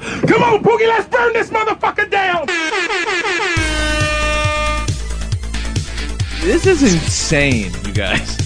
Come 0.00 0.42
on, 0.42 0.62
Boogie, 0.62 0.88
let's 0.88 1.08
burn 1.08 1.32
this 1.34 1.50
motherfucker 1.50 2.10
down! 2.10 2.46
This 6.40 6.66
is 6.66 6.82
insane, 6.94 7.70
you 7.84 7.92
guys. 7.92 8.38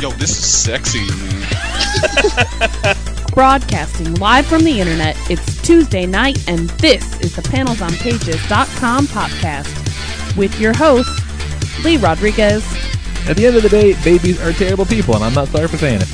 Yo, 0.00 0.10
this 0.12 0.30
is 0.30 0.44
sexy, 0.44 1.04
man. 1.06 2.96
Broadcasting 3.32 4.14
live 4.14 4.46
from 4.46 4.62
the 4.62 4.80
internet, 4.80 5.16
it's 5.28 5.60
Tuesday 5.62 6.06
night, 6.06 6.48
and 6.48 6.70
this 6.78 7.18
is 7.20 7.34
the 7.34 7.42
panelsonpages.com 7.42 9.06
podcast 9.08 10.36
with 10.36 10.60
your 10.60 10.74
host, 10.76 11.10
Lee 11.84 11.96
Rodriguez, 11.96 12.64
At 13.28 13.36
the 13.36 13.46
end 13.46 13.56
of 13.56 13.62
the 13.62 13.68
day, 13.68 13.94
babies 14.04 14.40
are 14.40 14.52
terrible 14.52 14.84
people, 14.84 15.16
and 15.16 15.24
I'm 15.24 15.34
not 15.34 15.48
sorry 15.48 15.66
for 15.66 15.78
saying 15.78 16.02
it. 16.02 16.08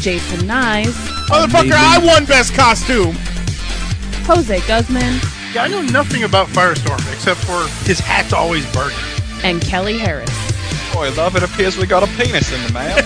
Jason 0.00 0.48
Nyes, 0.48 0.92
Motherfucker, 1.28 1.72
I 1.72 1.98
won 2.04 2.24
best 2.24 2.54
costume! 2.54 3.16
Jose 4.24 4.60
Guzman, 4.66 5.20
Yeah, 5.52 5.64
I 5.64 5.68
know 5.68 5.82
nothing 5.82 6.22
about 6.24 6.48
Firestorm 6.48 7.00
except 7.12 7.40
for 7.40 7.66
his 7.86 7.98
hat's 7.98 8.32
always 8.32 8.64
burning. 8.72 8.96
and 9.44 9.60
Kelly 9.60 9.98
Harris. 9.98 10.30
Boy, 10.94 11.10
love, 11.14 11.36
it 11.36 11.42
appears 11.42 11.76
we 11.76 11.86
got 11.86 12.02
a 12.02 12.06
penis 12.18 12.52
in 12.52 12.62
the 12.64 12.72
mail. 12.72 12.96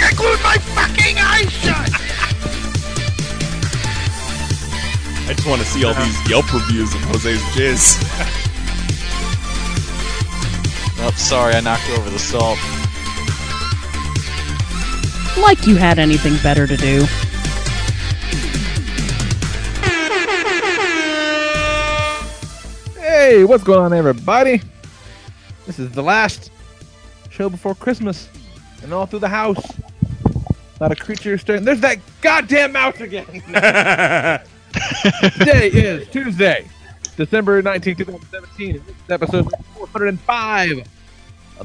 I 0.00 0.12
glued 0.16 0.42
my 0.42 0.56
fucking 0.74 1.18
eyes 1.18 1.50
shut! 1.52 1.90
I 5.28 5.34
just 5.34 5.46
want 5.46 5.62
to 5.62 5.66
see 5.66 5.84
all 5.84 5.94
these 5.94 6.28
Yelp 6.30 6.52
reviews 6.52 6.92
of 6.94 7.00
Jose's 7.02 7.40
jizz. 7.54 7.98
oh, 11.00 11.10
sorry, 11.16 11.54
I 11.54 11.60
knocked 11.60 11.88
over 11.90 12.10
the 12.10 12.18
salt. 12.18 12.58
Like 15.38 15.66
you 15.66 15.76
had 15.76 15.98
anything 15.98 16.36
better 16.42 16.66
to 16.66 16.76
do. 16.76 17.06
Hey, 23.00 23.44
what's 23.44 23.64
going 23.64 23.80
on, 23.80 23.92
everybody? 23.92 24.60
This 25.66 25.78
is 25.78 25.90
the 25.92 26.02
last 26.02 26.50
show 27.30 27.48
before 27.48 27.74
Christmas, 27.74 28.28
and 28.82 28.92
all 28.92 29.06
through 29.06 29.20
the 29.20 29.28
house, 29.28 29.62
Not 30.24 30.44
a 30.80 30.82
lot 30.82 30.92
of 30.92 30.98
creatures 30.98 31.40
staring. 31.40 31.64
There's 31.64 31.80
that 31.80 31.98
goddamn 32.20 32.72
mouse 32.72 33.00
again. 33.00 33.24
Today 35.38 35.68
is 35.68 36.08
Tuesday, 36.08 36.68
December 37.16 37.62
19, 37.62 37.96
2017. 37.96 38.72
This 38.74 38.82
is 38.88 39.10
episode 39.10 39.48
405 39.76 40.86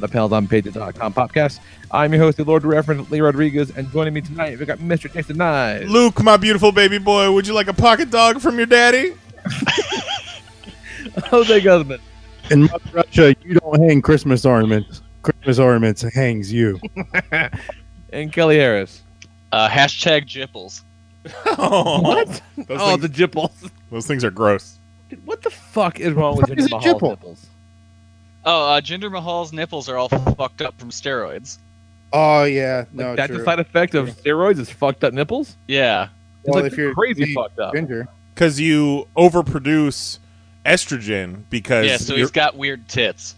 of 0.03 0.11
the 0.11 0.17
PanelsOnPages.com 0.17 1.13
podcast. 1.13 1.59
I'm 1.91 2.13
your 2.13 2.21
host, 2.21 2.37
the 2.37 2.43
Lord 2.43 2.63
Reverend 2.63 3.09
Lee 3.11 3.19
Rodriguez, 3.21 3.75
and 3.75 3.91
joining 3.91 4.13
me 4.13 4.21
tonight, 4.21 4.59
we 4.59 4.65
got 4.65 4.77
Mr. 4.79 5.11
Jason 5.11 5.37
Nye. 5.37 5.79
Luke, 5.79 6.21
my 6.23 6.37
beautiful 6.37 6.71
baby 6.71 6.97
boy, 6.99 7.31
would 7.31 7.47
you 7.47 7.53
like 7.53 7.67
a 7.67 7.73
pocket 7.73 8.09
dog 8.11 8.39
from 8.39 8.57
your 8.57 8.65
daddy? 8.67 9.13
Jose 11.25 11.61
Guzman. 11.61 11.99
In 12.51 12.69
Russia, 12.93 13.35
you 13.43 13.55
don't 13.55 13.81
hang 13.81 14.01
Christmas 14.01 14.45
ornaments. 14.45 15.01
Christmas 15.23 15.59
ornaments 15.59 16.01
hangs 16.13 16.53
you. 16.53 16.79
and 18.13 18.31
Kelly 18.31 18.57
Harris. 18.57 19.01
Uh, 19.51 19.67
hashtag 19.67 20.25
Jipples. 20.27 20.81
Oh, 21.57 22.01
What? 22.01 22.41
Those, 22.55 22.65
oh, 22.69 22.95
things, 22.97 23.01
the 23.01 23.09
jipples. 23.09 23.71
those 23.91 24.07
things 24.07 24.23
are 24.23 24.31
gross. 24.31 24.77
Dude, 25.09 25.25
what 25.25 25.41
the 25.41 25.49
fuck 25.49 25.99
is 25.99 26.13
wrong 26.13 26.37
with 26.37 26.47
fuck 26.47 26.57
is 26.57 26.67
Jinder 26.67 26.67
a 26.67 26.75
Mahal's 26.75 26.85
jipple? 27.01 27.09
nipples? 27.09 27.47
Oh, 28.49 28.69
uh, 28.69 28.81
Jinder 28.81 29.11
Mahal's 29.11 29.51
nipples 29.51 29.89
are 29.89 29.97
all 29.97 30.07
fucked 30.07 30.61
up 30.61 30.79
from 30.79 30.89
steroids. 30.89 31.57
Oh 32.13 32.45
yeah, 32.45 32.77
Like, 32.77 32.93
no, 32.93 33.15
that's 33.15 33.31
true. 33.33 33.41
a 33.41 33.43
side 33.45 33.59
effect 33.59 33.93
of 33.93 34.07
steroids 34.09 34.57
is 34.59 34.69
fucked 34.71 35.03
up 35.03 35.13
nipples? 35.13 35.57
Yeah. 35.67 36.07
It's 36.45 36.55
like 36.55 36.63
if 36.71 36.77
you're 36.77 36.93
crazy 36.93 37.25
the 37.25 37.33
fucked 37.33 37.59
up. 37.59 37.73
ginger, 37.73 38.07
Because 38.33 38.57
you 38.57 39.05
overproduce 39.17 40.19
estrogen 40.65 41.41
because 41.49 41.85
Yeah, 41.87 41.97
so 41.97 42.13
you're- 42.13 42.21
he's 42.21 42.31
got 42.31 42.55
weird 42.55 42.87
tits. 42.87 43.35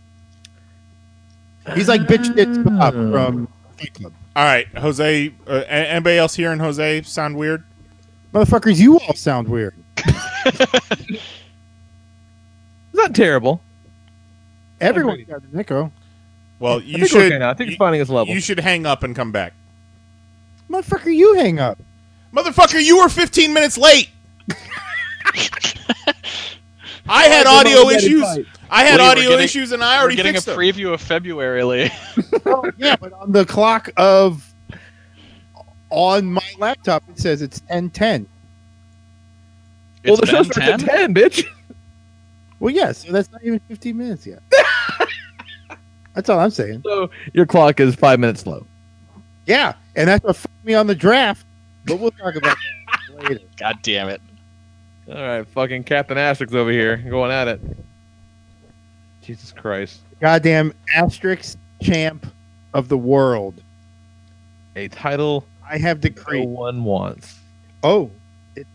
he's 1.73 1.87
like 1.87 2.01
bitch 2.01 2.35
tits 2.35 2.57
Bob 2.59 2.93
Mm. 2.93 3.11
from 3.11 3.47
Fight 3.79 3.93
Club. 3.95 4.13
All 4.35 4.43
right, 4.45 4.67
Jose. 4.77 5.33
Uh, 5.47 5.51
anybody 5.67 6.17
else 6.19 6.35
here 6.35 6.51
and 6.51 6.61
Jose 6.61 7.01
sound 7.01 7.35
weird? 7.35 7.63
Motherfuckers, 8.31 8.77
you 8.77 8.99
all 8.99 9.15
sound 9.15 9.47
weird. 9.47 9.73
It's 12.91 12.93
not 12.93 13.15
terrible. 13.15 13.61
Everyone 14.81 15.23
got 15.25 15.41
an 15.43 15.59
echo. 15.59 15.91
Well, 16.59 16.79
I 16.79 16.83
you 16.83 16.97
think 16.97 17.07
should. 17.09 17.21
okay 17.31 17.37
now. 17.39 17.49
I 17.49 17.53
think 17.53 17.69
you, 17.69 17.73
it's 17.73 17.77
finding 17.77 18.01
its 18.01 18.09
level. 18.09 18.33
you 18.33 18.39
should 18.41 18.59
hang 18.59 18.85
up 18.85 19.03
and 19.03 19.15
come 19.15 19.31
back, 19.31 19.53
Motherfucker, 20.69 21.13
you 21.13 21.35
hang 21.35 21.59
up. 21.59 21.77
motherfucker. 22.33 22.81
You 22.83 22.97
were 22.99 23.09
15 23.09 23.53
minutes 23.53 23.77
late. 23.77 24.09
I 27.07 27.23
had 27.25 27.47
audio 27.47 27.89
issues. 27.89 28.23
I 28.69 28.83
had 28.83 28.99
Lee, 28.99 29.05
audio 29.07 29.29
getting- 29.31 29.45
issues, 29.45 29.71
and 29.71 29.83
I 29.83 29.95
We're 29.97 30.01
already 30.01 30.15
getting 30.17 30.31
a 30.31 30.33
fixed 30.35 30.45
them. 30.47 30.57
preview 30.59 30.93
of 30.93 31.01
February, 31.01 31.63
Lee. 31.63 31.89
Oh, 32.45 32.69
yeah, 32.77 32.95
but 32.95 33.13
on 33.13 33.31
the 33.31 33.45
clock 33.45 33.89
of 33.97 34.45
on 35.89 36.25
my 36.33 36.43
laptop, 36.59 37.03
it 37.09 37.17
says 37.19 37.41
it's 37.41 37.61
ten 37.61 37.89
ten. 37.89 38.27
well, 40.05 40.17
the 40.17 40.21
It's 40.23 40.31
show 40.31 40.43
starts 40.43 40.83
at 40.83 40.89
10, 40.89 41.15
bitch. 41.15 41.43
Well, 42.59 42.73
yes, 42.73 43.05
so 43.05 43.11
that's 43.11 43.31
not 43.31 43.43
even 43.43 43.59
fifteen 43.67 43.97
minutes 43.97 44.27
yet. 44.27 44.43
That's 46.19 46.29
all 46.29 46.39
I'm 46.41 46.49
saying. 46.49 46.81
So 46.85 47.09
your 47.33 47.45
clock 47.45 47.79
is 47.79 47.95
five 47.95 48.19
minutes 48.19 48.41
slow. 48.41 48.67
Yeah, 49.45 49.73
and 49.95 50.09
that's 50.09 50.21
what 50.21 50.35
fucked 50.35 50.65
me 50.65 50.73
on 50.73 50.85
the 50.85 50.93
draft. 50.95 51.45
But 51.85 51.97
we'll 51.97 52.11
talk 52.11 52.35
about 52.35 52.57
that 53.07 53.23
later. 53.23 53.39
God 53.57 53.77
damn 53.81 54.09
it. 54.09 54.19
All 55.07 55.15
right, 55.15 55.47
fucking 55.47 55.85
Captain 55.85 56.17
Asterix 56.17 56.53
over 56.53 56.71
here 56.71 56.97
going 56.97 57.31
at 57.31 57.47
it. 57.47 57.61
Jesus 59.21 59.53
Christ. 59.53 60.01
Goddamn 60.19 60.73
Asterix 60.93 61.55
champ 61.81 62.27
of 62.73 62.89
the 62.89 62.97
world. 62.97 63.63
A 64.75 64.89
title 64.89 65.47
I 65.67 65.77
have 65.77 66.01
decreed. 66.01 66.25
no 66.25 66.31
decreed. 66.41 66.49
one 66.49 66.83
wants. 66.83 67.39
Oh, 67.81 68.11
it, 68.57 68.67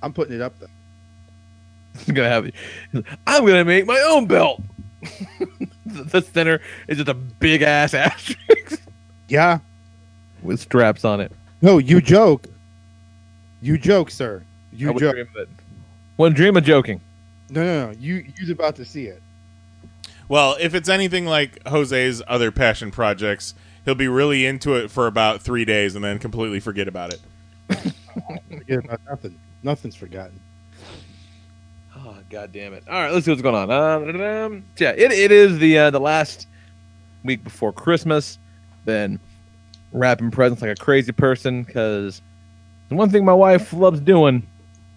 I'm 0.00 0.12
putting 0.12 0.36
it 0.36 0.40
up 0.40 0.56
though. 0.60 0.66
I'm 2.06 2.14
gonna 2.14 2.28
have. 2.28 2.50
I'm 3.26 3.44
gonna 3.44 3.64
make 3.64 3.84
my 3.84 4.00
own 4.10 4.26
belt. 4.26 4.62
the 6.10 6.20
center 6.22 6.60
is 6.86 6.96
just 6.98 7.08
a 7.08 7.14
big 7.14 7.62
ass 7.62 7.94
asterisk 7.94 8.80
Yeah. 9.28 9.58
with 10.42 10.60
straps 10.60 11.04
on 11.04 11.20
it. 11.20 11.32
No, 11.62 11.78
you 11.78 12.00
joke. 12.00 12.46
You 13.60 13.76
joke, 13.78 14.10
sir. 14.10 14.42
You 14.72 14.88
I 14.88 14.92
would 14.92 15.00
joke. 15.00 15.14
dream 15.14 15.28
of 15.34 15.36
it. 15.42 15.48
One 16.16 16.32
dream 16.34 16.56
of 16.56 16.64
joking. 16.64 17.00
No, 17.50 17.64
no, 17.64 17.86
no. 17.86 17.98
You 17.98 18.24
you're 18.38 18.52
about 18.52 18.76
to 18.76 18.84
see 18.84 19.06
it. 19.06 19.22
Well, 20.28 20.56
if 20.60 20.74
it's 20.74 20.88
anything 20.88 21.24
like 21.26 21.66
Jose's 21.66 22.22
other 22.28 22.52
passion 22.52 22.90
projects, 22.90 23.54
he'll 23.84 23.94
be 23.94 24.08
really 24.08 24.44
into 24.46 24.74
it 24.74 24.90
for 24.90 25.06
about 25.06 25.40
three 25.42 25.64
days 25.64 25.94
and 25.94 26.04
then 26.04 26.18
completely 26.18 26.60
forget 26.60 26.86
about 26.86 27.12
it. 27.14 27.20
Forget 28.50 28.84
about 28.84 29.00
nothing. 29.08 29.38
Nothing's 29.62 29.94
forgotten. 29.94 30.38
God 32.30 32.52
damn 32.52 32.74
it! 32.74 32.84
All 32.88 32.94
right, 32.94 33.12
let's 33.12 33.24
see 33.24 33.30
what's 33.30 33.42
going 33.42 33.54
on. 33.54 33.70
Uh, 33.70 34.60
yeah, 34.78 34.90
it, 34.90 35.12
it 35.12 35.32
is 35.32 35.58
the 35.58 35.78
uh, 35.78 35.90
the 35.90 36.00
last 36.00 36.46
week 37.24 37.42
before 37.42 37.72
Christmas. 37.72 38.38
Been 38.84 39.18
wrapping 39.92 40.30
presents 40.30 40.60
like 40.62 40.70
a 40.70 40.76
crazy 40.76 41.12
person 41.12 41.62
because 41.62 42.20
the 42.88 42.94
one 42.94 43.10
thing 43.10 43.24
my 43.24 43.32
wife 43.32 43.72
loves 43.72 44.00
doing, 44.00 44.46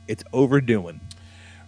it's 0.07 0.24
overdoing. 0.33 1.00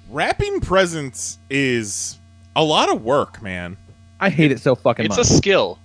Wrapping 0.10 0.60
presents 0.60 1.40
is 1.50 2.20
a 2.56 2.64
lot 2.64 2.90
of 2.90 3.04
work, 3.04 3.42
man. 3.42 3.78
I 4.20 4.30
hate 4.30 4.52
it 4.52 4.60
so 4.60 4.76
fucking 4.76 5.08
much. 5.08 5.18
It's 5.18 5.30
much. 5.30 5.36
a 5.36 5.38
skill. 5.38 5.80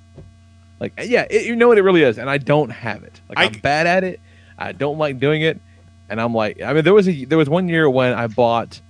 Like, 0.80 0.92
yeah, 1.02 1.26
it, 1.28 1.46
you 1.46 1.56
know 1.56 1.68
what 1.68 1.78
it 1.78 1.82
really 1.82 2.02
is, 2.02 2.18
and 2.18 2.28
I 2.30 2.38
don't 2.38 2.70
have 2.70 3.02
it. 3.04 3.20
Like, 3.28 3.38
I- 3.38 3.44
I'm 3.44 3.52
bad 3.60 3.86
at 3.86 4.04
it. 4.04 4.20
I 4.58 4.72
don't 4.72 4.98
like 4.98 5.18
doing 5.18 5.42
it, 5.42 5.60
and 6.08 6.20
I'm 6.20 6.34
like, 6.34 6.60
I 6.62 6.72
mean, 6.72 6.84
there 6.84 6.94
was 6.94 7.08
a 7.08 7.24
there 7.24 7.38
was 7.38 7.48
one 7.48 7.68
year 7.68 7.88
when 7.88 8.12
I 8.12 8.26
bought 8.26 8.80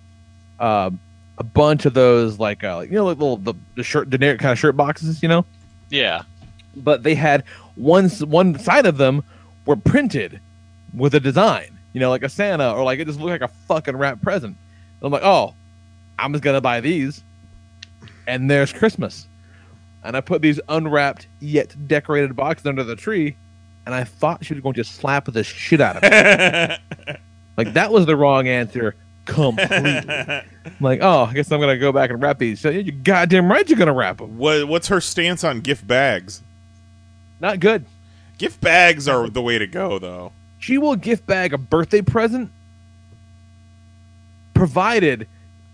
uh, 0.61 0.91
a 1.39 1.45
bunch 1.45 1.87
of 1.87 1.95
those, 1.95 2.39
like, 2.39 2.65
uh, 2.65 2.81
you 2.85 2.93
know, 2.97 3.05
like 3.07 3.19
little 3.19 3.37
the, 3.37 3.55
the 3.77 3.83
shirt 3.83 4.11
generic 4.11 4.41
kind 4.41 4.53
of 4.53 4.59
shirt 4.59 4.77
boxes, 4.77 5.23
you 5.23 5.29
know, 5.29 5.45
Yeah. 5.91 6.23
but 6.77 7.03
they 7.03 7.15
had 7.15 7.45
one 7.77 8.09
one 8.11 8.59
side 8.59 8.87
of 8.87 8.97
them 8.97 9.23
were 9.67 9.77
printed 9.77 10.41
with 10.95 11.15
a 11.15 11.21
design, 11.21 11.79
you 11.93 12.01
know, 12.01 12.11
like 12.11 12.23
a 12.25 12.29
Santa 12.29 12.73
or 12.73 12.83
like 12.85 12.99
it 12.99 13.07
just 13.07 13.21
looked 13.21 13.41
like 13.41 13.51
a 13.51 13.55
fucking 13.67 13.97
wrapped 13.97 14.23
present. 14.23 14.57
And 15.01 15.07
I'm 15.07 15.13
like, 15.13 15.23
oh, 15.23 15.55
I'm 16.19 16.33
just 16.33 16.43
gonna 16.43 16.61
buy 16.61 16.81
these, 16.81 17.23
and 18.27 18.51
there's 18.51 18.73
Christmas. 18.73 19.27
And 20.05 20.17
I 20.17 20.21
put 20.21 20.43
these 20.43 20.61
unwrapped 20.69 21.27
yet 21.41 21.75
decorated 21.89 22.35
boxes 22.35 22.67
under 22.67 22.83
the 22.85 22.97
tree, 22.97 23.37
and 23.87 23.95
I 23.95 24.05
thought 24.05 24.45
she 24.45 24.55
was 24.55 24.63
going 24.63 24.75
to 24.75 24.85
slap 24.85 25.27
the 25.27 25.45
shit 25.45 25.81
out 25.81 25.97
of 25.97 26.03
me. 26.03 27.15
like 27.57 27.73
that 27.75 27.93
was 27.93 28.07
the 28.07 28.17
wrong 28.17 28.49
answer 28.49 28.95
completely. 29.29 30.11
I'm 30.11 30.43
like, 30.81 31.01
oh, 31.03 31.25
I 31.25 31.33
guess 31.35 31.51
I'm 31.53 31.61
gonna 31.61 31.79
go 31.79 31.93
back 31.93 32.11
and 32.11 32.21
wrap 32.21 32.39
these. 32.39 32.61
So 32.61 32.71
you 32.71 32.91
goddamn 32.93 33.51
right, 33.51 33.69
you're 33.69 33.79
gonna 33.79 33.93
wrap 33.93 34.19
them. 34.19 34.37
what, 34.39 34.67
what's 34.67 34.89
her 34.89 35.01
stance 35.01 35.45
on 35.45 35.61
gift 35.61 35.87
bags? 35.87 36.43
Not 37.41 37.61
good. 37.61 37.85
Gift 38.39 38.61
bags 38.61 39.07
are 39.09 39.29
the 39.29 39.43
way 39.43 39.59
to 39.59 39.67
go, 39.67 39.99
though. 39.99 40.33
She 40.59 40.79
will 40.79 40.97
gift 40.97 41.27
bag 41.27 41.53
a 41.53 41.59
birthday 41.59 42.03
present, 42.03 42.51
provided 44.55 45.29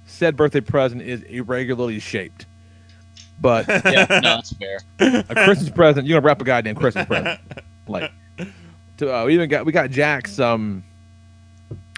said 0.06 0.36
birthday 0.36 0.60
present 0.60 1.02
is 1.02 1.22
irregularly 1.22 1.98
shaped. 2.00 2.46
But 3.40 3.66
Yeah, 3.84 4.06
no, 4.10 4.20
that's 4.20 4.52
fair. 4.54 4.78
a 5.00 5.34
Christmas 5.44 5.70
present, 5.70 6.06
you're 6.06 6.16
gonna 6.18 6.26
wrap 6.26 6.40
a 6.40 6.44
goddamn 6.44 6.74
Christmas 6.76 7.06
present. 7.06 7.40
Like, 7.86 8.10
to, 8.96 9.14
uh, 9.14 9.24
we 9.26 9.34
even 9.34 9.50
got 9.50 9.66
we 9.66 9.72
got 9.72 9.90
Jack's 9.90 10.40
um 10.40 10.82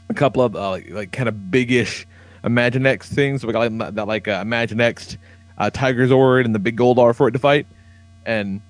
a 0.08 0.14
couple 0.14 0.42
of 0.42 0.54
uh, 0.56 0.70
like, 0.70 0.90
like 0.90 1.12
kind 1.12 1.28
of 1.28 1.50
biggish 1.50 2.06
Imaginext 2.44 3.06
things. 3.06 3.44
We 3.44 3.52
got 3.52 3.72
like 3.72 3.94
that 3.94 4.06
like 4.06 4.28
uh, 4.28 4.44
Imaginext 4.44 5.16
uh, 5.58 5.70
Tiger 5.70 6.06
Zord 6.06 6.44
and 6.44 6.54
the 6.54 6.58
big 6.58 6.76
Goldar 6.76 7.14
for 7.14 7.26
it 7.28 7.32
to 7.32 7.38
fight. 7.38 7.66
And 8.24 8.60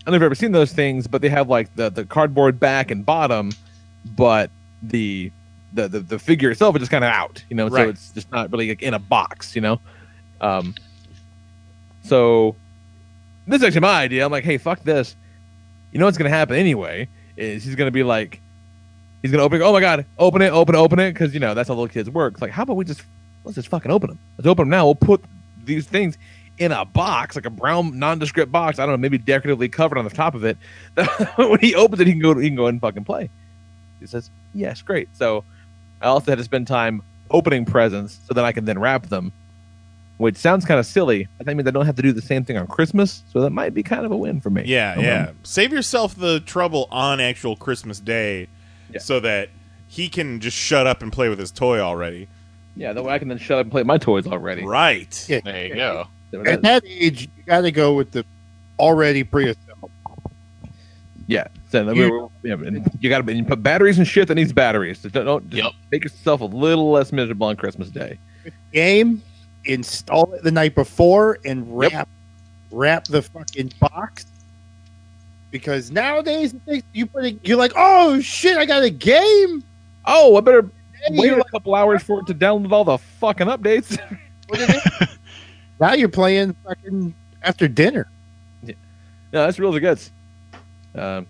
I 0.00 0.10
don't 0.10 0.12
know 0.12 0.16
if 0.16 0.20
you've 0.20 0.26
ever 0.26 0.34
seen 0.34 0.52
those 0.52 0.72
things, 0.72 1.06
but 1.06 1.20
they 1.20 1.28
have 1.28 1.48
like 1.48 1.74
the 1.76 1.90
the 1.90 2.04
cardboard 2.04 2.58
back 2.58 2.90
and 2.90 3.04
bottom, 3.04 3.52
but 4.04 4.50
the 4.82 5.30
the 5.74 5.88
the, 5.88 6.00
the 6.00 6.18
figure 6.18 6.50
itself 6.50 6.76
is 6.76 6.80
just 6.80 6.90
kind 6.90 7.04
of 7.04 7.10
out, 7.10 7.44
you 7.50 7.56
know. 7.56 7.68
Right. 7.68 7.84
So 7.84 7.88
it's 7.90 8.10
just 8.12 8.32
not 8.32 8.50
really 8.50 8.68
like 8.68 8.82
in 8.82 8.94
a 8.94 8.98
box, 8.98 9.54
you 9.54 9.60
know. 9.60 9.80
Um. 10.40 10.74
So 12.04 12.54
this 13.46 13.58
is 13.58 13.64
actually 13.64 13.80
my 13.80 14.00
idea. 14.00 14.24
I'm 14.24 14.32
like, 14.32 14.44
hey, 14.44 14.58
fuck 14.58 14.82
this. 14.82 15.16
You 15.92 15.98
know 15.98 16.06
what's 16.06 16.18
gonna 16.18 16.30
happen 16.30 16.56
anyway? 16.56 17.08
Is 17.36 17.64
he's 17.64 17.74
gonna 17.74 17.90
be 17.90 18.02
like, 18.02 18.40
he's 19.22 19.30
gonna 19.30 19.42
open. 19.42 19.60
it, 19.60 19.64
Oh 19.64 19.72
my 19.72 19.80
god, 19.80 20.06
open 20.18 20.42
it, 20.42 20.50
open 20.50 20.74
it, 20.74 20.78
open 20.78 20.98
it, 20.98 21.12
because 21.12 21.34
you 21.34 21.40
know 21.40 21.54
that's 21.54 21.68
how 21.68 21.74
little 21.74 21.88
kids 21.88 22.08
work. 22.10 22.34
It's 22.34 22.42
like, 22.42 22.50
how 22.50 22.62
about 22.62 22.76
we 22.76 22.84
just 22.84 23.02
let's 23.44 23.56
just 23.56 23.68
fucking 23.68 23.90
open 23.90 24.10
them. 24.10 24.18
Let's 24.36 24.46
open 24.46 24.64
them 24.64 24.70
now. 24.70 24.86
We'll 24.86 24.94
put 24.94 25.24
these 25.64 25.86
things 25.86 26.18
in 26.58 26.72
a 26.72 26.84
box, 26.84 27.36
like 27.36 27.46
a 27.46 27.50
brown 27.50 27.98
nondescript 27.98 28.50
box. 28.50 28.78
I 28.78 28.82
don't 28.86 28.92
know, 28.92 28.98
maybe 28.98 29.18
decoratively 29.18 29.68
covered 29.68 29.98
on 29.98 30.04
the 30.04 30.10
top 30.10 30.34
of 30.34 30.44
it. 30.44 30.58
when 31.36 31.60
he 31.60 31.74
opens 31.74 32.00
it, 32.00 32.06
he 32.06 32.12
can 32.12 32.22
go. 32.22 32.36
He 32.38 32.48
can 32.48 32.56
go 32.56 32.66
and 32.66 32.80
fucking 32.80 33.04
play. 33.04 33.30
He 34.00 34.06
says, 34.06 34.30
yes, 34.54 34.82
great. 34.82 35.08
So 35.14 35.44
I 36.00 36.06
also 36.06 36.30
had 36.30 36.38
to 36.38 36.44
spend 36.44 36.66
time 36.66 37.02
opening 37.30 37.64
presents 37.64 38.18
so 38.26 38.34
that 38.34 38.44
I 38.44 38.52
can 38.52 38.64
then 38.64 38.78
wrap 38.78 39.06
them. 39.06 39.32
Which 40.18 40.36
sounds 40.36 40.64
kind 40.64 40.80
of 40.80 40.86
silly, 40.86 41.28
but 41.36 41.44
that 41.44 41.54
means 41.54 41.68
I 41.68 41.72
don't 41.72 41.84
have 41.84 41.96
to 41.96 42.02
do 42.02 42.10
the 42.10 42.22
same 42.22 42.42
thing 42.42 42.56
on 42.56 42.66
Christmas, 42.66 43.22
so 43.34 43.42
that 43.42 43.50
might 43.50 43.74
be 43.74 43.82
kind 43.82 44.06
of 44.06 44.12
a 44.12 44.16
win 44.16 44.40
for 44.40 44.48
me. 44.48 44.62
Yeah, 44.64 44.98
yeah. 44.98 45.32
Save 45.42 45.74
yourself 45.74 46.14
the 46.14 46.40
trouble 46.40 46.88
on 46.90 47.20
actual 47.20 47.54
Christmas 47.54 48.00
Day 48.00 48.48
Yeah. 48.92 49.00
so 49.00 49.20
that 49.20 49.48
he 49.88 50.08
can 50.08 50.40
just 50.40 50.56
shut 50.56 50.86
up 50.86 51.02
and 51.02 51.12
play 51.12 51.28
with 51.28 51.38
his 51.38 51.50
toy 51.50 51.78
already. 51.80 52.28
Yeah, 52.76 52.92
that 52.92 53.02
way 53.02 53.12
I 53.14 53.18
can 53.18 53.28
then 53.28 53.38
shut 53.38 53.58
up 53.58 53.64
and 53.64 53.70
play 53.70 53.80
with 53.80 53.86
my 53.86 53.98
toys 53.98 54.26
already. 54.26 54.64
Right. 54.64 55.24
Yeah. 55.28 55.40
There 55.44 55.66
you 55.66 55.74
go. 55.74 56.08
At 56.34 56.44
that- 56.44 56.62
that 56.62 56.84
age, 56.86 57.22
you 57.22 57.42
got 57.46 57.62
to 57.62 57.70
go 57.70 57.94
with 57.94 58.10
the 58.12 58.24
already 58.78 59.24
pre-assembled. 59.24 59.90
yeah, 61.26 61.46
so 61.70 61.84
then 61.84 61.96
You- 61.96 62.10
we're- 62.10 62.28
yeah, 62.42 62.54
and 62.66 62.88
you 63.00 63.08
got 63.08 63.26
to 63.26 63.32
you 63.34 63.44
put 63.44 63.62
batteries 63.62 63.98
and 63.98 64.06
shit 64.06 64.28
that 64.28 64.34
needs 64.34 64.52
batteries. 64.52 64.98
So 65.00 65.08
don't, 65.08 65.24
don't 65.24 65.50
just 65.50 65.62
Yep. 65.64 65.72
make 65.90 66.04
yourself 66.04 66.40
a 66.40 66.44
little 66.44 66.90
less 66.90 67.12
miserable 67.12 67.46
on 67.46 67.56
Christmas 67.56 67.88
Day. 67.88 68.18
Game, 68.72 69.22
install 69.64 70.32
it 70.34 70.42
the 70.44 70.50
night 70.52 70.74
before, 70.74 71.38
and 71.44 71.66
Yep. 71.82 71.92
wrap 71.92 72.08
wrap 72.72 73.04
the 73.04 73.22
fucking 73.22 73.72
box. 73.80 74.26
Because 75.50 75.90
nowadays 75.90 76.54
you 76.92 77.06
put 77.06 77.24
it, 77.24 77.38
you're 77.42 77.56
like, 77.56 77.72
oh 77.76 78.20
shit, 78.20 78.58
I 78.58 78.66
got 78.66 78.82
a 78.82 78.90
game. 78.90 79.62
Oh, 80.04 80.36
I 80.36 80.40
better 80.40 80.68
wait 81.10 81.32
a 81.32 81.44
couple 81.44 81.74
hours 81.74 82.02
for 82.02 82.20
it 82.20 82.26
to 82.26 82.34
download 82.34 82.72
all 82.72 82.84
the 82.84 82.98
fucking 82.98 83.46
updates. 83.46 83.98
Now 85.80 85.92
you're 85.92 86.08
playing 86.08 86.54
fucking 86.64 87.14
after 87.42 87.68
dinner. 87.68 88.08
Yeah. 88.62 88.74
no, 89.32 89.44
that's 89.44 89.58
really 89.58 89.80
good. 89.80 90.00
Um, 90.94 91.26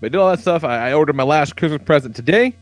but 0.00 0.06
I 0.06 0.08
did 0.08 0.16
all 0.16 0.30
that 0.30 0.40
stuff. 0.40 0.64
I, 0.64 0.90
I 0.90 0.92
ordered 0.94 1.16
my 1.16 1.24
last 1.24 1.56
Christmas 1.56 1.82
present 1.82 2.16
today. 2.16 2.54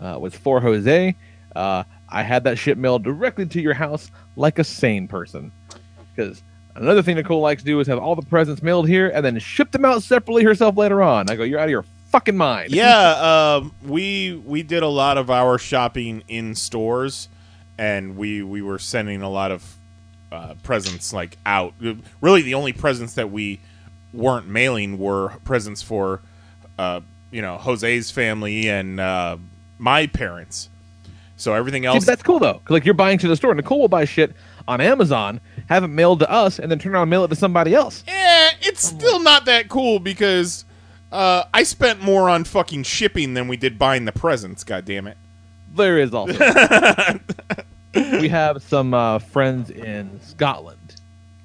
Uh, 0.00 0.18
was 0.20 0.34
for 0.34 0.60
Jose. 0.60 1.14
Uh, 1.54 1.84
I 2.08 2.22
had 2.22 2.44
that 2.44 2.58
shit 2.58 2.76
mailed 2.76 3.02
directly 3.02 3.46
to 3.46 3.60
your 3.60 3.74
house 3.74 4.10
like 4.36 4.58
a 4.58 4.64
sane 4.64 5.08
person. 5.08 5.52
Because 6.14 6.42
another 6.76 7.02
thing 7.02 7.16
Nicole 7.16 7.40
likes 7.40 7.62
to 7.62 7.66
do 7.66 7.80
is 7.80 7.86
have 7.86 7.98
all 7.98 8.14
the 8.14 8.22
presents 8.22 8.62
mailed 8.62 8.88
here 8.88 9.08
and 9.08 9.24
then 9.24 9.38
ship 9.38 9.70
them 9.72 9.84
out 9.84 10.02
separately 10.02 10.44
herself 10.44 10.76
later 10.76 11.02
on. 11.02 11.30
I 11.30 11.36
go, 11.36 11.42
you're 11.42 11.58
out 11.58 11.64
of 11.64 11.70
your 11.70 11.84
fucking 12.10 12.36
mind. 12.36 12.70
Yeah, 12.70 13.56
um, 13.60 13.74
we 13.84 14.40
we 14.44 14.62
did 14.62 14.82
a 14.82 14.88
lot 14.88 15.18
of 15.18 15.30
our 15.30 15.58
shopping 15.58 16.22
in 16.28 16.54
stores, 16.54 17.28
and 17.78 18.16
we 18.16 18.42
we 18.42 18.62
were 18.62 18.78
sending 18.78 19.22
a 19.22 19.30
lot 19.30 19.50
of 19.50 19.76
uh, 20.32 20.54
presents 20.62 21.12
like 21.12 21.36
out. 21.44 21.74
Really, 22.20 22.42
the 22.42 22.54
only 22.54 22.72
presents 22.72 23.14
that 23.14 23.30
we 23.30 23.60
weren't 24.12 24.48
mailing 24.48 24.98
were 24.98 25.30
presents 25.44 25.82
for, 25.82 26.20
uh, 26.78 27.00
you 27.30 27.42
know, 27.42 27.58
Jose's 27.58 28.10
family 28.10 28.68
and 28.68 28.98
uh, 28.98 29.36
my 29.78 30.06
parents. 30.06 30.68
So 31.36 31.52
everything 31.52 31.84
else, 31.84 32.04
but 32.04 32.12
that's 32.12 32.22
cool 32.22 32.38
though. 32.38 32.62
like 32.70 32.86
you're 32.86 32.94
buying 32.94 33.18
to 33.18 33.28
the 33.28 33.36
store. 33.36 33.54
Nicole 33.54 33.78
will 33.78 33.88
buy 33.88 34.06
shit 34.06 34.32
on 34.66 34.80
Amazon, 34.80 35.40
have 35.68 35.84
it 35.84 35.88
mailed 35.88 36.20
to 36.20 36.30
us, 36.30 36.58
and 36.58 36.70
then 36.70 36.78
turn 36.78 36.92
around 36.92 37.02
and 37.02 37.10
mail 37.10 37.24
it 37.24 37.28
to 37.28 37.36
somebody 37.36 37.74
else. 37.74 38.04
Yeah, 38.06 38.50
it's 38.60 38.82
still 38.82 39.20
not 39.20 39.44
that 39.46 39.68
cool 39.68 39.98
because 39.98 40.64
uh, 41.12 41.44
I 41.52 41.62
spent 41.62 42.00
more 42.00 42.28
on 42.28 42.44
fucking 42.44 42.84
shipping 42.84 43.34
than 43.34 43.48
we 43.48 43.56
did 43.56 43.78
buying 43.78 44.04
the 44.04 44.12
presents. 44.12 44.64
God 44.64 44.84
damn 44.84 45.06
it! 45.06 45.16
There 45.74 45.98
is 45.98 46.14
also 46.14 46.32
we 47.94 48.28
have 48.28 48.62
some 48.62 48.94
uh, 48.94 49.18
friends 49.18 49.70
in 49.70 50.20
Scotland, 50.22 50.96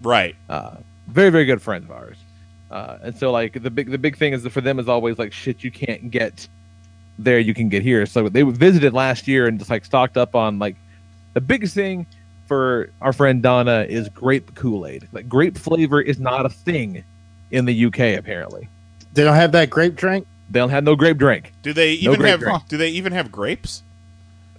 right. 0.02 0.36
uh, 0.50 0.78
very 1.08 1.30
very 1.30 1.46
good 1.46 1.62
friends 1.62 1.86
of 1.86 1.92
ours, 1.92 2.18
uh, 2.70 2.98
and 3.04 3.18
so 3.18 3.32
like 3.32 3.62
the 3.62 3.72
big 3.72 3.90
the 3.90 3.98
big 3.98 4.18
thing 4.18 4.34
is 4.34 4.44
that 4.44 4.52
for 4.52 4.62
them 4.62 4.80
is 4.80 4.88
always 4.88 5.18
like 5.18 5.34
shit 5.34 5.64
you 5.64 5.72
can't 5.72 6.12
get 6.12 6.48
there 7.20 7.40
you 7.40 7.54
can 7.54 7.70
get 7.70 7.84
here. 7.84 8.06
So 8.06 8.30
they 8.30 8.44
visited 8.44 8.94
last 8.94 9.28
year 9.28 9.48
and 9.48 9.60
just 9.60 9.70
like 9.70 9.86
stocked 9.86 10.18
up 10.18 10.36
on 10.36 10.60
like 10.60 10.75
the 11.34 11.42
biggest 11.42 11.74
thing 11.74 12.06
for 12.51 12.89
our 13.00 13.13
friend 13.13 13.41
Donna 13.41 13.86
is 13.88 14.10
grape 14.10 14.55
Kool 14.55 14.86
Aid. 14.86 15.08
Like 15.13 15.29
grape 15.29 15.58
flavor 15.58 16.01
is 16.01 16.20
not 16.20 16.46
a 16.46 16.50
thing 16.50 17.01
in 17.50 17.63
the 17.63 17.86
UK 17.86 18.20
apparently. 18.20 18.67
They 19.13 19.24
don't 19.24 19.38
have 19.38 19.53
that 19.53 19.70
grape 19.70 19.96
drink. 19.96 20.27
They 20.50 20.60
don't 20.60 20.70
have 20.70 20.84
no 20.84 20.98
grape 20.98 21.17
drink. 21.17 21.53
Do 21.63 21.72
they 21.72 21.93
even 21.93 22.20
grape 22.20 22.31
have? 22.31 22.39
drink. 22.41 22.67
Do 22.67 22.75
they 22.75 22.89
even 22.89 23.13
have 23.13 23.31
grapes? 23.31 23.84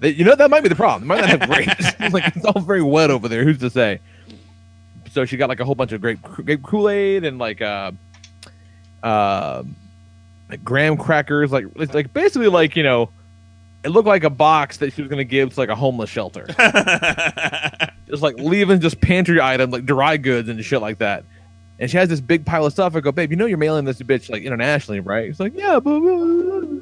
They, 0.01 0.09
you 0.09 0.25
know 0.25 0.35
that 0.35 0.49
might 0.49 0.63
be 0.63 0.71
the 0.71 0.75
problem. 0.75 1.03
They 1.03 1.09
might 1.09 1.21
not 1.21 1.29
have 1.39 1.51
grapes. 1.51 1.75
it's 2.01 2.15
like 2.15 2.35
it's 2.35 2.47
all 2.47 2.63
very 2.63 2.81
wet 2.81 3.11
over 3.11 3.29
there. 3.29 3.45
Who's 3.45 3.59
to 3.59 3.69
say? 3.69 4.01
So 5.11 5.27
she 5.27 5.37
got 5.37 5.51
like 5.51 5.61
a 5.61 5.65
whole 5.67 5.75
bunch 5.75 5.93
of 5.93 6.01
grape 6.01 6.23
grape 6.23 6.63
Kool 6.63 6.89
Aid 6.89 7.27
and 7.27 7.37
like 7.37 7.61
uh, 7.61 7.93
uh, 9.03 9.65
like 10.49 10.65
graham 10.65 10.97
crackers. 10.97 11.53
Like 11.53 11.67
it's 11.77 11.93
like 11.93 12.15
basically 12.15 12.49
like 12.49 12.75
you 12.75 12.85
know, 12.85 13.11
it 13.85 13.89
looked 13.89 14.07
like 14.09 14.25
a 14.25 14.31
box 14.31 14.77
that 14.79 14.93
she 14.93 15.03
was 15.03 15.09
gonna 15.11 15.25
give 15.25 15.55
to 15.55 15.61
like 15.61 15.69
a 15.69 15.75
homeless 15.75 16.09
shelter. 16.11 16.47
just 18.09 18.23
like 18.23 18.37
leaving 18.39 18.81
just 18.81 19.01
pantry 19.01 19.41
items 19.41 19.73
like 19.73 19.85
dry 19.85 20.17
goods 20.17 20.49
and 20.49 20.63
shit 20.65 20.81
like 20.81 20.99
that. 20.99 21.25
And 21.79 21.91
she 21.91 21.97
has 21.97 22.09
this 22.09 22.21
big 22.21 22.45
pile 22.47 22.65
of 22.67 22.73
stuff. 22.73 22.95
I 22.95 23.01
go, 23.01 23.11
babe, 23.11 23.31
you 23.31 23.37
know 23.37 23.47
you're 23.47 23.59
mailing 23.59 23.85
this 23.85 24.01
bitch 24.01 24.31
like 24.31 24.43
internationally, 24.45 25.01
right? 25.01 25.29
It's 25.29 25.41
like, 25.41 25.53
yeah, 25.57 25.81
blah, 25.81 25.99
blah, 25.99 26.17
blah." 26.17 26.79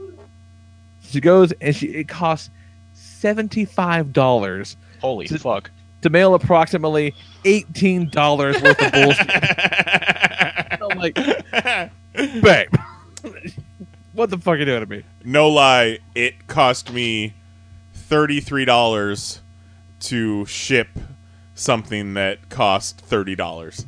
She 1.03 1.21
goes 1.21 1.53
and 1.61 1.75
she 1.75 1.87
it 1.89 2.09
costs 2.09 2.51
seventy 2.95 3.65
five 3.65 4.13
dollars 4.13 4.77
Holy 5.01 5.27
To- 5.29 5.39
fuck. 5.39 5.71
to 6.03 6.11
mail 6.11 6.35
approximately 6.35 7.15
eighteen 7.45 8.09
dollars 8.11 8.61
worth 8.61 8.81
of 8.83 8.93
bullshit. 8.93 9.31
I'm 10.83 10.99
like, 10.99 11.15
babe, 12.15 12.69
what 14.21 14.29
the 14.29 14.37
fuck 14.37 14.57
are 14.57 14.59
you 14.59 14.67
doing 14.67 14.81
to 14.81 14.87
me? 14.87 15.03
no 15.25 15.49
lie, 15.49 15.99
it 16.15 16.47
cost 16.47 16.93
me 16.93 17.33
thirty 17.95 18.39
three 18.39 18.67
dollars 18.67 19.41
to 20.01 20.45
ship 20.45 20.89
something 21.55 22.13
that 22.13 22.51
cost 22.51 23.01
thirty 23.01 23.35
dollars. 23.35 23.87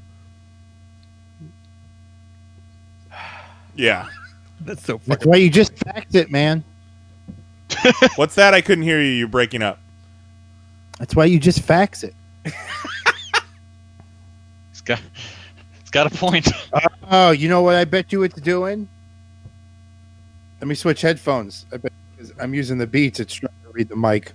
Yeah. 3.76 4.08
That's 4.62 4.82
so 4.82 5.02
That's 5.06 5.26
why 5.26 5.36
you 5.36 5.50
just 5.50 5.76
fax 5.76 6.14
it, 6.14 6.30
man. 6.30 6.64
What's 8.16 8.36
that? 8.36 8.54
I 8.54 8.62
couldn't 8.62 8.84
hear 8.84 9.02
you. 9.02 9.10
You're 9.10 9.28
breaking 9.28 9.60
up. 9.60 9.80
That's 10.98 11.14
why 11.14 11.26
you 11.26 11.38
just 11.38 11.60
fax 11.60 12.02
it. 12.02 12.14
It's 14.70 14.80
got, 14.80 15.00
it's 15.80 15.90
got 15.90 16.12
a 16.12 16.16
point. 16.16 16.48
Oh, 17.08 17.30
you 17.30 17.48
know 17.48 17.62
what 17.62 17.76
I 17.76 17.84
bet 17.84 18.10
you 18.10 18.24
it's 18.24 18.40
doing? 18.40 18.88
Let 20.62 20.68
me 20.68 20.76
switch 20.76 21.00
headphones. 21.02 21.66
I 21.72 21.76
bet 21.78 21.92
'cause 22.16 22.32
I'm 22.40 22.54
using 22.54 22.78
the 22.78 22.86
Beats. 22.86 23.18
It's 23.18 23.34
trying 23.34 23.50
to 23.64 23.70
read 23.72 23.88
the 23.88 23.96
mic. 23.96 24.30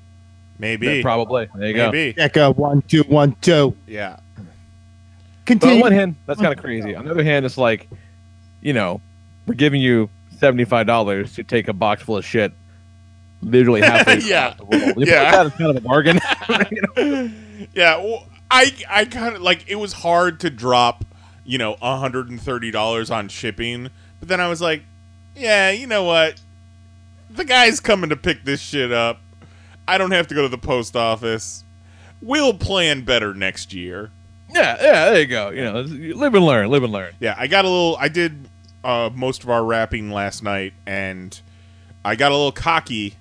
Maybe. 0.60 1.01
Probably. 1.01 1.48
There 1.55 1.67
you 1.69 1.74
go. 1.74 1.89
Maybe. 1.89 2.19
Echo 2.19 2.51
one 2.53 2.81
two 2.81 3.03
one 3.03 3.34
two. 3.39 3.77
Yeah. 3.88 4.17
But 4.36 4.41
on 4.41 4.48
Continue. 5.46 5.81
one 5.81 5.91
hand, 5.93 6.15
that's 6.25 6.41
kind 6.41 6.51
of 6.53 6.60
crazy. 6.62 6.93
On 6.96 7.05
the 7.05 7.12
other 7.12 7.24
hand, 7.24 7.46
it's 7.46 7.57
like, 7.57 7.88
you 8.62 8.74
know, 8.74 9.00
we're 9.46 9.53
giving 9.53 9.79
you 9.79 10.10
seventy-five 10.38 10.86
dollars 10.86 11.34
to 11.36 11.46
take 11.46 11.69
a 11.69 11.74
box 11.74 12.01
full 12.03 12.17
of 12.17 12.25
shit, 12.25 12.51
literally 13.41 13.79
halfway 13.79 14.19
Yeah. 14.25 14.50
across 14.50 14.57
the 14.57 14.65
world. 14.65 14.98
You 14.98 15.05
Yeah. 15.05 15.22
yeah, 15.31 15.43
that's 15.46 15.55
kind 15.55 15.69
of 15.69 15.77
a 15.77 15.81
bargain. 15.88 16.19
You 16.72 16.81
know? 16.81 17.31
yeah, 17.74 17.96
well, 18.03 18.25
I 18.51 18.74
I 18.89 19.05
kind 19.05 19.34
of 19.38 19.41
like 19.41 19.63
it 19.69 19.75
was 19.75 19.93
hard 19.93 20.41
to 20.41 20.50
drop, 20.50 21.05
you 21.46 21.57
know, 21.57 21.75
$130 21.81 23.12
on 23.15 23.29
shipping, 23.29 23.89
but 24.19 24.27
then 24.27 24.41
I 24.41 24.50
was 24.50 24.60
like, 24.60 24.84
yeah, 25.38 25.72
you 25.72 25.88
know 25.88 26.03
what? 26.03 26.41
The 27.29 27.46
guy's 27.46 27.79
coming 27.79 28.10
to 28.10 28.15
pick 28.15 28.44
this 28.44 28.60
shit 28.60 28.91
up. 28.91 29.20
I 29.88 29.98
don't 29.98 30.12
have 30.12 30.27
to 30.27 30.36
go 30.36 30.41
to 30.41 30.50
the 30.50 30.58
post 30.58 30.96
office. 30.96 31.63
We'll 32.22 32.53
plan 32.53 33.06
better 33.06 33.34
next 33.34 33.74
year. 33.74 34.12
Yeah, 34.50 34.77
yeah, 34.82 35.10
there 35.12 35.22
you 35.22 35.27
go. 35.27 35.50
You 35.50 35.63
know, 35.63 35.82
live 36.15 36.34
and 36.34 36.46
learn, 36.46 36.70
live 36.70 36.84
and 36.84 36.91
learn. 36.91 37.13
Yeah, 37.20 37.36
I 37.38 37.48
got 37.48 37.65
a 37.65 37.70
little. 37.70 37.98
I 38.00 38.08
did 38.08 38.50
uh, 38.84 39.10
most 39.13 39.44
of 39.44 39.50
our 39.50 39.63
rapping 39.63 40.12
last 40.12 40.41
night, 40.41 40.74
and 40.86 41.39
I 42.03 42.15
got 42.15 42.32
a 42.32 42.36
little 42.36 42.51
cocky. 42.51 43.15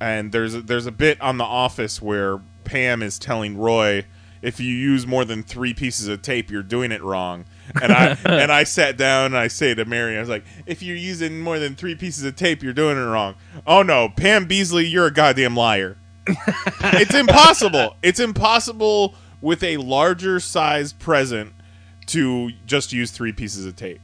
And 0.00 0.30
there's 0.30 0.54
a, 0.54 0.60
there's 0.62 0.86
a 0.86 0.92
bit 0.92 1.20
on 1.20 1.38
The 1.38 1.44
Office 1.44 2.00
where 2.00 2.38
Pam 2.64 3.02
is 3.02 3.18
telling 3.18 3.56
Roy, 3.58 4.04
if 4.42 4.60
you 4.60 4.72
use 4.72 5.06
more 5.06 5.24
than 5.24 5.42
three 5.42 5.74
pieces 5.74 6.06
of 6.06 6.22
tape, 6.22 6.50
you're 6.50 6.62
doing 6.62 6.92
it 6.92 7.02
wrong. 7.02 7.46
And 7.80 7.92
I 7.92 8.16
and 8.24 8.52
I 8.52 8.64
sat 8.64 8.96
down 8.96 9.26
and 9.26 9.36
I 9.36 9.48
say 9.48 9.74
to 9.74 9.84
Mary, 9.84 10.16
I 10.16 10.20
was 10.20 10.28
like, 10.28 10.44
if 10.66 10.82
you're 10.82 10.96
using 10.96 11.40
more 11.40 11.58
than 11.58 11.74
three 11.74 11.94
pieces 11.94 12.24
of 12.24 12.36
tape, 12.36 12.62
you're 12.62 12.72
doing 12.72 12.96
it 12.96 13.00
wrong. 13.00 13.34
Oh 13.66 13.82
no, 13.82 14.08
Pam 14.08 14.48
Beesly, 14.48 14.90
you're 14.90 15.06
a 15.06 15.12
goddamn 15.12 15.56
liar. 15.56 15.96
it's 16.26 17.14
impossible. 17.14 17.96
It's 18.02 18.20
impossible 18.20 19.14
with 19.40 19.62
a 19.62 19.76
larger 19.78 20.40
size 20.40 20.92
present 20.92 21.52
to 22.06 22.50
just 22.66 22.92
use 22.92 23.10
three 23.10 23.32
pieces 23.32 23.66
of 23.66 23.76
tape. 23.76 24.00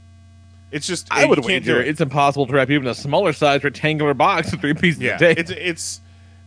It's 0.71 0.87
just 0.87 1.07
I 1.11 1.25
would 1.25 1.37
can't 1.37 1.63
do 1.63 1.71
wager 1.71 1.81
it. 1.81 1.87
it's 1.87 2.01
impossible 2.01 2.47
to 2.47 2.53
wrap 2.53 2.69
even 2.69 2.87
a 2.87 2.95
smaller 2.95 3.33
size 3.33 3.63
rectangular 3.63 4.13
box 4.13 4.51
with 4.51 4.61
three 4.61 4.73
pieces 4.73 5.01
yeah, 5.01 5.13
of 5.13 5.19
tape. 5.19 5.37
it's 5.39 5.51
it's 5.51 6.01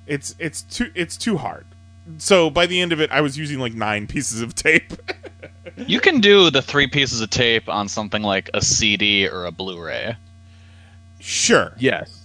it's 0.06 0.34
it's 0.38 0.62
too 0.62 0.90
it's 0.94 1.16
too 1.16 1.36
hard. 1.36 1.66
So 2.16 2.50
by 2.50 2.66
the 2.66 2.80
end 2.80 2.92
of 2.92 3.00
it, 3.00 3.10
I 3.10 3.20
was 3.20 3.38
using 3.38 3.58
like 3.58 3.74
nine 3.74 4.06
pieces 4.06 4.40
of 4.40 4.54
tape. 4.54 4.92
You 5.86 6.00
can 6.00 6.20
do 6.20 6.50
the 6.50 6.62
three 6.62 6.86
pieces 6.86 7.20
of 7.20 7.30
tape 7.30 7.68
on 7.68 7.88
something 7.88 8.22
like 8.22 8.50
a 8.54 8.62
CD 8.62 9.28
or 9.28 9.44
a 9.46 9.50
Blu-ray. 9.52 10.16
sure, 11.20 11.72
yes. 11.78 12.24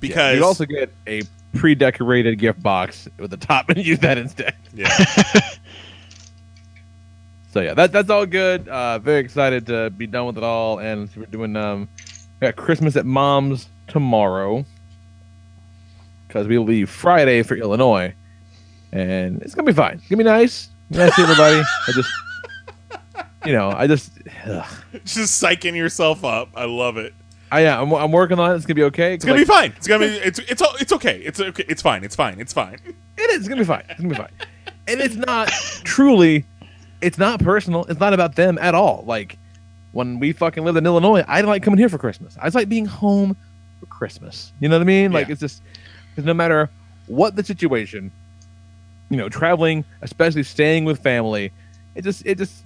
because 0.00 0.36
you 0.38 0.44
also 0.44 0.64
get 0.64 0.92
a 1.06 1.22
pre-decorated 1.54 2.38
gift 2.38 2.62
box 2.62 3.08
with 3.18 3.30
the 3.30 3.36
top 3.36 3.68
and 3.70 3.84
use 3.84 3.98
that 4.00 4.18
instead. 4.18 4.54
yeah, 4.74 4.88
So 7.50 7.60
yeah, 7.62 7.72
that 7.74 7.92
that's 7.92 8.10
all 8.10 8.26
good. 8.26 8.68
Uh, 8.68 8.98
very 8.98 9.20
excited 9.20 9.66
to 9.66 9.88
be 9.90 10.06
done 10.06 10.26
with 10.26 10.36
it 10.36 10.44
all, 10.44 10.78
and 10.80 11.08
we're 11.16 11.24
doing 11.26 11.56
um, 11.56 11.88
we 12.40 12.46
got 12.46 12.56
Christmas 12.56 12.94
at 12.94 13.06
Mom's 13.06 13.68
tomorrow 13.88 14.64
because 16.26 16.46
we 16.46 16.58
leave 16.58 16.90
Friday 16.90 17.42
for 17.42 17.56
Illinois, 17.56 18.12
and 18.92 19.40
it's 19.42 19.54
gonna 19.54 19.66
be 19.66 19.72
fine. 19.72 19.94
It's 19.94 20.08
gonna 20.08 20.18
be 20.18 20.24
nice. 20.24 20.68
To 20.92 21.02
everybody. 21.02 21.62
I 21.86 21.92
just, 21.92 22.10
you 23.44 23.52
know, 23.52 23.70
I 23.70 23.86
just, 23.86 24.10
ugh. 24.46 24.66
just 25.04 25.42
psyching 25.42 25.76
yourself 25.76 26.24
up. 26.24 26.48
I 26.54 26.64
love 26.64 26.96
it. 26.96 27.14
I 27.50 27.62
yeah, 27.62 27.80
I'm, 27.80 27.92
I'm 27.92 28.12
working 28.12 28.38
on 28.38 28.52
it. 28.52 28.56
It's 28.56 28.66
gonna 28.66 28.74
be 28.74 28.82
okay. 28.84 29.14
It's 29.14 29.24
gonna 29.24 29.38
be 29.38 29.44
fine. 29.44 29.72
It's 29.76 29.86
gonna 29.86 30.06
be 30.06 30.12
it's 30.16 30.38
it's 30.38 30.60
all- 30.60 30.74
it's 30.80 30.92
okay. 30.92 31.18
It's 31.20 31.40
okay. 31.40 31.64
It's 31.68 31.80
fine. 31.80 32.04
It's 32.04 32.14
fine. 32.16 32.40
It's 32.40 32.52
fine. 32.52 32.78
It 33.16 33.30
is. 33.30 33.38
It's 33.40 33.48
gonna 33.48 33.60
be 33.60 33.66
fine. 33.66 33.84
It's 33.88 34.00
gonna 34.00 34.10
be 34.10 34.16
fine. 34.16 34.32
And 34.86 35.00
it's 35.00 35.14
not 35.16 35.48
truly. 35.84 36.44
It's 37.00 37.16
not 37.18 37.40
personal. 37.42 37.84
It's 37.84 38.00
not 38.00 38.12
about 38.12 38.34
them 38.36 38.58
at 38.58 38.74
all. 38.74 39.04
Like 39.06 39.38
when 39.92 40.18
we 40.20 40.32
fucking 40.32 40.62
lived 40.64 40.76
in 40.76 40.84
Illinois, 40.86 41.24
I 41.26 41.40
like 41.42 41.62
coming 41.62 41.78
here 41.78 41.88
for 41.88 41.98
Christmas. 41.98 42.36
I 42.40 42.44
just 42.46 42.54
like 42.54 42.68
being 42.68 42.84
home 42.86 43.34
for 43.80 43.86
Christmas. 43.86 44.52
You 44.60 44.68
know 44.68 44.76
what 44.76 44.82
I 44.82 44.86
mean? 44.86 45.12
Like 45.12 45.28
Yeah. 45.28 45.32
it's 45.32 45.40
just 45.40 45.62
because 46.10 46.26
no 46.26 46.34
matter 46.34 46.68
what 47.06 47.34
the 47.36 47.44
situation, 47.44 48.12
you 49.10 49.16
know, 49.16 49.28
traveling, 49.28 49.84
especially 50.02 50.42
staying 50.42 50.84
with 50.84 51.00
family, 51.00 51.52
it 51.94 52.02
just 52.04 52.24
it 52.26 52.38
just 52.38 52.64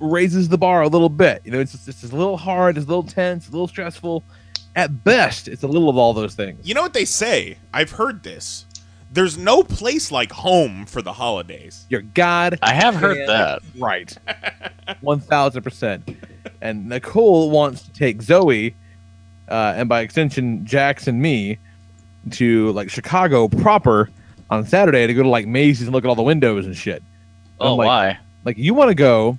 raises 0.00 0.48
the 0.48 0.58
bar 0.58 0.82
a 0.82 0.88
little 0.88 1.08
bit. 1.08 1.42
You 1.44 1.52
know, 1.52 1.60
it's 1.60 1.72
just, 1.72 1.88
it's 1.88 2.00
just 2.00 2.12
a 2.12 2.16
little 2.16 2.36
hard, 2.36 2.76
it's 2.76 2.86
a 2.86 2.88
little 2.88 3.02
tense, 3.02 3.48
a 3.48 3.52
little 3.52 3.68
stressful. 3.68 4.24
At 4.76 5.04
best, 5.04 5.48
it's 5.48 5.62
a 5.62 5.66
little 5.66 5.88
of 5.88 5.96
all 5.96 6.14
those 6.14 6.34
things. 6.34 6.66
You 6.66 6.74
know 6.74 6.82
what 6.82 6.92
they 6.92 7.04
say? 7.04 7.58
I've 7.74 7.90
heard 7.90 8.22
this. 8.22 8.66
There's 9.12 9.36
no 9.36 9.64
place 9.64 10.12
like 10.12 10.30
home 10.30 10.86
for 10.86 11.02
the 11.02 11.12
holidays. 11.12 11.84
Your 11.90 12.02
God 12.02 12.58
I 12.62 12.72
have 12.72 12.94
heard 12.94 13.28
that. 13.28 13.62
Right. 13.76 14.16
One 15.00 15.18
thousand 15.18 15.62
percent. 15.62 16.16
And 16.60 16.88
Nicole 16.88 17.50
wants 17.50 17.82
to 17.82 17.92
take 17.92 18.22
Zoe, 18.22 18.74
uh, 19.48 19.74
and 19.76 19.88
by 19.88 20.02
extension, 20.02 20.64
Jax 20.64 21.08
and 21.08 21.20
me, 21.20 21.58
to 22.32 22.70
like 22.72 22.88
Chicago 22.90 23.48
proper 23.48 24.10
on 24.50 24.66
Saturday 24.66 25.06
to 25.06 25.14
go 25.14 25.22
to 25.22 25.28
like 25.28 25.46
Macy's 25.46 25.82
and 25.86 25.92
look 25.92 26.04
at 26.04 26.08
all 26.08 26.14
the 26.14 26.22
windows 26.22 26.66
and 26.66 26.76
shit. 26.76 27.02
Oh, 27.60 27.72
I'm 27.72 27.78
like, 27.78 27.86
why? 27.86 28.18
Like 28.44 28.58
you 28.58 28.74
want 28.74 28.88
to 28.90 28.94
go 28.94 29.38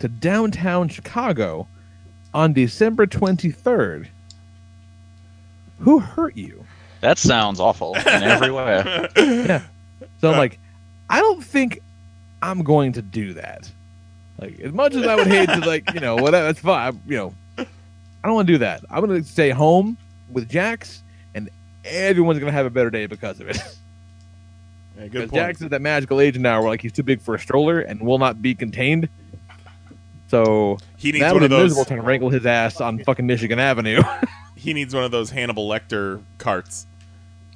to 0.00 0.08
downtown 0.08 0.88
Chicago 0.88 1.66
on 2.34 2.52
December 2.52 3.06
twenty 3.06 3.50
third. 3.50 4.08
Who 5.80 5.98
hurt 6.00 6.36
you? 6.36 6.64
That 7.00 7.18
sounds 7.18 7.60
awful 7.60 7.94
in 7.94 8.06
every 8.08 8.50
way. 8.50 9.08
Yeah. 9.16 9.62
So 10.20 10.30
I'm 10.30 10.36
like, 10.36 10.58
I 11.08 11.20
don't 11.20 11.42
think 11.44 11.80
I'm 12.42 12.62
going 12.62 12.92
to 12.94 13.02
do 13.02 13.34
that. 13.34 13.70
Like, 14.40 14.58
as 14.60 14.72
much 14.72 14.94
as 14.94 15.06
I 15.06 15.14
would 15.16 15.26
hate 15.28 15.48
to, 15.48 15.58
like, 15.60 15.92
you 15.94 16.00
know, 16.00 16.16
whatever, 16.16 16.46
that's 16.46 16.58
fine. 16.60 16.92
I- 16.94 16.98
you 17.10 17.16
know, 17.16 17.34
I 17.58 17.66
don't 18.24 18.34
want 18.34 18.46
to 18.48 18.54
do 18.54 18.58
that. 18.58 18.84
I'm 18.90 19.04
going 19.04 19.20
to 19.22 19.28
stay 19.28 19.50
home 19.50 19.96
with 20.30 20.48
Jax, 20.48 21.02
and 21.34 21.48
everyone's 21.84 22.38
going 22.40 22.50
to 22.50 22.56
have 22.56 22.66
a 22.66 22.70
better 22.70 22.90
day 22.90 23.06
because 23.06 23.38
of 23.40 23.48
it. 23.48 23.58
Yeah, 24.98 25.06
good 25.08 25.30
point. 25.30 25.34
Jax 25.34 25.60
is 25.62 25.68
that 25.68 25.80
magical 25.80 26.20
age 26.20 26.38
now 26.38 26.60
where, 26.60 26.70
like, 26.70 26.82
he's 26.82 26.92
too 26.92 27.02
big 27.02 27.20
for 27.20 27.34
a 27.34 27.38
stroller 27.38 27.80
and 27.80 28.00
will 28.00 28.18
not 28.18 28.42
be 28.42 28.54
contained. 28.54 29.08
So 30.28 30.78
he 30.96 31.12
needs 31.12 31.24
one 31.32 31.42
of 31.42 31.50
those. 31.50 31.70
miserable 31.70 31.84
trying 31.86 32.00
to 32.00 32.06
wrangle 32.06 32.30
his 32.30 32.44
ass 32.44 32.80
on 32.80 32.98
fucking 33.04 33.26
Michigan 33.26 33.58
Avenue. 33.58 34.02
He 34.56 34.74
needs 34.74 34.92
one 34.92 35.04
of 35.04 35.12
those 35.12 35.30
Hannibal 35.30 35.68
Lecter 35.68 36.20
carts. 36.38 36.84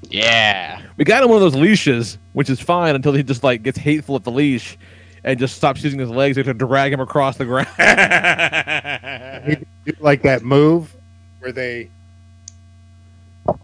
Yeah. 0.08 0.80
we 0.96 1.04
got 1.04 1.24
him 1.24 1.30
one 1.30 1.42
of 1.42 1.52
those 1.52 1.60
leashes, 1.60 2.16
which 2.32 2.48
is 2.48 2.60
fine 2.60 2.94
until 2.94 3.12
he 3.12 3.24
just, 3.24 3.42
like, 3.42 3.64
gets 3.64 3.76
hateful 3.76 4.14
at 4.14 4.22
the 4.22 4.30
leash 4.30 4.78
and 5.24 5.36
just 5.36 5.56
stops 5.56 5.82
using 5.82 5.98
his 5.98 6.10
legs 6.10 6.36
to 6.36 6.54
drag 6.54 6.92
him 6.92 7.00
across 7.00 7.38
the 7.38 7.44
ground. 7.44 7.66
Like 9.98 10.22
that 10.22 10.44
move 10.44 10.94
where 11.40 11.50
they, 11.50 11.90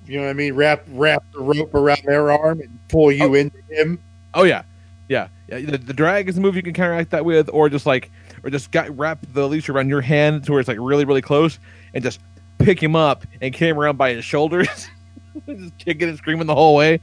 you 0.06 0.18
know 0.18 0.24
what 0.24 0.30
I 0.30 0.34
mean, 0.34 0.54
wrap 0.54 0.84
wrap 0.88 1.24
the 1.32 1.40
rope 1.40 1.74
around 1.74 2.02
their 2.04 2.30
arm 2.30 2.60
and 2.60 2.78
pull 2.88 3.12
you 3.12 3.34
into 3.34 3.58
him. 3.68 4.00
Oh 4.34 4.44
yeah, 4.44 4.62
yeah, 5.08 5.28
yeah. 5.48 5.60
The, 5.60 5.78
the 5.78 5.92
drag 5.92 6.28
is 6.28 6.38
a 6.38 6.40
move 6.40 6.56
you 6.56 6.62
can 6.62 6.74
counteract 6.74 7.10
that 7.10 7.24
with, 7.24 7.48
or 7.52 7.68
just 7.68 7.86
like, 7.86 8.10
or 8.42 8.50
just 8.50 8.70
got 8.70 8.96
wrap 8.96 9.18
the 9.32 9.46
leash 9.46 9.68
around 9.68 9.88
your 9.88 10.00
hand 10.00 10.44
to 10.44 10.52
where 10.52 10.60
it's 10.60 10.68
like 10.68 10.78
really, 10.80 11.04
really 11.04 11.22
close, 11.22 11.58
and 11.94 12.02
just 12.02 12.20
pick 12.58 12.82
him 12.82 12.96
up 12.96 13.24
and 13.40 13.54
carry 13.54 13.70
him 13.70 13.78
around 13.78 13.96
by 13.96 14.14
his 14.14 14.24
shoulders, 14.24 14.88
just 15.46 15.78
kicking 15.78 16.08
and 16.08 16.18
screaming 16.18 16.46
the 16.46 16.54
whole 16.54 16.74
way. 16.74 17.00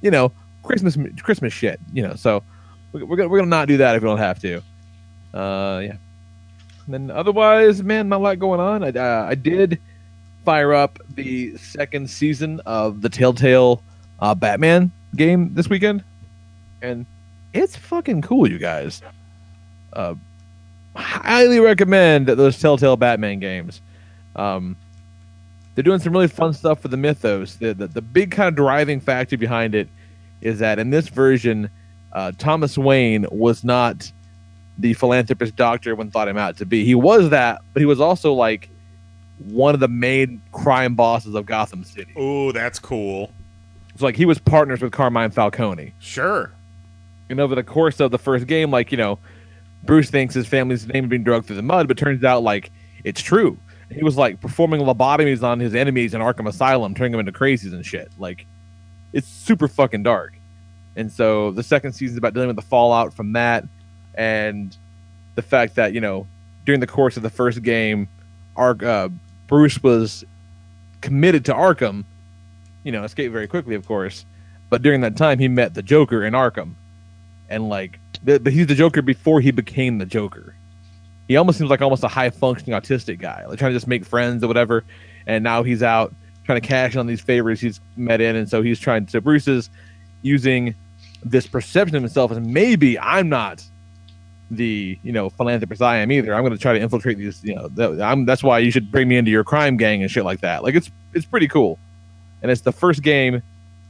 You 0.00 0.10
know, 0.10 0.32
Christmas, 0.62 0.96
Christmas 1.22 1.52
shit. 1.52 1.80
You 1.92 2.02
know, 2.02 2.14
so 2.14 2.42
we're, 2.92 3.04
we're 3.04 3.16
gonna 3.16 3.28
we're 3.28 3.38
gonna 3.38 3.50
not 3.50 3.68
do 3.68 3.76
that 3.78 3.96
if 3.96 4.02
we 4.02 4.08
don't 4.08 4.18
have 4.18 4.38
to. 4.40 4.58
Uh, 5.32 5.80
yeah. 5.84 5.96
And 6.86 6.94
then 6.94 7.10
otherwise, 7.10 7.82
man, 7.82 8.08
not 8.08 8.16
a 8.16 8.22
lot 8.22 8.38
going 8.38 8.60
on. 8.60 8.84
I 8.84 8.90
uh, 8.90 9.26
I 9.28 9.34
did 9.34 9.80
fire 10.44 10.74
up 10.74 10.98
the 11.14 11.56
second 11.56 12.08
season 12.10 12.60
of 12.66 13.02
the 13.02 13.08
Telltale 13.08 13.82
uh, 14.20 14.34
Batman 14.34 14.92
game 15.16 15.54
this 15.54 15.68
weekend 15.68 16.04
and 16.84 17.06
it's 17.52 17.76
fucking 17.76 18.22
cool, 18.22 18.48
you 18.50 18.58
guys. 18.58 19.00
Uh, 19.92 20.14
highly 20.94 21.60
recommend 21.60 22.26
those 22.26 22.58
Telltale 22.58 22.96
Batman 22.96 23.40
games. 23.40 23.80
Um, 24.36 24.76
they're 25.74 25.84
doing 25.84 26.00
some 26.00 26.12
really 26.12 26.28
fun 26.28 26.52
stuff 26.52 26.80
for 26.80 26.88
the 26.88 26.96
mythos. 26.96 27.56
The, 27.56 27.74
the 27.74 27.86
the 27.88 28.02
big 28.02 28.30
kind 28.30 28.48
of 28.48 28.54
driving 28.54 29.00
factor 29.00 29.36
behind 29.36 29.74
it 29.74 29.88
is 30.40 30.58
that 30.58 30.78
in 30.78 30.90
this 30.90 31.08
version, 31.08 31.70
uh, 32.12 32.32
Thomas 32.38 32.76
Wayne 32.76 33.26
was 33.30 33.64
not 33.64 34.10
the 34.78 34.92
philanthropist 34.94 35.56
doctor 35.56 35.94
when 35.94 36.10
thought 36.10 36.28
him 36.28 36.36
out 36.36 36.56
to 36.58 36.66
be. 36.66 36.84
He 36.84 36.94
was 36.94 37.30
that, 37.30 37.62
but 37.72 37.80
he 37.80 37.86
was 37.86 38.00
also 38.00 38.32
like 38.32 38.68
one 39.38 39.74
of 39.74 39.80
the 39.80 39.88
main 39.88 40.40
crime 40.52 40.94
bosses 40.94 41.34
of 41.34 41.46
Gotham 41.46 41.84
City. 41.84 42.12
Oh, 42.16 42.52
that's 42.52 42.78
cool. 42.78 43.32
So 43.96 44.04
like 44.04 44.16
he 44.16 44.24
was 44.24 44.38
partners 44.38 44.80
with 44.80 44.92
Carmine 44.92 45.30
Falcone. 45.30 45.92
Sure. 46.00 46.52
and 47.30 47.40
over 47.40 47.54
the 47.54 47.62
course 47.62 48.00
of 48.00 48.10
the 48.10 48.18
first 48.18 48.46
game, 48.46 48.70
like 48.70 48.90
you 48.90 48.98
know, 48.98 49.18
Bruce 49.84 50.10
thinks 50.10 50.34
his 50.34 50.46
family's 50.46 50.86
name 50.86 51.04
is 51.04 51.10
being 51.10 51.24
dragged 51.24 51.46
through 51.46 51.56
the 51.56 51.62
mud, 51.62 51.88
but 51.88 51.96
turns 51.98 52.24
out 52.24 52.42
like 52.42 52.70
it's 53.04 53.20
true. 53.20 53.58
he 53.90 54.02
was 54.02 54.16
like 54.16 54.40
performing 54.40 54.80
lobotomies 54.80 55.42
on 55.42 55.60
his 55.60 55.74
enemies 55.74 56.14
in 56.14 56.20
Arkham 56.20 56.48
Asylum, 56.48 56.94
turning 56.94 57.12
them 57.12 57.20
into 57.20 57.32
crazies 57.32 57.72
and 57.72 57.84
shit. 57.84 58.10
Like, 58.18 58.46
it's 59.12 59.28
super 59.28 59.68
fucking 59.68 60.02
dark. 60.02 60.32
And 60.96 61.12
so 61.12 61.50
the 61.50 61.62
second 61.62 61.92
season 61.92 62.14
is 62.14 62.18
about 62.18 62.34
dealing 62.34 62.48
with 62.48 62.56
the 62.56 62.62
fallout 62.62 63.12
from 63.12 63.32
that, 63.34 63.64
and 64.14 64.76
the 65.34 65.42
fact 65.42 65.74
that 65.74 65.92
you 65.92 66.00
know 66.00 66.26
during 66.64 66.80
the 66.80 66.86
course 66.86 67.16
of 67.16 67.22
the 67.22 67.30
first 67.30 67.62
game, 67.62 68.08
Ark 68.56 68.82
uh, 68.82 69.08
Bruce 69.46 69.82
was 69.82 70.24
committed 71.00 71.44
to 71.46 71.54
Arkham. 71.54 72.04
You 72.82 72.92
know, 72.92 73.04
escaped 73.04 73.32
very 73.32 73.46
quickly, 73.46 73.74
of 73.74 73.86
course. 73.86 74.24
But 74.70 74.82
during 74.82 75.00
that 75.02 75.16
time, 75.16 75.38
he 75.38 75.48
met 75.48 75.74
the 75.74 75.82
Joker 75.82 76.24
in 76.24 76.34
Arkham, 76.34 76.74
and 77.48 77.68
like, 77.68 77.98
the, 78.22 78.38
he's 78.50 78.66
the 78.66 78.74
Joker 78.74 79.02
before 79.02 79.40
he 79.40 79.50
became 79.50 79.98
the 79.98 80.06
Joker 80.06 80.54
he 81.28 81.36
almost 81.36 81.58
seems 81.58 81.70
like 81.70 81.80
almost 81.80 82.04
a 82.04 82.08
high 82.08 82.30
functioning 82.30 82.78
autistic 82.78 83.18
guy, 83.18 83.44
like 83.46 83.58
trying 83.58 83.70
to 83.70 83.76
just 83.76 83.86
make 83.86 84.04
friends 84.04 84.44
or 84.44 84.48
whatever. 84.48 84.84
And 85.26 85.42
now 85.42 85.62
he's 85.62 85.82
out 85.82 86.14
trying 86.44 86.60
to 86.60 86.66
cash 86.66 86.94
in 86.94 87.00
on 87.00 87.06
these 87.06 87.22
favors 87.22 87.60
he's 87.60 87.80
met 87.96 88.20
in, 88.20 88.36
and 88.36 88.48
so 88.48 88.62
he's 88.62 88.78
trying 88.78 89.06
to. 89.06 89.20
Bruce 89.20 89.48
is 89.48 89.70
using 90.22 90.74
this 91.24 91.46
perception 91.46 91.96
of 91.96 92.02
himself 92.02 92.30
as 92.30 92.40
maybe 92.40 92.98
I'm 92.98 93.30
not 93.30 93.64
the 94.56 94.98
you 95.02 95.12
know 95.12 95.30
philanthropist 95.30 95.82
I 95.82 95.98
am 95.98 96.12
either. 96.12 96.34
I'm 96.34 96.42
going 96.42 96.52
to 96.52 96.58
try 96.58 96.72
to 96.72 96.80
infiltrate 96.80 97.18
these. 97.18 97.42
You 97.44 97.54
know, 97.54 97.68
that, 97.68 98.24
that's 98.26 98.42
why 98.42 98.58
you 98.58 98.70
should 98.70 98.90
bring 98.90 99.08
me 99.08 99.16
into 99.16 99.30
your 99.30 99.44
crime 99.44 99.76
gang 99.76 100.02
and 100.02 100.10
shit 100.10 100.24
like 100.24 100.40
that. 100.40 100.62
Like 100.62 100.74
it's 100.74 100.90
it's 101.12 101.26
pretty 101.26 101.48
cool, 101.48 101.78
and 102.42 102.50
it's 102.50 102.62
the 102.62 102.72
first 102.72 103.02
game 103.02 103.42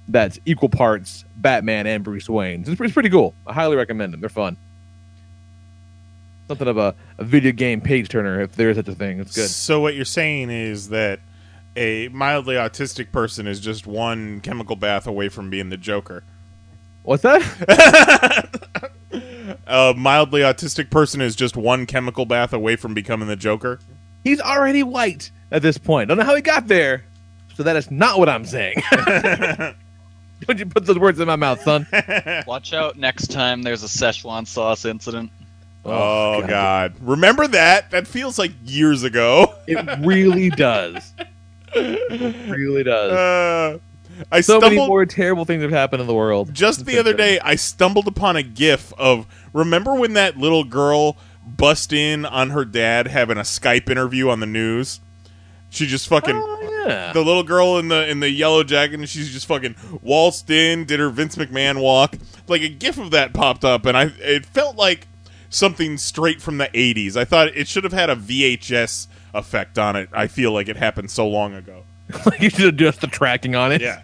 that's 0.08 0.38
equal 0.44 0.68
parts 0.68 1.24
Batman 1.36 1.86
and 1.86 2.04
Bruce 2.04 2.28
Wayne. 2.28 2.60
It's, 2.60 2.80
it's 2.80 2.92
pretty 2.92 3.10
cool. 3.10 3.34
I 3.46 3.52
highly 3.52 3.76
recommend 3.76 4.12
them. 4.12 4.20
They're 4.20 4.28
fun 4.28 4.56
something 6.48 6.68
of 6.68 6.76
a, 6.76 6.94
a 7.18 7.24
video 7.24 7.52
game 7.52 7.80
page 7.80 8.08
turner 8.08 8.40
if 8.40 8.54
there 8.56 8.70
is 8.70 8.76
such 8.76 8.88
a 8.88 8.94
thing. 8.94 9.20
It's 9.20 9.34
good. 9.34 9.48
So 9.48 9.80
what 9.80 9.94
you're 9.94 10.04
saying 10.04 10.50
is 10.50 10.90
that 10.90 11.20
a 11.76 12.08
mildly 12.08 12.56
autistic 12.56 13.10
person 13.12 13.46
is 13.46 13.60
just 13.60 13.86
one 13.86 14.40
chemical 14.40 14.76
bath 14.76 15.06
away 15.06 15.28
from 15.28 15.50
being 15.50 15.70
the 15.70 15.76
Joker. 15.76 16.22
What's 17.02 17.22
that? 17.22 18.90
a 19.66 19.94
mildly 19.96 20.40
autistic 20.42 20.90
person 20.90 21.20
is 21.20 21.34
just 21.36 21.56
one 21.56 21.86
chemical 21.86 22.26
bath 22.26 22.52
away 22.52 22.76
from 22.76 22.94
becoming 22.94 23.28
the 23.28 23.36
Joker. 23.36 23.80
He's 24.22 24.40
already 24.40 24.82
white 24.82 25.30
at 25.50 25.62
this 25.62 25.78
point. 25.78 26.08
Don't 26.08 26.18
know 26.18 26.24
how 26.24 26.34
he 26.34 26.42
got 26.42 26.66
there. 26.66 27.04
So 27.54 27.62
that 27.62 27.76
is 27.76 27.90
not 27.90 28.18
what 28.18 28.28
I'm 28.28 28.44
saying. 28.44 28.76
Don't 30.46 30.58
you 30.58 30.66
put 30.66 30.84
those 30.86 30.98
words 30.98 31.20
in 31.20 31.26
my 31.26 31.36
mouth, 31.36 31.62
son. 31.62 31.86
Watch 32.46 32.72
out 32.72 32.96
next 32.96 33.30
time 33.30 33.62
there's 33.62 33.82
a 33.82 33.86
Szechuan 33.86 34.46
sauce 34.46 34.84
incident. 34.84 35.30
Oh, 35.84 36.40
God. 36.40 36.48
God. 36.48 36.94
Remember 37.00 37.46
that? 37.48 37.90
That 37.90 38.06
feels 38.06 38.38
like 38.38 38.52
years 38.64 39.02
ago. 39.02 39.54
it 39.66 39.98
really 40.04 40.50
does. 40.50 41.12
It 41.76 42.48
really 42.48 42.84
does. 42.84 43.10
Uh, 43.10 43.78
I 44.30 44.40
so 44.40 44.58
stumbled, 44.58 44.72
many 44.72 44.86
more 44.86 45.06
terrible 45.06 45.44
things 45.44 45.62
have 45.62 45.70
happened 45.70 46.00
in 46.00 46.06
the 46.06 46.14
world. 46.14 46.52
Just 46.54 46.86
the 46.86 46.98
other 46.98 47.14
day, 47.14 47.38
I 47.40 47.54
stumbled 47.56 48.06
upon 48.06 48.36
a 48.36 48.42
GIF 48.42 48.92
of. 48.94 49.26
Remember 49.52 49.94
when 49.94 50.14
that 50.14 50.36
little 50.36 50.64
girl 50.64 51.16
bust 51.46 51.92
in 51.92 52.24
on 52.24 52.50
her 52.50 52.64
dad 52.64 53.08
having 53.08 53.38
a 53.38 53.42
Skype 53.42 53.90
interview 53.90 54.28
on 54.28 54.40
the 54.40 54.46
news? 54.46 55.00
She 55.70 55.86
just 55.86 56.08
fucking. 56.08 56.36
Oh, 56.36 56.84
yeah. 56.86 57.12
The 57.12 57.24
little 57.24 57.42
girl 57.42 57.78
in 57.78 57.88
the 57.88 58.08
in 58.08 58.20
the 58.20 58.30
yellow 58.30 58.62
jacket, 58.62 58.94
and 58.94 59.08
she's 59.08 59.32
just 59.32 59.46
fucking 59.46 59.74
waltzed 60.02 60.50
in, 60.50 60.84
did 60.84 61.00
her 61.00 61.10
Vince 61.10 61.36
McMahon 61.36 61.80
walk. 61.80 62.16
Like 62.46 62.62
a 62.62 62.68
GIF 62.68 62.98
of 62.98 63.10
that 63.10 63.32
popped 63.32 63.64
up, 63.64 63.86
and 63.86 63.96
I 63.96 64.12
it 64.20 64.46
felt 64.46 64.76
like 64.76 65.08
something 65.48 65.96
straight 65.98 66.40
from 66.42 66.58
the 66.58 66.66
80s. 66.66 67.16
I 67.16 67.24
thought 67.24 67.48
it 67.48 67.68
should 67.68 67.84
have 67.84 67.92
had 67.92 68.10
a 68.10 68.16
VHS 68.16 69.06
effect 69.34 69.78
on 69.78 69.96
it. 69.96 70.08
I 70.12 70.26
feel 70.26 70.52
like 70.52 70.68
it 70.68 70.76
happened 70.76 71.10
so 71.10 71.26
long 71.26 71.54
ago. 71.54 71.84
like 72.26 72.40
you 72.40 72.50
should 72.50 72.74
adjust 72.74 73.00
the 73.00 73.06
tracking 73.06 73.54
on 73.54 73.72
it. 73.72 73.80
Yeah. 73.80 74.02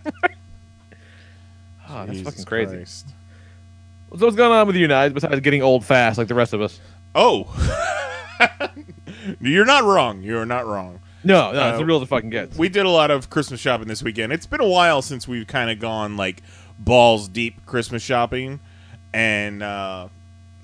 oh, 1.88 2.06
that's 2.06 2.20
fucking 2.20 2.44
crazy. 2.44 2.76
Christ. 2.76 3.08
So 4.16 4.26
what's 4.26 4.36
going 4.36 4.52
on 4.52 4.66
with 4.66 4.76
you 4.76 4.88
guys 4.88 5.12
besides 5.12 5.40
getting 5.40 5.62
old 5.62 5.84
fast 5.84 6.18
like 6.18 6.28
the 6.28 6.34
rest 6.34 6.52
of 6.52 6.60
us? 6.60 6.80
Oh. 7.14 7.46
You're 9.40 9.66
not 9.66 9.84
wrong. 9.84 10.22
You're 10.22 10.46
not 10.46 10.66
wrong. 10.66 11.00
No, 11.22 11.52
no, 11.52 11.62
uh, 11.62 11.68
it's 11.70 11.78
the 11.78 11.84
real 11.84 12.00
the 12.00 12.06
fucking 12.06 12.30
gets. 12.30 12.56
We 12.56 12.68
did 12.68 12.86
a 12.86 12.90
lot 12.90 13.10
of 13.10 13.28
Christmas 13.28 13.60
shopping 13.60 13.88
this 13.88 14.02
weekend. 14.02 14.32
It's 14.32 14.46
been 14.46 14.62
a 14.62 14.68
while 14.68 15.02
since 15.02 15.28
we've 15.28 15.46
kind 15.46 15.70
of 15.70 15.78
gone 15.78 16.16
like 16.16 16.42
balls 16.78 17.28
deep 17.28 17.66
Christmas 17.66 18.02
shopping, 18.02 18.58
and 19.12 19.62
uh, 19.62 20.08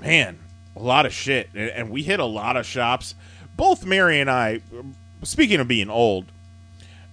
man, 0.00 0.38
a 0.74 0.80
lot 0.80 1.04
of 1.04 1.12
shit, 1.12 1.50
and 1.54 1.90
we 1.90 2.02
hit 2.02 2.20
a 2.20 2.24
lot 2.24 2.56
of 2.56 2.64
shops. 2.64 3.14
Both 3.56 3.84
Mary 3.84 4.20
and 4.20 4.30
I, 4.30 4.60
speaking 5.22 5.60
of 5.60 5.68
being 5.68 5.90
old, 5.90 6.26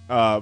uh, 0.08 0.40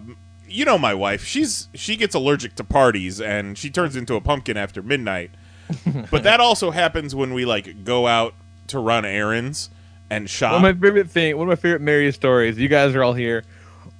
you 0.48 0.64
know 0.64 0.79
my 0.79 0.94
wife. 0.94 1.25
She's 1.25 1.68
she 1.75 1.96
gets 1.96 2.14
allergic 2.14 2.55
to 2.57 2.64
parties, 2.64 3.20
and 3.20 3.57
she 3.57 3.70
turns 3.70 3.96
into 3.96 4.14
a 4.14 4.20
pumpkin 4.20 4.57
after 4.57 4.83
midnight. 4.83 5.31
but 6.11 6.22
that 6.25 6.40
also 6.40 6.70
happens 6.70 7.14
when 7.14 7.33
we 7.33 7.44
like 7.44 7.85
go 7.85 8.07
out 8.07 8.35
to 8.68 8.79
run 8.79 9.05
errands 9.05 9.70
and 10.11 10.29
shop. 10.29 10.53
One 10.53 10.64
of 10.64 10.77
my 10.77 10.87
favorite 10.87 11.11
thing, 11.11 11.37
one 11.37 11.46
of 11.46 11.48
my 11.48 11.57
favorite 11.57 11.81
Mary 11.81 12.11
stories. 12.12 12.59
You 12.59 12.68
guys 12.68 12.94
are 12.94 13.03
all 13.03 13.14
here. 13.14 13.44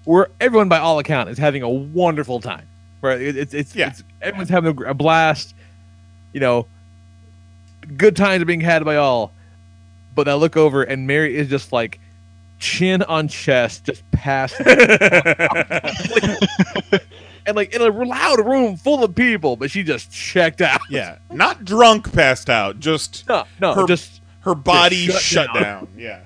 Where 0.05 0.29
everyone, 0.41 0.69
by 0.69 0.79
all 0.79 0.99
account, 0.99 1.29
is 1.29 1.39
having 1.39 1.63
a 1.63 1.69
wonderful 1.71 2.41
time. 2.41 2.69
Right? 3.01 3.21
It's 3.21 3.55
it's, 3.55 3.75
yeah. 3.75 3.89
It's, 3.89 4.03
everyone's 4.21 4.51
having 4.51 4.85
a 4.85 4.95
blast. 4.95 5.55
You 6.33 6.41
know, 6.41 6.67
good 7.97 8.17
times 8.17 8.43
are 8.43 8.47
being 8.47 8.61
had 8.61 8.85
by 8.85 8.97
all. 8.97 9.33
But 10.15 10.29
I 10.29 10.35
look 10.35 10.57
over 10.57 10.83
and 10.83 11.07
Mary 11.07 11.37
is 11.37 11.49
just 11.49 11.73
like 11.73 11.99
chin 12.63 13.03
on 13.03 13.29
chest, 13.29 13.85
just 13.85 14.09
passed. 14.13 14.59
and 17.45 17.57
like 17.57 17.75
in 17.75 17.83
a 17.83 17.89
loud 17.89 18.39
room 18.47 18.77
full 18.77 19.05
of 19.05 19.15
people, 19.15 19.57
but 19.57 19.71
she 19.71 19.83
just 19.83 20.11
checked 20.11 20.61
out. 20.63 20.81
Yeah, 20.89 21.19
not 21.31 21.65
drunk, 21.65 22.13
passed 22.13 22.49
out. 22.49 22.79
Just 22.79 23.29
no, 23.29 23.45
no, 23.61 23.75
her, 23.75 23.87
just 23.87 24.23
her 24.41 24.55
body 24.55 25.07
just 25.07 25.23
shut, 25.23 25.47
shut 25.47 25.55
down. 25.55 25.63
down. 25.63 25.89
Yeah. 25.97 26.21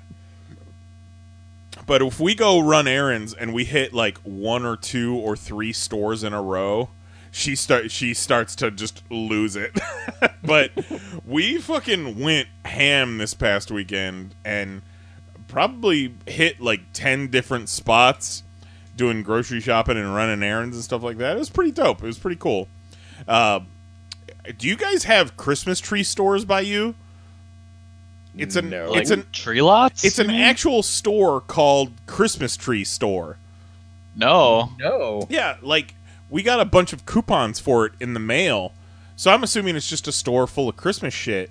But 1.85 2.01
if 2.01 2.19
we 2.19 2.35
go 2.35 2.59
run 2.59 2.87
errands 2.87 3.33
and 3.33 3.53
we 3.53 3.63
hit 3.63 3.93
like 3.93 4.17
one 4.19 4.65
or 4.65 4.75
two 4.75 5.15
or 5.15 5.35
three 5.35 5.71
stores 5.71 6.23
in 6.23 6.33
a 6.33 6.41
row, 6.41 6.89
she 7.31 7.55
start 7.55 7.91
she 7.91 8.13
starts 8.13 8.55
to 8.57 8.69
just 8.71 9.03
lose 9.09 9.55
it. 9.55 9.71
but 10.43 10.71
we 11.25 11.57
fucking 11.57 12.19
went 12.19 12.47
ham 12.65 13.17
this 13.17 13.33
past 13.33 13.71
weekend 13.71 14.35
and 14.45 14.81
probably 15.47 16.13
hit 16.25 16.59
like 16.61 16.81
10 16.93 17.27
different 17.27 17.69
spots 17.69 18.43
doing 18.95 19.23
grocery 19.23 19.59
shopping 19.59 19.97
and 19.97 20.13
running 20.13 20.43
errands 20.43 20.75
and 20.75 20.83
stuff 20.83 21.03
like 21.03 21.17
that. 21.17 21.35
It 21.35 21.39
was 21.39 21.49
pretty 21.49 21.71
dope. 21.71 22.03
It 22.03 22.07
was 22.07 22.17
pretty 22.17 22.37
cool. 22.37 22.67
Uh, 23.27 23.61
do 24.57 24.67
you 24.67 24.75
guys 24.75 25.03
have 25.05 25.37
Christmas 25.37 25.79
tree 25.79 26.03
stores 26.03 26.45
by 26.45 26.61
you? 26.61 26.95
It's 28.37 28.55
an 28.55 28.69
no. 28.69 28.93
it's 28.93 29.09
like 29.09 29.19
an 29.19 29.25
tree 29.31 29.61
lots. 29.61 30.03
It's 30.03 30.19
an 30.19 30.29
actual 30.29 30.83
store 30.83 31.41
called 31.41 31.91
Christmas 32.05 32.55
Tree 32.55 32.83
Store. 32.83 33.37
No. 34.15 34.71
No. 34.79 35.25
Yeah, 35.29 35.57
like 35.61 35.95
we 36.29 36.43
got 36.43 36.59
a 36.59 36.65
bunch 36.65 36.93
of 36.93 37.05
coupons 37.05 37.59
for 37.59 37.85
it 37.85 37.93
in 37.99 38.13
the 38.13 38.19
mail. 38.19 38.73
So 39.15 39.31
I'm 39.31 39.43
assuming 39.43 39.75
it's 39.75 39.89
just 39.89 40.07
a 40.07 40.11
store 40.11 40.45
full 40.45 40.69
of 40.69 40.77
Christmas 40.77 41.13
shit. 41.13 41.49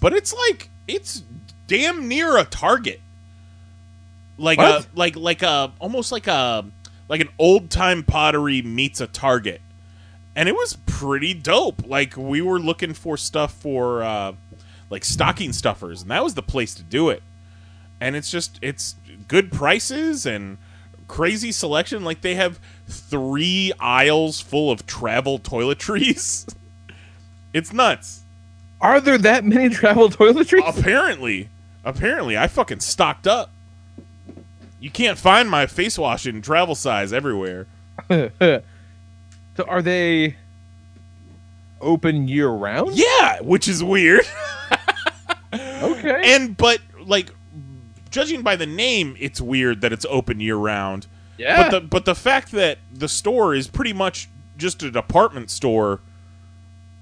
But 0.00 0.14
it's 0.14 0.32
like 0.32 0.70
it's 0.88 1.22
damn 1.66 2.08
near 2.08 2.38
a 2.38 2.44
Target. 2.44 3.00
Like 4.38 4.58
What? 4.58 4.84
a 4.84 4.86
like 4.94 5.16
like 5.16 5.42
a 5.42 5.72
almost 5.78 6.12
like 6.12 6.26
a 6.26 6.64
like 7.08 7.20
an 7.20 7.28
old 7.38 7.70
time 7.70 8.02
pottery 8.02 8.62
meets 8.62 9.00
a 9.00 9.06
Target. 9.06 9.60
And 10.34 10.48
it 10.48 10.54
was 10.54 10.78
pretty 10.86 11.34
dope. 11.34 11.86
Like 11.86 12.16
we 12.16 12.40
were 12.40 12.58
looking 12.58 12.94
for 12.94 13.16
stuff 13.16 13.52
for 13.54 14.02
uh 14.02 14.32
like 14.90 15.04
stocking 15.04 15.52
stuffers 15.52 16.02
and 16.02 16.10
that 16.10 16.24
was 16.24 16.34
the 16.34 16.42
place 16.42 16.74
to 16.74 16.82
do 16.82 17.08
it. 17.10 17.22
And 18.00 18.16
it's 18.16 18.30
just 18.30 18.58
it's 18.62 18.96
good 19.28 19.52
prices 19.52 20.26
and 20.26 20.58
crazy 21.06 21.52
selection. 21.52 22.02
Like 22.02 22.22
they 22.22 22.34
have 22.34 22.58
three 22.88 23.72
aisles 23.78 24.40
full 24.40 24.70
of 24.70 24.86
travel 24.86 25.38
toiletries. 25.38 26.52
it's 27.52 27.72
nuts. 27.72 28.22
Are 28.80 29.00
there 29.00 29.18
that 29.18 29.44
many 29.44 29.68
travel 29.74 30.08
toiletries? 30.08 30.62
Apparently, 30.66 31.48
apparently, 31.84 32.36
I 32.36 32.48
fucking 32.48 32.80
stocked 32.80 33.26
up. 33.28 33.51
You 34.82 34.90
can't 34.90 35.16
find 35.16 35.48
my 35.48 35.66
face 35.66 35.96
wash 35.96 36.26
in 36.26 36.42
travel 36.42 36.74
size 36.74 37.12
everywhere. 37.12 37.68
so 38.10 38.62
are 39.68 39.80
they 39.80 40.34
open 41.80 42.26
year 42.26 42.48
round? 42.48 42.96
Yeah, 42.96 43.40
which 43.42 43.68
is 43.68 43.82
weird. 43.82 44.24
Okay. 45.54 46.34
and 46.34 46.56
but 46.56 46.80
like 47.04 47.28
judging 48.10 48.40
by 48.42 48.56
the 48.56 48.66
name, 48.66 49.16
it's 49.18 49.40
weird 49.40 49.80
that 49.82 49.92
it's 49.92 50.06
open 50.08 50.40
year 50.40 50.56
round. 50.56 51.06
yeah. 51.36 51.64
But 51.64 51.70
the 51.70 51.80
but 51.86 52.04
the 52.06 52.14
fact 52.14 52.52
that 52.52 52.78
the 52.92 53.08
store 53.08 53.54
is 53.54 53.68
pretty 53.68 53.92
much 53.92 54.28
just 54.56 54.82
a 54.82 54.90
department 54.90 55.50
store, 55.50 56.00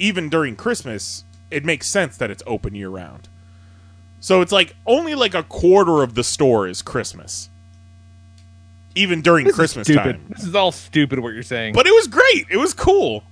even 0.01 0.29
during 0.29 0.57
Christmas, 0.57 1.23
it 1.51 1.65
makes 1.65 1.87
sense 1.87 2.17
that 2.17 2.31
it's 2.31 2.43
open 2.47 2.75
year 2.75 2.89
round. 2.89 3.29
So 4.19 4.41
it's 4.41 4.53
like 4.53 4.75
only 4.87 5.15
like 5.15 5.35
a 5.35 5.43
quarter 5.45 6.03
of 6.03 6.15
the 6.15 6.25
store 6.25 6.67
is 6.67 6.83
Christmas. 6.83 7.49
Even 8.95 9.23
during 9.23 9.47
This 9.47 9.55
Christmas 9.55 9.89
time. 9.89 10.25
This 10.29 10.45
is 10.45 10.55
all 10.55 10.73
stupid. 10.73 11.19
What 11.21 11.33
you're 11.35 11.43
saying. 11.43 11.75
But 11.75 11.87
it 11.87 11.95
was 11.95 12.07
great. 12.07 12.47
It 12.51 12.57
was 12.57 12.75
cool. 12.75 13.25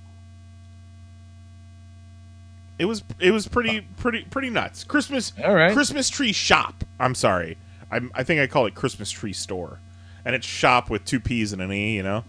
It 2.77 2.85
was 2.85 3.03
it 3.19 3.31
was 3.31 3.47
pretty 3.47 3.81
pretty 3.97 4.23
pretty 4.23 4.49
nuts. 4.49 4.85
Christmas 4.85 5.33
All 5.43 5.53
right. 5.53 5.73
Christmas 5.73 6.09
tree 6.09 6.31
shop. 6.31 6.83
I'm 6.99 7.13
sorry. 7.13 7.57
I'm, 7.91 8.11
I 8.13 8.23
think 8.23 8.39
I 8.39 8.47
call 8.47 8.67
it 8.67 8.75
Christmas 8.75 9.11
tree 9.11 9.33
store, 9.33 9.79
and 10.23 10.35
it's 10.35 10.45
shop 10.45 10.89
with 10.89 11.03
two 11.05 11.19
P's 11.19 11.51
and 11.51 11.61
an 11.61 11.73
E. 11.73 11.95
You 11.95 12.03
know 12.03 12.23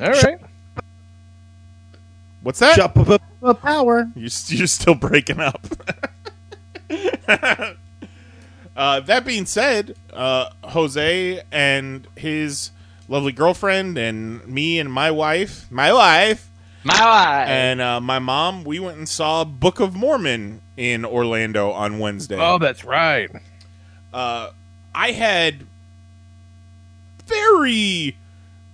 all 0.00 0.08
right. 0.10 0.38
what's 2.42 2.60
that? 2.60 2.76
Shop 2.76 2.96
of 2.96 3.20
a 3.42 3.54
power. 3.54 4.10
You're, 4.14 4.30
you're 4.46 4.66
still 4.66 4.94
breaking 4.94 5.40
up. 5.40 5.66
uh, 8.76 9.00
that 9.00 9.24
being 9.24 9.46
said, 9.46 9.94
uh, 10.12 10.50
Jose 10.64 11.42
and 11.52 12.06
his 12.16 12.70
lovely 13.08 13.32
girlfriend, 13.32 13.98
and 13.98 14.46
me 14.46 14.78
and 14.78 14.90
my 14.92 15.10
wife, 15.10 15.70
my 15.70 15.92
wife, 15.92 16.48
My 16.84 16.94
wife. 17.04 17.48
and 17.48 17.80
uh, 17.80 18.00
my 18.00 18.18
mom, 18.18 18.64
we 18.64 18.78
went 18.80 18.96
and 18.98 19.08
saw 19.08 19.44
Book 19.44 19.80
of 19.80 19.94
Mormon 19.94 20.60
in 20.76 21.04
Orlando 21.04 21.70
on 21.72 21.98
Wednesday. 21.98 22.38
Oh, 22.40 22.58
that's 22.58 22.84
right. 22.84 23.30
uh, 24.14 24.50
I 24.94 25.12
had 25.12 25.66
very 27.26 28.16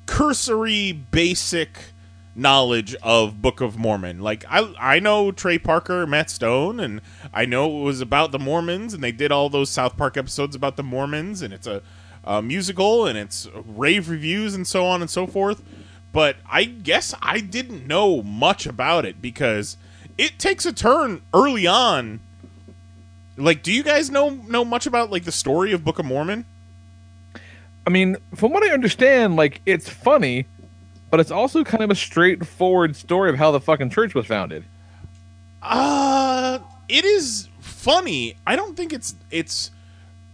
cursory, 0.07 0.93
basic 0.93 1.71
knowledge 2.39 2.95
of 3.03 3.43
Book 3.43 3.61
of 3.61 3.77
Mormon. 3.77 4.21
Like 4.21 4.45
I, 4.49 4.73
I 4.79 4.99
know 5.01 5.33
Trey 5.33 5.59
Parker, 5.59 6.07
Matt 6.07 6.31
Stone, 6.31 6.81
and 6.81 7.01
I 7.35 7.45
know 7.45 7.81
it 7.81 7.85
was 7.85 8.01
about 8.01 8.33
the 8.33 8.39
Mormons, 8.39 8.95
and 8.95 9.03
they 9.03 9.13
did 9.13 9.33
all 9.33 9.51
those 9.51 9.71
South 9.71 9.97
Park 9.97 10.17
episodes 10.17 10.55
about 10.55 10.77
the 10.77 10.83
Mormons, 10.83 11.43
and 11.43 11.53
it's 11.53 11.67
a, 11.67 11.83
a 12.25 12.41
musical, 12.41 13.07
and 13.07 13.19
it's 13.19 13.49
rave 13.55 14.09
reviews, 14.09 14.55
and 14.55 14.67
so 14.67 14.87
on 14.87 15.01
and 15.01 15.11
so 15.11 15.27
forth. 15.27 15.63
But 16.13 16.37
I 16.51 16.65
guess 16.65 17.15
I 17.21 17.41
didn't 17.41 17.87
know 17.87 18.23
much 18.23 18.67
about 18.67 19.05
it 19.05 19.21
because 19.21 19.77
it 20.17 20.39
takes 20.39 20.65
a 20.65 20.73
turn 20.73 21.21
early 21.35 21.67
on 21.67 22.21
like, 23.39 23.63
do 23.63 23.73
you 23.73 23.83
guys 23.83 24.11
know 24.11 24.31
know 24.31 24.65
much 24.65 24.87
about 24.87 25.11
like 25.11 25.25
the 25.25 25.33
story 25.33 25.73
of 25.73 25.85
Book 25.85 25.99
of 25.99 26.07
Mormon? 26.07 26.45
I 27.87 27.91
mean, 27.91 28.17
from 28.35 28.53
what 28.53 28.63
I 28.65 28.73
understand, 28.73 29.37
like 29.37 29.61
it's 29.65 29.89
funny, 29.89 30.47
but 31.11 31.21
it's 31.21 31.31
also 31.31 31.65
kind 31.65 31.83
of 31.83 31.91
a 31.91 31.95
straightforward 31.95 32.97
story 32.97 33.31
of 33.31 33.37
how 33.37 33.51
the 33.51 33.61
fucking 33.61 33.91
church 33.91 34.15
was 34.15 34.27
founded. 34.27 34.65
Uh, 35.63 36.59
it 36.89 37.05
is 37.05 37.49
funny. 37.61 38.37
I 38.47 38.57
don't 38.57 38.77
think 38.77 38.93
it's 38.93 39.15
it's 39.31 39.71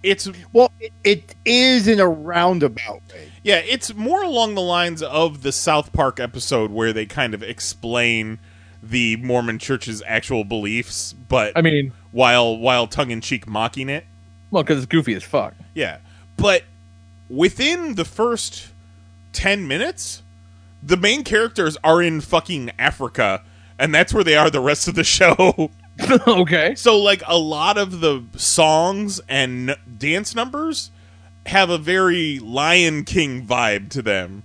it's 0.03 0.29
Well, 0.53 0.71
it, 0.81 0.93
it 1.03 1.35
is 1.45 1.89
in 1.89 1.99
a 2.01 2.07
roundabout 2.09 3.01
way. 3.13 3.31
yeah, 3.43 3.57
it's 3.67 3.95
more 3.95 4.23
along 4.23 4.55
the 4.55 4.61
lines 4.61 5.03
of 5.03 5.43
the 5.43 5.53
South 5.53 5.93
Park 5.93 6.21
episode 6.21 6.71
where 6.71 6.93
they 6.93 7.07
kind 7.07 7.33
of 7.35 7.43
explain 7.43 8.39
the 8.83 9.17
Mormon 9.17 9.59
Church's 9.59 10.03
actual 10.07 10.45
beliefs, 10.45 11.15
but 11.15 11.57
I 11.57 11.63
mean, 11.63 11.93
while 12.13 12.57
while 12.59 12.87
tongue 12.87 13.11
in 13.11 13.23
cheek 13.23 13.47
mocking 13.47 13.89
it. 13.89 14.05
well, 14.51 14.63
because 14.63 14.79
it's 14.79 14.87
goofy 14.87 15.15
as 15.15 15.23
fuck. 15.25 15.55
Yeah. 15.73 15.99
But 16.37 16.65
within 17.31 17.95
the 17.95 18.05
first 18.05 18.69
10 19.33 19.67
minutes, 19.67 20.23
the 20.85 20.97
main 20.97 21.25
characters 21.25 21.77
are 21.83 22.03
in 22.03 22.21
fucking 22.21 22.73
Africa, 22.79 23.43
and 23.79 23.95
that's 23.95 24.13
where 24.13 24.25
they 24.25 24.37
are 24.37 24.51
the 24.51 24.61
rest 24.61 24.87
of 24.89 24.95
the 24.95 25.05
show. 25.05 25.71
okay. 26.27 26.75
so, 26.75 26.99
like, 26.99 27.23
a 27.27 27.39
lot 27.39 27.79
of 27.79 28.01
the 28.01 28.25
songs 28.37 29.21
and 29.29 29.77
dance 29.99 30.35
numbers 30.35 30.91
have 31.47 31.71
a 31.71 31.79
very 31.79 32.39
Lion 32.39 33.05
King 33.05 33.47
vibe 33.47 33.91
to 33.91 34.03
them. 34.03 34.43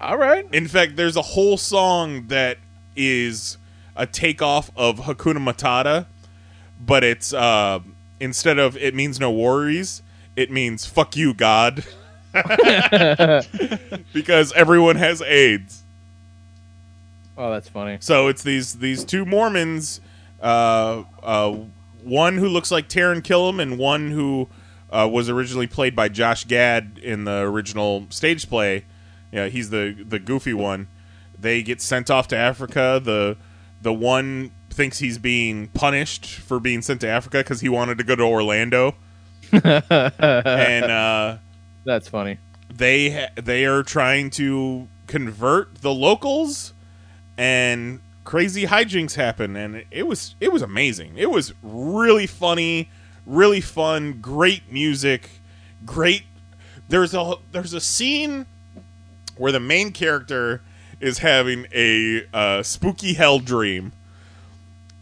All 0.00 0.16
right. 0.16 0.46
In 0.52 0.66
fact, 0.66 0.96
there's 0.96 1.16
a 1.16 1.22
whole 1.22 1.56
song 1.56 2.26
that 2.28 2.58
is 2.96 3.56
a 3.94 4.06
takeoff 4.06 4.70
of 4.76 5.00
Hakuna 5.00 5.38
Matata, 5.38 6.06
but 6.84 7.04
it's 7.04 7.32
uh, 7.32 7.80
instead 8.18 8.58
of 8.58 8.76
it 8.76 8.94
means 8.94 9.20
no 9.20 9.30
worries, 9.30 10.02
it 10.34 10.50
means 10.50 10.86
fuck 10.86 11.16
you, 11.16 11.34
God. 11.34 11.84
because 14.12 14.52
everyone 14.54 14.96
has 14.96 15.20
AIDS. 15.22 15.81
Oh, 17.36 17.50
that's 17.50 17.68
funny. 17.68 17.98
So 18.00 18.28
it's 18.28 18.42
these 18.42 18.74
these 18.74 19.04
two 19.04 19.24
Mormons, 19.24 20.00
uh, 20.42 21.04
uh, 21.22 21.56
one 22.02 22.36
who 22.38 22.48
looks 22.48 22.70
like 22.70 22.88
Taran 22.88 23.22
Killam 23.22 23.60
and 23.60 23.78
one 23.78 24.10
who 24.10 24.48
uh, 24.90 25.08
was 25.10 25.28
originally 25.30 25.66
played 25.66 25.96
by 25.96 26.08
Josh 26.08 26.44
Gad 26.44 26.98
in 27.02 27.24
the 27.24 27.38
original 27.40 28.06
stage 28.10 28.48
play. 28.48 28.84
Yeah, 29.32 29.46
he's 29.48 29.70
the 29.70 29.92
the 30.06 30.18
goofy 30.18 30.52
one. 30.54 30.88
They 31.38 31.62
get 31.62 31.80
sent 31.80 32.10
off 32.10 32.28
to 32.28 32.36
Africa. 32.36 33.00
The 33.02 33.36
the 33.80 33.92
one 33.92 34.50
thinks 34.70 34.98
he's 34.98 35.18
being 35.18 35.68
punished 35.68 36.26
for 36.26 36.60
being 36.60 36.82
sent 36.82 37.00
to 37.02 37.08
Africa 37.08 37.38
because 37.38 37.60
he 37.62 37.68
wanted 37.68 37.98
to 37.98 38.04
go 38.04 38.14
to 38.14 38.22
Orlando, 38.22 38.94
and 39.52 40.84
uh, 40.84 41.36
That's 41.84 42.08
funny. 42.08 42.38
they 42.72 43.10
ha- 43.10 43.32
they 43.36 43.64
are 43.64 43.82
trying 43.82 44.30
to 44.30 44.88
convert 45.06 45.76
the 45.82 45.92
locals 45.92 46.71
and 47.42 47.98
crazy 48.22 48.66
hijinks 48.66 49.16
happen 49.16 49.56
and 49.56 49.84
it 49.90 50.06
was 50.06 50.36
it 50.40 50.52
was 50.52 50.62
amazing. 50.62 51.12
It 51.16 51.28
was 51.28 51.52
really 51.60 52.28
funny 52.28 52.88
really 53.26 53.60
fun 53.60 54.18
great 54.20 54.62
music 54.70 55.28
great 55.84 56.22
there's 56.88 57.14
a 57.14 57.34
there's 57.50 57.72
a 57.72 57.80
scene 57.80 58.46
where 59.36 59.50
the 59.50 59.58
main 59.60 59.90
character 59.90 60.60
is 61.00 61.18
having 61.18 61.66
a 61.74 62.24
uh, 62.32 62.62
spooky 62.62 63.14
hell 63.14 63.40
dream. 63.40 63.90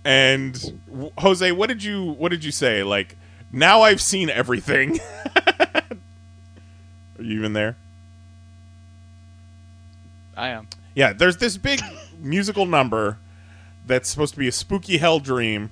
And 0.02 0.54
w- 0.88 1.10
Jose 1.18 1.52
what 1.52 1.68
did 1.68 1.84
you 1.84 2.12
what 2.12 2.30
did 2.30 2.42
you 2.42 2.52
say? 2.52 2.82
Like 2.82 3.18
now 3.52 3.82
I've 3.82 4.00
seen 4.00 4.30
everything. 4.30 4.98
Are 5.36 5.82
you 7.18 7.38
even 7.38 7.52
there? 7.52 7.76
I 10.38 10.48
am. 10.48 10.68
Yeah, 10.94 11.12
there's 11.12 11.36
this 11.36 11.56
big 11.56 11.80
musical 12.22 12.66
number 12.66 13.18
that's 13.86 14.08
supposed 14.08 14.34
to 14.34 14.40
be 14.40 14.48
a 14.48 14.52
spooky 14.52 14.98
hell 14.98 15.18
dream, 15.20 15.70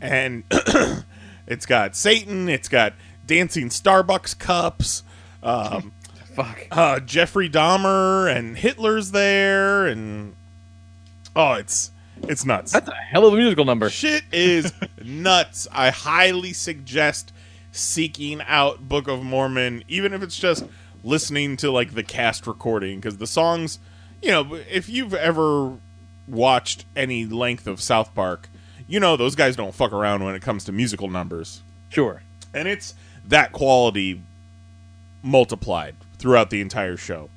and 0.00 0.44
it's 1.46 1.66
got 1.66 1.96
Satan, 1.96 2.48
it's 2.48 2.68
got 2.68 2.94
dancing 3.26 3.68
Starbucks 3.68 4.38
cups, 4.38 5.02
um, 5.42 5.92
Fuck. 6.34 6.66
uh, 6.70 7.00
Jeffrey 7.00 7.48
Dahmer, 7.48 8.34
and 8.34 8.56
Hitler's 8.56 9.12
there, 9.12 9.86
and 9.86 10.34
oh, 11.36 11.52
it's 11.54 11.90
it's 12.28 12.44
nuts. 12.44 12.72
That's 12.72 12.88
a 12.88 12.94
hell 12.94 13.26
of 13.26 13.34
a 13.34 13.36
musical 13.36 13.64
number. 13.64 13.90
Shit 13.90 14.24
is 14.32 14.72
nuts. 15.04 15.66
I 15.72 15.90
highly 15.90 16.52
suggest 16.52 17.32
seeking 17.72 18.40
out 18.42 18.88
Book 18.88 19.08
of 19.08 19.22
Mormon, 19.22 19.84
even 19.88 20.12
if 20.12 20.22
it's 20.22 20.38
just 20.38 20.64
listening 21.02 21.56
to 21.58 21.70
like 21.70 21.94
the 21.94 22.02
cast 22.02 22.46
recording, 22.46 23.00
because 23.00 23.18
the 23.18 23.26
songs, 23.26 23.78
you 24.24 24.30
know, 24.30 24.54
if 24.54 24.88
you've 24.88 25.14
ever 25.14 25.76
watched 26.26 26.86
any 26.96 27.26
length 27.26 27.66
of 27.66 27.80
South 27.80 28.14
Park, 28.14 28.48
you 28.88 28.98
know 28.98 29.16
those 29.16 29.34
guys 29.34 29.54
don't 29.56 29.74
fuck 29.74 29.92
around 29.92 30.24
when 30.24 30.34
it 30.34 30.40
comes 30.42 30.64
to 30.64 30.72
musical 30.72 31.08
numbers, 31.08 31.60
Sure. 31.90 32.22
and 32.54 32.66
it's 32.66 32.94
that 33.26 33.52
quality 33.52 34.20
multiplied 35.22 35.94
throughout 36.18 36.50
the 36.50 36.60
entire 36.60 36.96
show. 36.96 37.28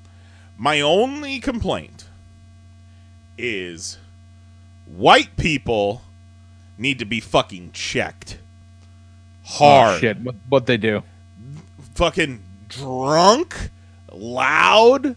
My 0.57 0.81
only 0.81 1.39
complaint 1.39 2.05
is 3.37 3.97
white 4.85 5.35
people 5.37 6.01
need 6.77 6.99
to 6.99 7.05
be 7.05 7.19
fucking 7.19 7.71
checked 7.73 8.37
hard. 9.45 9.95
Oh, 9.95 9.99
shit. 9.99 10.17
What, 10.19 10.35
what 10.49 10.65
they 10.65 10.77
do? 10.77 11.03
Fucking 11.95 12.41
drunk, 12.69 13.69
loud, 14.11 15.15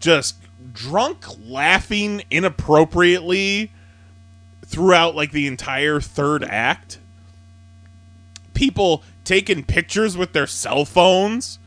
just 0.00 0.36
drunk 0.72 1.24
laughing 1.44 2.22
inappropriately 2.30 3.72
throughout 4.64 5.14
like 5.14 5.32
the 5.32 5.46
entire 5.46 6.00
third 6.00 6.44
act. 6.44 6.98
People 8.54 9.02
taking 9.24 9.64
pictures 9.64 10.16
with 10.16 10.32
their 10.32 10.46
cell 10.46 10.84
phones. 10.84 11.58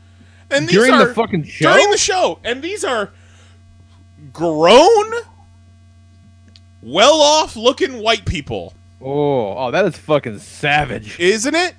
And 0.50 0.68
these 0.68 0.76
During 0.76 0.94
are 0.94 1.08
the 1.08 1.14
fucking 1.14 1.44
show? 1.44 1.72
During 1.72 1.90
the 1.90 1.98
show. 1.98 2.38
And 2.44 2.62
these 2.62 2.84
are 2.84 3.10
grown, 4.32 5.12
well 6.82 7.20
off 7.20 7.56
looking 7.56 8.00
white 8.00 8.24
people. 8.26 8.74
Oh, 9.00 9.56
oh, 9.56 9.70
that 9.70 9.84
is 9.84 9.96
fucking 9.96 10.38
savage. 10.38 11.18
Isn't 11.20 11.54
it? 11.54 11.74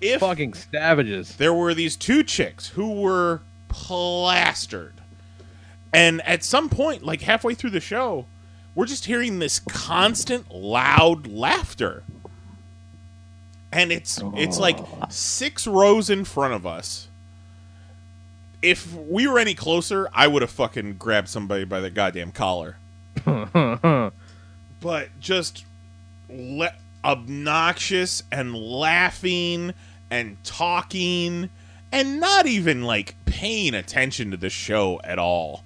If 0.00 0.20
fucking 0.20 0.54
savages. 0.54 1.36
there 1.36 1.52
were 1.52 1.74
these 1.74 1.96
two 1.96 2.22
chicks 2.22 2.68
who 2.68 3.00
were 3.00 3.42
plastered. 3.68 4.97
And 5.92 6.20
at 6.22 6.44
some 6.44 6.68
point, 6.68 7.02
like 7.02 7.22
halfway 7.22 7.54
through 7.54 7.70
the 7.70 7.80
show, 7.80 8.26
we're 8.74 8.86
just 8.86 9.06
hearing 9.06 9.38
this 9.38 9.58
constant 9.58 10.52
loud 10.52 11.26
laughter. 11.26 12.02
And 13.72 13.90
it's 13.92 14.20
it's 14.36 14.58
like 14.58 14.78
six 15.10 15.66
rows 15.66 16.08
in 16.10 16.24
front 16.24 16.54
of 16.54 16.66
us. 16.66 17.08
if 18.62 18.92
we 18.94 19.26
were 19.28 19.38
any 19.38 19.54
closer, 19.54 20.08
I 20.12 20.26
would 20.26 20.42
have 20.42 20.50
fucking 20.50 20.94
grabbed 20.98 21.28
somebody 21.28 21.64
by 21.64 21.80
the 21.80 21.90
goddamn 21.90 22.32
collar. 22.32 22.76
But 24.80 25.08
just 25.20 25.64
le- 26.30 26.74
obnoxious 27.04 28.22
and 28.30 28.54
laughing 28.54 29.74
and 30.10 30.36
talking 30.44 31.50
and 31.90 32.20
not 32.20 32.46
even 32.46 32.82
like 32.84 33.16
paying 33.24 33.74
attention 33.74 34.30
to 34.30 34.36
the 34.36 34.50
show 34.50 35.00
at 35.02 35.18
all. 35.18 35.64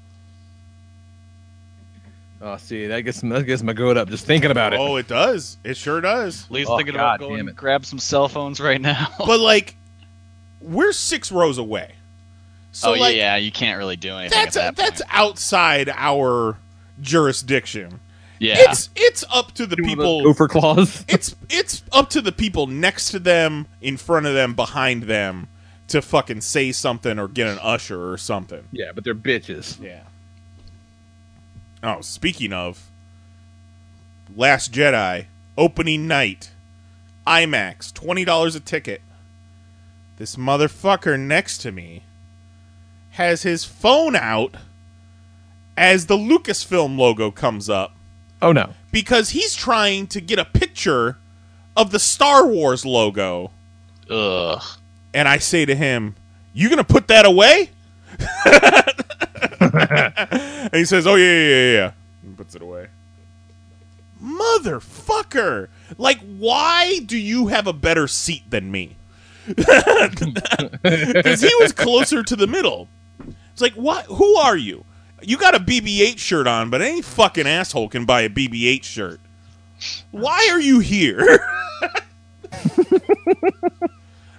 Oh, 2.43 2.57
see, 2.59 2.87
that 2.89 3.01
gets 3.03 3.21
that 3.23 3.45
gets 3.47 3.63
my 3.63 3.73
goat 3.73 3.97
up 3.97 4.09
just 4.09 4.27
thinking 4.27 4.51
about 4.51 4.73
it. 4.75 4.81
Oh, 4.81 4.97
it 4.97 5.09
does. 5.09 5.57
It 5.65 5.77
sure 5.77 6.01
does. 6.01 6.51
Lee's 6.51 6.67
Oh, 6.69 6.77
thinking 6.77 6.95
God 6.95 7.01
about 7.01 7.21
going 7.21 7.37
damn 7.37 7.47
to 7.47 7.53
it. 7.53 7.57
grab 7.57 7.87
some 7.87 7.99
cell 7.99 8.29
phones 8.29 8.61
right 8.61 8.81
now. 8.81 9.09
But 9.19 9.41
like, 9.41 9.77
we're 10.61 10.93
six 10.93 11.33
rows 11.33 11.59
away. 11.59 11.93
So 12.73 12.95
oh 12.95 12.99
like, 12.99 13.17
yeah, 13.17 13.37
you 13.37 13.53
can't 13.53 13.79
really 13.79 13.97
do 13.97 14.15
anything. 14.17 14.39
that's 14.39 14.57
at 14.57 14.77
that 14.77 14.77
that's 14.77 15.03
point. 15.03 15.15
outside 15.15 15.89
our 15.91 16.57
jurisdiction. 17.01 18.01
yeah. 18.39 18.55
It's 18.59 18.89
it's 18.97 19.25
up 19.33 19.53
to 19.53 19.67
the 19.67 19.77
One 19.79 19.89
people. 19.89 20.23
Gopher 20.25 20.49
claws. 20.49 21.05
It's 21.09 21.35
it's 21.51 21.83
up 21.93 22.09
to 22.11 22.21
the 22.23 22.33
people 22.33 22.67
next 22.67 23.11
to 23.11 23.19
them, 23.19 23.67
in 23.83 23.97
front 23.97 24.27
of 24.27 24.35
them, 24.35 24.55
behind 24.55 25.03
them, 25.05 25.49
to 25.89 26.01
fucking 26.01 26.41
say 26.41 26.73
something 26.73 27.19
or 27.19 27.29
get 27.29 27.47
an 27.47 27.59
usher 27.61 28.11
or 28.11 28.17
something. 28.17 28.65
yeah, 28.73 28.93
but 28.95 29.05
they're 29.05 29.15
bitches. 29.15 29.79
Yeah. 29.83 30.01
Oh, 31.83 32.01
speaking 32.01 32.53
of 32.53 32.89
Last 34.35 34.73
Jedi 34.73 35.27
opening 35.59 36.07
night, 36.07 36.51
IMAX, 37.27 37.93
twenty 37.93 38.25
dollars 38.25 38.55
a 38.55 38.61
ticket. 38.61 39.03
This 40.17 40.37
motherfucker 40.37 41.19
next 41.19 41.59
to 41.59 41.73
me 41.73 42.05
has 43.11 43.43
his 43.43 43.65
phone 43.65 44.15
out 44.17 44.55
as 45.77 46.07
the 46.07 46.17
Lucasfilm 46.17 46.97
logo 46.97 47.31
comes 47.31 47.69
up 47.69 47.95
Oh 48.41 48.53
no. 48.53 48.75
because 48.91 49.31
he's 49.31 49.55
trying 49.55 50.07
to 50.09 50.21
get 50.21 50.39
a 50.39 50.45
picture 50.45 51.17
of 51.77 51.91
the 51.91 51.99
Star 51.99 52.47
Wars 52.47 52.87
logo. 52.87 53.51
Ugh. 54.09 54.63
And 55.13 55.29
I 55.29 55.39
say 55.39 55.65
to 55.67 55.75
him, 55.75 56.15
You 56.55 56.69
gonna 56.71 56.85
put 56.85 57.09
that 57.09 57.27
away? 57.27 57.71
and 59.61 60.75
he 60.75 60.85
says, 60.85 61.07
Oh, 61.07 61.15
yeah, 61.15 61.25
yeah, 61.25 61.49
yeah, 61.49 61.73
yeah. 61.73 61.93
And 62.23 62.37
puts 62.37 62.55
it 62.55 62.63
away. 62.63 62.89
Motherfucker! 64.23 65.69
Like, 65.99 66.21
why 66.21 67.01
do 67.01 67.19
you 67.19 67.49
have 67.49 67.67
a 67.67 67.73
better 67.73 68.07
seat 68.07 68.51
than 68.51 68.71
me? 68.71 68.97
Because 70.83 71.41
he 71.41 71.53
was 71.59 71.73
closer 71.73 72.23
to 72.23 72.37
the 72.37 72.47
middle. 72.47 72.89
It's 73.53 73.61
like, 73.61 73.75
what? 73.75 74.05
Who 74.07 74.37
are 74.37 74.57
you? 74.57 74.85
You 75.21 75.37
got 75.37 75.55
a 75.55 75.61
BB-8 75.61 76.19
shirt 76.19 76.47
on, 76.47 76.71
but 76.71 76.83
any 76.83 77.03
fucking 77.03 77.47
asshole 77.47 77.89
can 77.89 78.05
buy 78.05 78.23
a 78.23 78.29
BB-8 78.29 78.85
shirt. 78.85 79.21
Why 80.11 80.49
are 80.51 80.61
you 80.61 80.81
here? 80.81 81.45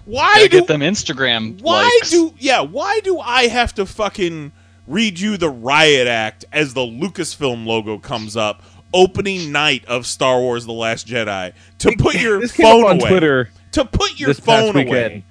why 0.05 0.33
Gotta 0.35 0.49
do 0.49 0.59
get 0.59 0.67
them 0.67 0.81
Instagram 0.81 1.61
why 1.61 1.83
likes. 1.99 2.09
do 2.11 2.33
yeah 2.39 2.61
why 2.61 2.99
do 3.01 3.19
i 3.19 3.47
have 3.47 3.73
to 3.75 3.85
fucking 3.85 4.51
read 4.87 5.19
you 5.19 5.37
the 5.37 5.49
riot 5.49 6.07
act 6.07 6.45
as 6.51 6.73
the 6.73 6.81
lucasfilm 6.81 7.65
logo 7.65 7.97
comes 7.97 8.35
up 8.35 8.61
opening 8.93 9.51
night 9.51 9.85
of 9.85 10.05
star 10.05 10.39
wars 10.39 10.65
the 10.65 10.73
last 10.73 11.07
jedi 11.07 11.53
to 11.79 11.95
put 11.97 12.15
your 12.15 12.39
this 12.41 12.51
came 12.51 12.65
up 12.65 12.71
phone 12.73 12.83
on 12.85 12.99
away 13.01 13.09
Twitter 13.09 13.49
to 13.71 13.85
put 13.85 14.19
your 14.19 14.27
this 14.27 14.39
phone 14.39 14.73
weekend. 14.73 14.89
away 14.89 15.23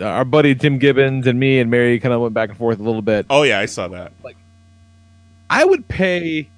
Uh, 0.00 0.04
our 0.04 0.24
buddy 0.24 0.54
Tim 0.54 0.78
Gibbons 0.78 1.26
and 1.26 1.38
me 1.38 1.58
and 1.58 1.70
Mary 1.70 1.98
kind 2.00 2.14
of 2.14 2.20
went 2.22 2.32
back 2.32 2.48
and 2.50 2.56
forth 2.56 2.78
a 2.78 2.82
little 2.82 3.02
bit. 3.02 3.26
oh 3.28 3.42
yeah 3.42 3.58
i 3.58 3.66
saw 3.66 3.88
that 3.88 4.12
Like, 4.22 4.36
I 5.50 5.64
would 5.64 5.88
pay 5.88 6.48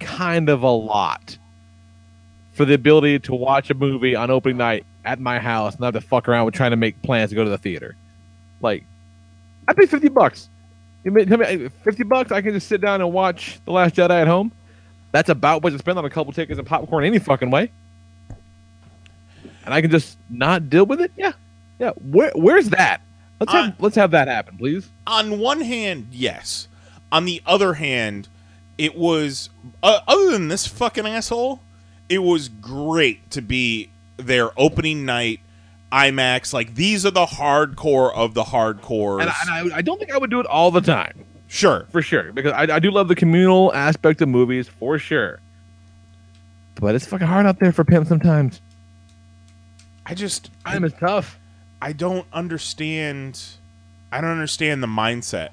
kind 0.00 0.48
of 0.48 0.62
a 0.62 0.70
lot 0.70 1.38
for 2.52 2.64
the 2.64 2.74
ability 2.74 3.18
to 3.20 3.34
watch 3.34 3.70
a 3.70 3.74
movie 3.74 4.14
on 4.14 4.30
opening 4.30 4.58
night 4.58 4.84
at 5.04 5.20
my 5.20 5.38
house 5.38 5.72
and 5.74 5.80
not 5.80 5.94
have 5.94 6.02
to 6.02 6.08
fuck 6.08 6.28
around 6.28 6.46
with 6.46 6.54
trying 6.54 6.70
to 6.70 6.76
make 6.76 7.00
plans 7.02 7.30
to 7.30 7.36
go 7.36 7.44
to 7.44 7.50
the 7.50 7.58
theater. 7.58 7.96
Like, 8.60 8.84
I 9.68 9.72
pay 9.72 9.86
fifty 9.86 10.08
bucks. 10.08 10.48
You 11.04 11.10
mean- 11.10 11.26
tell 11.26 11.38
me, 11.38 11.68
fifty 11.82 12.02
bucks? 12.02 12.32
I 12.32 12.40
can 12.42 12.52
just 12.54 12.66
sit 12.68 12.80
down 12.80 13.00
and 13.00 13.12
watch 13.12 13.58
The 13.64 13.72
Last 13.72 13.94
Jedi 13.94 14.10
at 14.22 14.26
home. 14.26 14.52
That's 15.12 15.28
about 15.28 15.62
what 15.62 15.72
you 15.72 15.78
spend 15.78 15.98
on 15.98 16.04
a 16.04 16.10
couple 16.10 16.32
tickets 16.32 16.58
and 16.58 16.66
popcorn 16.66 17.04
any 17.04 17.18
fucking 17.18 17.50
way. 17.50 17.70
And 19.64 19.72
I 19.72 19.80
can 19.80 19.90
just 19.90 20.18
not 20.28 20.68
deal 20.68 20.84
with 20.86 21.00
it. 21.00 21.12
Yeah, 21.16 21.32
yeah. 21.78 21.90
Where, 21.90 22.32
where's 22.34 22.70
that? 22.70 23.00
Let's 23.40 23.52
have 23.52 23.80
let's 23.80 23.96
have 23.96 24.10
that 24.12 24.28
happen, 24.28 24.56
please. 24.56 24.88
on 25.06 25.38
one 25.38 25.60
hand 25.60 26.08
yes 26.12 26.68
on 27.12 27.24
the 27.26 27.42
other 27.44 27.74
hand 27.74 28.26
it 28.78 28.96
was 28.96 29.50
uh, 29.82 30.00
other 30.08 30.30
than 30.30 30.48
this 30.48 30.66
fucking 30.66 31.04
asshole 31.06 31.60
it 32.08 32.20
was 32.20 32.48
great 32.48 33.30
to 33.32 33.42
be 33.42 33.90
their 34.16 34.50
opening 34.58 35.04
night 35.04 35.40
imax 35.92 36.52
like 36.52 36.74
these 36.74 37.06
are 37.06 37.10
the 37.10 37.26
hardcore 37.26 38.12
of 38.14 38.34
the 38.34 38.42
hardcore. 38.42 39.20
And, 39.20 39.30
I, 39.30 39.34
and 39.60 39.72
I, 39.72 39.76
I 39.78 39.82
don't 39.82 39.98
think 39.98 40.12
I 40.12 40.18
would 40.18 40.30
do 40.30 40.40
it 40.40 40.46
all 40.46 40.70
the 40.70 40.80
time. 40.80 41.24
sure 41.46 41.86
for 41.92 42.02
sure 42.02 42.32
because 42.32 42.52
I, 42.52 42.76
I 42.76 42.78
do 42.78 42.90
love 42.90 43.08
the 43.08 43.14
communal 43.14 43.72
aspect 43.74 44.20
of 44.22 44.28
movies 44.28 44.68
for 44.68 44.98
sure 44.98 45.40
but 46.76 46.94
it's 46.94 47.06
fucking 47.06 47.26
hard 47.26 47.46
out 47.46 47.60
there 47.60 47.70
for 47.72 47.84
pimp 47.84 48.08
sometimes 48.08 48.60
i 50.06 50.14
just 50.14 50.50
time 50.64 50.82
is 50.84 50.92
tough 50.94 51.38
I 51.84 51.92
don't 51.92 52.26
understand. 52.32 53.38
I 54.10 54.22
don't 54.22 54.30
understand 54.30 54.82
the 54.82 54.86
mindset. 54.86 55.50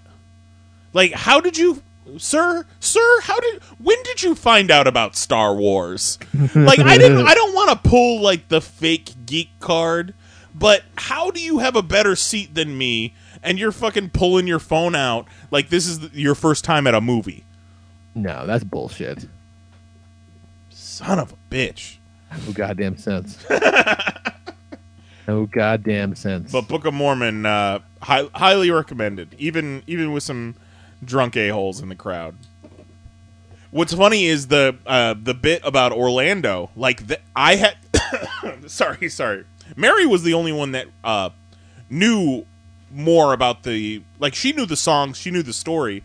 Like, 0.93 1.11
how 1.11 1.41
did 1.41 1.57
you, 1.57 1.83
sir, 2.17 2.65
sir? 2.79 3.19
How 3.23 3.39
did? 3.39 3.61
When 3.79 4.01
did 4.03 4.23
you 4.23 4.35
find 4.35 4.69
out 4.71 4.87
about 4.87 5.15
Star 5.15 5.55
Wars? 5.55 6.17
Like, 6.55 6.79
I 6.79 6.97
didn't. 6.97 7.25
I 7.27 7.33
don't 7.33 7.53
want 7.53 7.69
to 7.83 7.89
pull 7.89 8.21
like 8.21 8.47
the 8.49 8.61
fake 8.61 9.13
geek 9.25 9.49
card, 9.59 10.13
but 10.53 10.83
how 10.97 11.31
do 11.31 11.39
you 11.41 11.59
have 11.59 11.75
a 11.75 11.81
better 11.83 12.15
seat 12.15 12.55
than 12.55 12.77
me? 12.77 13.13
And 13.43 13.57
you're 13.57 13.71
fucking 13.71 14.11
pulling 14.11 14.45
your 14.47 14.59
phone 14.59 14.93
out 14.95 15.25
like 15.49 15.69
this 15.69 15.87
is 15.87 16.13
your 16.13 16.35
first 16.35 16.63
time 16.63 16.85
at 16.85 16.93
a 16.93 17.01
movie. 17.01 17.43
no 18.13 18.45
that's 18.45 18.63
bullshit 18.63 19.25
Son 20.69 21.17
of 21.17 21.33
a 21.33 21.35
bitch. 21.53 21.97
no 22.45 22.53
goddamn 22.53 22.97
sense 22.97 23.43
no 25.27 25.45
goddamn 25.47 26.15
sense 26.15 26.51
But 26.51 26.67
Book 26.67 26.85
of 26.85 26.93
Mormon, 26.93 27.45
uh, 27.45 27.79
hi- 28.01 28.29
highly 28.33 28.69
recommended. 28.71 29.35
Even 29.37 29.83
even 29.87 30.11
with 30.11 30.23
some 30.23 30.55
drunk 31.03 31.35
a 31.37 31.49
holes 31.49 31.81
in 31.81 31.89
the 31.89 31.95
crowd. 31.95 32.35
What's 33.71 33.93
funny 33.93 34.25
is 34.25 34.47
the 34.47 34.75
uh, 34.85 35.15
the 35.21 35.33
bit 35.33 35.61
about 35.63 35.93
Orlando. 35.93 36.71
Like 36.75 37.07
the, 37.07 37.19
I 37.35 37.55
had, 37.55 37.77
sorry, 38.69 39.09
sorry. 39.09 39.45
Mary 39.77 40.05
was 40.05 40.23
the 40.23 40.33
only 40.33 40.51
one 40.51 40.73
that 40.73 40.87
uh, 41.03 41.29
knew 41.89 42.45
more 42.91 43.33
about 43.33 43.63
the 43.63 44.03
like. 44.19 44.35
She 44.35 44.51
knew 44.51 44.65
the 44.65 44.75
songs, 44.75 45.17
she 45.17 45.31
knew 45.31 45.41
the 45.41 45.53
story, 45.53 46.03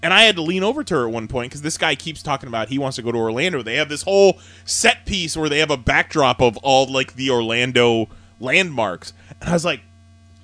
and 0.00 0.14
I 0.14 0.22
had 0.22 0.36
to 0.36 0.42
lean 0.42 0.62
over 0.62 0.84
to 0.84 0.94
her 0.94 1.06
at 1.08 1.12
one 1.12 1.26
point 1.26 1.50
because 1.50 1.62
this 1.62 1.76
guy 1.76 1.96
keeps 1.96 2.22
talking 2.22 2.48
about 2.48 2.68
he 2.68 2.78
wants 2.78 2.96
to 2.96 3.02
go 3.02 3.10
to 3.10 3.18
Orlando. 3.18 3.62
They 3.62 3.76
have 3.76 3.88
this 3.88 4.02
whole 4.02 4.38
set 4.64 5.04
piece 5.04 5.36
where 5.36 5.48
they 5.48 5.58
have 5.58 5.70
a 5.72 5.76
backdrop 5.76 6.40
of 6.40 6.56
all 6.58 6.86
like 6.86 7.14
the 7.14 7.30
Orlando 7.30 8.08
landmarks, 8.38 9.12
and 9.40 9.50
I 9.50 9.52
was 9.54 9.64
like, 9.64 9.80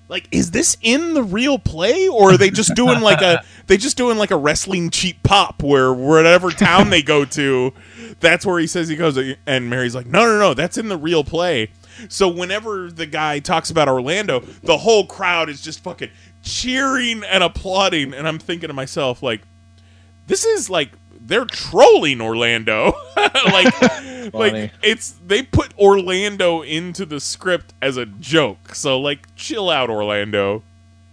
like, 0.09 0.27
is 0.31 0.51
this 0.51 0.77
in 0.81 1.15
the 1.15 1.23
real 1.23 1.59
play, 1.59 2.09
or 2.09 2.33
are 2.33 2.37
they 2.37 2.51
just 2.51 2.75
doing 2.75 3.01
like 3.01 3.21
a 3.21 3.43
they 3.67 3.77
just 3.77 3.97
doing 3.97 4.17
like 4.17 4.31
a 4.31 4.37
wrestling 4.37 4.91
cheap 4.91 5.23
pop 5.23 5.63
where 5.63 5.93
whatever 5.93 6.51
town 6.51 6.91
they 6.91 7.03
go 7.03 7.25
to, 7.27 7.73
that's 8.21 8.47
where 8.47 8.59
he 8.59 8.67
says 8.67 8.89
he 8.89 8.97
goes, 8.97 9.19
and 9.47 9.71
Mary's 9.71 9.95
like, 9.95 10.07
no, 10.07 10.25
no, 10.25 10.39
no, 10.39 10.55
that's 10.55 10.79
in 10.79 10.89
the 10.89 10.97
real 10.97 11.25
play. 11.25 11.71
So 12.09 12.29
whenever 12.29 12.91
the 12.91 13.07
guy 13.07 13.41
talks 13.41 13.71
about 13.71 13.89
Orlando, 13.89 14.41
the 14.63 14.79
whole 14.79 15.05
crowd 15.07 15.51
is 15.51 15.61
just 15.61 15.83
fucking 15.83 16.11
cheering 16.43 17.23
and 17.25 17.43
applauding, 17.43 18.15
and 18.15 18.27
I'm 18.27 18.39
thinking 18.39 18.69
to 18.69 18.75
myself 18.75 19.23
like, 19.23 19.43
this 20.27 20.45
is 20.45 20.71
like 20.71 20.91
they're 21.29 21.45
trolling 21.45 22.21
Orlando. 22.21 22.93
like, 23.17 23.73
Funny. 23.75 24.31
like 24.33 24.73
it's 24.83 25.15
they 25.27 25.43
put 25.43 25.73
Orlando 25.79 26.63
into 26.63 27.07
the 27.07 27.21
script 27.21 27.73
as 27.81 27.97
a 27.97 28.07
joke. 28.07 28.75
So 28.75 28.99
like, 29.01 29.33
chill 29.37 29.71
out, 29.71 29.89
Orlando. 29.91 30.63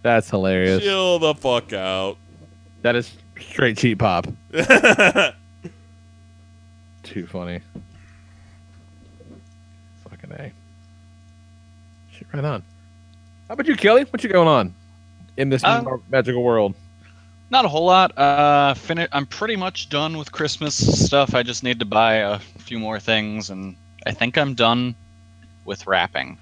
that's 0.02 0.30
hilarious 0.30 0.82
Chill 0.84 1.20
the 1.20 1.36
fuck 1.36 1.72
out. 1.74 2.18
that 2.82 2.96
is 2.96 3.12
straight 3.40 3.78
cheap 3.78 4.00
pop 4.00 4.28
too 7.04 7.28
funny 7.28 7.60
fucking 10.10 10.32
a 10.32 10.52
shit 12.14 12.28
right 12.34 12.44
on 12.46 12.64
how 13.48 13.54
about 13.54 13.68
you 13.68 13.76
kelly 13.76 14.04
what 14.10 14.24
you 14.24 14.30
going 14.30 14.48
on 14.48 14.74
in 15.38 15.50
this 15.50 15.64
Um, 15.66 16.02
magical 16.10 16.44
world 16.44 16.74
Not 17.50 17.66
a 17.66 17.68
whole 17.68 17.86
lot. 17.86 18.18
Uh, 18.18 18.74
fini- 18.74 19.08
I'm 19.12 19.26
pretty 19.26 19.56
much 19.56 19.90
done 19.90 20.18
with 20.18 20.32
Christmas 20.32 20.76
stuff. 21.06 21.36
I 21.36 21.44
just 21.44 21.64
need 21.64 21.80
to 21.80 21.86
buy 21.86 22.16
a 22.16 22.40
few 22.40 22.80
more 22.80 23.00
things, 23.00 23.50
and 23.50 23.76
I 24.06 24.12
think 24.12 24.38
I'm 24.38 24.56
done 24.56 24.96
with 25.64 25.86
wrapping. 25.88 26.38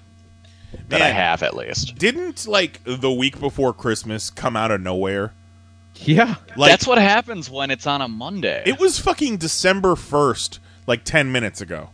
that 0.88 1.02
I 1.02 1.10
have 1.10 1.42
at 1.42 1.54
least. 1.54 1.96
Didn't 1.96 2.46
like 2.46 2.80
the 2.84 3.12
week 3.12 3.38
before 3.38 3.72
Christmas 3.72 4.28
come 4.30 4.56
out 4.56 4.70
of 4.70 4.80
nowhere? 4.80 5.32
Yeah. 5.96 6.34
Like 6.56 6.70
That's 6.72 6.86
what 6.86 6.98
happens 6.98 7.48
when 7.48 7.70
it's 7.70 7.86
on 7.86 8.00
a 8.00 8.08
Monday. 8.08 8.62
it 8.66 8.80
was 8.80 8.98
fucking 8.98 9.36
December 9.36 9.94
first, 9.96 10.58
like 10.86 11.04
ten 11.04 11.30
minutes 11.30 11.60
ago, 11.60 11.90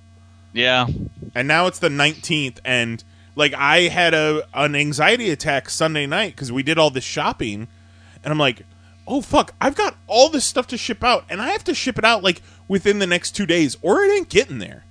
yeah, 0.55 0.87
and 1.35 1.47
now 1.47 1.67
it's 1.67 1.79
the 1.79 1.91
nineteenth, 1.91 2.59
and 2.65 3.05
like 3.37 3.53
I 3.55 3.83
had 3.83 4.15
a 4.15 4.45
an 4.55 4.75
anxiety 4.75 5.31
attack 5.31 5.69
Sunday 5.69 6.07
night 6.07 6.35
because 6.35 6.51
we 6.51 6.63
did 6.63 6.79
all 6.79 6.91
this 6.91 7.05
shopping, 7.05 7.69
and 8.25 8.33
I'm 8.33 8.39
like, 8.39 8.63
oh 9.11 9.21
fuck, 9.21 9.53
I've 9.61 9.75
got 9.75 9.97
all 10.07 10.29
this 10.29 10.45
stuff 10.45 10.69
to 10.69 10.79
ship 10.79 11.03
out, 11.03 11.25
and 11.29 11.43
I 11.43 11.49
have 11.51 11.65
to 11.65 11.75
ship 11.75 11.99
it 11.99 12.05
out 12.05 12.23
like 12.23 12.41
within 12.69 13.01
the 13.01 13.07
next 13.07 13.33
two 13.33 13.45
days, 13.45 13.77
or 13.83 14.03
it 14.05 14.13
ain't 14.13 14.29
getting 14.29 14.61
there. 14.61 14.85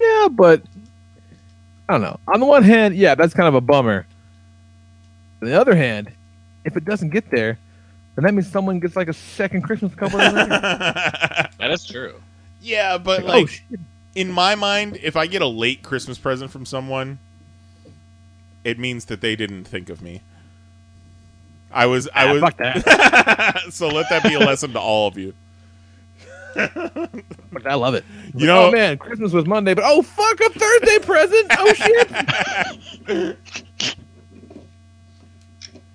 Yeah, 0.00 0.28
but 0.30 0.62
I 1.88 1.94
don't 1.94 2.02
know. 2.02 2.20
On 2.28 2.38
the 2.38 2.46
one 2.46 2.62
hand, 2.62 2.96
yeah, 2.96 3.16
that's 3.16 3.34
kind 3.34 3.48
of 3.48 3.54
a 3.54 3.60
bummer. 3.60 4.06
On 5.42 5.48
the 5.48 5.60
other 5.60 5.74
hand, 5.74 6.12
if 6.64 6.76
it 6.76 6.84
doesn't 6.84 7.10
get 7.10 7.28
there, 7.30 7.58
then 8.14 8.24
that 8.24 8.32
means 8.32 8.50
someone 8.50 8.78
gets 8.78 8.94
like 8.94 9.08
a 9.08 9.12
second 9.12 9.62
Christmas 9.62 9.92
a 9.92 9.96
couple 9.96 10.20
of 10.20 10.26
days 10.26 10.34
later. 10.34 10.48
that 11.58 11.70
is 11.70 11.84
true. 11.84 12.14
yeah, 12.60 12.96
but 12.96 13.24
oh, 13.24 13.26
like 13.26 13.48
shit. 13.48 13.80
in 14.14 14.30
my 14.30 14.54
mind, 14.54 14.98
if 15.02 15.16
I 15.16 15.26
get 15.26 15.42
a 15.42 15.46
late 15.46 15.82
Christmas 15.82 16.16
present 16.16 16.52
from 16.52 16.64
someone, 16.64 17.18
it 18.62 18.78
means 18.78 19.06
that 19.06 19.20
they 19.20 19.34
didn't 19.34 19.64
think 19.64 19.90
of 19.90 20.00
me. 20.00 20.22
I 21.72 21.86
was, 21.86 22.08
I 22.14 22.28
Ah, 22.28 22.32
was. 22.32 22.40
fuck 22.42 22.56
that. 22.58 23.62
so 23.70 23.88
let 23.88 24.06
that 24.10 24.22
be 24.22 24.34
a 24.34 24.38
lesson 24.38 24.72
to 24.72 24.80
all 24.80 25.08
of 25.08 25.16
you. 25.18 25.32
But 26.54 27.66
I 27.66 27.74
love 27.74 27.94
it. 27.94 28.04
You 28.34 28.46
know- 28.46 28.66
oh 28.66 28.70
man, 28.70 28.98
Christmas 28.98 29.32
was 29.32 29.46
Monday, 29.46 29.72
but 29.74 29.84
oh 29.86 30.02
fuck, 30.02 30.38
a 30.40 30.50
Thursday 30.50 30.98
present. 30.98 31.46
Oh 31.58 31.72
shit. 33.08 33.36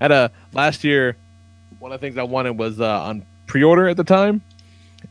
Had 0.02 0.12
a 0.12 0.32
last 0.54 0.84
year. 0.84 1.16
One 1.80 1.92
of 1.92 2.00
the 2.00 2.06
things 2.08 2.18
I 2.18 2.24
wanted 2.24 2.58
was 2.58 2.80
uh, 2.82 3.02
on 3.04 3.24
pre-order 3.46 3.88
at 3.88 3.98
the 3.98 4.04
time, 4.04 4.42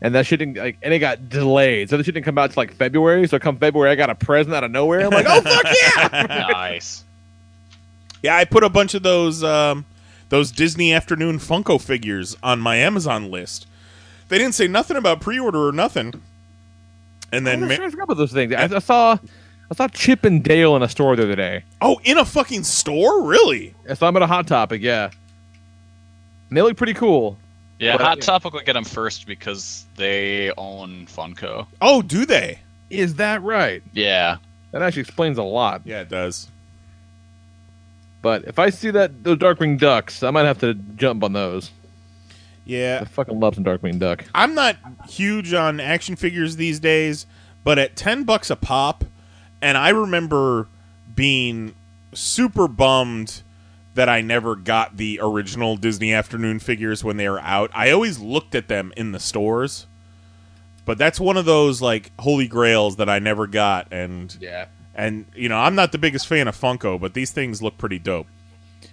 and 0.01 0.13
that 0.15 0.25
shit 0.25 0.39
didn't 0.39 0.57
like, 0.57 0.77
and 0.81 0.93
it 0.93 0.99
got 0.99 1.29
delayed. 1.29 1.89
So 1.89 1.95
the 1.97 2.03
shit 2.03 2.13
didn't 2.13 2.25
come 2.25 2.37
out 2.37 2.51
till 2.51 2.59
like 2.61 2.73
February. 2.73 3.25
So 3.27 3.39
come 3.39 3.57
February, 3.57 3.89
I 3.91 3.95
got 3.95 4.09
a 4.09 4.15
present 4.15 4.53
out 4.53 4.63
of 4.65 4.71
nowhere. 4.71 5.01
I'm 5.05 5.11
like, 5.11 5.25
oh 5.29 5.41
fuck 5.41 5.65
yeah. 5.65 6.25
nice. 6.51 7.05
Yeah, 8.21 8.35
I 8.35 8.45
put 8.45 8.63
a 8.63 8.69
bunch 8.69 8.95
of 8.95 9.03
those 9.03 9.43
um, 9.43 9.85
those 10.29 10.51
Disney 10.51 10.93
Afternoon 10.93 11.39
Funko 11.39 11.81
figures 11.81 12.35
on 12.43 12.59
my 12.59 12.75
Amazon 12.77 13.31
list. 13.31 13.67
They 14.29 14.37
didn't 14.37 14.55
say 14.55 14.67
nothing 14.67 14.97
about 14.97 15.21
pre-order 15.21 15.67
or 15.67 15.71
nothing. 15.71 16.13
And 17.31 17.45
then, 17.47 17.63
I'm 17.63 17.69
Ma- 17.69 17.75
trying 17.75 17.87
to 17.87 17.91
forget 17.91 18.03
about 18.03 18.17
those 18.17 18.31
things. 18.33 18.53
I, 18.53 18.63
I 18.63 18.79
saw, 18.79 19.17
I 19.71 19.75
saw 19.75 19.87
Chip 19.87 20.25
and 20.25 20.43
Dale 20.43 20.75
in 20.75 20.83
a 20.83 20.89
store 20.89 21.15
the 21.15 21.23
other 21.23 21.35
day. 21.35 21.63
oh, 21.81 21.99
in 22.03 22.17
a 22.17 22.25
fucking 22.25 22.63
store, 22.63 23.23
really? 23.25 23.73
I 23.89 23.93
saw 23.93 24.07
them 24.07 24.17
at 24.17 24.21
a 24.21 24.27
Hot 24.27 24.47
Topic. 24.47 24.81
Yeah, 24.81 25.09
and 26.49 26.57
they 26.57 26.61
look 26.61 26.77
pretty 26.77 26.93
cool. 26.93 27.37
Yeah, 27.79 27.97
But- 27.97 28.05
Hot 28.05 28.21
Topic 28.21 28.53
would 28.53 28.65
get 28.65 28.73
them 28.73 28.85
first 28.85 29.27
because 29.27 29.85
they 29.97 30.51
own 30.57 31.05
Funko. 31.07 31.67
Oh, 31.81 32.01
do 32.01 32.25
they? 32.25 32.59
Is 32.89 33.15
that 33.15 33.41
right? 33.43 33.83
Yeah. 33.93 34.37
That 34.71 34.81
actually 34.81 35.01
explains 35.03 35.37
a 35.37 35.43
lot. 35.43 35.81
Yeah, 35.85 36.01
it 36.01 36.09
does. 36.09 36.49
But 38.21 38.45
if 38.45 38.59
I 38.59 38.69
see 38.69 38.89
that 38.91 39.23
those 39.23 39.37
Darkwing 39.37 39.79
Ducks, 39.79 40.23
I 40.23 40.31
might 40.31 40.45
have 40.45 40.59
to 40.59 40.73
jump 40.73 41.23
on 41.23 41.33
those. 41.33 41.71
Yeah, 42.65 42.99
I 43.01 43.05
fucking 43.05 43.39
love 43.39 43.55
some 43.55 43.63
Darkwing 43.63 43.99
Duck. 43.99 44.25
I'm 44.35 44.53
not 44.53 44.75
huge 45.07 45.53
on 45.53 45.79
action 45.79 46.15
figures 46.15 46.57
these 46.57 46.79
days, 46.79 47.25
but 47.63 47.79
at 47.79 47.95
10 47.95 48.23
bucks 48.23 48.49
a 48.49 48.55
pop, 48.57 49.05
and 49.61 49.77
I 49.77 49.89
remember 49.89 50.67
being 51.15 51.75
super 52.13 52.67
bummed 52.67 53.41
that 53.95 54.09
I 54.09 54.21
never 54.21 54.55
got 54.55 54.97
the 54.97 55.19
original 55.23 55.77
Disney 55.77 56.13
Afternoon 56.13 56.59
figures 56.59 57.03
when 57.03 57.17
they 57.17 57.29
were 57.29 57.39
out. 57.39 57.71
I 57.73 57.91
always 57.91 58.19
looked 58.19 58.53
at 58.53 58.67
them 58.67 58.93
in 58.97 59.11
the 59.11 59.19
stores. 59.19 59.87
But 60.85 60.97
that's 60.97 61.19
one 61.19 61.35
of 61.35 61.43
those 61.43 61.81
like 61.81 62.11
holy 62.17 62.47
grails 62.47 62.95
that 62.95 63.09
I 63.09 63.19
never 63.19 63.45
got 63.45 63.91
and 63.91 64.35
Yeah. 64.39 64.67
And 64.97 65.25
you 65.35 65.47
know, 65.47 65.57
I'm 65.57 65.75
not 65.75 65.91
the 65.93 65.97
biggest 65.97 66.27
fan 66.27 66.47
of 66.47 66.59
Funko, 66.59 66.99
but 66.99 67.13
these 67.13 67.31
things 67.31 67.61
look 67.61 67.77
pretty 67.77 67.99
dope. 67.99 68.27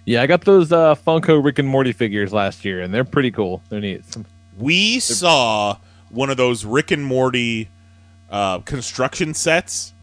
Yeah, 0.05 0.21
I 0.21 0.27
got 0.27 0.41
those 0.41 0.71
uh, 0.71 0.95
Funko 0.95 1.43
Rick 1.43 1.59
and 1.59 1.67
Morty 1.67 1.91
figures 1.91 2.31
last 2.31 2.63
year, 2.63 2.81
and 2.81 2.93
they're 2.93 3.03
pretty 3.03 3.31
cool. 3.31 3.61
They're 3.69 3.81
neat. 3.81 4.05
Some, 4.13 4.25
We 4.57 4.99
saw 4.99 5.77
one 6.09 6.29
of 6.29 6.37
those 6.37 6.63
Rick 6.63 6.91
and 6.91 7.03
Morty 7.03 7.69
uh, 8.29 8.59
construction 8.59 9.33
sets 9.33 9.93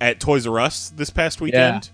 at 0.00 0.20
Toys 0.20 0.46
R 0.46 0.60
Us 0.60 0.90
this 0.90 1.10
past 1.10 1.40
weekend. 1.40 1.90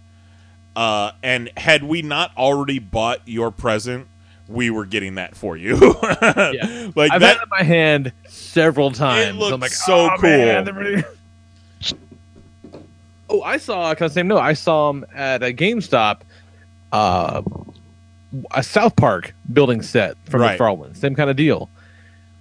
Uh, 0.74 1.12
and 1.22 1.50
had 1.56 1.84
we 1.84 2.02
not 2.02 2.36
already 2.36 2.78
bought 2.78 3.20
your 3.26 3.50
present, 3.50 4.06
we 4.48 4.68
were 4.68 4.84
getting 4.84 5.14
that 5.14 5.34
for 5.36 5.56
you. 5.56 5.76
Yeah. 6.22 6.90
like 6.94 7.12
I've 7.12 7.20
that. 7.20 7.36
had 7.36 7.36
it 7.36 7.42
in 7.44 7.48
my 7.50 7.62
hand 7.62 8.12
several 8.28 8.90
times. 8.90 9.36
looked 9.36 9.54
I'm 9.54 9.60
like, 9.60 9.70
so 9.70 10.06
"Oh, 10.06 10.16
cool." 10.18 10.28
man, 10.30 10.64
they're 10.64 10.74
really-" 10.74 11.04
oh, 13.28 13.42
I 13.42 13.56
saw. 13.58 13.94
Kind 13.94 14.08
of 14.08 14.12
same 14.12 14.28
no. 14.28 14.38
I 14.38 14.52
saw 14.52 14.92
them 14.92 15.06
at 15.14 15.42
a 15.42 15.52
GameStop. 15.52 16.20
Uh, 16.92 17.42
a 18.52 18.62
South 18.62 18.96
Park 18.96 19.34
building 19.52 19.82
set 19.82 20.16
from 20.28 20.40
Right. 20.40 20.58
McFarlane. 20.58 20.96
Same 20.96 21.14
kind 21.14 21.30
of 21.30 21.36
deal. 21.36 21.70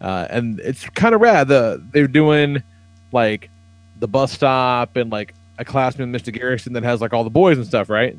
Uh, 0.01 0.27
and 0.29 0.59
it's 0.59 0.87
kind 0.89 1.15
of 1.15 1.21
rad. 1.21 1.47
The 1.47 1.81
they're 1.91 2.07
doing 2.07 2.61
like 3.11 3.49
the 3.99 4.07
bus 4.07 4.31
stop 4.31 4.95
and 4.97 5.11
like 5.11 5.33
a 5.57 5.65
classman, 5.65 6.11
Mr. 6.11 6.33
Garrison, 6.33 6.73
that 6.73 6.83
has 6.83 7.01
like 7.01 7.13
all 7.13 7.23
the 7.23 7.29
boys 7.29 7.57
and 7.57 7.65
stuff, 7.65 7.89
right? 7.89 8.15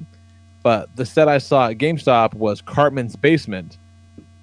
But 0.63 0.95
the 0.97 1.07
set 1.07 1.29
I 1.29 1.39
saw 1.39 1.69
at 1.69 1.79
GameStop 1.79 2.35
was 2.35 2.61
Cartman's 2.61 3.15
basement, 3.15 3.77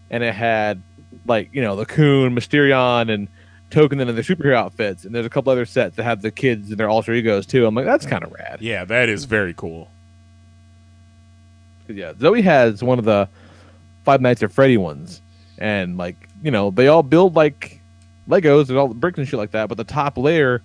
and 0.09 0.23
it 0.23 0.33
had 0.33 0.81
like 1.27 1.49
you 1.53 1.61
know 1.61 1.75
the 1.75 1.85
Coon, 1.85 2.35
Mysterion, 2.35 3.11
and 3.11 3.27
Token 3.73 3.99
in 3.99 4.07
their 4.07 4.23
superhero 4.23 4.55
outfits, 4.55 5.03
and 5.03 5.13
there's 5.13 5.25
a 5.25 5.29
couple 5.29 5.51
other 5.51 5.65
sets 5.65 5.95
that 5.97 6.03
have 6.03 6.21
the 6.21 6.31
kids 6.31 6.69
and 6.69 6.79
their 6.79 6.89
alter 6.89 7.11
egos 7.13 7.45
too. 7.45 7.65
I'm 7.65 7.73
like, 7.75 7.85
that's 7.85 8.05
kind 8.05 8.23
of 8.23 8.31
rad. 8.31 8.59
yeah, 8.61 8.85
that 8.85 9.09
is 9.09 9.25
very 9.25 9.53
cool. 9.53 9.89
yeah, 11.87 12.13
Zoe 12.19 12.41
has 12.41 12.83
one 12.83 12.99
of 12.99 13.05
the 13.05 13.27
Five 14.05 14.21
Nights 14.21 14.43
at 14.43 14.51
Freddy 14.51 14.77
ones, 14.77 15.21
and 15.57 15.97
like 15.97 16.15
you 16.43 16.51
know 16.51 16.71
they 16.71 16.87
all 16.87 17.03
build 17.03 17.35
like 17.35 17.81
Legos 18.29 18.69
and 18.69 18.77
all 18.77 18.87
the 18.87 18.93
bricks 18.93 19.17
and 19.17 19.27
shit 19.27 19.37
like 19.39 19.51
that, 19.51 19.69
but 19.69 19.77
the 19.77 19.83
top 19.83 20.17
layer 20.17 20.61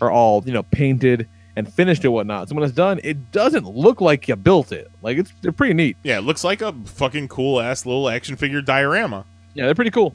are 0.00 0.10
all 0.10 0.42
you 0.44 0.52
know 0.52 0.62
painted 0.64 1.28
and 1.56 1.72
finished 1.72 2.04
and 2.04 2.12
whatnot. 2.12 2.48
So 2.48 2.54
when 2.54 2.64
it's 2.64 2.74
done, 2.74 3.00
it 3.04 3.32
doesn't 3.32 3.66
look 3.66 4.00
like 4.00 4.28
you 4.28 4.36
built 4.36 4.72
it. 4.72 4.90
Like 5.02 5.18
it's 5.18 5.32
they're 5.42 5.52
pretty 5.52 5.74
neat. 5.74 5.96
Yeah, 6.02 6.18
it 6.18 6.22
looks 6.22 6.44
like 6.44 6.60
a 6.62 6.72
fucking 6.72 7.28
cool 7.28 7.60
ass 7.60 7.86
little 7.86 8.08
action 8.08 8.36
figure 8.36 8.60
diorama. 8.60 9.24
Yeah, 9.54 9.66
they're 9.66 9.74
pretty 9.74 9.90
cool. 9.90 10.14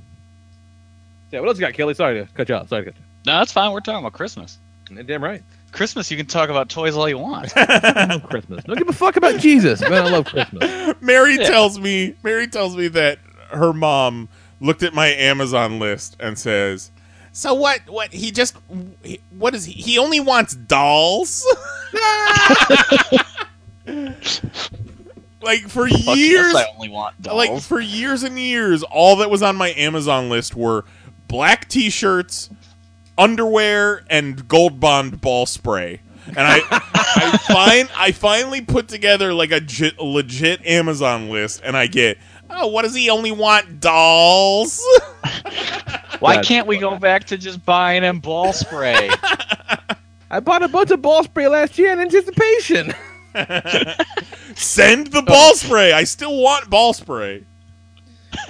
Yeah, 1.34 1.40
what 1.40 1.50
else 1.50 1.58
you 1.58 1.66
got, 1.66 1.74
Kelly? 1.74 1.96
Sorry 1.96 2.24
to 2.24 2.32
cut 2.36 2.48
you 2.48 2.54
off. 2.54 2.70
Sorry 2.70 2.86
to 2.86 2.92
cut 2.92 3.00
you. 3.00 3.06
No, 3.26 3.40
that's 3.40 3.52
fine. 3.52 3.72
We're 3.72 3.80
talking 3.80 4.02
about 4.02 4.14
Christmas. 4.14 4.60
you. 4.92 5.02
Damn 5.02 5.24
right. 5.24 5.42
Christmas, 5.72 6.12
you 6.12 6.18
can 6.18 6.28
talk 6.28 6.52
about 6.52 6.70
toys 6.70 6.96
all 6.96 7.10
you 7.10 7.18
want. 7.18 7.52
I 7.58 8.06
love 8.06 8.30
Christmas. 8.30 8.64
Don't 8.66 8.78
give 8.78 8.88
a 8.88 8.94
fuck 8.94 9.16
about 9.16 9.40
Jesus. 9.40 9.82
Man, 9.82 9.94
I 9.94 10.12
love 10.12 10.26
Christmas. 10.26 10.96
Mary 11.02 11.38
Yeah. 11.38 11.50
tells 11.50 11.80
me 11.80 12.14
Mary 12.22 12.46
tells 12.46 12.78
me 12.78 12.88
that 12.90 13.18
her 13.50 13.74
mom 13.74 14.30
looked 14.62 14.84
at 14.84 14.94
my 14.94 15.08
Amazon 15.08 15.80
list 15.80 16.16
and 16.20 16.38
says, 16.38 16.92
"So 17.32 17.56
what? 17.56 17.80
What 17.90 18.14
he 18.14 18.30
just 18.30 18.56
what 19.32 19.56
is 19.56 19.66
he? 19.66 19.74
He 19.74 19.98
only 19.98 20.20
wants 20.20 20.54
dolls." 20.54 21.44
like 25.42 25.62
for 25.68 25.88
Fuck 25.90 26.16
years, 26.16 26.54
yes, 26.54 26.56
I 26.56 26.66
only 26.76 26.90
want 26.90 27.20
dolls. 27.22 27.38
like 27.38 27.62
for 27.64 27.80
years 27.80 28.22
and 28.22 28.38
years, 28.38 28.84
all 28.84 29.16
that 29.18 29.30
was 29.32 29.42
on 29.42 29.56
my 29.56 29.70
Amazon 29.76 30.30
list 30.30 30.56
were 30.56 30.86
black 31.34 31.68
T-shirts, 31.68 32.52
underwear, 33.18 34.04
and 34.08 34.48
Gold 34.48 34.80
Bond 34.80 35.20
ball 35.20 35.48
spray. 35.48 36.00
And 36.28 36.38
I, 36.38 36.62
I 36.72 37.38
find 37.38 37.90
I 37.98 38.12
finally 38.12 38.62
put 38.62 38.88
together 38.88 39.34
like 39.34 39.52
a 39.52 39.60
j- 39.60 39.94
legit 40.00 40.64
Amazon 40.64 41.32
list, 41.32 41.62
and 41.64 41.76
I 41.76 41.88
get, 41.88 42.20
oh, 42.52 42.68
what 42.68 42.84
does 42.84 42.94
he 42.94 43.10
only 43.10 43.32
want 43.32 43.80
dolls? 43.80 44.80
Why 46.20 46.40
can't 46.44 46.68
we 46.68 46.78
go 46.78 47.00
back 47.00 47.24
to 47.26 47.38
just 47.38 47.66
buying 47.66 48.04
him 48.04 48.20
ball 48.20 48.54
spray? 48.54 49.10
I 50.30 50.40
bought 50.40 50.62
a 50.62 50.68
bunch 50.68 50.92
of 50.92 51.02
ball 51.02 51.24
spray 51.24 51.48
last 51.48 51.80
year 51.80 51.94
in 51.94 52.00
anticipation. 52.00 52.94
Send 54.54 55.08
the 55.08 55.24
ball 55.26 55.56
spray. 55.56 55.94
I 55.94 56.04
still 56.04 56.40
want 56.40 56.70
ball 56.70 56.94
spray. 56.94 57.44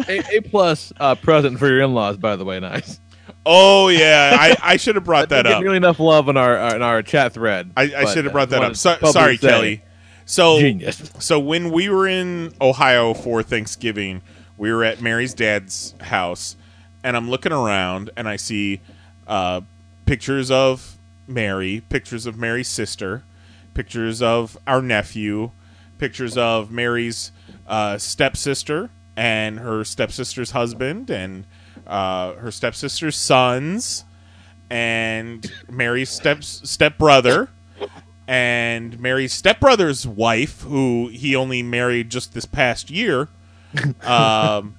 A, 0.07 0.37
a 0.37 0.41
plus 0.41 0.93
uh, 0.99 1.15
present 1.15 1.59
for 1.59 1.67
your 1.67 1.81
in-laws, 1.81 2.17
by 2.17 2.35
the 2.35 2.45
way. 2.45 2.59
Nice. 2.59 2.99
Oh 3.45 3.89
yeah, 3.89 4.37
I, 4.39 4.55
I 4.61 4.77
should 4.77 4.95
have 4.95 5.03
brought 5.03 5.29
that 5.29 5.45
up. 5.45 5.61
nearly 5.61 5.77
enough 5.77 5.99
love 5.99 6.29
in 6.29 6.37
our 6.37 6.57
uh, 6.57 6.75
in 6.75 6.81
our 6.81 7.01
chat 7.01 7.33
thread. 7.33 7.71
I, 7.75 7.83
I 7.83 8.05
should 8.05 8.25
have 8.25 8.27
uh, 8.27 8.31
brought 8.31 8.49
that 8.51 8.63
up. 8.63 8.75
So, 8.75 8.97
sorry, 9.11 9.37
say, 9.37 9.47
Kelly. 9.47 9.81
So 10.25 10.59
Genius. 10.59 11.11
So 11.19 11.39
when 11.39 11.71
we 11.71 11.89
were 11.89 12.07
in 12.07 12.53
Ohio 12.61 13.13
for 13.13 13.43
Thanksgiving, 13.43 14.21
we 14.57 14.71
were 14.71 14.83
at 14.85 15.01
Mary's 15.01 15.33
dad's 15.33 15.93
house, 15.99 16.55
and 17.03 17.17
I'm 17.17 17.29
looking 17.29 17.51
around 17.51 18.11
and 18.15 18.29
I 18.29 18.37
see 18.37 18.79
uh, 19.27 19.61
pictures 20.05 20.49
of 20.49 20.97
Mary, 21.27 21.81
pictures 21.89 22.25
of 22.25 22.37
Mary's 22.37 22.69
sister, 22.69 23.23
pictures 23.73 24.21
of 24.21 24.57
our 24.65 24.81
nephew, 24.81 25.51
pictures 25.97 26.37
of 26.37 26.71
Mary's 26.71 27.31
uh, 27.67 27.97
stepsister 27.97 28.89
and 29.15 29.59
her 29.59 29.83
stepsister's 29.83 30.51
husband 30.51 31.09
and 31.09 31.45
uh, 31.85 32.33
her 32.33 32.51
stepsister's 32.51 33.15
sons 33.15 34.05
and 34.69 35.51
Mary's 35.69 36.09
step 36.09 36.43
stepbrother 36.43 37.49
and 38.27 38.99
Mary's 38.99 39.33
stepbrother's 39.33 40.07
wife, 40.07 40.61
who 40.61 41.09
he 41.09 41.35
only 41.35 41.61
married 41.61 42.09
just 42.09 42.33
this 42.33 42.45
past 42.45 42.89
year. 42.89 43.29
Um, 44.03 44.75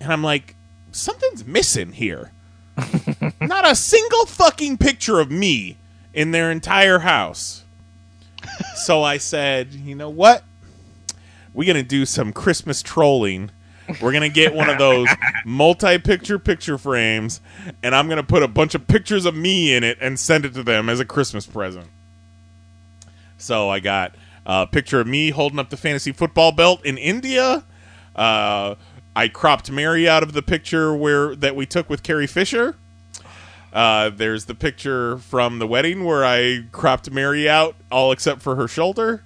and 0.00 0.10
I'm 0.10 0.22
like, 0.22 0.56
something's 0.92 1.44
missing 1.44 1.92
here. 1.92 2.32
Not 3.40 3.70
a 3.70 3.74
single 3.74 4.24
fucking 4.24 4.78
picture 4.78 5.20
of 5.20 5.30
me 5.30 5.76
in 6.14 6.30
their 6.30 6.50
entire 6.50 7.00
house. 7.00 7.64
so 8.76 9.02
I 9.02 9.18
said, 9.18 9.74
you 9.74 9.94
know 9.94 10.08
what? 10.08 10.42
We're 11.52 11.66
going 11.66 11.82
to 11.84 11.88
do 11.88 12.06
some 12.06 12.32
Christmas 12.32 12.82
trolling. 12.82 13.50
We're 14.00 14.12
going 14.12 14.22
to 14.22 14.28
get 14.28 14.54
one 14.54 14.68
of 14.68 14.78
those 14.78 15.08
multi 15.44 15.98
picture 15.98 16.38
picture 16.38 16.78
frames, 16.78 17.40
and 17.82 17.94
I'm 17.94 18.06
going 18.06 18.18
to 18.18 18.26
put 18.26 18.42
a 18.42 18.48
bunch 18.48 18.74
of 18.74 18.86
pictures 18.86 19.26
of 19.26 19.34
me 19.34 19.74
in 19.74 19.84
it 19.84 19.98
and 20.00 20.18
send 20.18 20.44
it 20.44 20.54
to 20.54 20.62
them 20.62 20.88
as 20.88 21.00
a 21.00 21.04
Christmas 21.04 21.46
present. 21.46 21.86
So 23.38 23.68
I 23.68 23.80
got 23.80 24.14
a 24.46 24.66
picture 24.66 25.00
of 25.00 25.06
me 25.06 25.30
holding 25.30 25.58
up 25.58 25.70
the 25.70 25.76
fantasy 25.76 26.12
football 26.12 26.52
belt 26.52 26.84
in 26.84 26.98
India. 26.98 27.64
Uh, 28.14 28.74
I 29.14 29.28
cropped 29.28 29.70
Mary 29.70 30.08
out 30.08 30.22
of 30.22 30.32
the 30.32 30.42
picture 30.42 30.94
where 30.94 31.34
that 31.36 31.56
we 31.56 31.66
took 31.66 31.88
with 31.90 32.02
Carrie 32.02 32.26
Fisher. 32.26 32.76
Uh, 33.72 34.10
there's 34.10 34.46
the 34.46 34.54
picture 34.54 35.18
from 35.18 35.58
the 35.58 35.66
wedding 35.66 36.04
where 36.04 36.24
I 36.24 36.64
cropped 36.72 37.10
Mary 37.10 37.48
out, 37.48 37.76
all 37.90 38.12
except 38.12 38.42
for 38.42 38.56
her 38.56 38.66
shoulder, 38.66 39.22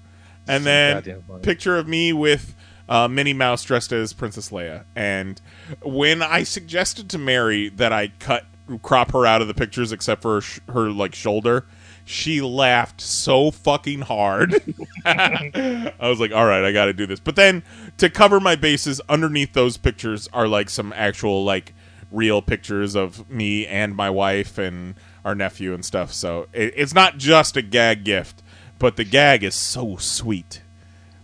and 0.46 0.66
then 0.66 1.02
picture 1.42 1.78
of 1.78 1.88
me 1.88 2.12
with 2.12 2.53
uh, 2.88 3.08
Minnie 3.08 3.32
Mouse 3.32 3.64
dressed 3.64 3.92
as 3.92 4.12
Princess 4.12 4.50
Leia. 4.50 4.84
And 4.96 5.40
when 5.82 6.22
I 6.22 6.42
suggested 6.42 7.08
to 7.10 7.18
Mary 7.18 7.68
that 7.70 7.92
I 7.92 8.08
cut 8.18 8.44
crop 8.82 9.12
her 9.12 9.26
out 9.26 9.42
of 9.42 9.48
the 9.48 9.54
pictures 9.54 9.92
except 9.92 10.22
for 10.22 10.36
her, 10.36 10.40
sh- 10.40 10.60
her 10.70 10.90
like 10.90 11.14
shoulder, 11.14 11.66
she 12.06 12.40
laughed 12.40 13.00
so 13.00 13.50
fucking 13.50 14.02
hard. 14.02 14.54
I 15.04 15.92
was 16.00 16.20
like, 16.20 16.32
all 16.32 16.46
right, 16.46 16.64
I 16.64 16.72
got 16.72 16.86
to 16.86 16.92
do 16.92 17.06
this. 17.06 17.20
But 17.20 17.36
then 17.36 17.62
to 17.98 18.08
cover 18.10 18.40
my 18.40 18.56
bases, 18.56 19.00
underneath 19.08 19.52
those 19.52 19.76
pictures 19.76 20.28
are 20.32 20.48
like 20.48 20.70
some 20.70 20.92
actual 20.94 21.44
like 21.44 21.74
real 22.10 22.40
pictures 22.42 22.94
of 22.94 23.28
me 23.30 23.66
and 23.66 23.94
my 23.96 24.08
wife 24.10 24.56
and 24.58 24.94
our 25.24 25.34
nephew 25.34 25.74
and 25.74 25.84
stuff. 25.84 26.12
So 26.12 26.46
it, 26.52 26.72
it's 26.76 26.94
not 26.94 27.18
just 27.18 27.56
a 27.56 27.62
gag 27.62 28.04
gift, 28.04 28.42
but 28.78 28.96
the 28.96 29.04
gag 29.04 29.42
is 29.42 29.54
so 29.54 29.96
sweet. 29.96 30.62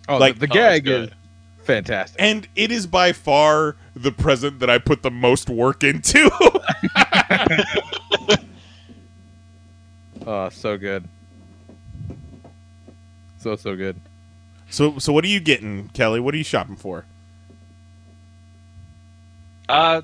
Oh, 0.08 0.18
Like- 0.18 0.34
the, 0.34 0.40
the 0.40 0.46
gag 0.48 0.88
it's 0.88 0.90
is 1.04 1.08
good. 1.10 1.16
Fantastic. 1.64 2.16
And 2.20 2.48
it 2.56 2.70
is 2.70 2.86
by 2.86 3.12
far 3.12 3.76
the 3.94 4.12
present 4.12 4.60
that 4.60 4.70
I 4.70 4.78
put 4.78 5.02
the 5.02 5.10
most 5.10 5.50
work 5.50 5.82
into. 5.84 6.30
Oh, 10.26 10.48
so 10.50 10.76
good. 10.76 11.04
So 13.38 13.56
so 13.56 13.74
good. 13.74 13.96
so 14.68 14.98
so 14.98 15.12
what 15.12 15.24
are 15.24 15.28
you 15.28 15.40
getting, 15.40 15.88
Kelly? 15.88 16.20
What 16.20 16.34
are 16.34 16.36
you 16.36 16.44
shopping 16.44 16.76
for? 16.76 17.04
Uh, 19.68 20.02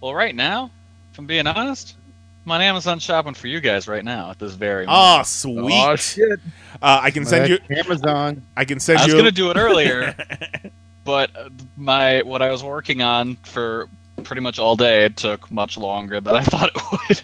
well, 0.00 0.14
right 0.14 0.34
now, 0.34 0.70
if 1.12 1.18
I'm 1.18 1.26
being 1.26 1.46
honest, 1.46 1.96
I'm 2.44 2.52
on 2.52 2.60
Amazon 2.60 2.98
shopping 2.98 3.34
for 3.34 3.46
you 3.46 3.60
guys 3.60 3.88
right 3.88 4.04
now 4.04 4.30
at 4.30 4.38
this 4.38 4.54
very 4.54 4.86
moment. 4.86 5.20
Oh, 5.20 5.22
sweet. 5.24 5.72
Oh 5.72 5.96
shit! 5.96 6.38
Uh, 6.82 7.00
I 7.02 7.10
can 7.10 7.24
send 7.24 7.48
you. 7.48 7.58
Amazon. 7.70 8.42
I 8.56 8.64
can 8.64 8.78
send 8.78 8.98
you. 8.98 9.02
I 9.02 9.06
was 9.06 9.14
you. 9.14 9.18
gonna 9.18 9.32
do 9.32 9.50
it 9.50 9.56
earlier, 9.56 10.14
but 11.06 11.30
uh, 11.34 11.48
my 11.78 12.20
what 12.22 12.42
I 12.42 12.50
was 12.50 12.62
working 12.62 13.00
on 13.00 13.36
for 13.36 13.88
pretty 14.24 14.42
much 14.42 14.58
all 14.58 14.76
day 14.76 15.04
it 15.04 15.16
took 15.16 15.50
much 15.50 15.78
longer 15.78 16.20
than 16.20 16.34
I 16.34 16.42
thought 16.44 16.70
it 16.74 16.82
would. 17.08 17.22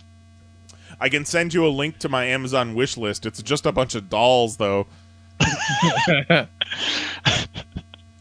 I 1.00 1.08
can 1.08 1.24
send 1.24 1.52
you 1.52 1.66
a 1.66 1.68
link 1.68 1.98
to 1.98 2.08
my 2.08 2.24
Amazon 2.26 2.74
wish 2.74 2.96
list. 2.96 3.26
It's 3.26 3.42
just 3.42 3.66
a 3.66 3.72
bunch 3.72 3.96
of 3.96 4.08
dolls, 4.08 4.56
though. 4.56 4.86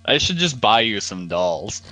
I 0.03 0.17
should 0.17 0.37
just 0.37 0.59
buy 0.59 0.81
you 0.81 0.99
some 0.99 1.27
dolls. 1.27 1.83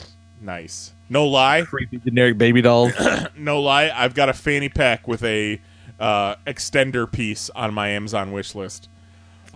Nice. 0.42 0.92
No 1.08 1.28
lie, 1.28 1.62
Creepy 1.62 2.00
generic 2.00 2.40
baby 2.40 2.64
dolls. 2.64 2.94
no 3.38 3.62
lie. 3.62 3.92
I've 3.94 4.16
got 4.16 4.30
a 4.30 4.34
fanny 4.34 4.70
pack 4.70 5.08
with 5.08 5.24
a 5.24 5.62
uh, 6.00 6.36
extender 6.48 7.12
piece 7.12 7.52
on 7.52 7.72
my 7.74 7.90
Amazon 7.90 8.32
wish 8.32 8.56
list 8.56 8.90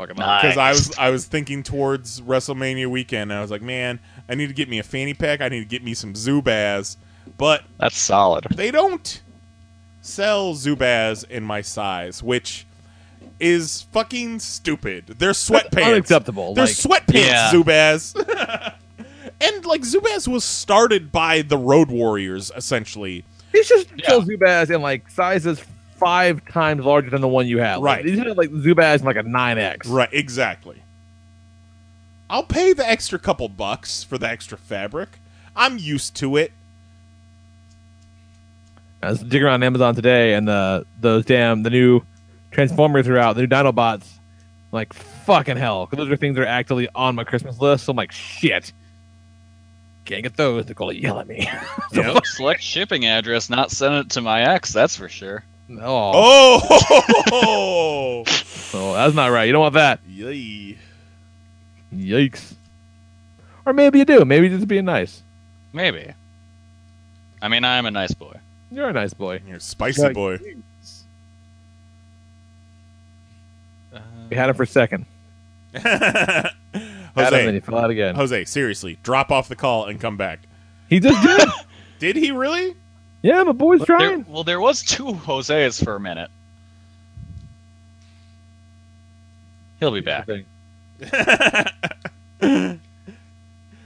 Fucking 0.08 0.20
Nice. 0.20 0.42
because 0.42 0.58
I 0.58 0.70
was 0.72 0.98
I 0.98 1.10
was 1.10 1.26
thinking 1.26 1.64
towards 1.64 2.22
WrestleMania 2.22 2.88
weekend. 2.88 3.32
And 3.32 3.38
I 3.38 3.42
was 3.42 3.52
like, 3.52 3.62
man, 3.62 4.00
I 4.30 4.36
need 4.36 4.48
to 4.48 4.54
get 4.54 4.70
me 4.70 4.80
a 4.80 4.84
fanny 4.84 5.14
pack. 5.14 5.42
I 5.42 5.50
need 5.50 5.60
to 5.60 5.66
get 5.66 5.84
me 5.84 5.94
some 5.94 6.14
Zubaz, 6.14 6.98
but 7.38 7.64
That's 7.78 7.98
solid. 7.98 8.46
they 8.56 8.72
don't 8.72 9.22
sell 10.02 10.54
Zubaz 10.54 11.28
in 11.30 11.44
my 11.44 11.62
size, 11.62 12.22
which 12.22 12.66
is 13.40 13.84
fucking 13.92 14.40
stupid. 14.40 15.08
They're 15.20 15.32
sweatpants. 15.32 15.84
unacceptable. 15.86 16.54
They're 16.54 16.66
like, 16.66 16.74
sweatpants, 16.76 17.26
Yeah. 17.26 17.52
Zubaz. 17.52 18.16
and 19.42 19.66
like 19.66 19.82
Zubaz 19.82 20.28
was 20.28 20.44
started 20.44 21.12
by 21.12 21.42
the 21.42 21.58
Road 21.58 21.90
Warriors, 21.90 22.52
essentially. 22.56 23.24
These 23.52 23.70
just 23.70 23.90
Yeah. 23.96 24.06
kill 24.06 24.22
Zubaz 24.24 24.74
in 24.74 24.82
like 24.82 25.10
sizes 25.10 25.64
five 26.04 26.46
times 26.46 26.84
larger 26.84 27.10
than 27.10 27.22
the 27.22 27.28
one 27.28 27.48
you 27.48 27.60
have. 27.60 27.82
Right. 27.82 28.04
Like, 28.04 28.06
these 28.06 28.20
are 28.20 28.34
like 28.34 28.50
Zubaz 28.50 29.00
in 29.00 29.06
like 29.06 29.16
a 29.16 29.24
nine 29.24 29.58
X. 29.58 29.88
Right, 29.88 30.10
exactly. 30.12 30.82
I'll 32.30 32.44
pay 32.44 32.74
the 32.74 32.88
extra 32.90 33.20
couple 33.20 33.48
bucks 33.50 34.04
for 34.04 34.18
the 34.18 34.28
extra 34.28 34.58
fabric. 34.58 35.10
I'm 35.56 35.78
used 35.78 36.16
to 36.16 36.38
it. 36.38 36.52
I 39.02 39.10
was 39.10 39.20
digging 39.20 39.44
around 39.44 39.64
Amazon 39.64 39.96
today, 39.96 40.34
and 40.34 40.48
the 40.48 40.86
those 41.02 41.26
damn 41.26 41.64
the 41.64 41.70
new 41.70 42.02
Transformers 42.52 43.08
are 43.08 43.18
out. 43.18 43.36
The 43.36 43.42
new 43.42 43.48
Dinobots. 43.48 44.08
Like 44.72 44.92
fucking 44.94 45.58
hell, 45.58 45.86
because 45.86 46.04
those 46.04 46.12
are 46.12 46.18
things 46.18 46.36
that 46.36 46.42
are 46.42 46.48
actively 46.48 46.88
on 46.96 47.14
my 47.14 47.24
Christmas 47.24 47.60
list. 47.60 47.86
So 47.86 47.92
I'm 47.92 47.98
like, 47.98 48.12
shit, 48.12 48.74
can't 50.06 50.24
get 50.24 50.36
those. 50.36 50.66
They're 50.66 50.74
gonna 50.74 50.94
yell 50.94 51.20
at 51.20 51.28
me. 51.28 51.48
Yep. 51.94 52.26
Select 52.26 52.64
shipping 52.64 53.06
address, 53.06 53.52
not 53.52 53.70
send 53.70 53.94
it 53.94 54.10
to 54.12 54.22
my 54.22 54.42
ex. 54.42 54.74
That's 54.74 54.98
for 54.98 55.08
sure. 55.08 55.44
Oh, 55.82 56.62
Oh! 57.32 58.24
oh, 58.74 58.94
that's 58.94 59.16
not 59.16 59.28
right. 59.28 59.46
You 59.46 59.52
don't 59.54 59.62
want 59.62 59.74
that. 59.76 60.00
Yay. 60.08 60.78
Yikes. 61.94 62.54
Or 63.66 63.74
maybe 63.74 64.00
you 64.00 64.06
do. 64.06 64.26
Maybe 64.26 64.50
just 64.50 64.68
being 64.68 64.86
nice. 64.86 65.22
Maybe. 65.72 66.12
I 67.42 67.48
mean, 67.48 67.64
I'm 67.64 67.86
a 67.86 67.92
nice 67.92 68.14
boy. 68.14 68.40
You're 68.72 68.90
a 68.90 68.94
nice 68.94 69.14
boy. 69.14 69.42
You're 69.48 69.58
a 69.58 69.62
spicy 69.62 70.02
Like- 70.02 70.14
boy. 70.14 70.40
Uh, 73.94 74.00
we 74.30 74.36
had 74.36 74.50
it 74.50 74.54
for 74.54 74.64
a 74.64 74.68
second. 74.68 75.06
Had 75.74 76.52
him, 76.74 76.86
and 77.16 77.26
Jose, 77.36 77.54
he 77.54 77.60
fell 77.60 77.78
out 77.78 77.90
again. 77.92 78.16
Jose, 78.16 78.46
seriously, 78.46 78.98
drop 79.04 79.32
off 79.32 79.48
the 79.48 79.56
call 79.56 79.86
and 79.86 80.00
come 80.02 80.18
back. 80.18 80.40
He 80.90 81.00
just 81.00 81.22
did. 81.22 81.48
Did 82.00 82.16
he 82.16 82.32
really? 82.32 82.76
Yeah, 83.24 83.42
my 83.44 83.52
boy's 83.52 83.80
There, 83.80 83.98
trying. 83.98 84.26
well, 84.28 84.44
there 84.44 84.60
was 84.62 84.84
two 84.84 85.14
Jose's 85.14 85.82
for 85.84 85.96
a 85.96 86.00
minute. 86.00 86.30
He'll 89.80 89.92
be 89.92 90.02
back. 90.02 90.28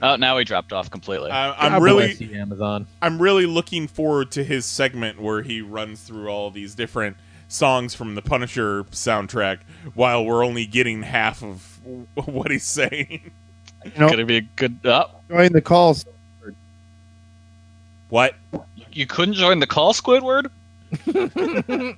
Oh, 0.00 0.14
now 0.14 0.38
he 0.38 0.44
dropped 0.44 0.72
off 0.72 0.90
completely. 0.90 1.30
I, 1.32 1.52
I'm 1.66 1.82
really, 1.82 2.06
bless 2.06 2.20
you, 2.20 2.36
Amazon. 2.38 2.86
I'm 3.02 3.20
really 3.20 3.46
looking 3.46 3.88
forward 3.88 4.30
to 4.32 4.44
his 4.44 4.64
segment 4.64 5.20
where 5.20 5.42
he 5.42 5.60
runs 5.60 6.00
through 6.02 6.28
all 6.28 6.52
these 6.52 6.76
different 6.76 7.16
songs 7.48 7.96
from 7.96 8.14
the 8.14 8.22
Punisher 8.22 8.84
soundtrack, 8.84 9.58
while 9.94 10.24
we're 10.24 10.44
only 10.44 10.66
getting 10.66 11.02
half 11.02 11.42
of 11.42 11.80
what 12.26 12.52
he's 12.52 12.62
saying. 12.62 13.32
You 13.84 13.90
know, 13.98 14.08
Gonna 14.08 14.24
be 14.24 14.36
a 14.36 14.40
good. 14.42 14.78
Uh, 14.86 15.08
join 15.28 15.52
the 15.52 15.62
calls. 15.62 16.04
What? 18.08 18.36
You 18.96 19.06
couldn't 19.06 19.34
join 19.34 19.58
the 19.60 19.66
call, 19.66 19.92
Squidward. 19.92 20.50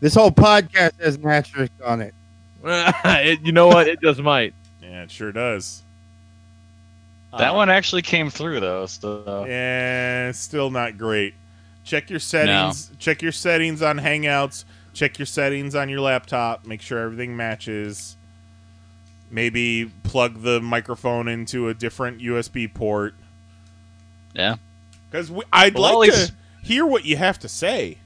This 0.00 0.14
whole 0.14 0.30
podcast 0.30 1.00
has 1.00 1.16
an 1.16 1.26
asterisk 1.26 1.72
on 1.84 2.00
it. 2.00 2.14
It- 2.64 3.40
you 3.42 3.52
know 3.52 3.68
what? 3.68 3.88
It 3.88 4.00
just 4.00 4.20
might. 4.20 4.54
Yeah, 4.82 5.02
it 5.02 5.10
sure 5.10 5.32
does. 5.32 5.82
That 7.36 7.50
Uh, 7.52 7.56
one 7.56 7.68
actually 7.68 8.02
came 8.02 8.30
through 8.30 8.60
though. 8.60 8.86
So 8.86 9.44
Yeah, 9.48 10.30
still 10.32 10.70
not 10.70 10.98
great. 10.98 11.34
Check 11.84 12.10
your 12.10 12.20
settings. 12.20 12.90
Check 12.98 13.22
your 13.22 13.32
settings 13.32 13.82
on 13.82 13.98
Hangouts. 13.98 14.64
Check 14.94 15.18
your 15.18 15.26
settings 15.26 15.74
on 15.74 15.88
your 15.88 16.00
laptop. 16.00 16.64
Make 16.66 16.80
sure 16.80 16.98
everything 16.98 17.36
matches. 17.36 18.16
Maybe 19.30 19.90
plug 20.04 20.42
the 20.42 20.60
microphone 20.60 21.28
into 21.28 21.68
a 21.68 21.74
different 21.74 22.20
USB 22.20 22.72
port. 22.72 23.14
Yeah, 24.34 24.56
Because 25.10 25.30
I'd 25.52 25.74
Well, 25.74 25.98
like 26.00 26.12
to 26.12 26.32
hear 26.62 26.86
what 26.86 27.04
you 27.04 27.16
have 27.16 27.38
to 27.40 27.48
say. 27.48 27.98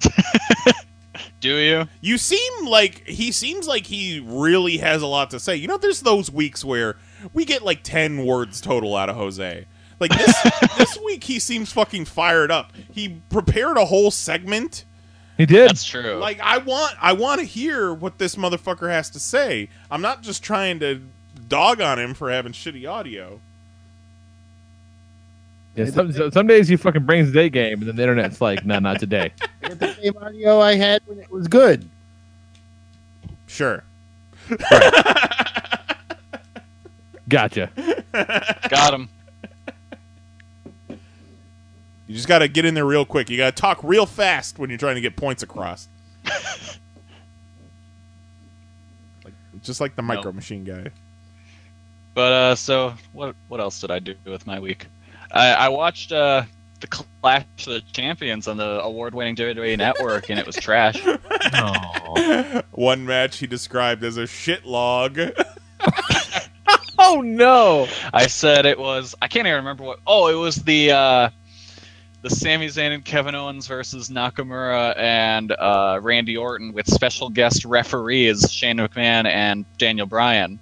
Do 1.40 1.56
you? 1.56 1.86
You 2.00 2.18
seem 2.18 2.66
like 2.66 3.06
he 3.06 3.30
seems 3.30 3.68
like 3.68 3.86
he 3.86 4.20
really 4.24 4.78
has 4.78 5.02
a 5.02 5.06
lot 5.06 5.30
to 5.30 5.40
say. 5.40 5.56
You 5.56 5.68
know, 5.68 5.76
there's 5.78 6.00
those 6.00 6.30
weeks 6.30 6.64
where 6.64 6.96
we 7.32 7.44
get 7.44 7.62
like 7.62 7.82
ten 7.82 8.24
words 8.24 8.60
total 8.60 8.96
out 8.96 9.08
of 9.08 9.16
Jose. 9.16 9.66
Like 10.00 10.10
this 10.10 10.50
this 10.76 10.98
week, 11.04 11.24
he 11.24 11.38
seems 11.38 11.72
fucking 11.72 12.06
fired 12.06 12.50
up. 12.50 12.72
He 12.90 13.20
prepared 13.30 13.76
a 13.76 13.84
whole 13.86 14.10
segment. 14.10 14.84
He 15.36 15.44
did. 15.46 15.70
That's 15.70 15.84
true. 15.84 16.16
Like 16.16 16.40
I 16.40 16.58
want 16.58 16.94
I 17.00 17.12
want 17.12 17.40
to 17.40 17.46
hear 17.46 17.92
what 17.92 18.18
this 18.18 18.36
motherfucker 18.36 18.90
has 18.90 19.10
to 19.10 19.20
say. 19.20 19.68
I'm 19.90 20.02
not 20.02 20.22
just 20.22 20.42
trying 20.42 20.80
to 20.80 21.02
dog 21.48 21.80
on 21.80 21.98
him 21.98 22.14
for 22.14 22.30
having 22.30 22.52
shitty 22.52 22.90
audio. 22.90 23.40
Yeah, 25.76 25.86
some, 25.90 26.10
so- 26.12 26.30
some 26.30 26.46
days 26.46 26.68
you 26.70 26.78
fucking 26.78 27.04
brings 27.04 27.28
the 27.28 27.34
day 27.34 27.48
game, 27.50 27.78
and 27.80 27.88
then 27.88 27.96
the 27.96 28.02
internet's 28.02 28.40
like, 28.40 28.64
nah, 28.64 28.78
not 28.80 28.98
today. 28.98 29.32
The 29.62 29.94
same 29.94 30.16
audio 30.18 30.60
I 30.60 30.74
had 30.76 31.02
when 31.06 31.18
it 31.18 31.30
was 31.30 31.48
good. 31.48 31.86
Sure. 33.46 33.82
Gotcha. 37.28 37.70
Got 38.70 38.94
him. 38.94 39.08
You 40.88 42.14
just 42.14 42.28
got 42.28 42.38
to 42.38 42.48
get 42.48 42.64
in 42.64 42.74
there 42.74 42.84
real 42.86 43.04
quick. 43.04 43.28
You 43.28 43.36
got 43.36 43.54
to 43.56 43.60
talk 43.60 43.80
real 43.82 44.06
fast 44.06 44.58
when 44.60 44.70
you're 44.70 44.78
trying 44.78 44.94
to 44.94 45.00
get 45.00 45.16
points 45.16 45.42
across. 45.42 45.88
like 49.24 49.34
just 49.62 49.80
like 49.80 49.96
the 49.96 50.02
No. 50.02 50.08
micro 50.08 50.30
machine 50.32 50.62
guy. 50.64 50.86
But 52.14 52.32
uh, 52.32 52.54
so 52.54 52.94
what? 53.12 53.34
What 53.48 53.60
else 53.60 53.80
did 53.80 53.90
I 53.90 53.98
do 53.98 54.14
with 54.24 54.46
my 54.46 54.60
week? 54.60 54.86
I, 55.32 55.52
I 55.52 55.68
watched 55.68 56.12
uh, 56.12 56.42
the 56.80 56.86
Clash 56.86 57.44
of 57.66 57.72
the 57.74 57.82
Champions 57.92 58.48
on 58.48 58.56
the 58.56 58.80
award-winning 58.82 59.36
WWE 59.36 59.78
Network, 59.78 60.30
and 60.30 60.38
it 60.38 60.46
was 60.46 60.56
trash. 60.56 61.00
Oh. 61.54 62.62
One 62.72 63.06
match 63.06 63.38
he 63.38 63.46
described 63.46 64.04
as 64.04 64.16
a 64.16 64.26
shit 64.26 64.64
log. 64.64 65.18
oh 66.98 67.20
no! 67.20 67.88
I 68.12 68.26
said 68.26 68.66
it 68.66 68.78
was. 68.78 69.14
I 69.20 69.28
can't 69.28 69.46
even 69.46 69.58
remember 69.58 69.84
what. 69.84 70.00
Oh, 70.06 70.28
it 70.28 70.34
was 70.34 70.56
the 70.56 70.92
uh, 70.92 71.30
the 72.22 72.30
Sami 72.30 72.66
Zayn 72.66 72.92
and 72.92 73.04
Kevin 73.04 73.34
Owens 73.34 73.66
versus 73.66 74.08
Nakamura 74.08 74.96
and 74.98 75.52
uh, 75.52 76.00
Randy 76.02 76.36
Orton 76.36 76.72
with 76.72 76.86
special 76.90 77.30
guest 77.30 77.64
referees 77.64 78.52
Shane 78.52 78.78
McMahon 78.78 79.26
and 79.26 79.64
Daniel 79.78 80.06
Bryan. 80.06 80.58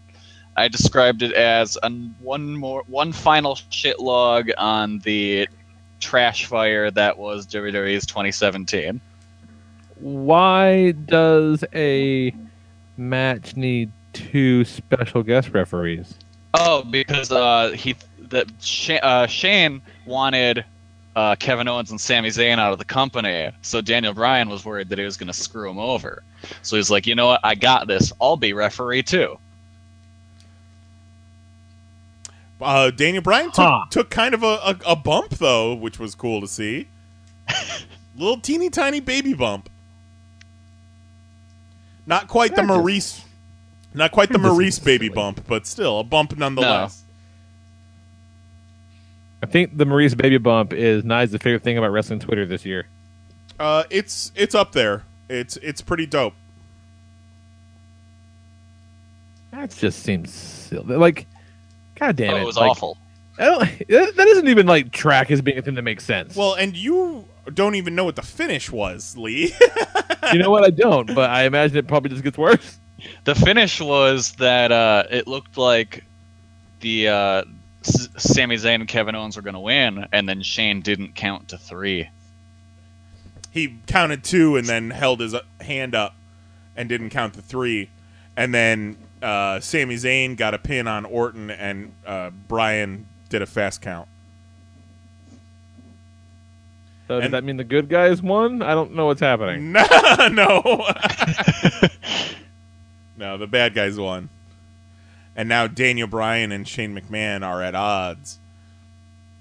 I 0.56 0.68
described 0.68 1.22
it 1.22 1.32
as 1.32 1.76
a 1.82 1.90
one 2.20 2.56
more 2.56 2.84
one 2.86 3.12
final 3.12 3.58
shit 3.70 3.98
log 3.98 4.50
on 4.56 5.00
the 5.00 5.48
trash 6.00 6.46
fire 6.46 6.90
that 6.90 7.18
was 7.18 7.46
WWE's 7.46 8.06
2017. 8.06 9.00
Why 9.96 10.92
does 10.92 11.64
a 11.74 12.34
match 12.96 13.56
need 13.56 13.90
two 14.12 14.64
special 14.64 15.22
guest 15.22 15.50
referees? 15.50 16.14
Oh, 16.54 16.82
because 16.82 17.32
uh, 17.32 17.70
he 17.70 17.96
that 18.30 18.46
Sha- 18.60 19.00
uh, 19.02 19.26
Shane 19.26 19.82
wanted 20.06 20.64
uh, 21.16 21.36
Kevin 21.36 21.68
Owens 21.68 21.90
and 21.90 22.00
Sami 22.00 22.28
Zayn 22.28 22.58
out 22.58 22.72
of 22.72 22.78
the 22.78 22.84
company, 22.84 23.50
so 23.62 23.80
Daniel 23.80 24.14
Bryan 24.14 24.48
was 24.48 24.64
worried 24.64 24.88
that 24.88 24.98
he 24.98 25.04
was 25.04 25.16
going 25.16 25.28
to 25.28 25.32
screw 25.32 25.70
him 25.70 25.78
over. 25.78 26.22
So 26.62 26.76
he's 26.76 26.90
like, 26.90 27.06
you 27.06 27.14
know 27.14 27.26
what? 27.26 27.40
I 27.44 27.54
got 27.54 27.86
this. 27.86 28.12
I'll 28.20 28.36
be 28.36 28.52
referee 28.52 29.04
too. 29.04 29.38
Uh, 32.60 32.90
Daniel 32.90 33.22
Bryan 33.22 33.46
took, 33.46 33.56
Huh. 33.56 33.84
took 33.90 34.10
kind 34.10 34.32
of 34.34 34.42
a, 34.42 34.46
a, 34.64 34.76
a 34.88 34.96
bump 34.96 35.30
though, 35.30 35.74
which 35.74 35.98
was 35.98 36.14
cool 36.14 36.40
to 36.40 36.46
see. 36.48 36.88
Little 38.16 38.38
teeny 38.40 38.70
tiny 38.70 39.00
baby 39.00 39.34
bump. 39.34 39.68
Not 42.06 42.28
quite 42.28 42.50
the 42.50 42.56
That 42.62 42.68
just- 42.68 42.76
Maurice, 42.78 43.24
not 43.92 44.12
quite 44.12 44.30
the 44.30 44.38
Maurice 44.38 44.78
baby 44.78 45.06
silly. 45.06 45.14
bump, 45.14 45.44
but 45.46 45.66
still 45.66 45.98
a 46.00 46.04
bump 46.04 46.36
nonetheless. 46.36 47.02
I 49.42 49.46
think 49.46 49.76
the 49.76 49.84
Maurice 49.84 50.14
baby 50.14 50.38
bump 50.38 50.72
is 50.72 51.04
Nye's 51.04 51.32
favorite 51.32 51.62
thing 51.62 51.76
about 51.76 51.90
wrestling 51.92 52.18
Twitter 52.20 52.46
this 52.46 52.64
year. 52.64 52.86
Uh, 53.60 53.84
it's 53.90 54.32
it's 54.34 54.54
up 54.54 54.72
there. 54.72 55.02
It's 55.28 55.56
it's 55.58 55.80
pretty 55.82 56.06
dope. 56.06 56.34
That 59.50 59.70
just 59.70 60.02
seems 60.02 60.32
silly. 60.32 60.96
Like, 60.96 61.26
god 62.06 62.16
damn 62.16 62.34
Oh, 62.34 62.36
it! 62.38 62.42
it 62.42 62.46
was 62.46 62.56
Like, 62.56 62.70
awful. 62.70 62.98
I 63.38 63.44
don't, 63.46 63.60
that 63.88 64.16
that 64.16 64.24
doesn't 64.24 64.48
even 64.48 64.66
like 64.66 64.92
track 64.92 65.30
as 65.30 65.40
being 65.42 65.58
a 65.58 65.62
thing 65.62 65.74
that 65.74 65.82
makes 65.82 66.04
sense. 66.04 66.36
Well, 66.36 66.54
and 66.54 66.76
you 66.76 67.24
don't 67.52 67.74
even 67.74 67.94
know 67.94 68.04
what 68.04 68.16
the 68.16 68.22
finish 68.22 68.70
was, 68.70 69.16
Lee. 69.16 69.52
you 70.32 70.38
know 70.38 70.50
what? 70.50 70.64
I 70.64 70.70
don't, 70.70 71.14
but 71.14 71.30
I 71.30 71.44
imagine 71.44 71.76
it 71.76 71.86
probably 71.88 72.10
just 72.10 72.22
gets 72.24 72.38
worse. 72.38 72.78
The 73.24 73.34
finish 73.34 73.82
was 73.82 74.32
that 74.36 74.72
uh, 74.72 75.04
it 75.10 75.26
looked 75.26 75.58
like 75.58 76.04
the 76.80 77.08
uh, 77.08 77.42
S- 77.84 78.08
Sami 78.16 78.56
Zayn 78.56 78.76
and 78.76 78.88
Kevin 78.88 79.14
Owens 79.14 79.36
were 79.36 79.42
going 79.42 79.52
to 79.54 79.60
win, 79.60 80.06
and 80.10 80.26
then 80.26 80.40
Shane 80.40 80.80
didn't 80.80 81.14
count 81.14 81.48
to 81.48 81.58
three. 81.58 82.08
he 83.50 83.76
counted 83.86 84.24
two 84.24 84.56
and 84.56 84.66
then 84.66 84.88
held 84.90 85.20
his 85.20 85.34
uh, 85.34 85.42
hand 85.60 85.94
up 85.94 86.14
and 86.76 86.88
didn't 86.88 87.10
count 87.10 87.34
the 87.34 87.42
three, 87.42 87.90
and 88.38 88.54
then 88.54 88.96
uh, 89.24 89.58
Sami 89.60 89.96
Zayn 89.96 90.36
got 90.36 90.54
a 90.54 90.58
pin 90.58 90.86
on 90.86 91.04
Orton 91.04 91.50
and 91.50 91.92
uh, 92.06 92.30
Bryan 92.30 93.06
did 93.30 93.42
a 93.42 93.46
fast 93.46 93.80
count. 93.80 94.08
So 97.08 97.20
does 97.20 97.32
that 97.32 97.44
mean 97.44 97.56
the 97.58 97.64
good 97.64 97.88
guys 97.88 98.22
won? 98.22 98.62
I 98.62 98.72
don't 98.72 98.94
know 98.94 99.06
what's 99.06 99.20
happening. 99.20 99.72
No, 100.16 100.28
no, 100.28 100.62
no. 103.18 103.36
The 103.36 103.46
bad 103.46 103.74
guys 103.74 103.98
won, 103.98 104.30
and 105.36 105.48
now 105.48 105.66
Daniel 105.66 106.06
Bryan 106.06 106.50
and 106.50 106.66
Shane 106.66 106.98
McMahon 106.98 107.42
are 107.42 107.62
at 107.62 107.74
odds. 107.74 108.38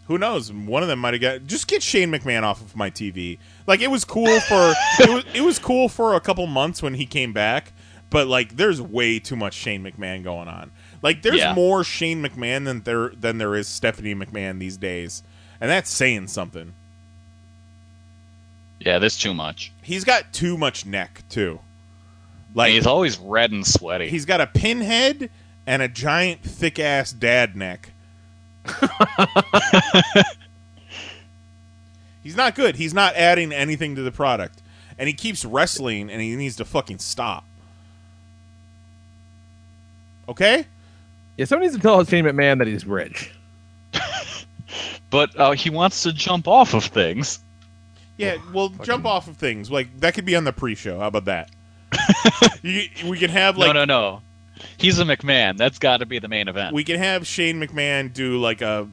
Who 0.08 0.18
knows? 0.18 0.52
One 0.52 0.84
of 0.84 0.90
them 0.90 1.00
might 1.00 1.14
have 1.14 1.22
got. 1.22 1.48
Just 1.48 1.68
get 1.70 1.82
Shane 1.82 2.12
McMahon 2.12 2.44
off 2.44 2.60
of 2.60 2.76
my 2.76 2.90
TV. 2.90 3.38
Like 3.66 3.80
it 3.80 3.90
was 3.90 4.04
cool 4.04 4.40
for 4.42 4.74
it 5.00 5.10
was 5.10 5.24
it 5.34 5.42
was 5.42 5.58
cool 5.58 5.88
for 5.88 6.16
a 6.16 6.20
couple 6.20 6.46
months 6.48 6.84
when 6.84 6.96
he 6.96 7.06
came 7.06 7.32
back, 7.32 7.72
but 8.14 8.28
like 8.28 8.56
there's 8.56 8.80
way 8.82 9.20
too 9.20 9.36
much 9.36 9.56
Shane 9.56 9.84
McMahon 9.84 10.24
going 10.24 10.48
on. 10.48 10.72
Like 11.02 11.22
there's 11.24 11.38
Yeah. 11.40 11.54
more 11.54 11.84
Shane 11.84 12.24
McMahon 12.24 12.64
than 12.64 12.84
there 12.84 13.10
than 13.10 13.40
there 13.40 13.56
is 13.56 13.68
Stephanie 13.68 14.16
McMahon 14.16 14.60
these 14.60 14.78
days, 14.78 15.24
and 15.60 15.70
that's 15.70 15.90
saying 15.90 16.28
something. 16.28 16.74
Yeah, 18.80 19.00
there's 19.00 19.18
too 19.18 19.34
much. 19.34 19.72
He's 19.82 20.04
got 20.04 20.32
too 20.32 20.58
much 20.58 20.86
neck 20.86 21.24
too. 21.30 21.60
Like, 22.56 22.68
Like 22.68 22.74
he's 22.74 22.86
always 22.86 23.18
red 23.18 23.52
and 23.52 23.66
sweaty. 23.66 24.10
He's 24.10 24.26
got 24.26 24.40
a 24.42 24.48
pinhead 24.48 25.30
and 25.66 25.82
a 25.82 25.88
giant 25.88 26.42
thick 26.44 26.78
ass 26.80 27.12
dad 27.12 27.56
neck. 27.56 27.92
He's 32.24 32.38
not 32.38 32.56
good. 32.56 32.76
He's 32.78 32.94
not 32.94 33.16
adding 33.16 33.52
anything 33.52 33.96
to 33.96 34.02
the 34.02 34.12
product. 34.12 34.62
And 34.98 35.08
he 35.08 35.14
keeps 35.14 35.44
wrestling 35.44 36.10
and 36.10 36.22
he 36.22 36.36
needs 36.36 36.56
to 36.58 36.66
fucking 36.66 37.00
stop. 37.00 37.44
Okay? 40.28 40.66
Yeah, 41.38 41.46
someone 41.46 41.68
needs 41.68 41.76
to 41.76 41.82
tell 41.82 42.00
his 42.00 42.10
Shane 42.10 42.26
McMahon 42.26 42.60
that 42.60 42.68
he's 42.68 42.86
rich. 42.86 43.34
but 45.10 45.38
uh, 45.40 45.52
he 45.52 45.70
wants 45.70 46.04
to 46.04 46.14
jump 46.14 46.48
off 46.48 46.74
of 46.74 46.86
things. 46.86 47.40
Yeah, 48.18 48.38
well, 48.54 48.70
jump 48.70 49.06
off 49.06 49.28
of 49.28 49.38
things. 49.38 49.72
Like 49.72 50.00
that 50.00 50.14
could 50.14 50.26
be 50.26 50.36
on 50.36 50.44
the 50.44 50.54
pre-show. 50.54 51.00
How 51.00 51.08
about 51.08 51.26
that? 51.26 51.50
you, 52.62 52.88
we 53.06 53.18
can 53.18 53.30
have 53.30 53.58
like 53.58 53.68
no, 53.68 53.74
no, 53.74 53.86
no. 53.86 54.22
He's 54.78 55.00
a 55.00 55.04
McMahon. 55.04 55.58
That's 55.58 55.80
got 55.80 55.98
to 55.98 56.06
be 56.06 56.20
the 56.20 56.28
main 56.28 56.48
event. 56.48 56.74
we 56.74 56.84
can 56.84 57.00
have 57.00 57.26
Shane 57.26 57.60
McMahon 57.60 58.14
do 58.14 58.40
like 58.40 58.62
a, 58.62 58.88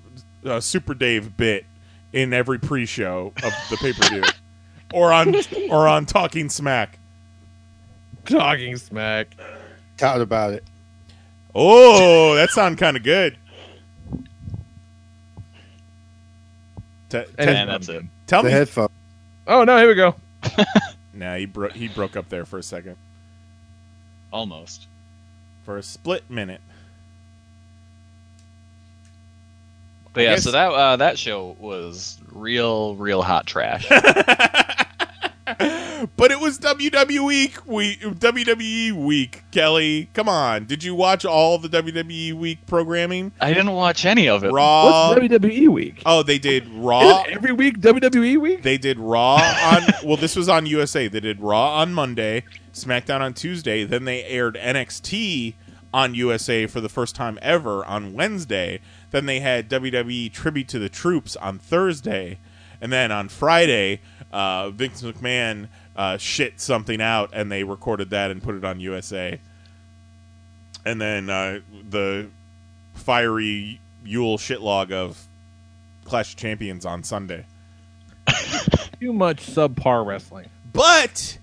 a 0.44 0.60
Super 0.60 0.94
Dave 0.94 1.36
bit 1.36 1.66
in 2.12 2.32
every 2.32 2.58
pre-show 2.58 3.32
of 3.42 3.52
the 3.68 3.76
pay-per-view, 3.76 4.24
or 4.92 5.12
on 5.12 5.34
or 5.70 5.86
on 5.86 6.06
Talking 6.06 6.48
Smack. 6.48 6.98
Talking 8.24 8.76
smack. 8.76 9.28
Talk 9.96 10.20
about 10.20 10.52
it. 10.52 10.64
Oh, 11.54 12.34
that 12.36 12.50
sound 12.50 12.78
kind 12.78 12.96
of 12.96 13.02
good. 13.02 13.36
T- 17.08 17.18
t- 17.22 17.24
And 17.38 17.50
and 17.50 17.68
that's 17.70 17.88
it. 17.88 18.04
tell 18.26 18.42
The 18.42 18.48
me. 18.48 18.52
headphone. 18.52 18.88
Oh 19.46 19.64
no, 19.64 19.76
here 19.78 19.88
we 19.88 19.94
go. 19.94 20.14
Nah, 21.12 21.36
he 21.36 21.44
broke 21.44 21.72
he 21.72 21.88
broke 21.88 22.16
up 22.16 22.28
there 22.30 22.44
for 22.46 22.56
a 22.58 22.62
second, 22.62 22.96
Almost. 24.32 24.86
for 25.66 25.76
a 25.76 25.82
split 25.82 26.30
minute. 26.30 26.60
But 30.14 30.22
yeah, 30.22 30.34
guess- 30.36 30.44
so 30.44 30.52
that 30.52 30.68
uh, 30.72 30.96
that 30.96 31.18
show 31.18 31.56
was 31.58 32.16
real, 32.32 32.94
real 32.94 33.20
hot 33.22 33.46
trash. 33.46 33.86
but 36.16 36.30
it 36.30 36.40
was 36.40 36.58
WWE 36.58 37.64
week, 37.66 37.94
WWE 38.04 38.92
week. 38.92 39.42
Kelly, 39.50 40.08
come 40.14 40.28
on! 40.28 40.66
Did 40.66 40.84
you 40.84 40.94
watch 40.94 41.24
all 41.24 41.58
the 41.58 41.68
WWE 41.68 42.32
week 42.34 42.66
programming? 42.66 43.32
I 43.40 43.48
didn't 43.52 43.72
watch 43.72 44.04
any 44.04 44.28
of 44.28 44.44
it. 44.44 44.52
Raw. 44.52 45.10
What's 45.10 45.20
WWE 45.20 45.68
week? 45.68 46.02
oh, 46.06 46.22
they 46.22 46.38
did 46.38 46.64
Is 46.64 46.70
Raw. 46.70 47.22
every 47.22 47.52
week 47.52 47.78
WWE 47.80 48.40
week? 48.40 48.62
They 48.62 48.78
did 48.78 48.98
Raw 48.98 49.36
on. 49.36 49.82
well, 50.04 50.16
this 50.16 50.36
was 50.36 50.48
on 50.48 50.66
USA. 50.66 51.08
They 51.08 51.20
did 51.20 51.40
Raw 51.40 51.76
on 51.76 51.92
Monday, 51.92 52.44
SmackDown 52.72 53.20
on 53.20 53.34
Tuesday. 53.34 53.84
Then 53.84 54.04
they 54.04 54.24
aired 54.24 54.56
NXT 54.56 55.54
on 55.92 56.14
USA 56.14 56.66
for 56.66 56.80
the 56.80 56.88
first 56.88 57.16
time 57.16 57.38
ever 57.42 57.84
on 57.84 58.12
Wednesday. 58.14 58.80
Then 59.10 59.26
they 59.26 59.40
had 59.40 59.68
WWE 59.68 60.32
Tribute 60.32 60.68
to 60.68 60.78
the 60.78 60.88
Troops 60.88 61.34
on 61.36 61.58
Thursday, 61.58 62.38
and 62.80 62.92
then 62.92 63.10
on 63.10 63.28
Friday, 63.28 64.00
uh, 64.32 64.70
Vince 64.70 65.02
McMahon 65.02 65.68
uh, 65.96 66.16
shit 66.16 66.60
something 66.60 67.00
out, 67.00 67.30
and 67.32 67.50
they 67.50 67.64
recorded 67.64 68.10
that 68.10 68.30
and 68.30 68.42
put 68.42 68.54
it 68.54 68.64
on 68.64 68.80
USA. 68.80 69.40
And 70.84 71.00
then 71.00 71.28
uh, 71.28 71.60
the 71.88 72.28
fiery 72.94 73.80
Yule 74.04 74.38
shitlog 74.38 74.92
of 74.92 75.26
Clash 76.04 76.32
of 76.32 76.38
Champions 76.38 76.86
on 76.86 77.02
Sunday. 77.02 77.44
Too 79.00 79.12
much 79.12 79.46
subpar 79.46 80.06
wrestling. 80.06 80.48
But 80.72 81.38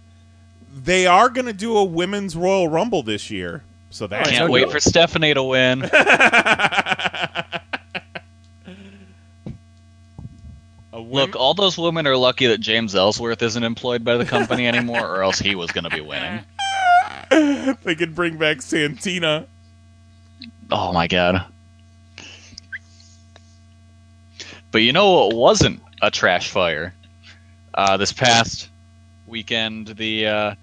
they 0.75 1.05
are 1.05 1.29
going 1.29 1.45
to 1.45 1.53
do 1.53 1.77
a 1.77 1.83
women's 1.83 2.35
Royal 2.35 2.67
Rumble 2.67 3.03
this 3.03 3.29
year. 3.29 3.63
So 3.89 4.07
that 4.07 4.27
Can't 4.27 4.51
wait 4.51 4.69
for 4.69 4.79
Stephanie 4.79 5.33
to 5.33 5.43
win. 5.43 5.83
A 10.93 10.96
wom- 10.96 10.96
Look, 11.09 11.35
all 11.35 11.53
those 11.53 11.77
women 11.77 12.07
are 12.07 12.17
lucky 12.17 12.47
that 12.47 12.59
James 12.59 12.95
Ellsworth 12.95 13.41
isn't 13.41 13.63
employed 13.63 14.03
by 14.03 14.17
the 14.17 14.25
company 14.25 14.67
anymore, 14.67 15.07
or 15.07 15.23
else 15.23 15.39
he 15.39 15.55
was 15.55 15.71
going 15.71 15.83
to 15.83 15.89
be 15.89 16.01
winning. 16.01 16.43
they 17.83 17.95
could 17.95 18.15
bring 18.15 18.37
back 18.37 18.61
Santina. 18.61 19.45
Oh 20.71 20.91
my 20.91 21.07
god. 21.07 21.45
But 24.71 24.79
you 24.79 24.91
know 24.91 25.11
what 25.11 25.35
wasn't 25.35 25.81
a 26.01 26.11
trash 26.11 26.49
fire? 26.49 26.93
Uh, 27.73 27.97
this 27.97 28.11
past 28.11 28.69
weekend, 29.27 29.87
the 29.87 30.27
uh, 30.27 30.55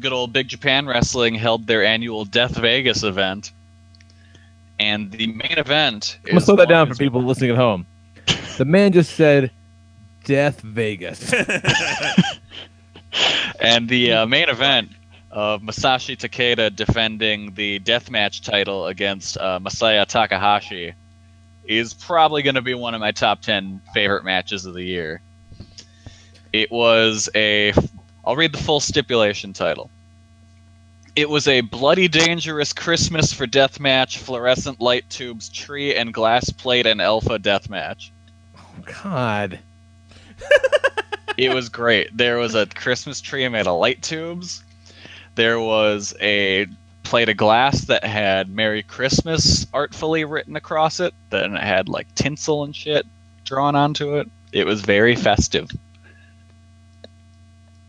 good 0.00 0.12
old 0.12 0.32
Big 0.32 0.48
Japan 0.48 0.86
Wrestling 0.86 1.34
held 1.34 1.66
their 1.66 1.84
annual 1.84 2.24
Death 2.24 2.56
Vegas 2.56 3.02
event. 3.02 3.52
And 4.78 5.10
the 5.10 5.28
main 5.28 5.56
event 5.56 6.18
I'm 6.24 6.32
gonna 6.32 6.40
slow 6.42 6.56
that 6.56 6.68
down 6.68 6.88
for 6.88 6.94
people 6.94 7.22
listening 7.22 7.50
at 7.50 7.56
home. 7.56 7.86
The 8.58 8.66
man 8.66 8.92
just 8.92 9.16
said, 9.16 9.50
"Death 10.26 10.60
Vegas." 10.60 11.32
And 13.60 13.88
the 13.88 14.12
uh, 14.12 14.26
main 14.26 14.48
event 14.48 14.92
of 15.30 15.62
Masashi 15.62 16.16
Takeda 16.16 16.74
defending 16.74 17.54
the 17.54 17.80
deathmatch 17.80 18.44
title 18.44 18.86
against 18.86 19.36
uh, 19.38 19.58
Masaya 19.58 20.06
Takahashi 20.06 20.94
is 21.64 21.94
probably 21.94 22.42
going 22.42 22.54
to 22.54 22.62
be 22.62 22.74
one 22.74 22.94
of 22.94 23.00
my 23.00 23.12
top 23.12 23.42
10 23.42 23.80
favorite 23.92 24.24
matches 24.24 24.66
of 24.66 24.74
the 24.74 24.82
year. 24.82 25.20
It 26.52 26.70
was 26.70 27.28
a. 27.34 27.72
I'll 28.24 28.36
read 28.36 28.52
the 28.52 28.58
full 28.58 28.80
stipulation 28.80 29.52
title. 29.52 29.90
It 31.14 31.28
was 31.28 31.48
a 31.48 31.60
bloody 31.62 32.08
dangerous 32.08 32.72
Christmas 32.72 33.32
for 33.32 33.46
deathmatch, 33.46 34.18
fluorescent 34.18 34.80
light 34.80 35.08
tubes, 35.08 35.48
tree 35.48 35.94
and 35.94 36.12
glass 36.12 36.50
plate, 36.50 36.86
and 36.86 37.00
alpha 37.00 37.38
deathmatch. 37.38 38.10
Oh, 38.56 38.92
God, 39.02 39.58
it 41.36 41.52
was 41.52 41.68
great. 41.68 42.16
There 42.16 42.38
was 42.38 42.54
a 42.54 42.66
Christmas 42.66 43.20
tree 43.20 43.46
made 43.48 43.66
of 43.66 43.78
light 43.78 44.02
tubes. 44.02 44.62
There 45.34 45.60
was 45.60 46.14
a 46.20 46.66
plate 47.02 47.28
of 47.28 47.36
glass 47.36 47.82
that 47.82 48.04
had 48.04 48.48
Merry 48.48 48.82
Christmas 48.82 49.66
artfully 49.72 50.24
written 50.24 50.56
across 50.56 50.98
it. 50.98 51.14
Then 51.30 51.54
it 51.54 51.62
had 51.62 51.88
like 51.88 52.12
tinsel 52.14 52.64
and 52.64 52.74
shit 52.74 53.06
drawn 53.44 53.76
onto 53.76 54.16
it. 54.16 54.28
It 54.52 54.66
was 54.66 54.80
very 54.80 55.14
festive. 55.14 55.70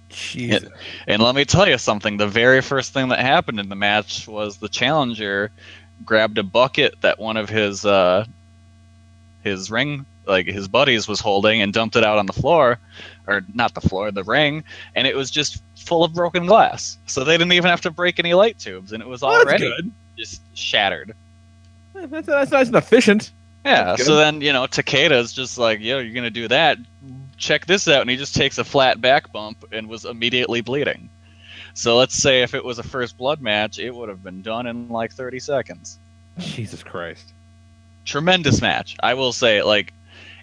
Jesus. 0.09 0.69
And 1.07 1.21
let 1.21 1.35
me 1.35 1.45
tell 1.45 1.67
you 1.67 1.77
something. 1.77 2.17
The 2.17 2.27
very 2.27 2.61
first 2.61 2.93
thing 2.93 3.09
that 3.09 3.19
happened 3.19 3.59
in 3.59 3.69
the 3.69 3.75
match 3.75 4.27
was 4.27 4.57
the 4.57 4.69
challenger 4.69 5.51
grabbed 6.05 6.37
a 6.37 6.43
bucket 6.43 6.95
that 7.01 7.19
one 7.19 7.37
of 7.37 7.49
his 7.49 7.85
uh, 7.85 8.25
his 9.43 9.71
ring 9.71 10.05
like 10.27 10.45
his 10.45 10.67
buddies 10.67 11.07
was 11.07 11.19
holding 11.19 11.61
and 11.61 11.73
dumped 11.73 11.95
it 11.95 12.03
out 12.03 12.17
on 12.17 12.25
the 12.25 12.33
floor, 12.33 12.79
or 13.27 13.43
not 13.53 13.73
the 13.73 13.81
floor, 13.81 14.11
the 14.11 14.23
ring, 14.23 14.63
and 14.95 15.07
it 15.07 15.15
was 15.15 15.31
just 15.31 15.61
full 15.75 16.03
of 16.03 16.13
broken 16.13 16.45
glass. 16.45 16.97
So 17.05 17.23
they 17.23 17.37
didn't 17.37 17.53
even 17.53 17.69
have 17.69 17.81
to 17.81 17.91
break 17.91 18.19
any 18.19 18.33
light 18.33 18.59
tubes, 18.59 18.91
and 18.91 19.01
it 19.01 19.07
was 19.07 19.23
already 19.23 19.71
just 20.17 20.41
shattered. 20.55 21.13
Eh, 21.95 22.05
That's, 22.07 22.27
that's 22.27 22.51
nice 22.51 22.67
and 22.67 22.75
efficient. 22.75 23.31
Yeah. 23.65 23.95
So 23.95 24.15
then 24.15 24.41
you 24.41 24.53
know 24.53 24.65
Takeda's 24.67 25.33
just 25.33 25.57
like, 25.57 25.79
yo, 25.79 25.99
you're 25.99 26.13
gonna 26.13 26.29
do 26.29 26.47
that. 26.47 26.77
Check 27.37 27.65
this 27.65 27.87
out, 27.87 28.01
and 28.01 28.09
he 28.09 28.17
just 28.17 28.35
takes 28.35 28.57
a 28.57 28.63
flat 28.63 28.99
back 29.01 29.31
bump 29.31 29.65
and 29.71 29.87
was 29.87 30.05
immediately 30.05 30.61
bleeding. 30.61 31.09
So 31.73 31.95
let's 31.97 32.15
say 32.15 32.41
if 32.41 32.55
it 32.55 32.65
was 32.65 32.79
a 32.79 32.83
first 32.83 33.17
blood 33.17 33.39
match, 33.39 33.77
it 33.77 33.93
would 33.93 34.09
have 34.09 34.23
been 34.23 34.41
done 34.41 34.65
in 34.65 34.89
like 34.89 35.11
30 35.11 35.39
seconds. 35.39 35.99
Jesus 36.39 36.81
Christ. 36.81 37.33
Tremendous 38.05 38.61
match, 38.61 38.95
I 39.03 39.13
will 39.13 39.31
say. 39.31 39.61
Like, 39.61 39.93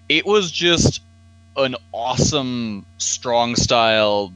it 0.09 0.25
was 0.25 0.51
just 0.51 1.01
an 1.57 1.75
awesome 1.91 2.85
strong 2.97 3.55
style 3.55 4.33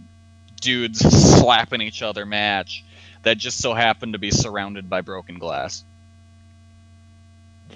dudes 0.62 1.00
slapping 1.00 1.82
each 1.82 2.02
other 2.02 2.26
match 2.26 2.84
that 3.24 3.38
just 3.38 3.60
so 3.60 3.74
happened 3.74 4.14
to 4.14 4.20
be 4.20 4.32
surrounded 4.32 4.90
by 4.90 5.02
broken 5.02 5.38
glass. 5.40 5.84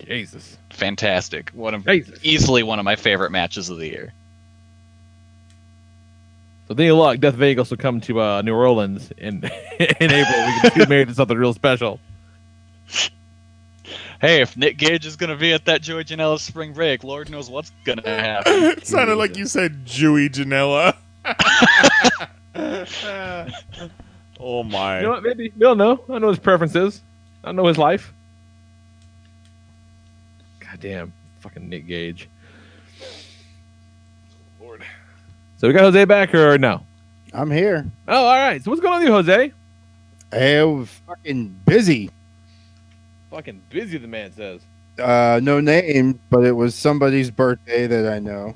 Jesus. 0.05 0.57
Fantastic. 0.71 1.51
One 1.51 1.73
of 1.73 1.85
Jesus. 1.85 2.19
easily 2.23 2.63
one 2.63 2.79
of 2.79 2.85
my 2.85 2.95
favorite 2.95 3.31
matches 3.31 3.69
of 3.69 3.77
the 3.77 3.87
year. 3.87 4.13
So 6.67 6.73
then 6.73 6.85
you 6.87 6.95
luck, 6.95 7.19
Death 7.19 7.35
Vegas 7.35 7.69
will 7.69 7.77
come 7.77 8.01
to 8.01 8.21
uh, 8.21 8.41
New 8.41 8.55
Orleans 8.55 9.11
in 9.17 9.43
in 9.79 10.11
April. 10.11 10.45
We 10.45 10.69
can 10.69 10.71
get 10.75 10.89
married 10.89 11.09
to 11.09 11.13
something 11.13 11.37
real 11.37 11.53
special. 11.53 11.99
Hey, 14.23 14.39
if 14.39 14.55
Nick 14.55 14.77
Gage 14.77 15.05
is 15.05 15.17
going 15.17 15.31
to 15.31 15.35
be 15.35 15.51
at 15.51 15.65
that 15.65 15.81
Joey 15.81 16.05
Janela 16.05 16.39
spring 16.39 16.71
break, 16.71 17.03
Lord 17.03 17.29
knows 17.29 17.49
what's 17.49 17.73
going 17.83 17.97
to 17.97 18.09
happen. 18.09 18.53
it 18.53 18.87
sounded 18.87 19.17
like 19.17 19.35
you 19.35 19.45
said 19.45 19.85
Jewy 19.85 20.29
Janela. 20.29 20.95
oh 24.39 24.63
my. 24.63 24.99
You 24.99 25.03
know 25.03 25.09
what? 25.09 25.23
Maybe 25.23 25.51
we 25.53 25.59
don't 25.59 25.77
know. 25.77 26.05
I 26.07 26.19
know 26.19 26.29
his 26.29 26.39
preferences. 26.39 27.01
I 27.43 27.51
know 27.51 27.67
his 27.67 27.77
life. 27.77 28.13
God 30.61 30.79
damn, 30.79 31.11
fucking 31.41 31.67
Nick 31.67 31.85
Gage. 31.85 32.29
Lord. 34.61 34.85
So 35.57 35.67
we 35.67 35.73
got 35.73 35.81
Jose 35.81 36.05
back 36.05 36.33
or 36.33 36.57
no? 36.57 36.81
I'm 37.33 37.51
here. 37.51 37.85
Oh, 38.07 38.23
all 38.23 38.37
right. 38.37 38.63
So 38.63 38.71
what's 38.71 38.81
going 38.81 38.93
on 38.93 38.99
with 38.99 39.07
you, 39.09 39.13
Jose? 39.15 39.51
I 40.31 40.63
was 40.63 40.87
fucking 41.07 41.59
busy. 41.65 42.09
Fucking 43.33 43.63
busy, 43.71 43.97
the 43.97 44.07
man 44.07 44.31
says. 44.31 44.61
Uh, 44.99 45.39
no 45.41 45.59
name, 45.59 46.19
but 46.29 46.45
it 46.45 46.51
was 46.51 46.75
somebody's 46.75 47.31
birthday 47.31 47.87
that 47.87 48.07
I 48.13 48.19
know. 48.19 48.53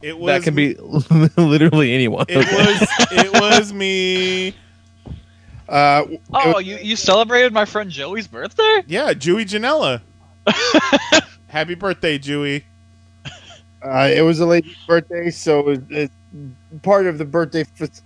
It 0.00 0.16
was 0.18 0.26
That 0.32 0.42
can 0.42 0.54
be 0.54 0.74
literally 1.36 1.92
anyone. 1.92 2.24
It 2.30 2.38
was 2.38 2.88
it 3.12 3.32
was 3.34 3.74
me. 3.74 4.54
Uh, 5.68 6.04
Oh, 6.32 6.52
was- 6.54 6.64
you, 6.64 6.78
you 6.78 6.96
celebrated 6.96 7.52
my 7.52 7.66
friend 7.66 7.90
Joey's 7.90 8.26
birthday? 8.26 8.82
Yeah, 8.86 9.12
Jewy 9.12 9.44
Janela. 9.44 10.00
Happy 11.48 11.74
birthday, 11.74 12.18
Jewy. 12.18 12.62
Uh, 13.84 14.08
it 14.10 14.22
was 14.22 14.40
a 14.40 14.46
lady's 14.46 14.74
birthday, 14.86 15.28
so 15.28 15.68
it, 15.68 15.82
it, 15.90 16.10
part 16.80 17.06
of 17.06 17.18
the 17.18 17.26
birthday 17.26 17.66
f- 17.78 18.00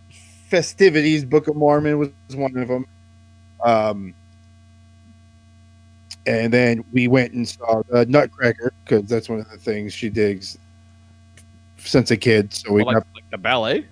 festivities, 0.48 1.24
Book 1.24 1.46
of 1.46 1.54
Mormon 1.54 2.00
was 2.00 2.08
one 2.34 2.56
of 2.56 2.66
them. 2.66 2.84
Um, 3.64 4.14
and 6.26 6.52
then 6.52 6.84
we 6.92 7.08
went 7.08 7.32
and 7.32 7.48
saw 7.48 7.82
the 7.88 8.06
Nutcracker 8.06 8.72
because 8.84 9.08
that's 9.08 9.28
one 9.28 9.40
of 9.40 9.50
the 9.50 9.58
things 9.58 9.92
she 9.92 10.08
digs 10.08 10.58
since 11.78 12.10
a 12.10 12.16
kid. 12.16 12.52
So 12.52 12.72
we 12.72 12.84
like, 12.84 12.94
got, 12.94 13.06
like 13.14 13.30
the 13.30 13.38
ballet? 13.38 13.86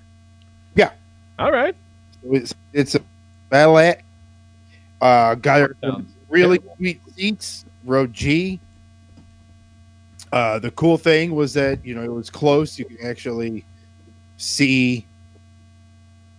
Yeah. 0.75 0.93
All 1.39 1.51
right. 1.51 1.75
it's, 2.25 2.55
it's 2.73 2.95
a 2.95 3.01
ballet. 3.49 4.03
Uh, 5.01 5.35
got 5.37 5.61
her 5.61 5.77
really 6.29 6.59
terrible. 6.59 6.77
sweet 6.77 7.01
seats, 7.17 7.65
row 7.85 8.07
G. 8.07 8.61
Uh, 10.33 10.59
the 10.59 10.71
cool 10.73 10.97
thing 10.97 11.35
was 11.35 11.55
that 11.55 11.85
you 11.85 11.95
know 11.95 12.03
it 12.03 12.13
was 12.13 12.31
close. 12.31 12.79
You 12.79 12.85
could 12.85 13.01
actually 13.01 13.65
see 14.37 15.07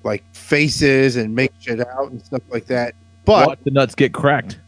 like 0.04 0.24
faces 0.34 1.18
and 1.18 1.36
make 1.36 1.52
shit 1.60 1.86
out 1.86 2.12
and 2.12 2.22
stuff 2.24 2.44
like 2.50 2.66
that. 2.68 2.96
But 3.26 3.48
Watch 3.48 3.60
the 3.64 3.72
nuts 3.72 3.96
get 3.96 4.14
cracked. 4.14 4.60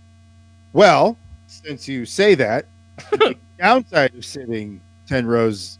Well, 0.73 1.17
since 1.47 1.87
you 1.87 2.05
say 2.05 2.35
that, 2.35 2.65
the 3.11 3.35
downside 3.59 4.13
of 4.15 4.25
sitting 4.25 4.81
ten 5.07 5.25
rows 5.25 5.77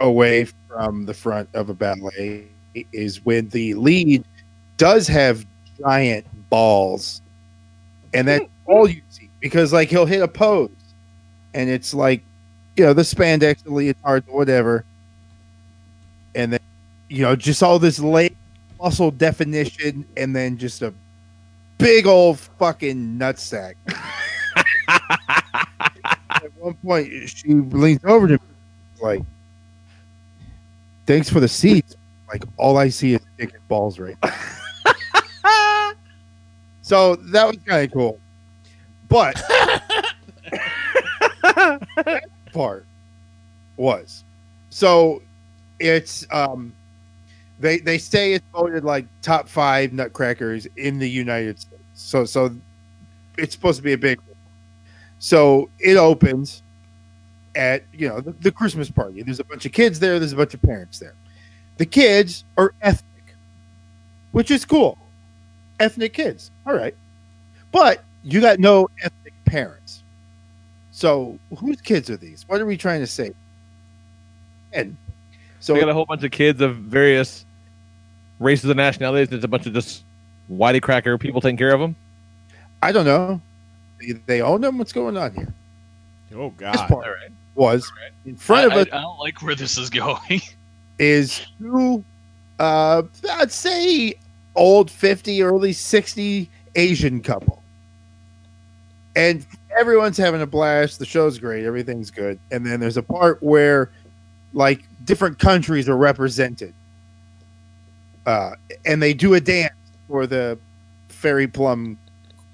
away 0.00 0.44
from 0.44 1.06
the 1.06 1.14
front 1.14 1.48
of 1.54 1.70
a 1.70 1.74
ballet 1.74 2.46
is 2.92 3.24
when 3.24 3.48
the 3.48 3.74
lead 3.74 4.24
does 4.76 5.08
have 5.08 5.44
giant 5.80 6.26
balls, 6.50 7.22
and 8.14 8.28
that's 8.28 8.44
mm-hmm. 8.44 8.72
all 8.72 8.88
you 8.88 9.02
see 9.08 9.28
because 9.40 9.72
like 9.72 9.88
he'll 9.88 10.06
hit 10.06 10.22
a 10.22 10.28
pose, 10.28 10.70
and 11.54 11.68
it's 11.70 11.94
like 11.94 12.22
you 12.76 12.84
know 12.84 12.92
the 12.92 13.02
spandex, 13.02 13.62
the 13.62 13.70
leotard, 13.70 14.24
whatever, 14.28 14.84
and 16.34 16.52
then 16.52 16.60
you 17.08 17.22
know 17.22 17.34
just 17.34 17.62
all 17.62 17.78
this 17.78 17.98
late 17.98 18.36
muscle 18.80 19.10
definition, 19.10 20.06
and 20.16 20.34
then 20.34 20.56
just 20.58 20.82
a 20.82 20.92
big 21.78 22.06
old 22.06 22.38
fucking 22.38 23.18
nutsack. 23.18 23.74
At 24.88 26.52
one 26.58 26.74
point, 26.74 27.08
she 27.28 27.54
leans 27.54 28.04
over 28.04 28.26
to 28.28 28.34
me, 28.34 28.40
like, 29.00 29.22
"Thanks 31.06 31.30
for 31.30 31.40
the 31.40 31.48
seats." 31.48 31.96
Like, 32.28 32.44
all 32.56 32.76
I 32.76 32.90
see 32.90 33.14
is 33.14 33.20
dick 33.38 33.54
and 33.54 33.68
balls 33.68 33.98
right 33.98 34.16
now. 34.22 34.34
so 36.82 37.16
that 37.16 37.46
was 37.46 37.56
kind 37.66 37.86
of 37.86 37.92
cool, 37.92 38.20
but 39.08 39.34
that 41.42 42.24
part 42.52 42.84
was 43.76 44.24
so 44.70 45.22
it's 45.78 46.26
um 46.30 46.72
they 47.60 47.78
they 47.78 47.98
say 47.98 48.32
it's 48.34 48.44
voted 48.52 48.84
like 48.84 49.06
top 49.22 49.48
five 49.48 49.92
nutcrackers 49.92 50.66
in 50.76 50.98
the 50.98 51.08
United 51.08 51.58
States. 51.58 51.67
So 51.98 52.24
so 52.24 52.54
it's 53.36 53.54
supposed 53.54 53.76
to 53.76 53.82
be 53.82 53.92
a 53.92 53.98
big. 53.98 54.20
So 55.18 55.68
it 55.80 55.96
opens 55.96 56.62
at 57.54 57.82
you 57.92 58.08
know 58.08 58.20
the, 58.20 58.30
the 58.32 58.52
Christmas 58.52 58.90
party. 58.90 59.22
There's 59.22 59.40
a 59.40 59.44
bunch 59.44 59.66
of 59.66 59.72
kids 59.72 59.98
there. 59.98 60.18
There's 60.18 60.32
a 60.32 60.36
bunch 60.36 60.54
of 60.54 60.62
parents 60.62 61.00
there. 61.00 61.14
The 61.76 61.86
kids 61.86 62.44
are 62.56 62.72
ethnic, 62.82 63.34
which 64.32 64.50
is 64.50 64.64
cool. 64.64 64.96
Ethnic 65.80 66.12
kids, 66.14 66.50
all 66.66 66.74
right, 66.74 66.94
but 67.72 68.04
you 68.22 68.40
got 68.40 68.58
no 68.58 68.88
ethnic 69.02 69.34
parents. 69.44 70.02
So 70.92 71.38
whose 71.58 71.80
kids 71.80 72.10
are 72.10 72.16
these? 72.16 72.44
What 72.48 72.60
are 72.60 72.66
we 72.66 72.76
trying 72.76 73.00
to 73.00 73.06
say? 73.06 73.32
And 74.72 74.96
so 75.60 75.74
we 75.74 75.80
got 75.80 75.88
a 75.88 75.94
whole 75.94 76.06
bunch 76.06 76.24
of 76.24 76.30
kids 76.30 76.60
of 76.60 76.76
various 76.76 77.44
races 78.40 78.70
and 78.70 78.76
nationalities. 78.76 79.28
There's 79.28 79.44
a 79.44 79.48
bunch 79.48 79.66
of 79.66 79.74
just 79.74 80.02
whitey 80.50 80.80
cracker 80.82 81.18
people 81.18 81.40
taking 81.40 81.56
care 81.56 81.74
of 81.74 81.80
them. 81.80 81.96
I 82.82 82.92
don't 82.92 83.04
know. 83.04 83.40
They, 84.00 84.12
they 84.12 84.40
own 84.42 84.60
them. 84.60 84.78
What's 84.78 84.92
going 84.92 85.16
on 85.16 85.34
here? 85.34 85.52
Oh 86.34 86.50
This 86.50 86.58
God! 86.60 86.88
part 86.88 87.06
All 87.06 87.12
right. 87.12 87.30
was 87.54 87.90
All 87.90 88.02
right. 88.02 88.12
in 88.26 88.36
front 88.36 88.72
I, 88.72 88.74
of 88.74 88.86
us 88.86 88.92
I, 88.92 88.98
I 88.98 89.00
don't 89.00 89.18
like 89.18 89.42
where 89.42 89.54
this 89.54 89.78
is 89.78 89.90
going. 89.90 90.40
is 90.98 91.46
two, 91.58 92.04
uh, 92.58 93.02
I'd 93.30 93.52
say 93.52 94.14
old 94.56 94.90
50, 94.90 95.42
early 95.42 95.72
60 95.72 96.50
Asian 96.74 97.22
couple. 97.22 97.62
And 99.16 99.46
everyone's 99.76 100.16
having 100.16 100.42
a 100.42 100.46
blast. 100.46 100.98
The 100.98 101.06
show's 101.06 101.38
great. 101.38 101.64
Everything's 101.64 102.10
good. 102.10 102.38
And 102.50 102.64
then 102.64 102.80
there's 102.80 102.96
a 102.96 103.02
part 103.02 103.42
where 103.42 103.90
like 104.52 104.82
different 105.04 105.38
countries 105.38 105.88
are 105.88 105.96
represented. 105.96 106.74
Uh, 108.26 108.50
and 108.84 109.02
they 109.02 109.14
do 109.14 109.34
a 109.34 109.40
dance 109.40 109.72
for 110.08 110.26
the 110.26 110.58
fairy 111.08 111.46
plum 111.46 111.98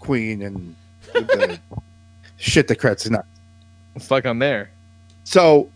queen 0.01 0.43
and 0.43 0.75
the 1.13 1.59
shit 2.37 2.69
that 2.69 2.77
cracks 2.77 3.09
nuts. 3.09 3.27
It's 3.95 4.11
like 4.11 4.27
I'm 4.27 4.39
there. 4.39 4.71
So 5.25 5.71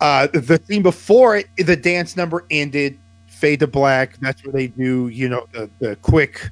uh 0.00 0.26
the 0.26 0.60
scene 0.66 0.82
before 0.82 1.36
it, 1.36 1.46
the 1.56 1.76
dance 1.76 2.16
number 2.16 2.44
ended, 2.50 2.98
fade 3.28 3.60
to 3.60 3.66
black. 3.66 4.18
That's 4.18 4.44
where 4.44 4.52
they 4.52 4.66
do, 4.66 5.08
you 5.08 5.28
know, 5.28 5.46
the, 5.52 5.70
the 5.78 5.96
quick 5.96 6.50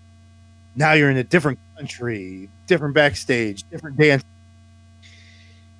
now 0.76 0.93
you're 0.93 1.11
in 1.11 1.16
a 1.16 1.24
different 1.24 1.59
country, 1.76 2.49
different 2.66 2.95
backstage, 2.95 3.64
different 3.70 3.97
dance. 3.97 4.24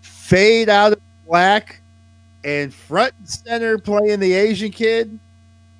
Fade 0.03 0.69
out 0.69 0.93
of 0.93 1.01
black 1.27 1.81
and 2.45 2.73
front 2.73 3.15
and 3.19 3.29
center 3.29 3.79
playing 3.79 4.21
the 4.21 4.33
Asian 4.33 4.71
kid, 4.71 5.19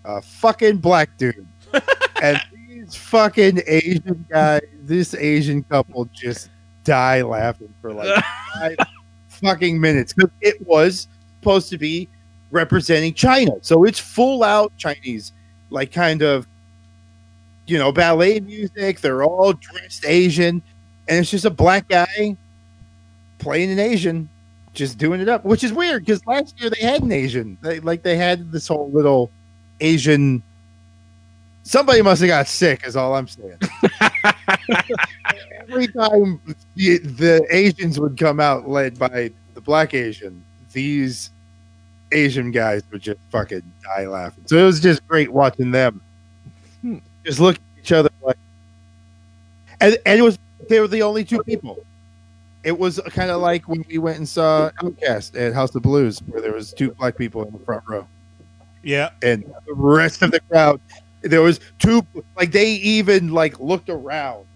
a 0.05 0.23
fucking 0.23 0.79
black 0.79 1.11
dude. 1.19 1.47
and 2.23 2.41
these 2.67 2.95
fucking 2.97 3.63
Asian 3.67 4.25
guys, 4.31 4.63
this 4.83 5.15
Asian 5.15 5.63
couple 5.65 6.07
just 6.13 6.51
die 6.85 7.23
laughing 7.23 7.73
for 7.81 7.93
like 7.93 8.25
five 8.55 8.77
fucking 9.29 9.81
minutes 9.81 10.13
because 10.13 10.31
it 10.41 10.67
was 10.67 11.09
supposed 11.39 11.71
to 11.71 11.79
be 11.79 12.09
representing 12.51 13.15
China. 13.15 13.53
So 13.63 13.85
it's 13.85 13.99
full 13.99 14.43
out 14.43 14.73
Chinese, 14.77 15.33
like 15.71 15.93
kind 15.93 16.23
of, 16.23 16.47
you 17.67 17.79
know, 17.79 17.93
ballet 17.93 18.41
music. 18.41 19.01
They're 19.01 19.23
all 19.23 19.53
dressed 19.53 20.05
Asian, 20.07 20.63
and 21.09 21.19
it's 21.19 21.31
just 21.31 21.45
a 21.45 21.51
black 21.51 21.89
guy 21.89 22.37
playing 23.39 23.71
an 23.71 23.79
Asian, 23.79 24.29
just 24.75 24.99
doing 24.99 25.21
it 25.21 25.29
up, 25.29 25.45
which 25.45 25.65
is 25.65 25.73
weird 25.73 26.05
because 26.05 26.25
last 26.27 26.61
year 26.61 26.71
they 26.71 26.85
had 26.85 27.03
an 27.03 27.13
Asian. 27.13 27.59
They 27.63 27.81
like 27.81 28.03
they 28.03 28.17
had 28.17 28.53
this 28.53 28.69
whole 28.69 28.91
little 28.91 29.31
Asian. 29.81 30.43
Somebody 31.63 32.03
must 32.03 32.21
have 32.21 32.29
got 32.29 32.49
sick, 32.49 32.87
is 32.87 32.97
all 32.97 33.15
I'm 33.15 33.29
saying. 33.29 33.59
Every 35.61 35.87
time 35.89 36.41
the, 36.75 36.99
the 36.99 37.47
Asians 37.51 38.01
would 38.01 38.19
come 38.19 38.41
out 38.41 38.69
led 38.69 38.99
by 38.99 39.31
the 39.55 39.61
black 39.61 39.95
Asian, 39.95 40.43
these 40.73 41.31
Asian 42.13 42.51
guys 42.51 42.83
would 42.91 43.03
just 43.03 43.21
fucking 43.31 43.63
die 43.85 44.07
laughing. 44.07 44.45
So 44.47 44.57
it 44.57 44.65
was 44.65 44.81
just 44.81 45.07
great 45.07 45.33
watching 45.33 45.71
them 45.71 46.01
hmm. 46.83 46.99
just 47.25 47.41
look 47.41 47.57
at 47.57 47.63
each 47.81 47.93
other 47.93 48.11
like, 48.23 48.37
and, 49.81 49.97
and 50.07 50.19
it 50.19 50.23
was 50.23 50.39
they 50.69 50.81
were 50.81 50.89
the 50.89 51.03
only 51.03 51.25
two 51.25 51.43
people. 51.43 51.85
It 52.63 52.79
was 52.79 53.01
kind 53.07 53.31
of 53.31 53.41
like 53.41 53.69
when 53.69 53.85
we 53.89 53.99
went 53.99 54.19
and 54.19 54.29
saw 54.29 54.71
OutKast 54.83 55.41
at 55.41 55.55
House 55.55 55.75
of 55.75 55.83
Blues, 55.83 56.21
where 56.27 56.43
there 56.43 56.53
was 56.53 56.73
two 56.73 56.93
black 56.93 57.17
people 57.17 57.43
in 57.45 57.53
the 57.53 57.59
front 57.61 57.83
row, 57.89 58.07
Yeah, 58.83 59.11
and 59.23 59.45
the 59.67 59.75
rest 59.75 60.23
of 60.23 60.31
the 60.31 60.41
crowd, 60.41 60.81
there 61.23 61.43
was 61.43 61.61
two. 61.79 62.05
Like 62.37 62.53
they 62.53 62.73
even 62.73 63.33
like 63.33 63.59
looked 63.61 63.89
around 63.89 64.47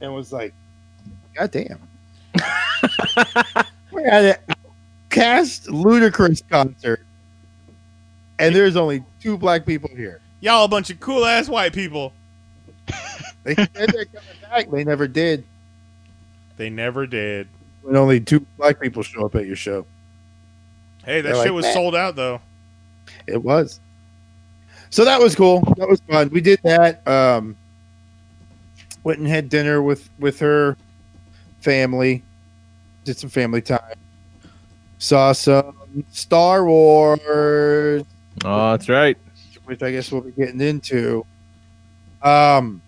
and 0.00 0.14
was 0.14 0.32
like, 0.32 0.52
"God 1.34 1.50
damn." 1.50 1.80
we 3.92 4.02
had 4.04 4.24
a 4.24 4.38
cast 5.10 5.66
Ludacris 5.66 6.42
concert, 6.48 7.00
and 8.38 8.54
there's 8.54 8.76
only 8.76 9.02
two 9.20 9.36
black 9.36 9.66
people 9.66 9.90
here. 9.96 10.20
y'all 10.40 10.64
a 10.64 10.68
bunch 10.68 10.90
of 10.90 11.00
cool 11.00 11.24
ass 11.24 11.48
white 11.48 11.72
people. 11.72 12.12
They 13.44 13.54
said 13.54 13.68
they're 13.72 14.04
coming 14.04 14.28
back. 14.42 14.70
They 14.70 14.84
never 14.84 15.08
did. 15.08 15.42
They 16.58 16.68
never 16.68 17.06
did. 17.06 17.48
When 17.80 17.96
only 17.96 18.20
two 18.20 18.40
black 18.58 18.78
people 18.78 19.02
show 19.02 19.24
up 19.24 19.34
at 19.36 19.46
your 19.46 19.56
show. 19.56 19.86
Hey, 21.02 21.22
that 21.22 21.32
They're 21.32 21.34
shit 21.36 21.44
like, 21.46 21.52
was 21.52 21.62
"Man." 21.66 21.72
sold 21.72 21.94
out 21.94 22.14
though. 22.14 22.42
It 23.26 23.42
was. 23.42 23.80
So 24.90 25.04
that 25.04 25.20
was 25.20 25.34
cool. 25.34 25.60
That 25.76 25.88
was 25.88 26.00
fun. 26.08 26.30
We 26.30 26.40
did 26.40 26.60
that. 26.64 27.06
Um, 27.06 27.56
went 29.04 29.18
and 29.18 29.28
had 29.28 29.48
dinner 29.48 29.82
with 29.82 30.08
with 30.18 30.38
her 30.40 30.76
family. 31.60 32.22
Did 33.04 33.16
some 33.18 33.30
family 33.30 33.62
time. 33.62 33.80
Saw 34.98 35.32
some 35.32 36.04
Star 36.10 36.64
Wars, 36.64 37.20
Oh, 38.44 38.70
that's 38.72 38.88
right. 38.88 39.16
which 39.64 39.82
I 39.82 39.90
guess 39.92 40.10
we'll 40.10 40.22
be 40.22 40.32
getting 40.32 40.60
into. 40.60 41.24
Um, 42.22 42.82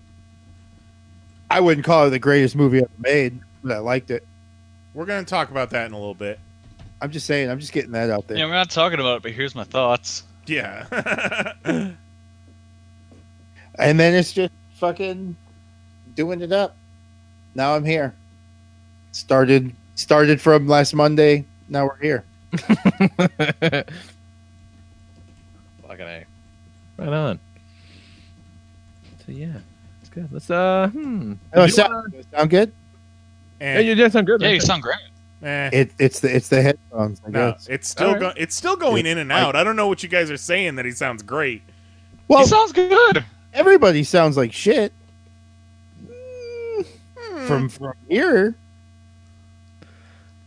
I 1.50 1.60
wouldn't 1.60 1.86
call 1.86 2.06
it 2.06 2.10
the 2.10 2.18
greatest 2.18 2.56
movie 2.56 2.78
ever 2.78 2.88
made, 2.98 3.40
but 3.62 3.72
I 3.72 3.78
liked 3.78 4.10
it. 4.10 4.26
We're 4.94 5.06
gonna 5.06 5.24
talk 5.24 5.50
about 5.50 5.70
that 5.70 5.86
in 5.86 5.92
a 5.92 5.98
little 5.98 6.14
bit. 6.14 6.38
I'm 7.00 7.10
just 7.10 7.26
saying. 7.26 7.48
I'm 7.50 7.60
just 7.60 7.72
getting 7.72 7.92
that 7.92 8.10
out 8.10 8.26
there. 8.26 8.36
yeah, 8.36 8.44
we're 8.44 8.52
not 8.52 8.70
talking 8.70 8.98
about 9.00 9.18
it, 9.18 9.22
but 9.22 9.32
here's 9.32 9.54
my 9.54 9.64
thoughts. 9.64 10.24
Yeah. 10.46 10.86
and 11.64 11.96
then 14.00 14.14
it's 14.14 14.32
just 14.32 14.52
fucking 14.74 15.36
doing 16.14 16.40
it 16.40 16.52
up. 16.52 16.76
Now 17.54 17.74
I'm 17.74 17.84
here. 17.84 18.14
Started 19.12 19.74
started 19.94 20.40
from 20.40 20.66
last 20.68 20.94
Monday. 20.94 21.44
Now 21.68 21.86
we're 21.86 21.98
here. 21.98 22.24
Fucking 22.52 23.84
A. 26.00 26.24
Right 26.96 27.08
on. 27.08 27.38
So 29.18 29.32
yeah, 29.32 29.58
it's 30.00 30.08
good. 30.10 30.28
Let's 30.32 30.50
uh 30.50 30.88
hmm. 30.92 31.34
Oh, 31.52 31.60
Did 31.62 31.70
you 31.70 31.74
sound, 31.74 31.92
wanna- 31.92 32.24
sound 32.32 32.50
good? 32.50 32.72
Yeah, 33.60 33.78
and, 33.78 33.86
you 33.86 33.94
did 33.94 34.12
sound 34.12 34.26
good. 34.26 34.40
Yeah, 34.40 34.48
man. 34.48 34.54
you 34.54 34.60
sound 34.60 34.82
great. 34.82 34.98
Eh, 35.42 35.70
It, 35.72 35.92
it's 35.98 36.20
the 36.20 36.34
it's 36.34 36.48
the 36.48 36.62
headphones. 36.62 37.20
I 37.26 37.30
no, 37.30 37.52
guess. 37.52 37.66
it's 37.68 37.88
still 37.88 38.08
All 38.08 38.12
right. 38.14 38.20
go- 38.20 38.32
it's 38.36 38.54
still 38.54 38.76
going 38.76 39.06
It's 39.06 39.12
in 39.12 39.18
and 39.18 39.32
out. 39.32 39.56
I 39.56 39.64
don't 39.64 39.76
know 39.76 39.88
what 39.88 40.02
you 40.02 40.08
guys 40.08 40.30
are 40.30 40.36
saying 40.36 40.76
that 40.76 40.84
he 40.84 40.92
sounds 40.92 41.22
great. 41.22 41.62
Well, 42.28 42.40
he 42.40 42.46
sounds 42.46 42.72
good. 42.72 43.24
everybody 43.52 44.04
sounds 44.04 44.36
like 44.36 44.52
shit 44.52 44.92
Hmm. 46.06 47.46
from 47.46 47.68
from 47.68 47.92
here. 48.08 48.54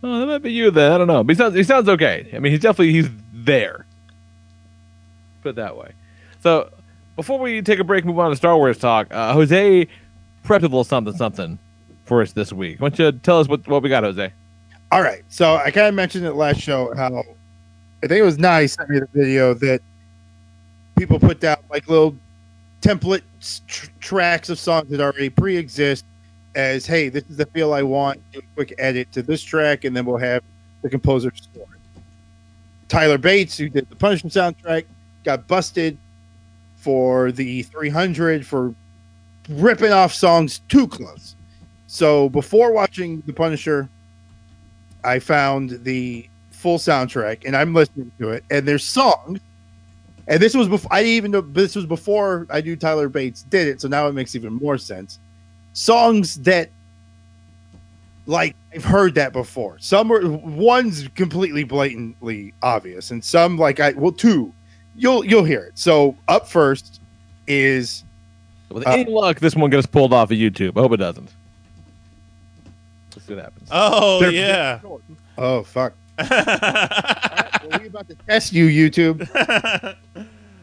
Oh, 0.02 0.20
that 0.20 0.26
might 0.26 0.42
be 0.42 0.52
you 0.52 0.70
then. 0.70 0.92
I 0.92 0.98
don't 0.98 1.06
know. 1.06 1.24
But 1.24 1.34
he 1.34 1.38
sounds 1.38 1.54
he 1.54 1.62
sounds 1.64 1.88
okay. 1.88 2.28
I 2.34 2.38
mean, 2.38 2.52
he's 2.52 2.60
definitely 2.60 2.92
he's 2.92 3.08
there. 3.32 3.86
Put 5.42 5.50
it 5.50 5.56
that 5.56 5.76
way. 5.76 5.92
So 6.42 6.70
before 7.16 7.38
we 7.38 7.62
take 7.62 7.78
a 7.78 7.84
break, 7.84 8.04
move 8.04 8.18
on 8.18 8.30
to 8.30 8.36
Star 8.36 8.56
Wars 8.56 8.78
talk. 8.78 9.06
Uh, 9.12 9.32
Jose 9.32 9.86
prepped 10.44 10.58
a 10.58 10.62
little 10.62 10.84
something 10.84 11.14
something 11.14 11.58
for 12.04 12.20
us 12.22 12.32
this 12.32 12.52
week. 12.52 12.80
Why 12.80 12.90
don't 12.90 12.98
you 12.98 13.12
tell 13.20 13.40
us 13.40 13.48
what, 13.48 13.66
what 13.66 13.82
we 13.82 13.88
got, 13.88 14.02
Jose? 14.04 14.30
All 14.94 15.02
right. 15.02 15.24
So 15.28 15.56
I 15.56 15.72
kind 15.72 15.88
of 15.88 15.94
mentioned 15.94 16.24
it 16.24 16.34
last 16.34 16.60
show 16.60 16.94
how 16.94 17.18
I 17.18 18.06
think 18.06 18.12
it 18.12 18.22
was 18.22 18.38
nice 18.38 18.74
sent 18.74 18.88
me 18.88 19.00
the 19.00 19.08
video 19.12 19.52
that 19.54 19.82
people 20.96 21.18
put 21.18 21.40
down 21.40 21.56
like 21.68 21.88
little 21.88 22.14
template 22.80 23.22
tr- 23.66 23.88
tracks 23.98 24.50
of 24.50 24.58
songs 24.60 24.88
that 24.90 25.00
already 25.00 25.30
pre-exist 25.30 26.04
as 26.54 26.86
hey, 26.86 27.08
this 27.08 27.24
is 27.28 27.38
the 27.38 27.46
feel 27.46 27.72
I 27.72 27.82
want. 27.82 28.20
Do 28.30 28.38
a 28.38 28.42
quick 28.54 28.72
edit 28.78 29.10
to 29.14 29.22
this 29.22 29.42
track, 29.42 29.82
and 29.82 29.96
then 29.96 30.04
we'll 30.04 30.16
have 30.16 30.44
the 30.82 30.88
composer 30.88 31.32
score. 31.34 31.66
Tyler 32.86 33.18
Bates, 33.18 33.58
who 33.58 33.68
did 33.68 33.90
the 33.90 33.96
Punisher 33.96 34.28
soundtrack, 34.28 34.84
got 35.24 35.48
busted 35.48 35.98
for 36.76 37.32
the 37.32 37.64
300 37.64 38.46
for 38.46 38.72
ripping 39.48 39.90
off 39.90 40.14
songs 40.14 40.60
too 40.68 40.86
close. 40.86 41.34
So 41.88 42.28
before 42.28 42.70
watching 42.70 43.24
The 43.26 43.32
Punisher, 43.32 43.88
I 45.04 45.18
found 45.18 45.84
the 45.84 46.28
full 46.50 46.78
soundtrack 46.78 47.44
and 47.44 47.56
I'm 47.56 47.74
listening 47.74 48.10
to 48.18 48.30
it, 48.30 48.44
and 48.50 48.66
there's 48.66 48.84
songs. 48.84 49.40
And 50.26 50.40
this 50.40 50.54
was 50.54 50.68
before 50.68 50.92
I 50.92 51.02
even 51.02 51.30
know 51.30 51.42
this 51.42 51.76
was 51.76 51.84
before 51.84 52.46
I 52.48 52.62
knew 52.62 52.76
Tyler 52.76 53.10
Bates 53.10 53.42
did 53.42 53.68
it, 53.68 53.80
so 53.82 53.88
now 53.88 54.08
it 54.08 54.12
makes 54.12 54.34
even 54.34 54.54
more 54.54 54.78
sense. 54.78 55.18
Songs 55.74 56.36
that 56.36 56.70
like 58.26 58.56
I've 58.74 58.84
heard 58.84 59.14
that 59.16 59.34
before. 59.34 59.76
Some 59.80 60.10
are 60.10 60.26
one's 60.26 61.08
completely 61.08 61.64
blatantly 61.64 62.54
obvious, 62.62 63.10
and 63.10 63.22
some 63.22 63.58
like 63.58 63.80
I 63.80 63.92
well 63.92 64.12
two. 64.12 64.54
You'll 64.96 65.26
you'll 65.26 65.44
hear 65.44 65.60
it. 65.60 65.78
So 65.78 66.16
up 66.28 66.48
first 66.48 67.02
is 67.46 68.02
With 68.70 68.86
Uh, 68.86 68.92
any 68.92 69.10
luck, 69.10 69.40
this 69.40 69.54
one 69.54 69.68
gets 69.68 69.86
pulled 69.86 70.14
off 70.14 70.30
of 70.30 70.38
YouTube. 70.38 70.78
I 70.78 70.80
hope 70.80 70.92
it 70.92 70.96
doesn't. 70.98 71.30
Let's 73.28 73.38
see 73.38 73.42
happens. 73.42 73.68
Oh 73.72 74.20
They're- 74.20 74.30
yeah. 74.32 74.80
oh 75.38 75.62
fuck. 75.62 75.92
Well, 77.64 77.80
we 77.80 77.86
about 77.86 78.08
to 78.10 78.14
test 78.28 78.52
you, 78.52 78.66
YouTube. 78.66 79.26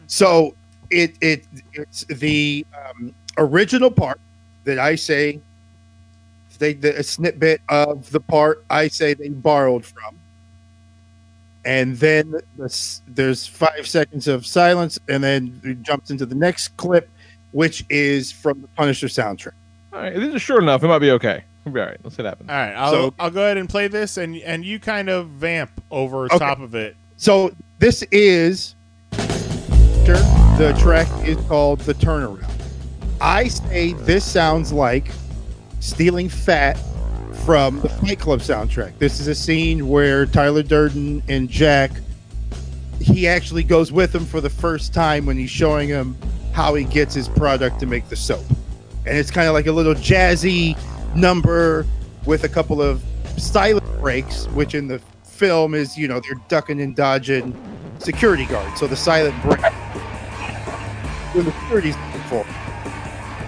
So 0.06 0.54
it 0.90 1.14
it 1.22 1.44
it's 1.72 2.04
the 2.04 2.66
um, 2.76 3.14
original 3.38 3.90
part 3.90 4.20
that 4.64 4.78
I 4.78 4.94
say 4.94 5.40
they 6.58 6.74
the 6.74 6.98
a 6.98 7.02
snippet 7.02 7.62
of 7.70 8.10
the 8.10 8.20
part 8.20 8.62
I 8.68 8.88
say 8.88 9.14
they 9.14 9.30
borrowed 9.30 9.86
from, 9.86 10.18
and 11.64 11.96
then 11.96 12.34
this, 12.58 13.00
there's 13.08 13.46
five 13.46 13.86
seconds 13.88 14.28
of 14.28 14.44
silence, 14.44 14.98
and 15.08 15.24
then 15.24 15.58
it 15.64 15.80
jumps 15.82 16.10
into 16.10 16.26
the 16.26 16.34
next 16.34 16.76
clip, 16.76 17.08
which 17.52 17.84
is 17.88 18.30
from 18.30 18.60
the 18.60 18.68
Punisher 18.68 19.06
soundtrack. 19.06 19.52
All 19.94 20.00
right, 20.02 20.14
this 20.14 20.34
is 20.34 20.42
short 20.42 20.62
enough. 20.62 20.84
It 20.84 20.88
might 20.88 20.98
be 20.98 21.12
okay. 21.12 21.44
We'll 21.64 21.74
be 21.74 21.80
all 21.80 21.86
right. 21.86 21.96
Let's 22.02 22.16
see 22.16 22.22
what 22.22 22.28
happens. 22.30 22.50
All 22.50 22.56
right, 22.56 22.72
I'll 22.72 22.90
So- 22.90 23.14
I'll 23.18 23.30
go 23.30 23.42
ahead 23.44 23.56
and 23.56 23.68
play 23.68 23.88
this, 23.88 24.16
and 24.16 24.36
and 24.36 24.64
you 24.64 24.78
kind 24.78 25.08
of 25.08 25.28
vamp 25.28 25.70
over 25.90 26.24
Okay. 26.26 26.38
top 26.38 26.60
of 26.60 26.74
it. 26.74 26.96
So 27.16 27.52
this 27.78 28.02
is 28.10 28.74
the 29.12 30.76
track 30.78 31.08
is 31.26 31.36
called 31.48 31.80
the 31.80 31.94
turnaround. 31.94 32.44
I 33.20 33.48
say 33.48 33.92
this 33.92 34.24
sounds 34.24 34.72
like 34.72 35.10
stealing 35.80 36.28
fat 36.28 36.78
from 37.44 37.80
the 37.80 37.88
Fight 37.88 38.18
Club 38.18 38.40
soundtrack. 38.40 38.98
This 38.98 39.20
is 39.20 39.28
a 39.28 39.34
scene 39.34 39.88
where 39.88 40.26
Tyler 40.26 40.62
Durden 40.62 41.22
and 41.28 41.48
Jack 41.48 41.92
he 43.00 43.26
actually 43.26 43.64
goes 43.64 43.90
with 43.90 44.14
him 44.14 44.24
for 44.24 44.40
the 44.40 44.50
first 44.50 44.94
time 44.94 45.26
when 45.26 45.36
he's 45.36 45.50
showing 45.50 45.88
him 45.88 46.16
how 46.52 46.72
he 46.74 46.84
gets 46.84 47.12
his 47.14 47.28
product 47.28 47.80
to 47.80 47.86
make 47.86 48.08
the 48.08 48.14
soap. 48.14 48.44
And 49.06 49.18
it's 49.18 49.30
kind 49.30 49.48
of 49.48 49.54
like 49.54 49.66
a 49.66 49.72
little 49.72 49.94
jazzy 49.94 50.78
number 51.14 51.86
with 52.26 52.44
a 52.44 52.48
couple 52.48 52.80
of 52.80 53.02
silent 53.36 53.84
breaks, 54.00 54.46
which 54.48 54.74
in 54.74 54.88
the 54.88 54.98
film 55.24 55.74
is, 55.74 55.96
you 55.96 56.08
know, 56.08 56.20
they're 56.20 56.40
ducking 56.48 56.80
and 56.80 56.94
dodging 56.94 57.56
security 57.98 58.46
guards. 58.46 58.78
So 58.78 58.86
the 58.86 58.96
silent 58.96 59.40
break 59.42 59.60
when 61.34 61.44
the 61.44 61.52
security's 61.52 61.96
him. 61.96 62.46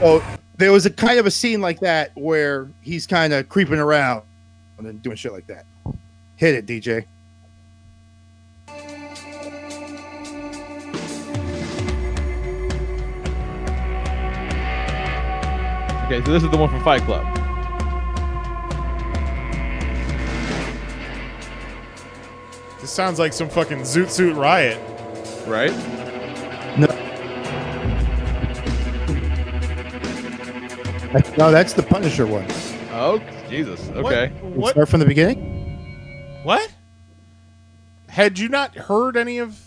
So 0.01 0.23
there 0.57 0.73
was 0.73 0.87
a 0.87 0.91
kind 0.91 1.19
of 1.19 1.27
a 1.27 1.31
scene 1.31 1.61
like 1.61 1.81
that 1.81 2.11
where 2.15 2.69
he's 2.83 3.07
kind 3.07 3.33
of 3.33 3.49
creeping 3.49 3.79
around 3.79 4.23
and 4.79 4.87
then 4.87 4.99
doing 4.99 5.17
shit 5.17 5.33
like 5.33 5.47
that. 5.47 5.65
Hit 6.37 6.55
it, 6.55 6.67
DJ. 6.67 7.07
Okay, 16.07 16.23
so 16.25 16.33
this 16.33 16.43
is 16.43 16.51
the 16.51 16.57
one 16.57 16.69
from 16.69 16.85
Fight 16.85 17.03
Club. 17.03 17.44
This 22.85 22.93
sounds 22.93 23.19
like 23.19 23.33
some 23.33 23.49
fucking 23.49 23.79
Zoot 23.79 24.11
Suit 24.11 24.37
Riot. 24.37 24.79
Right? 25.47 25.73
No, 26.77 26.87
No, 31.39 31.51
that's 31.51 31.73
the 31.73 31.83
Punisher 31.83 32.27
one. 32.27 32.45
Oh, 32.91 33.23
Jesus. 33.49 33.89
Okay. 33.89 34.29
What? 34.29 34.53
What? 34.53 34.71
Start 34.73 34.91
from 34.91 35.01
the 35.01 35.07
beginning. 35.07 36.43
what? 36.43 36.71
Had 38.11 38.39
you 38.39 38.51
not 38.51 38.75
heard 38.75 39.17
any 39.17 39.39
of 39.39 39.59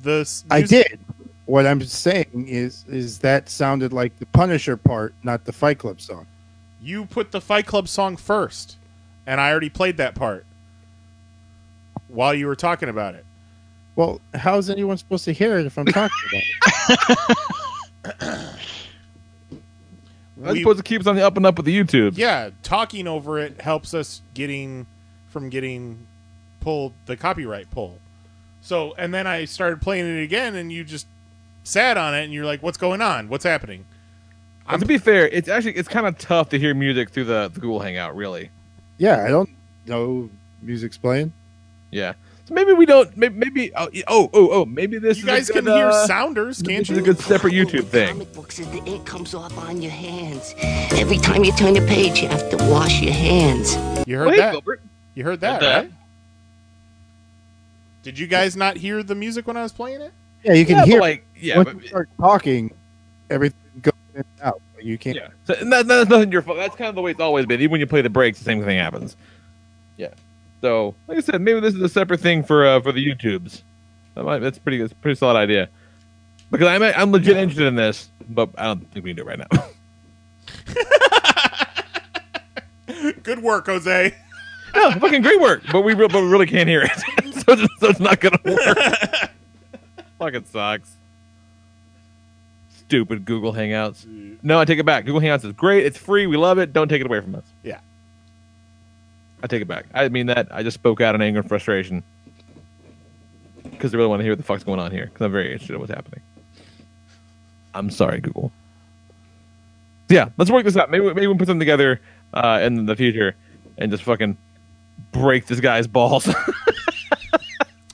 this? 0.00 0.44
I 0.52 0.62
did. 0.62 1.00
What 1.46 1.66
I'm 1.66 1.82
saying 1.82 2.46
is, 2.46 2.84
is 2.86 3.18
that 3.18 3.48
sounded 3.48 3.92
like 3.92 4.16
the 4.20 4.26
Punisher 4.26 4.76
part, 4.76 5.14
not 5.24 5.46
the 5.46 5.52
Fight 5.52 5.78
Club 5.78 6.00
song. 6.00 6.28
You 6.80 7.06
put 7.06 7.32
the 7.32 7.40
Fight 7.40 7.66
Club 7.66 7.88
song 7.88 8.16
first, 8.16 8.76
and 9.26 9.40
I 9.40 9.50
already 9.50 9.68
played 9.68 9.96
that 9.96 10.14
part 10.14 10.46
while 12.14 12.32
you 12.34 12.46
were 12.46 12.56
talking 12.56 12.88
about 12.88 13.14
it. 13.14 13.24
Well, 13.96 14.20
how 14.34 14.56
is 14.58 14.70
anyone 14.70 14.96
supposed 14.98 15.24
to 15.26 15.32
hear 15.32 15.58
it 15.58 15.66
if 15.66 15.78
I'm 15.78 15.86
talking 15.86 16.16
about 16.30 16.42
it? 18.20 18.58
I 20.44 20.52
We- 20.52 20.58
suppose 20.60 20.78
it 20.78 20.84
keeps 20.84 21.06
on 21.06 21.16
the 21.16 21.24
up 21.26 21.36
and 21.36 21.46
up 21.46 21.56
with 21.56 21.66
the 21.66 21.76
YouTube. 21.78 22.14
yeah, 22.16 22.50
talking 22.62 23.06
over 23.06 23.38
it 23.38 23.60
helps 23.60 23.94
us 23.94 24.20
getting 24.34 24.86
from 25.30 25.48
getting 25.48 26.06
pulled 26.60 26.92
the 27.06 27.16
copyright 27.16 27.70
pull. 27.70 27.98
So, 28.60 28.94
and 28.98 29.12
then 29.14 29.26
I 29.26 29.44
started 29.44 29.80
playing 29.80 30.06
it 30.06 30.22
again, 30.22 30.54
and 30.54 30.72
you 30.72 30.84
just 30.84 31.06
sat 31.64 31.96
on 31.96 32.14
it, 32.14 32.24
and 32.24 32.32
you're 32.32 32.44
like, 32.46 32.62
"What's 32.62 32.78
going 32.78 33.00
on? 33.02 33.28
What's 33.28 33.44
happening?" 33.44 33.84
And 34.68 34.80
to 34.80 34.86
be 34.86 34.96
fair, 34.98 35.28
it's 35.28 35.48
actually 35.48 35.76
it's 35.76 35.88
kind 35.88 36.06
of 36.06 36.16
tough 36.18 36.48
to 36.50 36.58
hear 36.58 36.74
music 36.74 37.10
through 37.10 37.24
the, 37.24 37.50
the 37.52 37.60
Google 37.60 37.80
Hangout. 37.80 38.16
Really. 38.16 38.50
Yeah, 38.98 39.22
I 39.24 39.28
don't 39.28 39.50
know 39.86 40.30
music's 40.62 40.96
playing. 40.96 41.32
Yeah. 41.94 42.14
So 42.46 42.52
maybe 42.54 42.72
we 42.74 42.84
don't. 42.84 43.16
Maybe. 43.16 43.36
maybe 43.36 43.72
oh, 43.74 43.88
oh 44.08 44.30
oh 44.34 44.48
oh. 44.50 44.64
Maybe 44.66 44.98
this. 44.98 45.18
You 45.18 45.22
is 45.22 45.28
a 45.28 45.32
guys 45.32 45.46
good, 45.48 45.64
can 45.64 45.72
hear 45.74 45.86
uh, 45.86 46.06
sounders, 46.06 46.60
can't 46.60 46.80
This 46.80 46.90
is 46.90 46.98
a 46.98 47.02
good 47.02 47.18
separate 47.18 47.54
YouTube 47.54 47.86
thing. 47.86 48.08
Comic 48.08 48.32
books 48.34 48.58
is 48.58 48.68
the 48.68 48.84
ink 48.84 49.06
comes 49.06 49.32
off 49.34 49.56
on 49.56 49.80
your 49.80 49.92
hands. 49.92 50.54
Every 50.58 51.16
time 51.18 51.44
you 51.44 51.52
turn 51.52 51.72
the 51.74 51.86
page, 51.86 52.20
you 52.20 52.28
have 52.28 52.50
to 52.50 52.56
wash 52.70 53.00
your 53.00 53.14
hands. 53.14 53.76
You 54.06 54.18
heard 54.18 54.28
Wait, 54.28 54.36
that? 54.38 54.52
Gilbert. 54.52 54.82
You 55.14 55.24
heard 55.24 55.40
that, 55.40 55.52
Heard 55.54 55.62
that. 55.62 55.82
right? 55.84 55.92
Did 58.02 58.18
you 58.18 58.26
guys 58.26 58.56
not 58.56 58.76
hear 58.76 59.02
the 59.02 59.14
music 59.14 59.46
when 59.46 59.56
I 59.56 59.62
was 59.62 59.72
playing 59.72 60.02
it? 60.02 60.12
Yeah, 60.42 60.52
you 60.52 60.66
can 60.66 60.74
Yeah, 60.76 60.80
but 60.82 60.88
hear 60.88 61.00
like 61.00 61.26
yeah, 61.36 61.56
once 61.56 61.72
but, 61.72 61.82
you 61.82 61.88
start 61.88 62.08
talking, 62.18 62.74
everything 63.30 63.58
goes 63.80 63.94
in 64.14 64.20
and 64.20 64.26
out. 64.42 64.60
You 64.82 64.98
can't. 64.98 65.16
yeah. 65.16 65.28
So, 65.46 65.54
and 65.54 65.72
that, 65.72 65.86
that's 65.86 66.10
nothing 66.10 66.30
your 66.30 66.42
fault. 66.42 66.58
That's 66.58 66.76
kind 66.76 66.90
of 66.90 66.94
the 66.94 67.00
way 67.00 67.12
it's 67.12 67.20
always 67.20 67.46
been. 67.46 67.60
Even 67.62 67.70
when 67.70 67.80
you 67.80 67.86
play 67.86 68.02
the 68.02 68.10
breaks, 68.10 68.38
the 68.38 68.44
same 68.44 68.62
thing 68.62 68.78
happens. 68.78 69.16
Yeah. 69.96 70.08
So, 70.64 70.94
like 71.08 71.18
I 71.18 71.20
said, 71.20 71.42
maybe 71.42 71.60
this 71.60 71.74
is 71.74 71.82
a 71.82 71.90
separate 71.90 72.20
thing 72.20 72.42
for 72.42 72.64
uh, 72.64 72.80
for 72.80 72.90
the 72.90 73.06
YouTubes. 73.06 73.60
That 74.14 74.24
might, 74.24 74.38
that's 74.38 74.58
pretty. 74.58 74.78
That's 74.78 74.92
a 74.92 74.96
pretty 74.96 75.18
solid 75.18 75.36
idea. 75.36 75.68
Because 76.50 76.68
I'm 76.68 76.82
I'm 76.82 77.12
legit 77.12 77.36
interested 77.36 77.66
in 77.66 77.74
this, 77.74 78.08
but 78.30 78.48
I 78.56 78.64
don't 78.64 78.90
think 78.90 79.04
we 79.04 79.12
can 79.12 79.16
do 79.22 79.24
it 79.24 79.26
right 79.26 79.40
now. 82.86 83.12
Good 83.22 83.42
work, 83.42 83.66
Jose. 83.66 84.14
no, 84.74 84.90
fucking 84.92 85.20
great 85.20 85.38
work, 85.38 85.64
but 85.70 85.82
we 85.82 85.92
re- 85.92 86.08
but 86.08 86.22
we 86.22 86.28
really 86.28 86.46
can't 86.46 86.66
hear 86.66 86.80
it, 86.80 86.92
so, 87.34 87.52
it's, 87.52 87.80
so 87.80 87.88
it's 87.90 88.00
not 88.00 88.20
gonna 88.20 88.38
work. 88.42 88.78
fucking 90.18 90.46
sucks. 90.46 90.96
Stupid 92.70 93.26
Google 93.26 93.52
Hangouts. 93.52 94.06
No, 94.42 94.58
I 94.58 94.64
take 94.64 94.78
it 94.78 94.86
back. 94.86 95.04
Google 95.04 95.20
Hangouts 95.20 95.44
is 95.44 95.52
great. 95.52 95.84
It's 95.84 95.98
free. 95.98 96.26
We 96.26 96.38
love 96.38 96.56
it. 96.56 96.72
Don't 96.72 96.88
take 96.88 97.02
it 97.02 97.06
away 97.06 97.20
from 97.20 97.34
us. 97.34 97.44
Yeah. 97.62 97.80
I 99.44 99.46
take 99.46 99.60
it 99.60 99.68
back. 99.68 99.84
I 99.92 100.08
mean 100.08 100.26
that. 100.26 100.48
I 100.50 100.62
just 100.62 100.74
spoke 100.74 101.02
out 101.02 101.14
in 101.14 101.20
anger 101.20 101.40
and 101.40 101.48
frustration 101.48 102.02
because 103.62 103.92
I 103.92 103.98
really 103.98 104.08
want 104.08 104.20
to 104.20 104.24
hear 104.24 104.32
what 104.32 104.38
the 104.38 104.44
fuck's 104.44 104.64
going 104.64 104.80
on 104.80 104.90
here 104.90 105.04
because 105.04 105.20
I'm 105.20 105.32
very 105.32 105.52
interested 105.52 105.74
in 105.74 105.80
what's 105.80 105.92
happening. 105.92 106.22
I'm 107.74 107.90
sorry, 107.90 108.20
Google. 108.20 108.50
Yeah, 110.08 110.30
let's 110.38 110.50
work 110.50 110.64
this 110.64 110.78
out. 110.78 110.90
Maybe 110.90 111.04
maybe 111.04 111.26
we'll 111.26 111.36
put 111.36 111.48
something 111.48 111.60
together 111.60 112.00
uh, 112.32 112.60
in 112.62 112.86
the 112.86 112.96
future 112.96 113.36
and 113.76 113.90
just 113.90 114.02
fucking 114.04 114.38
break 115.12 115.46
this 115.46 115.60
guy's 115.60 115.86
balls. 115.86 116.34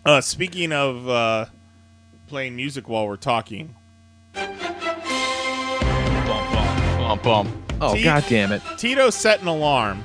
Uh, 0.03 0.19
speaking 0.19 0.73
of 0.73 1.07
uh, 1.11 1.45
playing 2.27 2.57
music 2.57 2.89
while 2.89 3.07
we're 3.07 3.17
talking, 3.17 3.75
Bum, 4.33 4.57
bum, 4.57 4.99
bum, 6.97 7.19
bum. 7.23 7.63
Oh 7.83 7.95
See? 7.95 8.03
god 8.03 8.25
damn 8.27 8.51
it! 8.51 8.63
Tito 8.79 9.11
set 9.11 9.43
an 9.43 9.49
alarm, 9.49 10.03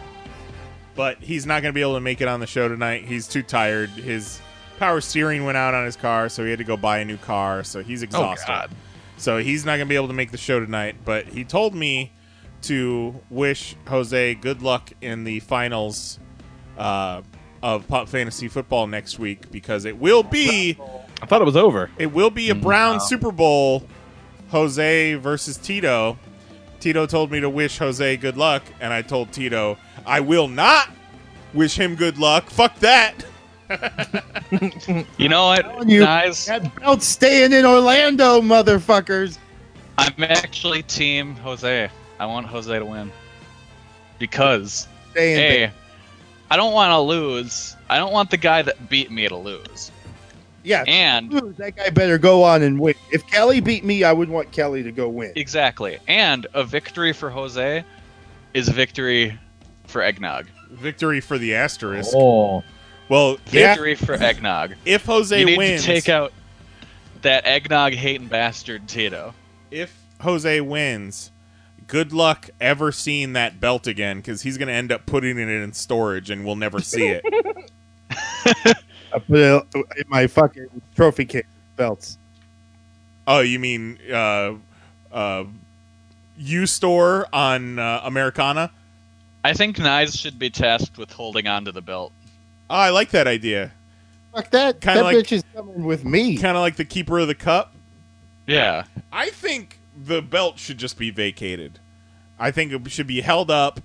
but 0.95 1.17
he's 1.21 1.45
not 1.45 1.61
going 1.61 1.71
to 1.73 1.75
be 1.75 1.81
able 1.81 1.95
to 1.95 2.01
make 2.01 2.21
it 2.21 2.27
on 2.27 2.39
the 2.39 2.47
show 2.47 2.67
tonight. 2.67 3.05
He's 3.05 3.27
too 3.27 3.43
tired. 3.43 3.89
His 3.89 4.39
power 4.79 5.01
steering 5.01 5.45
went 5.45 5.57
out 5.57 5.73
on 5.73 5.85
his 5.85 5.95
car, 5.95 6.29
so 6.29 6.43
he 6.43 6.49
had 6.49 6.59
to 6.59 6.65
go 6.65 6.77
buy 6.77 6.99
a 6.99 7.05
new 7.05 7.17
car. 7.17 7.63
So 7.63 7.81
he's 7.83 8.01
Oh 8.01 8.05
exhausted. 8.05 8.47
god. 8.47 8.71
So 9.17 9.37
he's 9.37 9.65
not 9.65 9.71
going 9.77 9.87
to 9.87 9.89
be 9.89 9.95
able 9.95 10.07
to 10.07 10.13
make 10.13 10.31
the 10.31 10.37
show 10.37 10.59
tonight, 10.59 10.97
but 11.05 11.25
he 11.27 11.43
told 11.45 11.73
me 11.75 12.11
to 12.63 13.19
wish 13.29 13.75
Jose 13.87 14.35
good 14.35 14.61
luck 14.61 14.91
in 15.01 15.23
the 15.23 15.39
finals 15.41 16.19
uh, 16.77 17.21
of 17.61 17.87
Pop 17.87 18.09
Fantasy 18.09 18.47
Football 18.47 18.87
next 18.87 19.19
week 19.19 19.51
because 19.51 19.85
it 19.85 19.97
will 19.97 20.23
be 20.23 20.77
I 21.21 21.25
thought 21.27 21.41
it 21.41 21.45
was 21.45 21.55
over. 21.55 21.89
it 21.97 22.07
will 22.11 22.29
be 22.29 22.49
a 22.49 22.55
Brown 22.55 22.99
Super 22.99 23.31
Bowl 23.31 23.87
Jose 24.49 25.13
versus 25.15 25.57
Tito. 25.57 26.17
Tito 26.79 27.05
told 27.05 27.31
me 27.31 27.39
to 27.39 27.49
wish 27.49 27.77
Jose 27.79 28.17
good 28.17 28.37
luck, 28.37 28.63
and 28.79 28.91
I 28.93 29.01
told 29.01 29.31
Tito 29.31 29.77
I 30.05 30.19
will 30.19 30.47
not 30.47 30.89
wish 31.53 31.77
him 31.77 31.95
good 31.95 32.17
luck. 32.17 32.49
Fuck 32.49 32.77
that. 32.79 33.13
You 35.17 35.27
know 35.29 35.47
what, 35.47 35.87
you. 35.87 36.01
guys? 36.01 36.45
That 36.45 36.73
belt's 36.75 37.05
staying 37.07 37.51
in 37.51 37.65
Orlando, 37.65 38.39
motherfuckers. 38.41 39.39
I'm 39.97 40.23
actually 40.23 40.83
Team 40.83 41.35
Jose. 41.37 41.89
I 42.19 42.25
want 42.25 42.45
Jose 42.47 42.77
to 42.77 42.85
win 42.85 43.11
because 44.19 44.87
Staying 45.11 45.37
hey, 45.37 45.57
there. 45.59 45.73
I 46.51 46.57
don't 46.57 46.73
want 46.73 46.91
to 46.91 46.99
lose. 46.99 47.75
I 47.89 47.97
don't 47.97 48.13
want 48.13 48.29
the 48.29 48.37
guy 48.37 48.61
that 48.61 48.89
beat 48.89 49.09
me 49.11 49.27
to 49.27 49.35
lose. 49.35 49.91
Yeah, 50.63 50.83
And 50.87 51.31
lose, 51.31 51.55
that 51.57 51.75
guy 51.75 51.89
better 51.89 52.17
go 52.17 52.43
on 52.43 52.61
and 52.63 52.79
win. 52.79 52.95
If 53.11 53.25
Kelly 53.27 53.61
beat 53.61 53.83
me, 53.83 54.03
I 54.03 54.11
would 54.11 54.29
want 54.29 54.51
Kelly 54.51 54.83
to 54.83 54.91
go 54.91 55.07
win. 55.09 55.31
exactly. 55.35 55.99
And 56.07 56.47
a 56.53 56.63
victory 56.63 57.13
for 57.13 57.29
Jose 57.29 57.83
is 58.53 58.67
a 58.67 58.73
victory 58.73 59.37
for 59.88 60.01
Eggnog. 60.01 60.47
Victory 60.71 61.19
for 61.21 61.38
the 61.38 61.55
asterisk. 61.55 62.11
Oh, 62.15 62.63
Well, 63.09 63.38
Yeah. 63.51 63.73
Victory 63.73 63.95
for 63.95 64.13
Eggnog. 64.13 64.75
if 64.86 65.05
Jose 65.05 65.39
you 65.39 65.45
need 65.45 65.57
wins, 65.57 65.81
to 65.81 65.88
take 65.88 66.09
out 66.09 66.33
that 67.21 67.45
Eggnog 67.45 67.93
hating 67.93 68.27
bastard 68.27 68.88
Tito. 68.88 69.33
if 69.71 69.95
Jose 70.21 70.61
wins, 70.61 71.31
good 71.88 72.11
luck 72.13 72.49
ever 72.59 72.91
seeing 72.91 73.33
that 73.33 73.59
belt 73.59 73.86
again 73.88 74.17
because 74.17 74.41
he's 74.41 74.57
going 74.57 74.67
to 74.67 74.73
end 74.73 74.91
up 74.91 75.05
putting 75.05 75.38
it 75.38 75.47
in 75.49 75.73
storage 75.73 76.29
and 76.29 76.45
we'll 76.45 76.55
never 76.55 76.79
see 76.81 77.07
it. 77.07 77.23
I 78.11 79.19
put 79.19 79.38
it 79.39 79.65
in 79.97 80.03
my 80.07 80.27
fucking 80.27 80.67
trophy 80.95 81.25
case 81.25 81.45
belts. 81.77 82.17
oh, 83.27 83.39
you 83.41 83.59
mean 83.59 83.97
uh, 84.11 84.53
uh, 85.11 85.43
U 86.38 86.65
store 86.65 87.27
on 87.33 87.79
uh, 87.79 88.01
Americana? 88.03 88.71
I 89.45 89.53
think 89.53 89.77
Knives 89.77 90.19
should 90.19 90.39
be 90.39 90.49
tasked 90.49 90.97
with 90.97 91.11
holding 91.11 91.45
on 91.45 91.65
to 91.65 91.71
the 91.71 91.81
belt. 91.81 92.11
Oh, 92.67 92.75
I 92.75 92.89
like 92.89 93.11
that 93.11 93.27
idea. 93.27 93.71
Fuck 94.33 94.49
that. 94.49 94.81
Kinda 94.81 95.01
that 95.01 95.03
like- 95.03 95.17
bitch 95.17 95.31
is 95.33 95.43
coming 95.53 95.83
with 95.83 96.03
me. 96.03 96.35
Kind 96.37 96.57
of 96.57 96.61
like 96.61 96.77
the 96.77 96.83
keeper 96.83 97.19
of 97.19 97.27
the 97.27 97.35
cup. 97.35 97.71
Yeah. 98.47 98.85
I 99.13 99.29
think 99.29 99.77
the 100.03 100.23
belt 100.23 100.57
should 100.57 100.79
just 100.79 100.97
be 100.97 101.11
vacated. 101.11 101.77
I 102.39 102.49
think 102.49 102.71
it 102.71 102.91
should 102.91 103.05
be 103.05 103.21
held 103.21 103.51
up, 103.51 103.79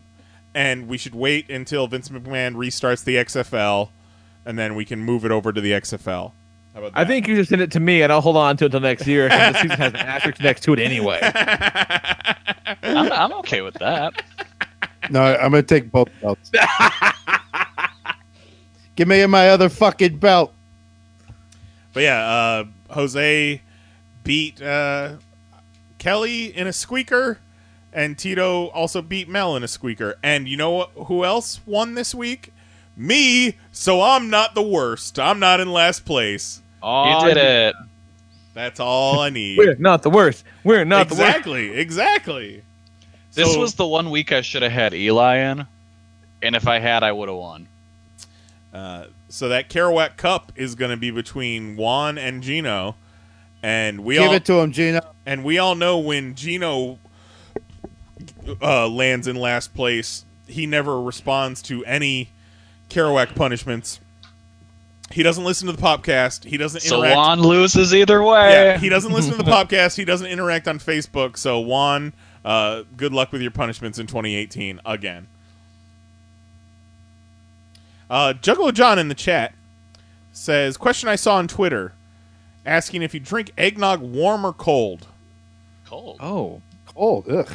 and 0.55 0.89
we 0.89 0.97
should 0.97 1.15
wait 1.15 1.51
until 1.51 1.87
Vince 1.87 2.09
McMahon 2.09 2.55
restarts 2.55 3.05
the 3.05 3.17
XFL, 3.17 3.91
and 4.47 4.59
then 4.59 4.75
we 4.75 4.87
can 4.87 4.99
move 5.01 5.27
it 5.27 5.31
over 5.31 5.53
to 5.53 5.61
the 5.61 5.73
XFL. 5.73 6.33
How 6.73 6.79
about 6.81 6.95
that? 6.95 6.99
I 7.01 7.05
think 7.05 7.29
you 7.29 7.37
should 7.37 7.49
send 7.49 7.61
it 7.61 7.71
to 7.73 7.81
me, 7.81 8.01
and 8.01 8.11
I'll 8.11 8.23
hold 8.23 8.39
on 8.39 8.57
to 8.57 8.65
it 8.65 8.69
until 8.69 8.81
next 8.81 9.07
year. 9.07 9.29
Since 9.31 9.53
the 9.57 9.61
season 9.61 9.77
has 9.79 9.93
an 9.93 9.97
asterisk 9.97 10.41
next 10.41 10.63
to 10.63 10.73
it 10.73 10.79
anyway. 10.79 11.21
I'm, 12.83 13.13
I'm 13.13 13.33
okay 13.35 13.61
with 13.61 13.75
that. 13.75 14.23
No, 15.11 15.23
I'm 15.23 15.51
gonna 15.51 15.63
take 15.63 15.91
both 15.91 16.09
belts. 16.21 16.51
Give 18.97 19.09
me 19.09 19.25
my 19.27 19.49
other 19.49 19.69
fucking 19.69 20.19
belt. 20.19 20.53
But 21.93 22.03
yeah, 22.05 22.21
uh, 22.21 22.65
Jose 22.91 23.61
beat 24.25 24.63
uh, 24.63 25.15
Kelly 25.99 26.57
in 26.57 26.67
a 26.67 26.73
squeaker, 26.73 27.39
and 27.93 28.19
Tito 28.19 28.67
also 28.69 29.03
beat 29.03 29.29
Mel 29.29 29.57
in 29.57 29.65
a 29.65 29.69
squeaker. 29.69 30.17
And 30.23 30.49
you 30.49 30.57
know 30.57 30.71
what, 30.71 30.91
who 31.07 31.25
else 31.25 31.61
won 31.67 31.95
this 31.95 32.15
week? 32.15 32.53
Me. 32.97 33.57
So 33.73 34.03
I'm 34.03 34.31
not 34.31 34.55
the 34.55 34.63
worst. 34.63 35.19
I'm 35.19 35.39
not 35.39 35.61
in 35.61 35.73
last 35.73 36.05
place. 36.05 36.61
you 36.83 37.21
did 37.27 37.37
it. 37.37 37.75
That's 38.55 38.81
all 38.81 39.21
I 39.21 39.31
need. 39.31 39.59
We're 39.59 39.77
not 39.77 40.03
the 40.03 40.11
worst. 40.11 40.45
We're 40.65 40.85
not 40.85 41.09
the 41.09 41.15
worst. 41.15 41.27
exactly. 41.29 41.71
Exactly. 41.73 42.63
This 43.35 43.53
So- 43.53 43.61
was 43.61 43.75
the 43.75 43.87
one 43.87 44.11
week 44.11 44.33
I 44.33 44.41
should 44.41 44.63
have 44.63 44.73
had 44.73 44.95
Eli 44.95 45.37
in, 45.51 45.67
and 46.43 46.57
if 46.57 46.67
I 46.67 46.79
had, 46.79 47.03
I 47.03 47.13
would 47.13 47.29
have 47.29 47.39
won. 47.39 47.69
Uh, 48.75 49.05
so 49.29 49.49
that 49.49 49.69
Kerouac 49.69 50.17
Cup 50.17 50.53
is 50.57 50.75
going 50.75 50.91
to 50.91 50.97
be 50.97 51.11
between 51.11 51.77
Juan 51.77 52.19
and 52.19 52.43
Gino, 52.43 52.97
and 53.63 54.05
we 54.05 54.15
Give 54.15 54.29
all 54.29 54.35
it 54.35 54.45
to 54.47 54.55
him, 54.61 54.73
Gino. 54.73 55.01
and 55.27 55.45
we 55.45 55.59
all 55.59 55.75
know 55.75 55.99
when 55.99 56.35
Gino 56.35 56.99
uh, 58.61 58.89
lands 58.89 59.27
in 59.27 59.37
last 59.37 59.75
place, 59.75 60.25
he 60.47 60.67
never 60.67 61.01
responds 61.01 61.63
to 61.63 61.85
any 61.85 62.29
Kerouac 62.89 63.35
punishments. 63.35 64.01
He 65.13 65.23
doesn't 65.25 65.43
listen 65.45 65.67
to 65.67 65.73
the 65.73 65.83
podcast. 65.83 66.45
He 66.45 66.57
doesn't 66.57 66.81
So 66.83 66.99
interact. 66.99 67.17
Juan 67.17 67.41
loses 67.43 67.93
either 67.95 68.23
way. 68.23 68.53
yeah, 68.53 68.79
he 68.79 68.89
doesn't 68.89 69.13
listen 69.13 69.33
to 69.33 69.39
the 69.39 69.43
podcast. 69.51 69.97
He 69.97 70.05
doesn't 70.05 70.27
interact 70.29 70.69
on 70.69 70.79
Facebook. 70.79 71.37
So 71.37 71.59
Juan, 71.61 72.13
uh, 72.45 72.83
good 72.97 73.13
luck 73.13 73.33
with 73.33 73.43
your 73.43 73.51
punishments 73.51 73.99
in 73.99 74.07
2018 74.07 74.81
again. 74.85 75.27
Uh, 78.09 78.35
Juggalo 78.41 78.73
John 78.73 78.99
in 78.99 79.09
the 79.09 79.15
chat 79.15 79.55
says, 80.33 80.77
"Question 80.77 81.09
I 81.09 81.17
saw 81.17 81.37
on 81.37 81.47
Twitter, 81.49 81.93
asking 82.67 83.03
if 83.03 83.15
you 83.15 83.21
drink 83.21 83.53
eggnog 83.57 84.01
warm 84.01 84.45
or 84.45 84.53
cold." 84.53 85.07
Cold. 85.87 86.19
Oh, 86.21 86.61
Cold. 86.87 87.29
Ugh. 87.29 87.49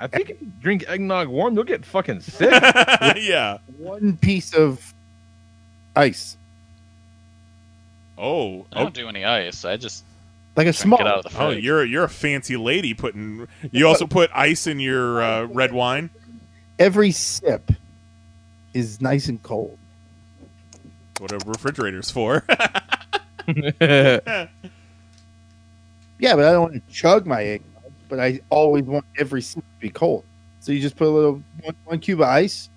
I 0.00 0.06
think 0.06 0.30
if 0.30 0.40
you 0.40 0.52
drink 0.60 0.84
eggnog 0.86 1.28
warm, 1.28 1.54
you'll 1.54 1.64
get 1.64 1.84
fucking 1.84 2.20
sick. 2.20 2.50
yeah. 3.16 3.58
One 3.78 4.16
piece 4.16 4.54
of 4.54 4.94
ice, 5.96 6.36
Oh. 8.16 8.66
I 8.72 8.82
don't 8.82 8.94
do 8.94 9.08
any 9.08 9.24
ice. 9.24 9.64
I 9.64 9.76
just 9.76 10.04
like 10.58 10.66
a 10.66 10.72
drink 10.72 10.76
small. 10.76 11.00
it 11.00 11.06
out 11.06 11.24
of 11.24 11.32
the 11.32 11.38
Oh, 11.40 11.50
fridge. 11.52 11.64
you're 11.64 11.84
you're 11.84 12.04
a 12.04 12.08
fancy 12.08 12.56
lady. 12.58 12.92
Putting 12.92 13.48
you 13.72 13.86
also 13.86 14.06
put 14.06 14.30
ice 14.34 14.66
in 14.66 14.78
your 14.80 15.22
uh, 15.22 15.44
red 15.46 15.72
wine. 15.72 16.10
Every 16.78 17.10
sip 17.12 17.72
is 18.74 19.00
nice 19.00 19.28
and 19.28 19.42
cold. 19.42 19.78
What 21.18 21.32
a 21.32 21.38
refrigerator's 21.46 22.10
for. 22.10 22.44
Yeah, 26.20 26.34
but 26.34 26.44
I 26.46 26.50
don't 26.52 26.62
want 26.62 26.74
to 26.74 26.92
chug 26.92 27.26
my 27.26 27.42
eggnog. 27.44 27.92
But 28.08 28.18
I 28.20 28.40
always 28.50 28.84
want 28.84 29.04
every 29.16 29.40
sip 29.40 29.62
to 29.62 29.80
be 29.80 29.88
cold. 29.90 30.24
So 30.60 30.72
you 30.72 30.80
just 30.80 30.96
put 30.96 31.06
a 31.06 31.10
little 31.10 31.42
one, 31.62 31.76
one 31.84 32.00
cube 32.00 32.20
of 32.20 32.26
ice, 32.28 32.68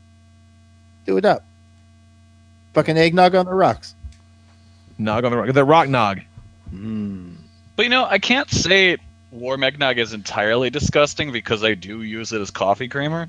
do 1.06 1.18
it 1.18 1.26
up. 1.26 1.44
Fucking 2.74 2.98
eggnog 2.98 3.34
on 3.34 3.46
the 3.48 3.54
rocks. 3.54 3.96
nog 5.00 5.26
on 5.26 5.32
the 5.32 5.38
rock. 5.38 5.54
The 5.54 5.64
rock 5.66 5.90
nog. 5.90 6.20
Mm. 6.74 7.36
But 7.82 7.86
you 7.86 7.90
know, 7.90 8.06
I 8.06 8.20
can't 8.20 8.48
say 8.48 8.98
warm 9.32 9.64
eggnog 9.64 9.98
is 9.98 10.14
entirely 10.14 10.70
disgusting 10.70 11.32
because 11.32 11.64
I 11.64 11.74
do 11.74 12.04
use 12.04 12.32
it 12.32 12.40
as 12.40 12.52
coffee 12.52 12.88
creamer. 12.88 13.28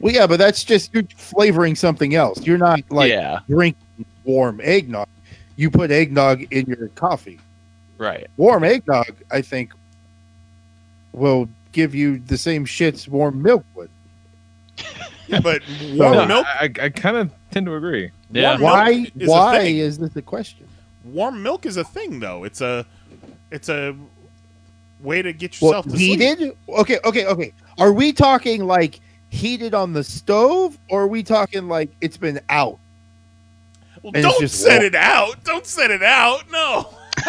Well, 0.00 0.12
yeah, 0.12 0.26
but 0.26 0.40
that's 0.40 0.64
just 0.64 0.92
you're 0.92 1.04
flavoring 1.16 1.76
something 1.76 2.16
else. 2.16 2.44
You're 2.44 2.58
not 2.58 2.80
like 2.90 3.08
yeah, 3.08 3.38
drinking 3.48 4.04
warm 4.24 4.60
eggnog. 4.64 5.06
You 5.54 5.70
put 5.70 5.92
eggnog 5.92 6.52
in 6.52 6.66
your 6.66 6.88
coffee. 6.88 7.38
right. 7.98 8.26
Warm 8.36 8.64
eggnog, 8.64 9.14
I 9.30 9.42
think, 9.42 9.74
will 11.12 11.48
give 11.70 11.94
you 11.94 12.18
the 12.18 12.36
same 12.36 12.66
shits 12.66 13.06
warm 13.06 13.40
milk 13.40 13.64
would. 13.76 13.90
but 15.40 15.62
warm 15.92 16.14
No, 16.14 16.26
milk. 16.26 16.46
I, 16.48 16.68
I 16.80 16.88
kind 16.88 17.16
of 17.16 17.30
tend 17.52 17.66
to 17.66 17.76
agree. 17.76 18.10
Yeah. 18.32 18.58
Warm 18.58 18.62
Why? 18.62 19.06
is 19.16 19.28
Why 19.28 19.58
is 19.60 19.98
this 19.98 20.16
a 20.16 20.22
question? 20.22 20.66
Warm 21.04 21.42
milk 21.42 21.66
is 21.66 21.76
a 21.76 21.84
thing, 21.84 22.20
though. 22.20 22.44
It's 22.44 22.60
a, 22.60 22.86
it's 23.50 23.68
a 23.68 23.94
way 25.00 25.22
to 25.22 25.32
get 25.32 25.60
Well, 25.60 25.70
yourself 25.70 25.84
to 25.86 25.90
sleep. 25.92 26.20
heated? 26.20 26.56
Okay, 26.68 26.98
okay, 27.04 27.26
okay. 27.26 27.52
Are 27.78 27.92
we 27.92 28.12
talking 28.12 28.66
like 28.66 29.00
heated 29.30 29.74
on 29.74 29.92
the 29.92 30.04
stove, 30.04 30.78
or 30.88 31.02
are 31.02 31.06
we 31.08 31.22
talking 31.22 31.66
like 31.68 31.90
it's 32.00 32.16
been 32.16 32.40
out? 32.48 32.78
Well, 34.02 34.12
And 34.14 34.22
don't 34.22 34.40
just 34.40 34.60
set 34.60 34.74
warm. 34.80 34.84
it 34.84 34.94
out. 34.94 35.44
Don't 35.44 35.66
set 35.66 35.90
it 35.90 36.02
out. 36.02 36.42
No. 36.50 36.88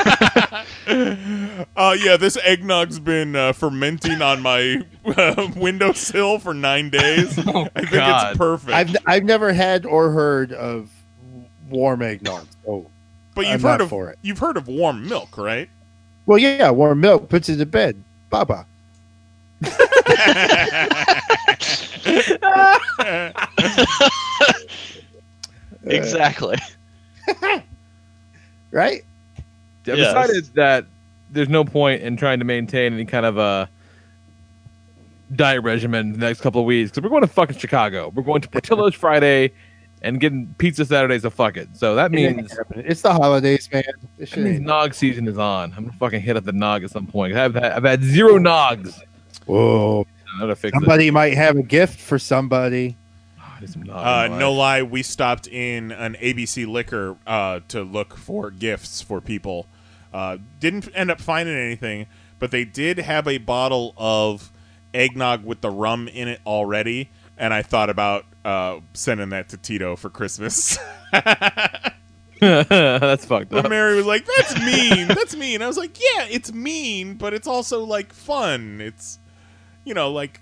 uh, 1.75 1.95
yeah, 1.99 2.17
this 2.17 2.37
eggnog's 2.37 2.99
been 2.99 3.35
uh, 3.35 3.53
fermenting 3.53 4.21
on 4.21 4.41
my 4.41 4.81
uh, 5.05 5.49
windowsill 5.55 6.39
for 6.39 6.53
nine 6.53 6.89
days. 6.89 7.37
Oh, 7.47 7.67
I 7.75 7.79
think 7.81 7.91
God. 7.91 8.29
it's 8.31 8.37
perfect. 8.37 8.71
I've 8.73 8.95
I've 9.05 9.23
never 9.23 9.53
had 9.53 9.85
or 9.85 10.11
heard 10.11 10.51
of 10.53 10.89
warm 11.69 12.01
eggnog. 12.01 12.47
So, 12.65 12.89
But 13.35 13.45
I'm 13.45 13.53
you've 13.53 13.63
not 13.63 13.71
heard 13.71 13.81
of 13.81 13.89
for 13.89 14.09
it. 14.09 14.19
you've 14.21 14.39
heard 14.39 14.57
of 14.57 14.67
warm 14.67 15.07
milk, 15.07 15.37
right? 15.37 15.69
well, 16.25 16.37
yeah, 16.37 16.69
warm 16.69 17.01
milk 17.01 17.29
puts 17.29 17.49
it 17.49 17.57
to 17.57 17.65
bed. 17.65 18.01
Baba. 18.29 18.65
exactly. 25.85 26.57
Right? 28.71 29.03
I've 29.85 29.97
Yes. 29.99 30.07
decided 30.07 30.45
that 30.55 30.85
there's 31.29 31.47
no 31.47 31.63
point 31.63 32.01
in 32.01 32.17
trying 32.17 32.39
to 32.39 32.45
maintain 32.45 32.91
any 32.93 33.05
kind 33.05 33.23
of 33.23 33.37
a 33.37 33.69
diet 35.35 35.61
regimen 35.61 36.13
the 36.13 36.17
next 36.17 36.41
couple 36.41 36.59
of 36.61 36.65
weeks 36.65 36.89
because 36.89 37.03
we're 37.03 37.11
going 37.11 37.21
to 37.21 37.27
fucking 37.27 37.55
Chicago. 37.59 38.11
We're 38.15 38.23
going 38.23 38.41
to 38.41 38.49
Portillo's 38.49 38.95
Friday 38.95 39.51
and 40.03 40.19
getting 40.19 40.53
pizza 40.57 40.85
Saturdays 40.85 41.21
so 41.23 41.29
fuck 41.29 41.57
it. 41.57 41.69
So 41.73 41.95
that 41.95 42.11
means 42.11 42.51
happening. 42.55 42.85
It's 42.87 43.01
the 43.01 43.13
holidays, 43.13 43.69
man. 43.71 43.83
This 44.17 44.35
means 44.35 44.59
nog 44.59 44.93
season 44.93 45.27
is 45.27 45.37
on. 45.37 45.73
I'm 45.75 45.85
gonna 45.85 45.97
fucking 45.97 46.21
hit 46.21 46.37
up 46.37 46.43
the 46.43 46.51
nog 46.51 46.83
at 46.83 46.91
some 46.91 47.07
point. 47.07 47.35
I've 47.35 47.55
had, 47.55 47.71
I've 47.71 47.83
had 47.83 48.03
zero 48.03 48.37
nogs. 48.37 48.99
Whoa. 49.45 50.05
I 50.35 50.39
gotta 50.39 50.67
it. 50.67 50.73
Somebody 50.73 51.11
might 51.11 51.33
have 51.35 51.57
a 51.57 51.63
gift 51.63 51.99
for 51.99 52.19
somebody. 52.19 52.97
I 53.39 53.59
need 53.61 53.69
some 53.69 53.83
nog 53.83 53.95
Uh, 53.95 54.37
no 54.37 54.51
lie, 54.53 54.83
we 54.83 55.03
stopped 55.03 55.47
in 55.47 55.91
an 55.91 56.15
ABC 56.15 56.67
Liquor 56.67 57.15
uh, 57.25 57.61
to 57.69 57.83
look 57.83 58.17
for 58.17 58.51
gifts 58.51 59.01
for 59.01 59.21
people. 59.21 59.67
Uh, 60.13 60.37
didn't 60.59 60.89
end 60.93 61.11
up 61.11 61.19
finding 61.21 61.55
anything, 61.55 62.07
but 62.39 62.51
they 62.51 62.65
did 62.65 62.97
have 62.99 63.27
a 63.27 63.37
bottle 63.37 63.93
of 63.97 64.51
eggnog 64.93 65.43
with 65.43 65.61
the 65.61 65.69
rum 65.69 66.07
in 66.07 66.27
it 66.27 66.39
already, 66.45 67.09
and 67.37 67.53
I 67.53 67.61
thought 67.61 67.89
about 67.89 68.25
uh, 68.45 68.79
sending 68.93 69.29
that 69.29 69.49
to 69.49 69.57
Tito 69.57 69.95
for 69.95 70.09
Christmas. 70.09 70.77
That's 72.39 73.25
fucked 73.25 73.49
but 73.49 73.65
up. 73.65 73.69
Mary 73.69 73.95
was 73.95 74.05
like, 74.05 74.25
"That's 74.25 74.55
mean. 74.65 75.07
That's 75.07 75.35
mean." 75.35 75.61
I 75.61 75.67
was 75.67 75.77
like, 75.77 75.97
"Yeah, 75.99 76.25
it's 76.29 76.51
mean, 76.51 77.13
but 77.15 77.33
it's 77.33 77.47
also 77.47 77.83
like 77.85 78.11
fun. 78.11 78.81
It's 78.81 79.17
you 79.85 79.93
know, 79.93 80.11
like 80.11 80.41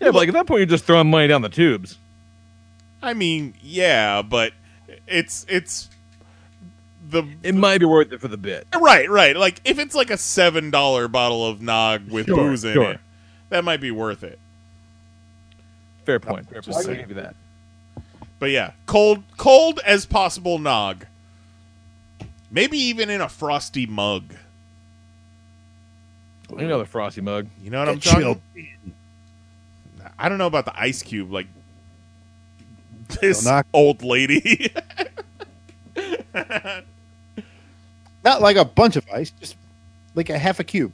Yeah, 0.00 0.08
but 0.08 0.14
like 0.16 0.28
at 0.28 0.34
that 0.34 0.46
point, 0.46 0.60
you're 0.60 0.66
just 0.66 0.84
throwing 0.84 1.08
money 1.10 1.26
down 1.28 1.40
the 1.42 1.48
tubes. 1.48 1.96
I 3.02 3.14
mean, 3.14 3.54
yeah, 3.62 4.20
but 4.22 4.52
it's 5.08 5.46
it's 5.48 5.88
the 7.08 7.24
It 7.42 7.54
might 7.54 7.78
be 7.78 7.86
worth 7.86 8.12
it 8.12 8.20
for 8.20 8.28
the 8.28 8.36
bit. 8.36 8.66
Right, 8.78 9.08
right. 9.10 9.34
Like 9.36 9.60
if 9.64 9.78
it's 9.78 9.94
like 9.94 10.10
a 10.10 10.18
seven 10.18 10.70
dollar 10.70 11.08
bottle 11.08 11.46
of 11.46 11.62
nog 11.62 12.10
with 12.10 12.26
Sure, 12.26 12.36
booze 12.36 12.64
in 12.64 12.74
sure. 12.74 12.90
it, 12.92 13.00
that 13.48 13.64
might 13.64 13.80
be 13.80 13.90
worth 13.90 14.22
it. 14.22 14.38
Fair 16.04 16.18
point. 16.20 16.48
Fair 16.50 16.60
Just 16.60 16.76
point. 16.78 16.88
I'll 16.88 16.94
give 16.96 17.08
you 17.10 17.14
that. 17.16 17.34
But 18.38 18.50
yeah, 18.50 18.72
cold, 18.86 19.22
cold 19.36 19.80
as 19.84 20.04
possible 20.06 20.58
nog. 20.58 21.06
Maybe 22.50 22.76
even 22.76 23.08
in 23.08 23.20
a 23.20 23.28
frosty 23.28 23.86
mug. 23.86 24.34
You 26.50 26.66
know 26.66 26.78
the 26.78 26.84
frosty 26.84 27.20
mug. 27.22 27.46
You 27.62 27.70
know 27.70 27.78
what 27.78 27.88
I'm 27.88 27.94
Get 27.98 28.16
chilled. 28.18 28.40
talking? 28.54 28.94
I 30.18 30.28
don't 30.28 30.38
know 30.38 30.46
about 30.46 30.66
the 30.66 30.78
ice 30.78 31.02
cube. 31.02 31.32
Like 31.32 31.46
this 33.20 33.44
knock- 33.44 33.66
old 33.72 34.02
lady. 34.02 34.70
Not 38.24 38.40
like 38.40 38.56
a 38.56 38.64
bunch 38.64 38.96
of 38.96 39.04
ice, 39.12 39.30
just 39.30 39.56
like 40.14 40.30
a 40.30 40.38
half 40.38 40.60
a 40.60 40.64
cube. 40.64 40.92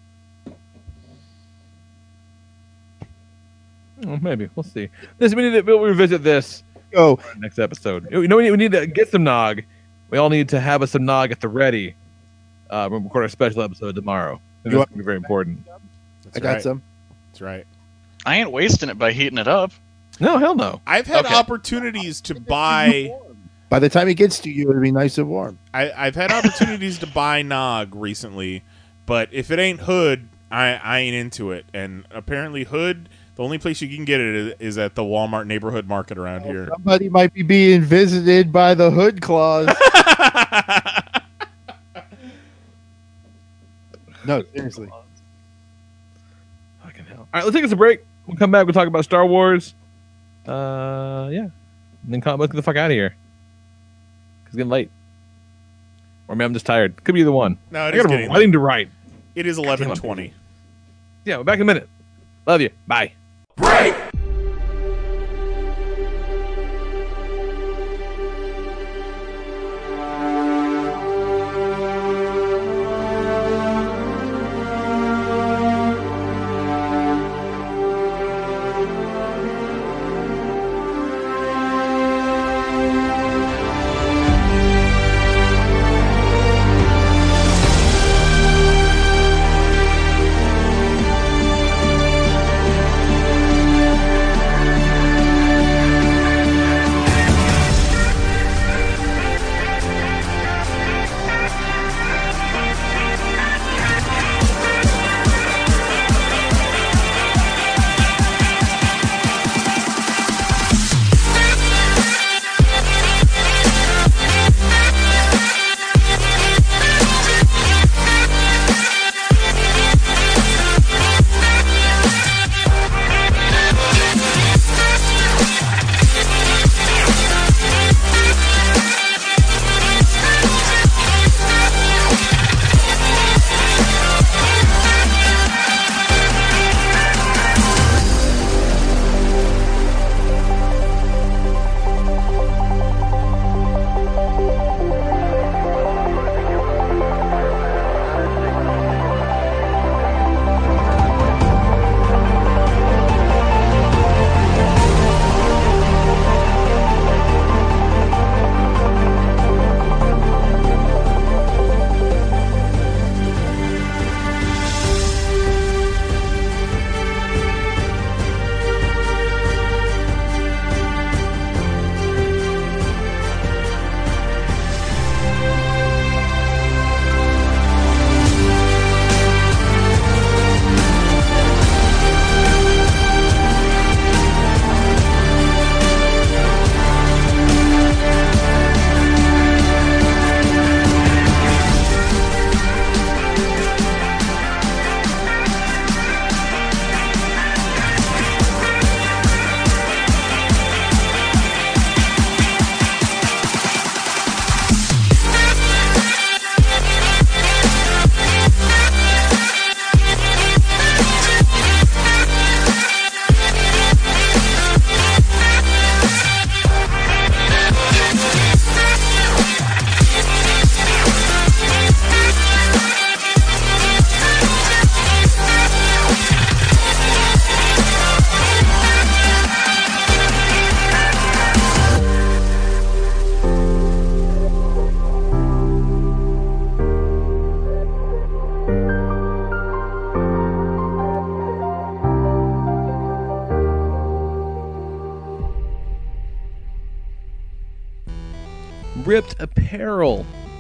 Oh, 4.07 4.19
maybe 4.21 4.49
we'll 4.55 4.63
see. 4.65 4.89
This 5.19 5.35
we 5.35 5.43
need 5.43 5.53
to 5.55 5.63
we'll 5.63 5.81
revisit 5.81 6.23
this 6.23 6.63
Oh, 6.97 7.19
next 7.39 7.59
episode. 7.59 8.09
You 8.11 8.27
know, 8.29 8.37
we 8.37 8.45
need, 8.45 8.51
we 8.53 8.57
need 8.57 8.73
to 8.73 8.87
get 8.87 9.11
some 9.11 9.23
nog. 9.25 9.61
We 10.11 10.17
all 10.19 10.31
need 10.31 10.49
to 10.51 10.61
have 10.61 10.83
us 10.83 10.93
some 10.93 11.05
nog 11.05 11.31
at 11.33 11.41
the 11.41 11.49
ready. 11.49 11.95
Uh, 12.71 12.89
we'll 12.91 13.01
record 13.01 13.25
a 13.27 13.29
special 13.29 13.63
episode 13.63 13.95
tomorrow. 13.95 14.41
And 14.65 14.73
You 14.73 14.79
that's 14.79 14.79
want- 14.79 14.91
gonna 14.91 14.99
be 14.99 15.05
very 15.05 15.17
important. 15.17 15.67
That's 16.25 16.37
I 16.37 16.41
got 16.41 16.53
right. 16.55 16.63
some. 16.63 16.83
That's 17.31 17.41
right. 17.43 17.67
I 18.25 18.37
ain't 18.39 18.51
wasting 18.51 18.89
it 18.89 18.99
by 18.99 19.13
heating 19.13 19.39
it 19.39 19.49
up. 19.49 19.73
No, 20.21 20.39
hell 20.39 20.55
no. 20.55 20.81
I've 20.87 21.07
had 21.07 21.27
Okay. 21.27 21.35
opportunities 21.35 22.21
to 22.23 22.35
buy. 22.41 23.15
By 23.71 23.79
the 23.79 23.89
time 23.91 24.09
it 24.09 24.15
gets 24.15 24.39
to 24.41 24.51
you, 24.51 24.71
it'll 24.71 24.81
be 24.83 24.91
nice 24.91 25.19
and 25.19 25.29
warm. 25.29 25.59
I, 25.75 25.93
I've 25.93 26.15
had 26.15 26.33
opportunities 26.33 26.99
to 27.01 27.07
buy 27.07 27.43
Nog 27.43 27.95
recently, 27.95 28.63
but 29.05 29.29
if 29.31 29.51
it 29.51 29.59
ain't 29.59 29.81
Hood, 29.81 30.29
I, 30.51 30.81
I 30.83 30.99
ain't 31.01 31.15
into 31.15 31.53
it. 31.53 31.67
And 31.75 32.07
apparently, 32.11 32.65
Hood, 32.65 33.09
the 33.39 33.45
only 33.45 33.57
place 33.59 33.81
you 33.81 33.89
can 33.89 34.05
get 34.05 34.21
it 34.21 34.35
is, 34.35 34.55
is 34.59 34.79
at 34.79 34.97
the 34.97 35.03
Walmart 35.03 35.47
neighborhood 35.47 35.87
market 35.87 36.19
around 36.19 36.43
here. 36.43 36.67
Somebody 36.71 37.09
might 37.09 37.33
be 37.33 37.43
being 37.43 37.83
visited 37.83 38.53
by 38.53 38.75
the 38.75 38.91
hood 38.91 39.23
claws. 39.23 39.69
no, 44.27 44.43
seriously. 44.53 44.89
Fucking 46.83 47.05
hell. 47.05 47.21
All 47.21 47.27
right, 47.33 47.45
let's 47.45 47.55
take 47.55 47.65
us 47.65 47.71
a 47.71 47.77
break. 47.77 48.05
We'll 48.27 48.37
come 48.37 48.51
back. 48.51 48.67
We'll 48.67 48.75
talk 48.75 48.89
about 48.89 49.05
Star 49.05 49.25
Wars. 49.25 49.73
Uh, 50.45 51.29
yeah. 51.31 51.43
And 51.43 51.53
then 52.09 52.21
come, 52.21 52.41
let's 52.41 52.51
get 52.51 52.57
the 52.57 52.63
fuck 52.65 52.75
out 52.75 52.91
of 52.91 52.95
here. 52.97 53.15
It's 54.47 54.57
getting 54.57 54.69
late. 54.69 54.91
Or 56.27 56.35
maybe 56.35 56.47
I'm 56.47 56.55
just 56.55 56.67
tired. 56.67 57.05
Could 57.05 57.15
be 57.15 57.21
either 57.21 57.31
one. 57.31 57.57
No, 57.71 57.87
it 57.87 57.95
I 57.95 57.99
is 57.99 58.03
got 58.03 58.07
a 58.07 58.17
getting 58.17 58.31
writing 58.33 58.51
to 58.51 58.59
write. 58.59 58.89
it 59.37 59.47
is 59.47 59.59
eleven 59.59 59.95
twenty. 59.95 60.35
Yeah, 61.25 61.37
we're 61.37 61.45
back 61.45 61.57
in 61.57 61.63
a 61.63 61.67
minute. 61.67 61.89
Love 62.45 62.61
you. 62.63 62.71
Bye. 62.89 63.13
RIPT 63.59 64.28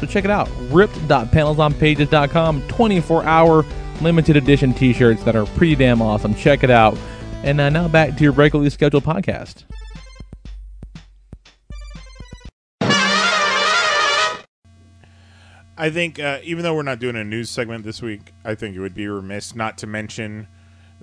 So 0.00 0.06
check 0.06 0.24
it 0.24 0.30
out. 0.30 0.48
RIPT.panelsonpages.com. 0.70 2.68
24 2.68 3.24
hour 3.24 3.64
limited 4.02 4.36
edition 4.36 4.74
t 4.74 4.92
shirts 4.92 5.22
that 5.24 5.34
are 5.36 5.46
pretty 5.46 5.74
damn 5.74 6.02
awesome. 6.02 6.34
Check 6.34 6.62
it 6.62 6.70
out. 6.70 6.96
And 7.42 7.60
uh, 7.60 7.70
now 7.70 7.88
back 7.88 8.16
to 8.16 8.22
your 8.22 8.32
regularly 8.32 8.70
scheduled 8.70 9.04
podcast. 9.04 9.64
I 15.78 15.90
think 15.90 16.18
uh, 16.18 16.38
even 16.42 16.62
though 16.62 16.74
we're 16.74 16.82
not 16.82 16.98
doing 16.98 17.16
a 17.16 17.24
news 17.24 17.50
segment 17.50 17.84
this 17.84 18.00
week, 18.00 18.32
I 18.44 18.54
think 18.54 18.74
it 18.74 18.80
would 18.80 18.94
be 18.94 19.08
remiss 19.08 19.54
not 19.54 19.76
to 19.78 19.86
mention 19.86 20.48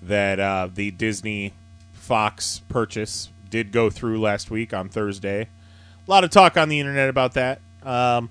that 0.01 0.39
uh, 0.39 0.69
the 0.73 0.89
Disney 0.91 1.53
Fox 1.93 2.61
purchase 2.69 3.29
did 3.49 3.71
go 3.71 3.89
through 3.91 4.19
last 4.19 4.49
week 4.49 4.73
on 4.73 4.89
Thursday. 4.89 5.41
A 5.41 6.11
lot 6.11 6.23
of 6.23 6.31
talk 6.31 6.57
on 6.57 6.69
the 6.69 6.79
internet 6.79 7.07
about 7.07 7.35
that. 7.35 7.61
Um, 7.83 8.29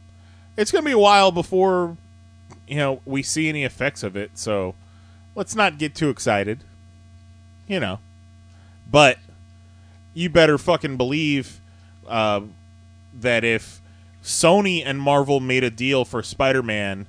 it's 0.57 0.71
going 0.71 0.85
to 0.85 0.89
be 0.89 0.93
a 0.93 0.99
while 0.99 1.33
before 1.33 1.97
you 2.67 2.77
know 2.77 3.01
we 3.05 3.23
see 3.23 3.49
any 3.49 3.65
effects 3.65 4.03
of 4.03 4.17
it, 4.17 4.33
so 4.35 4.75
let's 5.35 5.55
not 5.55 5.79
get 5.79 5.95
too 5.95 6.11
excited. 6.11 6.61
You 7.67 7.81
know, 7.81 7.99
but 8.91 9.19
you 10.15 10.29
better 10.29 10.59
fucking 10.59 10.97
believe 10.97 11.61
uh, 12.09 12.43
that 13.21 13.45
if 13.45 13.81
Sony 14.23 14.83
and 14.85 15.01
Marvel 15.01 15.41
made 15.41 15.65
a 15.65 15.71
deal 15.71 16.05
for 16.05 16.23
Spider-Man 16.23 17.07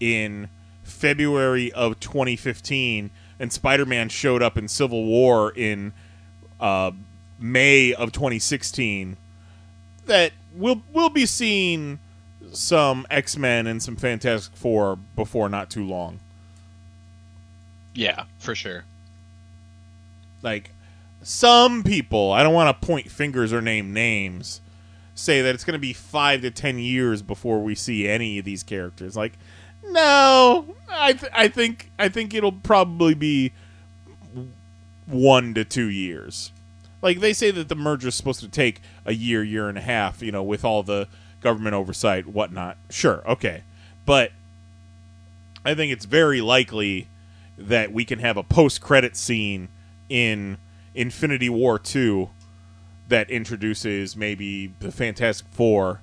in 0.00 0.48
February 0.82 1.72
of 1.72 2.00
2015, 2.00 3.10
and 3.38 3.52
Spider-Man 3.52 4.08
showed 4.08 4.42
up 4.42 4.56
in 4.56 4.68
Civil 4.68 5.04
War 5.04 5.52
in 5.52 5.92
uh, 6.60 6.90
May 7.38 7.92
of 7.92 8.12
2016. 8.12 9.16
That 10.06 10.32
we'll 10.54 10.82
we'll 10.92 11.10
be 11.10 11.26
seeing 11.26 11.98
some 12.56 13.06
X-Men 13.10 13.66
and 13.66 13.82
some 13.82 13.96
Fantastic 13.96 14.56
Four 14.56 14.96
before 15.14 15.48
not 15.48 15.70
too 15.70 15.84
long. 15.84 16.20
Yeah, 17.94 18.24
for 18.38 18.54
sure. 18.54 18.84
Like 20.42 20.70
some 21.22 21.82
people, 21.82 22.32
I 22.32 22.42
don't 22.42 22.54
want 22.54 22.80
to 22.80 22.86
point 22.86 23.10
fingers 23.10 23.52
or 23.52 23.60
name 23.60 23.92
names, 23.92 24.60
say 25.14 25.42
that 25.42 25.54
it's 25.54 25.64
going 25.64 25.72
to 25.72 25.78
be 25.78 25.92
five 25.92 26.42
to 26.42 26.50
ten 26.50 26.78
years 26.78 27.22
before 27.22 27.62
we 27.62 27.74
see 27.74 28.06
any 28.06 28.38
of 28.38 28.44
these 28.44 28.62
characters. 28.62 29.16
Like, 29.16 29.32
no, 29.88 30.66
I 30.88 31.14
th- 31.14 31.32
I 31.34 31.48
think 31.48 31.90
I 31.98 32.08
think 32.08 32.34
it'll 32.34 32.52
probably 32.52 33.14
be 33.14 33.52
one 35.06 35.54
to 35.54 35.64
two 35.64 35.88
years. 35.88 36.52
Like 37.02 37.20
they 37.20 37.32
say 37.32 37.50
that 37.50 37.68
the 37.68 37.74
merger 37.74 38.08
is 38.08 38.14
supposed 38.14 38.40
to 38.40 38.48
take 38.48 38.80
a 39.04 39.14
year, 39.14 39.42
year 39.42 39.68
and 39.68 39.78
a 39.78 39.82
half. 39.82 40.22
You 40.22 40.32
know, 40.32 40.42
with 40.42 40.64
all 40.64 40.82
the 40.82 41.08
government 41.46 41.76
oversight, 41.76 42.26
whatnot. 42.26 42.76
Sure, 42.90 43.22
okay, 43.24 43.62
but 44.04 44.32
I 45.64 45.74
think 45.76 45.92
it's 45.92 46.04
very 46.04 46.40
likely 46.40 47.06
that 47.56 47.92
we 47.92 48.04
can 48.04 48.18
have 48.18 48.36
a 48.36 48.42
post-credit 48.42 49.16
scene 49.16 49.68
in 50.08 50.58
Infinity 50.92 51.48
War 51.48 51.78
two 51.78 52.30
that 53.06 53.30
introduces 53.30 54.16
maybe 54.16 54.72
the 54.80 54.90
Fantastic 54.90 55.46
Four, 55.52 56.00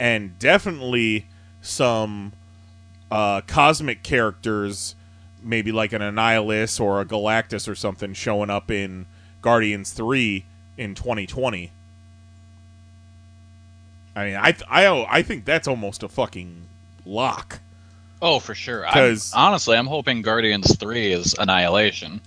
and 0.00 0.36
definitely 0.40 1.28
some 1.60 2.32
uh, 3.08 3.42
cosmic 3.42 4.02
characters, 4.02 4.96
maybe 5.40 5.70
like 5.70 5.92
an 5.92 6.02
Annihilus 6.02 6.80
or 6.80 7.00
a 7.00 7.04
Galactus 7.04 7.68
or 7.68 7.76
something, 7.76 8.14
showing 8.14 8.50
up 8.50 8.68
in 8.68 9.06
Guardians 9.42 9.92
three 9.92 10.44
in 10.76 10.96
2020. 10.96 11.70
I 14.14 14.24
mean, 14.26 14.36
I 14.36 14.54
I 14.68 15.06
I 15.18 15.22
think 15.22 15.44
that's 15.44 15.66
almost 15.68 16.02
a 16.02 16.08
fucking 16.08 16.62
lock. 17.06 17.60
Oh, 18.20 18.38
for 18.38 18.54
sure. 18.54 18.86
I'm, 18.86 18.92
'Cause- 18.92 19.32
honestly, 19.34 19.76
I'm 19.76 19.86
hoping 19.86 20.22
Guardians 20.22 20.76
Three 20.76 21.12
is 21.12 21.34
Annihilation. 21.38 22.20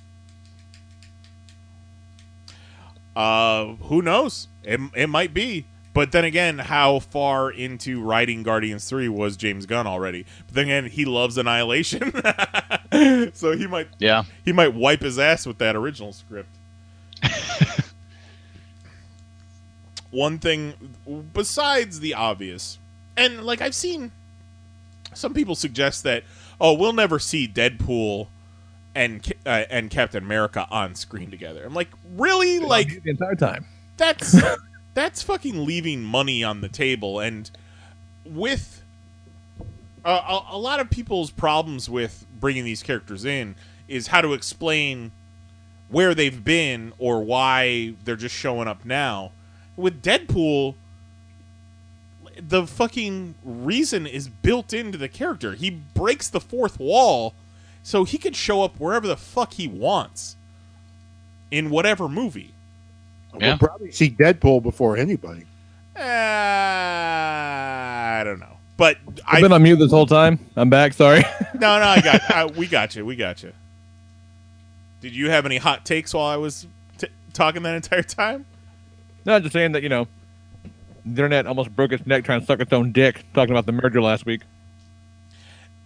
Uh, 3.16 3.76
who 3.84 4.02
knows? 4.02 4.48
It, 4.64 4.80
it 4.96 5.08
might 5.08 5.34
be. 5.34 5.66
But 5.94 6.12
then 6.12 6.26
again, 6.26 6.60
how 6.60 7.00
far 7.00 7.50
into 7.50 8.02
writing 8.02 8.44
Guardians 8.44 8.90
3 8.90 9.08
was 9.08 9.38
James 9.38 9.66
Gunn 9.66 9.88
already? 9.88 10.26
But 10.48 10.56
then 10.56 10.66
again, 10.66 10.86
he 10.88 11.06
loves 11.06 11.38
Annihilation. 11.38 12.12
so 13.34 13.56
he 13.56 13.66
might 13.68 13.88
Yeah. 14.00 14.24
he 14.44 14.52
might 14.52 14.74
wipe 14.74 15.02
his 15.02 15.18
ass 15.18 15.46
with 15.46 15.58
that 15.60 15.78
original 15.78 16.12
script. 16.12 16.50
One 20.16 20.40
thing 20.40 20.96
besides 21.34 22.00
the 22.00 22.14
obvious. 22.14 22.78
And 23.18 23.44
like 23.44 23.62
I've 23.62 23.76
seen 23.76 24.12
some 25.14 25.34
people 25.34 25.56
suggest 25.56 26.04
that 26.04 26.24
oh, 26.60 26.74
we'll 26.74 26.94
never 26.94 27.20
see 27.20 27.48
Deadpool 27.48 28.28
and 28.96 29.34
uh, 29.46 29.64
and 29.70 29.90
Captain 29.90 30.24
America 30.24 30.66
on 30.72 30.96
screen 30.96 31.30
together. 31.30 31.64
I'm 31.66 31.74
like, 31.74 31.90
really? 32.16 32.60
Like 32.60 33.04
the 33.04 33.10
entire 33.10 33.36
time. 33.36 33.66
that's 33.98 34.38
that's 34.94 35.22
fucking 35.22 35.66
leaving 35.66 36.02
money 36.02 36.44
on 36.44 36.62
the 36.62 36.70
table 36.70 37.20
and 37.20 37.52
with 38.24 38.82
uh, 40.06 40.42
a, 40.50 40.56
a 40.56 40.58
lot 40.58 40.80
of 40.80 40.90
people's 40.90 41.30
problems 41.30 41.90
with 41.90 42.26
bringing 42.40 42.64
these 42.64 42.82
characters 42.82 43.26
in 43.26 43.56
is 43.88 44.08
how 44.08 44.22
to 44.22 44.34
explain 44.34 45.12
where 45.90 46.16
they've 46.16 46.44
been 46.44 46.94
or 46.98 47.22
why 47.22 47.94
they're 48.06 48.16
just 48.16 48.34
showing 48.34 48.68
up 48.68 48.86
now 48.86 49.32
with 49.78 50.02
deadpool 50.02 50.76
the 52.38 52.68
fucking 52.68 53.34
reason 53.44 54.06
is 54.06 54.28
built 54.28 54.74
into 54.74 54.98
the 54.98 55.08
character 55.08 55.54
he 55.54 55.70
breaks 55.70 56.28
the 56.30 56.42
fourth 56.42 56.80
wall 56.80 57.34
so 57.84 58.04
he 58.04 58.18
could 58.18 58.36
show 58.36 58.64
up 58.64 58.78
wherever 58.80 59.08
the 59.08 59.18
fuck 59.18 59.54
he 59.54 59.68
wants 59.68 60.36
in 61.52 61.70
whatever 61.70 62.10
movie 62.10 62.52
Yeah. 63.40 63.50
We'll 63.50 63.58
probably 63.58 63.92
see 63.92 64.10
Deadpool 64.10 64.64
before 64.64 64.98
anybody. 64.98 65.46
Uh, 65.96 66.02
I 66.02 68.22
don't 68.26 68.40
know, 68.40 68.58
but 68.78 68.98
I've 69.28 69.38
I 69.38 69.42
been 69.42 69.52
on 69.54 69.64
mute 69.64 69.78
this 69.78 69.92
whole 69.92 70.06
time. 70.06 70.40
I'm 70.56 70.70
back. 70.70 70.94
Sorry. 70.94 71.24
no, 71.54 71.80
no, 71.80 71.86
I 71.86 72.02
got, 72.02 72.32
uh, 72.32 72.50
we 72.56 72.68
got 72.68 72.96
you, 72.96 73.06
we 73.06 73.16
got 73.16 73.44
you. 73.44 73.54
Did 75.02 75.16
you 75.16 75.30
have 75.30 75.46
any 75.46 75.58
hot 75.58 75.86
takes 75.86 76.14
while 76.14 76.26
I 76.26 76.38
was 76.38 76.68
t- 76.98 77.08
talking 77.34 77.64
that 77.64 77.76
entire 77.76 78.04
time? 78.04 78.46
No, 79.26 79.40
just 79.40 79.54
saying 79.54 79.74
that 79.74 79.84
you 79.84 79.90
know, 79.90 80.08
the 81.04 81.10
internet 81.10 81.46
almost 81.46 81.76
broke 81.76 81.92
its 81.92 82.06
neck 82.06 82.24
trying 82.24 82.40
to 82.40 82.46
suck 82.46 82.60
its 82.60 82.74
own 82.74 82.92
dick 82.92 83.26
talking 83.34 83.52
about 83.52 83.66
the 83.66 83.72
merger 83.72 84.02
last 84.02 84.26
week. 84.26 84.42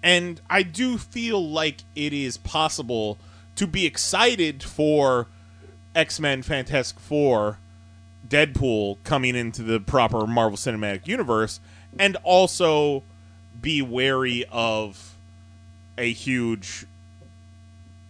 And 0.02 0.40
I 0.50 0.64
do 0.64 0.98
feel 0.98 1.46
like 1.46 1.82
it 1.96 2.14
is 2.14 2.38
possible 2.38 3.18
to 3.56 3.68
be 3.68 3.86
excited 3.86 4.64
for 4.64 5.28
X 5.94 6.20
Men, 6.20 6.42
Fantastic 6.42 7.00
Four, 7.00 7.58
Deadpool 8.28 8.98
coming 9.04 9.36
into 9.36 9.64
the 9.64 9.80
proper 9.80 10.26
Marvel 10.26 10.58
Cinematic 10.58 11.08
Universe, 11.08 11.60
and 11.98 12.16
also 12.24 13.04
be 13.62 13.82
wary 13.82 14.46
of 14.52 15.16
a 15.98 16.12
huge 16.14 16.86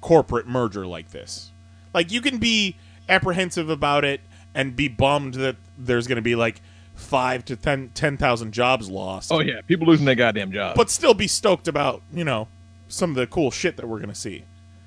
corporate 0.01 0.47
merger 0.47 0.85
like 0.85 1.09
this. 1.09 1.49
Like, 1.93 2.11
you 2.11 2.21
can 2.21 2.37
be 2.37 2.75
apprehensive 3.07 3.69
about 3.69 4.05
it 4.05 4.21
and 4.55 4.75
be 4.75 4.87
bummed 4.87 5.35
that 5.35 5.55
there's 5.77 6.07
going 6.07 6.15
to 6.17 6.21
be 6.21 6.35
like 6.35 6.61
five 6.95 7.45
to 7.45 7.55
ten 7.55 7.89
ten 7.93 8.17
thousand 8.17 8.51
jobs 8.51 8.89
lost 8.89 9.31
Oh 9.31 9.39
yeah, 9.39 9.61
people 9.61 9.87
losing 9.87 10.05
their 10.05 10.15
goddamn 10.15 10.51
job. 10.51 10.75
but 10.75 10.89
still 10.89 11.13
be 11.13 11.27
stoked 11.27 11.67
about 11.67 12.01
you 12.13 12.23
know 12.25 12.47
some 12.89 13.11
of 13.11 13.15
the 13.15 13.25
cool 13.27 13.51
shit 13.51 13.77
that 13.77 13.87
we're 13.87 13.99
gonna 13.99 14.13
see. 14.15 14.43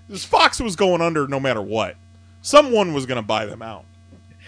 This 0.08 0.24
Fox 0.24 0.60
was 0.60 0.76
going 0.76 1.00
under 1.00 1.26
no 1.26 1.40
matter 1.40 1.62
what. 1.62 1.96
Someone 2.42 2.92
was 2.92 3.06
going 3.06 3.16
to 3.16 3.22
buy 3.26 3.46
them 3.46 3.62
out. 3.62 3.84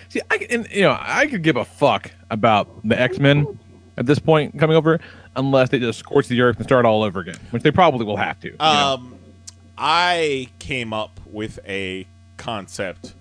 See, 0.08 0.20
I 0.30 0.36
can- 0.38 0.50
and, 0.50 0.70
you 0.70 0.82
know 0.82 0.98
I 1.00 1.26
could 1.26 1.42
give 1.42 1.56
a 1.56 1.64
fuck 1.64 2.10
about 2.28 2.68
the 2.86 3.00
X 3.00 3.18
Men 3.18 3.58
at 3.96 4.04
this 4.04 4.18
point 4.18 4.58
coming 4.58 4.76
over, 4.76 4.98
unless 5.36 5.68
they 5.70 5.78
just 5.78 6.00
scorch 6.00 6.26
the 6.28 6.40
earth 6.42 6.56
and 6.56 6.66
start 6.66 6.84
all 6.84 7.02
over 7.04 7.20
again, 7.20 7.38
which 7.50 7.62
they 7.62 7.70
probably 7.70 8.04
will 8.04 8.16
have 8.16 8.38
to. 8.40 8.48
you 8.50 8.56
know? 8.58 8.64
Um, 8.64 9.14
I 9.78 10.48
came 10.58 10.92
up 10.92 11.18
with 11.26 11.60
a 11.66 12.06
concept 12.36 13.14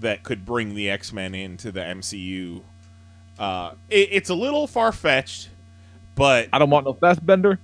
that 0.00 0.22
could 0.22 0.44
bring 0.44 0.74
the 0.74 0.90
X 0.90 1.12
Men 1.12 1.34
into 1.34 1.72
the 1.72 1.80
MCU. 1.80 2.62
Uh, 3.38 3.72
it, 3.88 4.08
it's 4.12 4.30
a 4.30 4.34
little 4.34 4.66
far 4.66 4.92
fetched, 4.92 5.48
but 6.14 6.48
I 6.52 6.58
don't 6.58 6.70
want 6.70 6.86
no 6.86 6.92
Fassbender. 6.94 7.58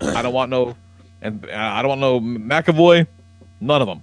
I 0.00 0.22
don't 0.22 0.32
want 0.32 0.50
no, 0.50 0.76
and 1.20 1.44
uh, 1.44 1.50
I 1.52 1.82
don't 1.82 1.88
want 1.88 2.00
no 2.00 2.20
McAvoy. 2.20 3.06
None 3.60 3.82
of 3.82 3.88
them. 3.88 4.02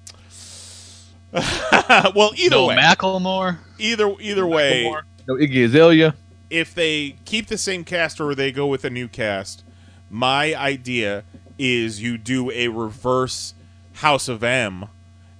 well, 2.15 2.31
either 2.35 2.55
no 2.55 2.65
way, 2.67 2.75
Macklemore. 2.75 3.57
either 3.77 4.13
either 4.19 4.47
way, 4.47 4.91
No 5.27 5.35
Iggy 5.35 5.65
Azalea. 5.65 6.15
if 6.49 6.73
they 6.73 7.15
keep 7.25 7.47
the 7.47 7.57
same 7.57 7.83
cast 7.83 8.19
or 8.19 8.33
they 8.33 8.51
go 8.51 8.65
with 8.67 8.83
a 8.83 8.89
new 8.89 9.07
cast, 9.07 9.63
my 10.09 10.55
idea 10.55 11.23
is 11.59 12.01
you 12.01 12.17
do 12.17 12.49
a 12.51 12.69
reverse 12.69 13.53
House 13.95 14.27
of 14.27 14.43
M, 14.43 14.85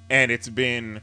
and 0.09 0.31
it's 0.31 0.49
been. 0.49 1.01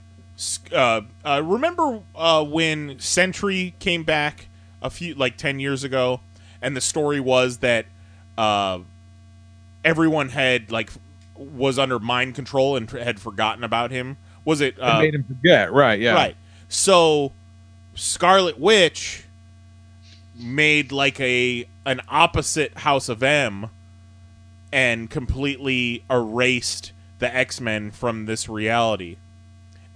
Uh, 0.73 1.03
uh, 1.25 1.43
remember 1.43 2.01
uh, 2.15 2.45
when 2.45 2.99
Sentry 2.99 3.75
came 3.79 4.03
back 4.05 4.49
a 4.83 4.91
few 4.91 5.15
like 5.15 5.37
ten 5.37 5.59
years 5.61 5.83
ago, 5.85 6.21
and 6.61 6.77
the 6.77 6.81
story 6.81 7.21
was 7.21 7.59
that 7.59 7.87
uh, 8.37 8.81
everyone 9.85 10.29
had 10.29 10.71
like 10.71 10.91
was 11.35 11.79
under 11.79 11.99
mind 11.99 12.35
control 12.35 12.77
and 12.77 12.91
had 12.91 13.19
forgotten 13.21 13.65
about 13.65 13.91
him. 13.91 14.17
Was 14.45 14.61
it? 14.61 14.75
It 14.77 14.81
Uh, 14.81 15.01
made 15.01 15.15
him 15.15 15.25
forget. 15.25 15.73
Right. 15.73 15.99
Yeah. 15.99 16.15
Right. 16.15 16.37
So 16.69 17.33
Scarlet 17.95 18.59
Witch 18.59 19.25
made 20.35 20.93
like 20.93 21.19
a 21.21 21.67
an 21.87 22.01
opposite 22.09 22.77
House 22.79 23.09
of 23.09 23.23
M 23.23 23.71
and 24.73 25.09
completely 25.09 26.05
erased 26.11 26.93
the 27.21 27.35
X-Men 27.35 27.91
from 27.91 28.27
this 28.27 28.49
reality. 28.49 29.17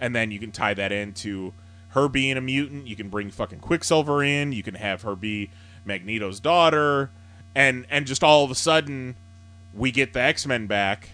And 0.01 0.15
then 0.15 0.31
you 0.31 0.39
can 0.39 0.51
tie 0.51 0.75
that 0.75 0.93
into 0.93 1.53
her 1.91 2.09
being 2.09 2.37
a 2.37 2.41
mutant, 2.41 2.87
you 2.87 2.97
can 2.97 3.09
bring 3.09 3.31
fucking 3.31 3.61
Quicksilver 3.61 4.23
in, 4.23 4.53
you 4.53 4.63
can 4.63 4.75
have 4.75 5.03
her 5.03 5.15
be 5.15 5.51
Magneto's 5.85 6.41
daughter 6.41 7.11
and 7.55 7.85
and 7.91 8.07
just 8.07 8.23
all 8.23 8.45
of 8.45 8.51
a 8.51 8.55
sudden 8.55 9.17
we 9.75 9.91
get 9.91 10.13
the 10.13 10.21
X-Men 10.21 10.67
back 10.67 11.11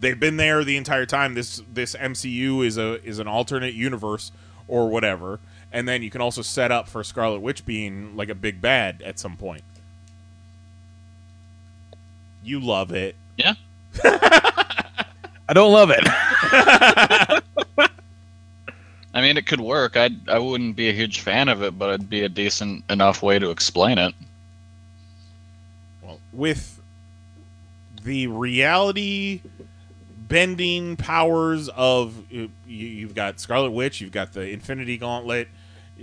they've 0.00 0.18
been 0.18 0.36
there 0.36 0.64
the 0.64 0.76
entire 0.76 1.06
time. 1.06 1.34
This 1.34 1.62
this 1.72 1.94
MCU 1.94 2.64
is 2.64 2.78
a 2.78 3.02
is 3.04 3.18
an 3.18 3.28
alternate 3.28 3.74
universe 3.74 4.32
or 4.66 4.88
whatever, 4.88 5.40
and 5.72 5.88
then 5.88 6.02
you 6.02 6.10
can 6.10 6.20
also 6.20 6.42
set 6.42 6.70
up 6.70 6.88
for 6.88 7.02
Scarlet 7.02 7.40
Witch 7.40 7.64
being 7.66 8.16
like 8.16 8.28
a 8.28 8.34
big 8.34 8.60
bad 8.60 9.02
at 9.02 9.18
some 9.18 9.36
point. 9.36 9.62
You 12.42 12.60
love 12.60 12.92
it. 12.92 13.16
Yeah. 13.36 13.54
I 14.04 15.54
don't 15.54 15.72
love 15.72 15.90
it. 15.92 17.44
I 19.18 19.20
mean, 19.20 19.36
it 19.36 19.46
could 19.46 19.60
work. 19.60 19.96
I 19.96 20.10
I 20.28 20.38
wouldn't 20.38 20.76
be 20.76 20.88
a 20.88 20.92
huge 20.92 21.20
fan 21.20 21.48
of 21.48 21.60
it, 21.62 21.76
but 21.76 21.88
it'd 21.90 22.08
be 22.08 22.22
a 22.22 22.28
decent 22.28 22.84
enough 22.88 23.20
way 23.20 23.40
to 23.40 23.50
explain 23.50 23.98
it. 23.98 24.14
Well, 26.00 26.20
with 26.32 26.80
the 28.04 28.28
reality 28.28 29.40
bending 30.28 30.94
powers 30.96 31.68
of 31.70 32.30
you, 32.30 32.50
you've 32.64 33.16
got 33.16 33.40
Scarlet 33.40 33.72
Witch, 33.72 34.00
you've 34.00 34.12
got 34.12 34.34
the 34.34 34.48
Infinity 34.48 34.98
Gauntlet. 34.98 35.48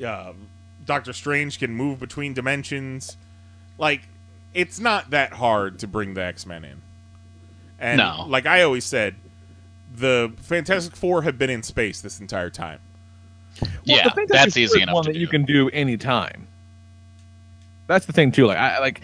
Uh, 0.06 0.34
Doctor 0.86 1.14
Strange 1.14 1.58
can 1.58 1.74
move 1.74 2.02
between 2.02 2.34
dimensions. 2.34 3.16
Like, 3.78 4.02
it's 4.54 4.78
not 4.78 5.12
that 5.12 5.32
hard 5.34 5.80
to 5.80 5.88
bring 5.88 6.16
the 6.16 6.24
X 6.24 6.46
Men 6.46 6.66
in. 6.66 6.82
And 7.80 7.98
No. 7.98 8.26
like 8.28 8.46
I 8.46 8.62
always 8.64 8.84
said, 8.84 9.16
the 9.96 10.34
Fantastic 10.42 10.98
Four 10.98 11.22
have 11.22 11.38
been 11.38 11.50
in 11.50 11.64
space 11.64 12.02
this 12.02 12.20
entire 12.20 12.50
time. 12.50 12.80
Yeah, 13.84 14.10
the 14.10 14.26
that's 14.30 14.54
Four 14.54 14.62
easy 14.62 14.78
is 14.78 14.84
enough 14.84 14.96
one 14.96 15.04
to 15.04 15.10
that 15.10 15.14
do. 15.14 15.20
you 15.20 15.28
can 15.28 15.44
do 15.46 15.70
anytime. 15.70 16.48
That's 17.88 18.06
the 18.06 18.14
thing 18.14 18.32
too. 18.32 18.48
Like, 18.48 18.58
I 18.58 18.80
like 18.80 19.02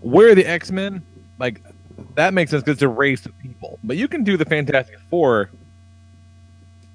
where 0.00 0.34
the 0.34 0.46
X 0.46 0.70
Men, 0.70 1.02
like 1.38 1.60
that 2.14 2.34
makes 2.34 2.50
sense 2.50 2.62
because 2.62 2.76
it's 2.76 2.82
a 2.82 2.88
race 2.88 3.26
of 3.26 3.38
people. 3.40 3.78
But 3.84 3.96
you 3.96 4.08
can 4.08 4.24
do 4.24 4.36
the 4.36 4.44
Fantastic 4.44 4.98
Four 5.10 5.50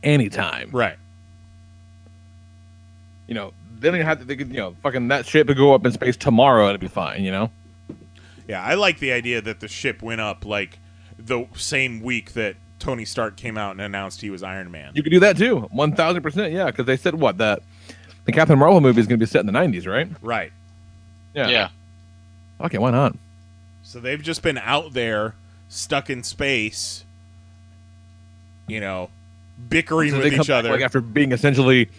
anytime. 0.04 0.70
Right. 0.72 0.98
You 3.28 3.34
know, 3.36 3.54
they 3.80 3.90
don't 3.90 3.96
even 3.96 4.08
have 4.08 4.20
to. 4.20 4.26
They 4.26 4.36
could, 4.36 4.50
you 4.50 4.58
know, 4.58 4.76
fucking 4.82 5.10
that 5.10 5.26
ship 5.26 5.48
could 5.48 5.58
go 5.58 5.74
up 5.74 5.86
in 5.86 5.92
space 5.92 6.18
tomorrow 6.18 6.64
and 6.64 6.70
it'd 6.72 6.82
be 6.82 6.88
fine. 6.88 7.24
You 7.24 7.32
know. 7.32 7.52
Yeah, 8.48 8.64
I 8.64 8.76
like 8.76 9.00
the 9.00 9.12
idea 9.12 9.42
that 9.42 9.60
the 9.60 9.68
ship 9.68 10.02
went 10.02 10.22
up 10.22 10.46
like 10.46 10.80
the 11.20 11.46
same 11.56 12.02
week 12.02 12.34
that 12.34 12.56
Tony 12.80 13.06
Stark 13.06 13.36
came 13.36 13.58
out 13.58 13.72
and 13.72 13.82
announced 13.82 14.22
he 14.22 14.30
was 14.30 14.44
Iron 14.44 14.72
Man. 14.72 14.92
You 14.94 15.04
could 15.04 15.12
do 15.12 15.20
that 15.22 15.38
too. 15.38 15.62
One 15.72 15.94
thousand 15.94 16.22
percent. 16.22 16.54
Yeah, 16.54 16.66
because 16.66 16.86
they 16.86 16.98
said 16.98 17.16
what 17.16 17.38
that 17.40 17.62
the 18.26 18.32
Captain 18.32 18.58
Marvel 18.60 18.82
movie 18.82 19.00
is 19.00 19.08
going 19.08 19.20
to 19.20 19.26
be 19.26 19.30
set 19.30 19.40
in 19.40 19.46
the 19.46 19.52
nineties, 19.52 19.88
right? 19.88 20.08
right. 20.22 20.52
yeah. 21.34 21.48
Yeah. 21.48 21.70
Okay, 22.62 22.78
why 22.78 22.92
not? 22.92 23.16
So 23.84 24.00
they've 24.00 24.22
just 24.22 24.42
been 24.42 24.58
out 24.58 24.94
there, 24.94 25.36
stuck 25.70 26.10
in 26.10 26.24
space, 26.24 27.06
you 28.68 28.80
know, 28.80 29.10
bickering 29.70 30.12
So 30.12 30.18
with 30.18 30.24
they 30.26 30.30
come 30.32 30.42
each 30.42 30.48
back, 30.48 30.60
other. 30.60 30.72
like 30.72 30.82
after 30.82 31.00
being 31.00 31.32
essentially 31.32 31.90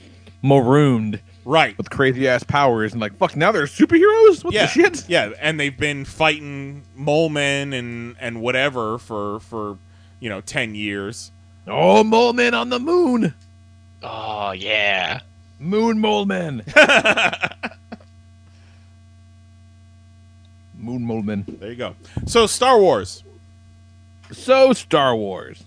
marooned 0.43 1.21
right. 1.45 1.77
with 1.79 1.91
crazy 1.91 2.29
ass 2.29 2.43
powers 2.45 2.93
and 2.93 3.01
like 3.01 3.17
fuck 3.17 3.37
now 3.37 3.53
they're 3.53 3.65
superheroes. 3.65 4.45
What 4.45 4.53
yeah. 4.53 4.67
the 4.67 4.73
shit? 4.73 5.09
Yeah, 5.09 5.31
and 5.41 5.59
they've 5.59 5.77
been 5.77 6.05
fighting 6.05 6.83
mole 6.95 7.31
men 7.31 7.73
and 7.73 8.17
and 8.21 8.43
whatever 8.43 8.99
for 8.99 9.41
for 9.41 9.79
you 10.21 10.29
know 10.29 10.41
ten 10.41 10.75
years. 10.75 11.31
Oh, 11.67 12.03
mole 12.03 12.33
men 12.33 12.55
on 12.55 12.71
the 12.71 12.79
moon. 12.79 13.35
Oh 14.03 14.53
yeah. 14.53 15.21
Moon 15.59 15.99
mole 15.99 16.25
men. 16.25 16.63
moon 20.79 21.03
mole 21.03 21.23
men. 21.23 21.45
There 21.47 21.71
you 21.71 21.77
go. 21.77 21.95
So 22.27 22.47
Star 22.47 22.79
Wars. 22.79 23.23
So 24.33 24.73
Star 24.73 25.17
Wars. 25.17 25.65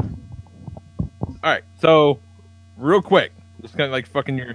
All 0.00 1.50
right, 1.50 1.64
so 1.80 2.18
real 2.78 3.02
quick, 3.02 3.32
just 3.60 3.76
kind 3.76 3.84
of 3.84 3.92
like 3.92 4.06
fucking 4.06 4.38
your, 4.38 4.54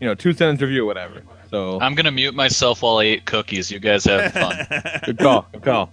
you 0.00 0.06
know, 0.06 0.14
two 0.14 0.32
sentence 0.32 0.62
review, 0.62 0.84
or 0.84 0.86
whatever. 0.86 1.22
So 1.50 1.78
I'm 1.78 1.94
gonna 1.94 2.10
mute 2.10 2.34
myself 2.34 2.80
while 2.80 2.98
I 2.98 3.04
eat 3.04 3.26
cookies. 3.26 3.70
You 3.70 3.78
guys 3.78 4.04
have 4.04 4.32
fun. 4.32 4.66
good 5.04 5.18
call, 5.18 5.46
good 5.52 5.62
call. 5.62 5.92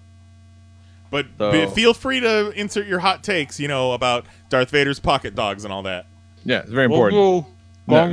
But 1.12 1.26
So- 1.38 1.52
be- 1.52 1.66
feel 1.68 1.94
free 1.94 2.20
to 2.20 2.52
insert 2.52 2.88
your 2.88 3.00
hot 3.00 3.24
takes, 3.24 3.60
you 3.60 3.68
know, 3.68 3.94
about 3.94 4.26
Darth 4.50 4.70
Vader's 4.70 5.00
pocket 5.00 5.36
dogs 5.36 5.64
and 5.64 5.74
all 5.74 5.84
that. 5.84 6.06
Yeah, 6.46 6.60
it's 6.60 6.70
very 6.72 6.86
important. 6.86 7.46
No. 7.88 8.06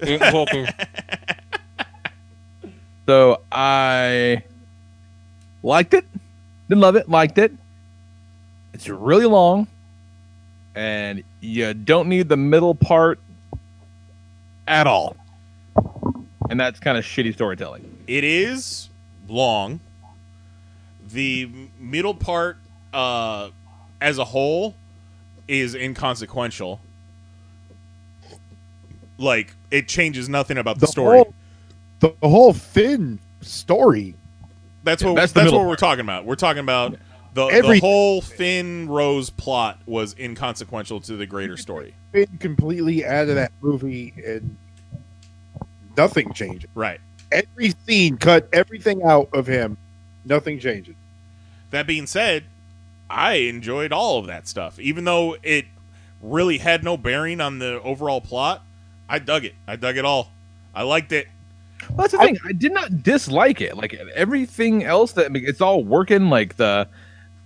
So 3.06 3.40
I 3.50 4.44
liked 5.64 5.94
it, 5.94 6.04
didn't 6.68 6.80
love 6.80 6.94
it, 6.96 7.08
liked 7.08 7.38
it. 7.38 7.50
It's 8.72 8.88
really 8.88 9.26
long, 9.26 9.66
and 10.76 11.24
you 11.40 11.74
don't 11.74 12.08
need 12.08 12.28
the 12.28 12.36
middle 12.36 12.74
part 12.74 13.18
at 14.68 14.86
all. 14.86 15.16
And 16.48 16.58
that's 16.60 16.78
kind 16.78 16.96
of 16.96 17.04
shitty 17.04 17.34
storytelling. 17.34 17.98
It 18.06 18.22
is 18.22 18.88
long. 19.28 19.80
The 21.12 21.50
middle 21.78 22.14
part, 22.14 22.56
uh, 22.92 23.50
as 24.00 24.18
a 24.18 24.24
whole, 24.24 24.74
is 25.48 25.74
inconsequential. 25.74 26.80
Like 29.18 29.54
it 29.70 29.88
changes 29.88 30.28
nothing 30.28 30.56
about 30.58 30.76
the, 30.76 30.86
The 30.86 30.92
story. 30.92 31.18
whole, 31.18 31.34
the 32.00 32.28
whole 32.28 32.52
Finn 32.52 33.18
story. 33.42 34.14
that's 34.84 35.02
Yeah, 35.02 35.08
what 35.08 35.16
that's 35.16 35.32
that's, 35.32 35.44
the 35.44 35.44
middle 35.44 35.60
what 35.60 35.68
we're 35.68 35.76
talking 35.76 36.00
about. 36.00 36.24
We're 36.24 36.36
talking 36.36 36.60
about 36.60 36.92
the, 37.34 37.48
the 37.48 37.78
whole 37.80 38.20
Finn 38.22 38.88
Rose 38.88 39.30
plot 39.30 39.78
was 39.86 40.16
inconsequential 40.18 41.00
to 41.02 41.16
the 41.16 41.26
greater 41.26 41.56
story. 41.56 41.94
Finn 42.12 42.38
completely 42.38 43.04
out 43.04 43.28
of 43.28 43.34
that 43.34 43.52
movie 43.60 44.14
and 44.24 44.56
nothing 45.96 46.32
changes. 46.32 46.70
Right. 46.74 47.00
Every 47.30 47.74
scene 47.86 48.16
cut 48.16 48.48
everything 48.52 49.02
out 49.02 49.28
of 49.32 49.46
him. 49.46 49.76
Nothing 50.24 50.58
changes. 50.58 50.94
That 51.70 51.86
being 51.86 52.06
said, 52.06 52.44
I 53.08 53.34
enjoyed 53.34 53.92
all 53.92 54.18
of 54.18 54.26
that 54.26 54.46
stuff, 54.46 54.78
even 54.78 55.04
though 55.04 55.36
it 55.42 55.66
really 56.22 56.58
had 56.58 56.84
no 56.84 56.96
bearing 56.96 57.40
on 57.40 57.58
the 57.58 57.80
overall 57.82 58.20
plot. 58.20 58.62
I 59.08 59.18
dug 59.18 59.44
it. 59.44 59.54
I 59.66 59.76
dug 59.76 59.96
it 59.96 60.04
all. 60.04 60.30
I 60.74 60.82
liked 60.82 61.12
it. 61.12 61.26
Well, 61.88 61.98
that's 61.98 62.12
the 62.12 62.18
thing. 62.18 62.38
I 62.44 62.52
did 62.52 62.72
not 62.72 63.02
dislike 63.02 63.60
it. 63.60 63.76
Like 63.76 63.94
everything 64.14 64.84
else 64.84 65.12
that 65.12 65.26
I 65.26 65.28
mean, 65.28 65.44
it's 65.46 65.60
all 65.60 65.82
working. 65.82 66.28
Like 66.28 66.56
the 66.56 66.88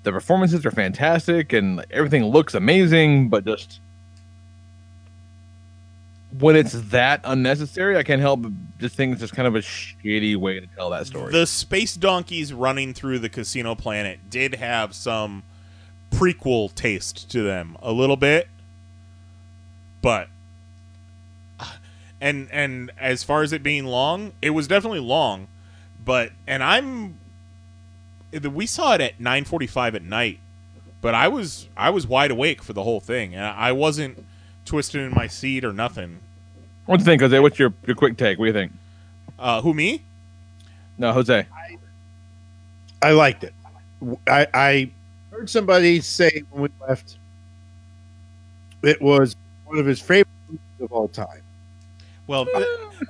the 0.03 0.13
performances 0.13 0.67
are 0.67 0.71
fantastic 0.71 1.53
and 1.53 1.85
everything 1.91 2.25
looks 2.25 2.55
amazing, 2.55 3.31
but 3.31 3.45
just 3.45 3.81
when 6.39 6.57
it's 6.57 6.73
that 6.73 7.21
unnecessary, 7.25 7.97
I 7.97 8.03
can't 8.03 8.21
help 8.21 8.43
but 8.43 8.53
just 8.79 8.97
think 8.97 9.13
it's 9.13 9.21
just 9.21 9.35
kind 9.35 9.47
of 9.47 9.55
a 9.55 9.61
shitty 9.61 10.37
way 10.37 10.61
to 10.61 10.67
tell 10.67 10.91
that 10.91 11.07
story. 11.07 11.33
The 11.33 11.47
space 11.47 11.95
donkeys 11.95 12.53
running 12.53 12.93
through 12.93 13.21
the 13.21 13.29
casino 13.29 13.75
planet 13.75 14.31
did 14.31 14.57
have 14.57 14.95
some 14.95 15.45
prequel 16.11 16.75
taste 16.75 17.31
to 17.31 17.43
them 17.43 17.77
a 17.83 17.93
little 17.93 18.17
bit, 18.17 18.49
but 20.03 20.29
and 22.21 22.49
and 22.51 22.91
as 22.99 23.23
far 23.23 23.43
as 23.43 23.53
it 23.53 23.63
being 23.63 23.85
long, 23.85 24.33
it 24.43 24.51
was 24.51 24.67
definitely 24.67 25.01
long, 25.01 25.47
but 26.05 26.33
and 26.47 26.63
I'm 26.63 27.19
we 28.33 28.67
saw 28.67 28.95
it 28.95 29.01
at 29.01 29.21
9:45 29.21 29.95
at 29.95 30.03
night, 30.03 30.41
but 31.01 31.15
I 31.15 31.29
was 31.29 31.69
I 31.77 31.91
was 31.91 32.07
wide 32.09 32.33
awake 32.33 32.63
for 32.63 32.73
the 32.73 32.83
whole 32.83 33.01
thing, 33.01 33.35
and 33.35 33.45
I 33.45 33.71
wasn't 33.71 34.25
twisted 34.65 35.01
in 35.03 35.13
my 35.15 35.27
seat 35.27 35.65
or 35.65 35.73
nothing. 35.73 36.19
what 36.87 36.97
do 36.97 37.03
you 37.03 37.05
think, 37.05 37.23
Jose? 37.23 37.39
What's 37.39 37.59
your, 37.59 37.73
your 37.87 37.97
quick 37.97 38.17
take? 38.17 38.39
What 38.39 38.45
do 38.45 38.49
you 38.49 38.53
think? 38.53 38.73
Uh, 39.39 39.61
who 39.61 39.75
me? 39.75 40.03
No, 40.99 41.13
Jose. 41.13 41.47
I 43.03 43.13
liked 43.13 43.45
it. 43.45 43.53
I, 44.27 44.47
I 44.55 44.91
heard 45.31 45.51
somebody 45.51 46.01
say 46.01 46.43
when 46.51 46.63
we 46.63 46.69
left, 46.89 47.17
it 48.83 49.01
was 49.03 49.37
one 49.67 49.79
of 49.79 49.87
his 49.87 50.01
favorite 50.01 50.29
movies 50.49 50.61
of 50.81 50.93
all 50.93 51.09
time. 51.09 51.43
Well, 52.27 52.47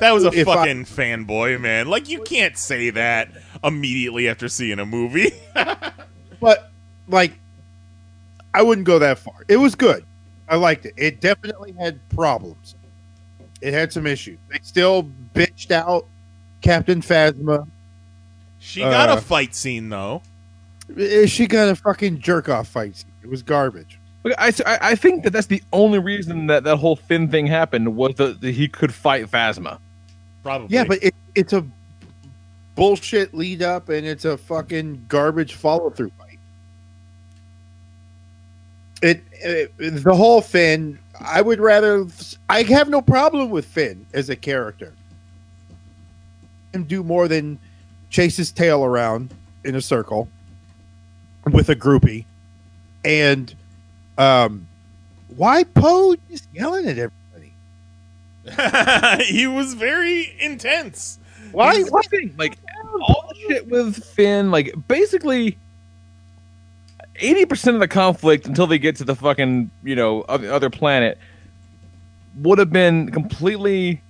that 0.00 0.10
was 0.12 0.24
a 0.24 0.32
If 0.32 0.48
I- 0.48 0.54
fucking 0.56 0.86
fanboy, 0.86 1.60
man. 1.60 1.88
Like 1.88 2.08
you 2.08 2.22
can't 2.22 2.56
say 2.56 2.90
that 2.90 3.28
immediately 3.62 4.28
after 4.28 4.48
seeing 4.48 4.78
a 4.78 4.86
movie. 4.86 5.30
But 6.40 6.70
like, 7.08 7.32
I 8.52 8.60
wouldn't 8.60 8.86
go 8.86 8.98
that 8.98 9.18
far. 9.18 9.44
It 9.48 9.56
was 9.56 9.74
good. 9.74 10.04
I 10.48 10.56
liked 10.56 10.86
it. 10.86 10.94
It 10.96 11.20
definitely 11.20 11.72
had 11.72 11.98
problems. 12.10 12.74
It 13.60 13.72
had 13.72 13.92
some 13.92 14.06
issues. 14.06 14.38
They 14.50 14.58
still 14.62 15.08
bitched 15.34 15.70
out 15.70 16.06
Captain 16.60 17.00
Phasma. 17.00 17.66
she 18.60 18.80
got 18.80 19.08
Uh, 19.08 19.16
a 19.16 19.20
fight 19.20 19.54
scene 19.54 19.88
though. 19.88 20.22
Eh, 20.98 21.26
She 21.26 21.46
got 21.46 21.68
a 21.68 21.74
fucking 21.76 22.20
jerk 22.20 22.48
off 22.48 22.68
fight. 22.68 22.96
scene. 22.96 23.10
It 23.22 23.30
was 23.30 23.42
garbage. 23.42 23.98
Look, 24.22 24.34
I, 24.38 24.52
I, 24.66 24.78
I 24.90 24.94
think 24.96 25.24
that 25.24 25.30
that's 25.30 25.46
the 25.46 25.62
only 25.72 25.98
reason 25.98 26.46
that 26.48 26.64
that 26.64 26.76
whole 26.76 26.96
Finn 26.96 27.28
thing 27.30 27.46
happened 27.46 27.94
was 27.96 28.14
that, 28.16 28.40
that 28.40 28.52
he 28.54 28.68
could 28.68 28.92
fight 28.92 29.30
Phasma. 29.30 29.78
Probably. 30.42 30.74
Yeah, 30.74 30.84
but 30.84 31.02
it, 31.02 31.14
it's 31.34 31.52
a 31.54 31.64
bullshit 32.74 33.34
lead 33.34 33.62
up 33.62 33.88
and 33.88 34.06
it's 34.06 34.24
a 34.24 34.36
fucking 34.36 35.06
garbage 35.08 35.54
follow 35.54 35.90
through 35.90 36.10
fight. 36.18 36.23
It, 39.04 39.22
it 39.32 40.02
the 40.02 40.14
whole 40.14 40.40
Finn. 40.40 40.98
I 41.20 41.42
would 41.42 41.60
rather. 41.60 42.06
I 42.48 42.62
have 42.62 42.88
no 42.88 43.02
problem 43.02 43.50
with 43.50 43.66
Finn 43.66 44.06
as 44.14 44.30
a 44.30 44.36
character. 44.36 44.94
Him 46.72 46.84
do 46.84 47.02
more 47.02 47.28
than 47.28 47.58
chase 48.08 48.34
his 48.34 48.50
tail 48.50 48.82
around 48.82 49.34
in 49.62 49.74
a 49.74 49.82
circle 49.82 50.26
with 51.52 51.68
a 51.68 51.76
groupie, 51.76 52.24
and 53.04 53.54
um, 54.16 54.66
why 55.36 55.64
Poe 55.64 56.16
just 56.30 56.48
yelling 56.54 56.86
at 56.88 56.96
everybody? 56.96 57.52
he 59.24 59.46
was 59.46 59.74
very 59.74 60.34
intense. 60.40 61.18
Why? 61.52 61.74
Here's 61.74 61.90
thing, 62.06 62.34
like 62.38 62.56
all 63.02 63.28
the 63.28 63.38
shit 63.48 63.68
with 63.68 64.02
Finn, 64.02 64.50
like 64.50 64.74
basically 64.88 65.58
eighty 67.20 67.44
percent 67.46 67.74
of 67.76 67.80
the 67.80 67.88
conflict 67.88 68.46
until 68.46 68.66
they 68.66 68.78
get 68.78 68.96
to 68.96 69.04
the 69.04 69.14
fucking 69.14 69.70
you 69.82 69.96
know 69.96 70.22
other, 70.22 70.52
other 70.52 70.70
planet 70.70 71.18
would 72.38 72.58
have 72.58 72.70
been 72.72 73.10
completely 73.12 74.00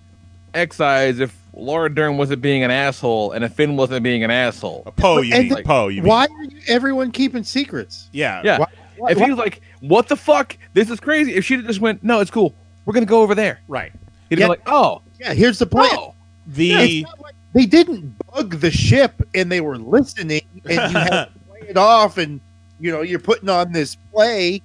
excised 0.54 1.20
if 1.20 1.36
Laura 1.52 1.92
Dern 1.94 2.16
wasn't 2.16 2.40
being 2.42 2.62
an 2.64 2.70
asshole 2.70 3.32
and 3.32 3.44
if 3.44 3.52
Finn 3.52 3.76
wasn't 3.76 4.02
being 4.02 4.24
an 4.24 4.30
asshole. 4.30 4.82
A 4.86 4.92
Poe, 4.92 5.20
you 5.20 5.34
And 5.34 5.50
mean? 5.50 5.62
Poe, 5.64 5.88
you 5.88 6.02
mean? 6.02 6.08
Why 6.08 6.26
are 6.26 6.44
you, 6.44 6.60
everyone 6.66 7.12
keeping 7.12 7.44
secrets? 7.44 8.08
Yeah. 8.12 8.40
Yeah. 8.44 8.58
Why- 8.58 8.66
why- 8.96 9.10
If 9.10 9.18
he 9.18 9.28
was 9.28 9.38
like, 9.38 9.60
"What 9.80 10.08
the 10.08 10.16
fuck? 10.16 10.56
This 10.72 10.88
is 10.90 11.00
crazy," 11.00 11.34
if 11.34 11.44
she 11.44 11.60
just 11.62 11.80
went, 11.80 12.02
"No, 12.04 12.20
it's 12.20 12.30
cool. 12.30 12.54
We're 12.86 12.94
gonna 12.94 13.06
go 13.06 13.22
over 13.22 13.34
there," 13.34 13.60
Right. 13.68 13.92
he'd 14.30 14.38
Yeah. 14.38 14.46
be 14.46 14.50
like, 14.50 14.62
"Oh, 14.66 15.02
yeah, 15.20 15.34
here's 15.34 15.58
the 15.58 15.66
plan. 15.66 15.90
oh, 15.92 16.14
The 16.46 16.64
Yeah, 16.66 16.80
it's 16.80 17.02
not 17.08 17.20
like 17.20 17.34
they 17.54 17.66
didn't 17.66 18.14
bug 18.32 18.60
the 18.60 18.70
ship 18.70 19.20
and 19.34 19.50
they 19.50 19.60
were 19.60 19.78
listening 19.78 20.42
and 20.64 20.72
you 20.92 20.98
had 20.98 21.10
to 21.10 21.28
play 21.48 21.68
it 21.68 21.76
off 21.76 22.18
and 22.18 22.40
you 22.84 22.92
know 22.92 23.00
you're 23.00 23.18
putting 23.18 23.48
on 23.48 23.72
this 23.72 23.96
play 24.12 24.60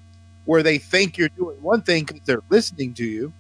where 0.45 0.61
they 0.61 0.77
think 0.77 1.17
you're 1.17 1.29
doing 1.29 1.61
one 1.61 1.81
thing 1.81 2.03
because 2.03 2.21
they're 2.25 2.43
listening 2.49 2.93
to 2.93 3.05
you 3.05 3.31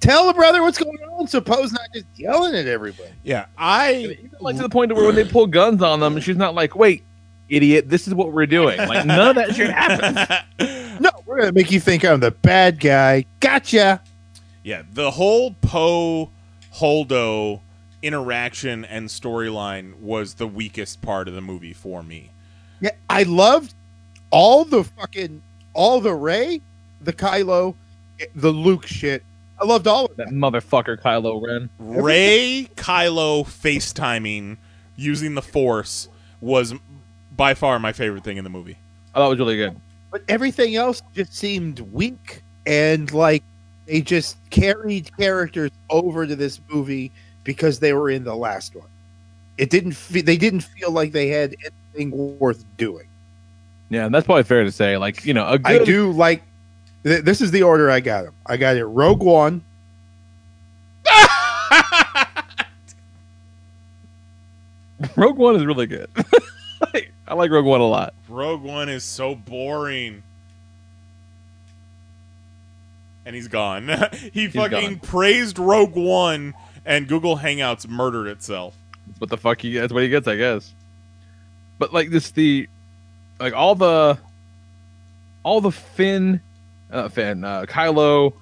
tell 0.00 0.26
the 0.26 0.34
brother 0.34 0.62
what's 0.62 0.78
going 0.78 0.98
on 1.12 1.26
suppose 1.26 1.72
not 1.72 1.88
just 1.94 2.06
yelling 2.16 2.54
at 2.54 2.66
everybody 2.66 3.10
yeah, 3.22 3.46
I 3.56 3.94
Even 3.94 4.30
like 4.40 4.56
to 4.56 4.62
the 4.62 4.68
point 4.68 4.92
where 4.94 5.06
when 5.06 5.14
they 5.14 5.24
pull 5.24 5.46
guns 5.46 5.82
on 5.82 6.00
them, 6.00 6.20
she's 6.20 6.36
not 6.36 6.54
like, 6.54 6.74
"Wait, 6.74 7.02
idiot, 7.50 7.88
this 7.88 8.08
is 8.08 8.14
what 8.14 8.32
we're 8.32 8.46
doing." 8.46 8.78
Like 8.78 9.04
none 9.04 9.28
of 9.28 9.36
that 9.36 9.54
shit 9.54 9.70
happens. 9.70 10.98
no 11.00 11.10
we're 11.26 11.40
gonna 11.40 11.52
make 11.52 11.70
you 11.70 11.80
think 11.80 12.04
i'm 12.04 12.20
the 12.20 12.30
bad 12.30 12.78
guy 12.78 13.24
gotcha 13.40 14.00
Yeah, 14.62 14.82
the 14.92 15.10
whole 15.10 15.54
Poe 15.62 16.30
Holdo 16.74 17.60
interaction 18.02 18.84
and 18.84 19.08
storyline 19.08 19.98
was 20.00 20.34
the 20.34 20.46
weakest 20.46 21.00
part 21.00 21.28
of 21.28 21.34
the 21.34 21.40
movie 21.40 21.72
for 21.72 22.02
me. 22.02 22.30
Yeah 22.80 22.90
i 23.08 23.22
loved 23.24 23.74
all 24.30 24.64
the 24.64 24.84
fucking 24.84 25.42
all 25.74 26.00
the 26.00 26.14
Rey 26.14 26.60
the 27.02 27.12
kylo 27.12 27.74
the 28.34 28.50
luke 28.50 28.86
shit 28.86 29.22
i 29.60 29.64
loved 29.64 29.86
all 29.86 30.06
of 30.06 30.16
that 30.16 30.26
That 30.28 30.34
motherfucker 30.34 31.00
Kylo 31.00 31.40
Ren. 31.46 31.68
Rey 31.78 32.68
Kylo 32.76 33.44
FaceTiming 33.44 34.56
using 34.96 35.34
the 35.34 35.42
Force 35.42 36.08
was 36.40 36.74
by 37.36 37.54
far 37.54 37.78
my 37.78 37.92
favorite 37.92 38.22
thing 38.24 38.36
in 38.36 38.44
the 38.44 38.50
movie. 38.50 38.76
I 39.14 39.18
thought 39.18 39.26
it 39.26 39.30
was 39.30 39.38
really 39.38 39.56
good. 39.56 39.76
but 40.10 40.22
everything 40.28 40.76
else 40.76 41.00
just 41.14 41.34
seemed 41.34 41.80
weak 41.92 42.42
and 42.66 43.10
like 43.12 43.42
they 43.86 44.00
just 44.02 44.36
carried 44.50 45.14
characters 45.16 45.70
over 45.88 46.26
to 46.26 46.36
this 46.36 46.60
movie 46.70 47.10
because 47.44 47.78
they 47.80 47.92
were 47.94 48.10
in 48.10 48.24
the 48.24 48.34
last 48.36 48.74
one. 48.76 48.88
It 49.58 49.70
didn't. 49.70 49.92
Fe- 49.92 50.20
they 50.20 50.36
didn't 50.36 50.60
feel 50.60 50.90
like 50.90 51.12
they 51.12 51.28
had 51.28 51.54
anything 51.94 52.38
worth 52.38 52.64
doing. 52.76 53.06
Yeah, 53.88 54.08
that's 54.08 54.26
probably 54.26 54.44
fair 54.44 54.64
to 54.64 54.72
say. 54.72 54.96
Like 54.96 55.24
you 55.24 55.34
know, 55.34 55.44
a 55.44 55.52
I 55.52 55.56
good, 55.58 55.82
I 55.82 55.84
do 55.84 56.12
like. 56.12 56.42
Th- 57.04 57.24
this 57.24 57.40
is 57.40 57.50
the 57.50 57.62
order 57.62 57.90
I 57.90 58.00
got 58.00 58.24
them. 58.24 58.34
I 58.46 58.56
got 58.56 58.76
it. 58.76 58.84
Rogue 58.84 59.22
One, 59.22 59.62
Rogue 65.16 65.38
One 65.38 65.56
is 65.56 65.64
really 65.64 65.86
good. 65.86 66.10
I 67.28 67.34
like 67.34 67.50
Rogue 67.50 67.64
One 67.64 67.80
a 67.80 67.86
lot. 67.86 68.14
Rogue 68.28 68.62
One 68.62 68.88
is 68.88 69.04
so 69.04 69.34
boring. 69.34 70.22
And 73.24 73.36
he's 73.36 73.48
gone. 73.48 73.88
he 74.32 74.48
fucking 74.48 74.94
gone. 74.94 75.00
praised 75.00 75.58
Rogue 75.58 75.94
One 75.94 76.54
and 76.84 77.06
Google 77.06 77.38
Hangouts 77.38 77.88
murdered 77.88 78.26
itself. 78.26 78.74
That's 79.06 79.20
what 79.20 79.30
the 79.30 79.36
fuck 79.36 79.60
he 79.60 79.76
that's 79.76 79.92
what 79.92 80.02
he 80.02 80.08
gets, 80.08 80.26
I 80.26 80.36
guess. 80.36 80.74
But 81.80 81.92
like 81.92 82.10
this 82.10 82.30
the 82.30 82.68
like 83.40 83.54
all 83.54 83.74
the 83.74 84.16
all 85.42 85.60
the 85.60 85.72
Finn 85.72 86.40
uh 86.92 87.08
Finn, 87.08 87.42
uh 87.42 87.64
Kylo 87.66 88.34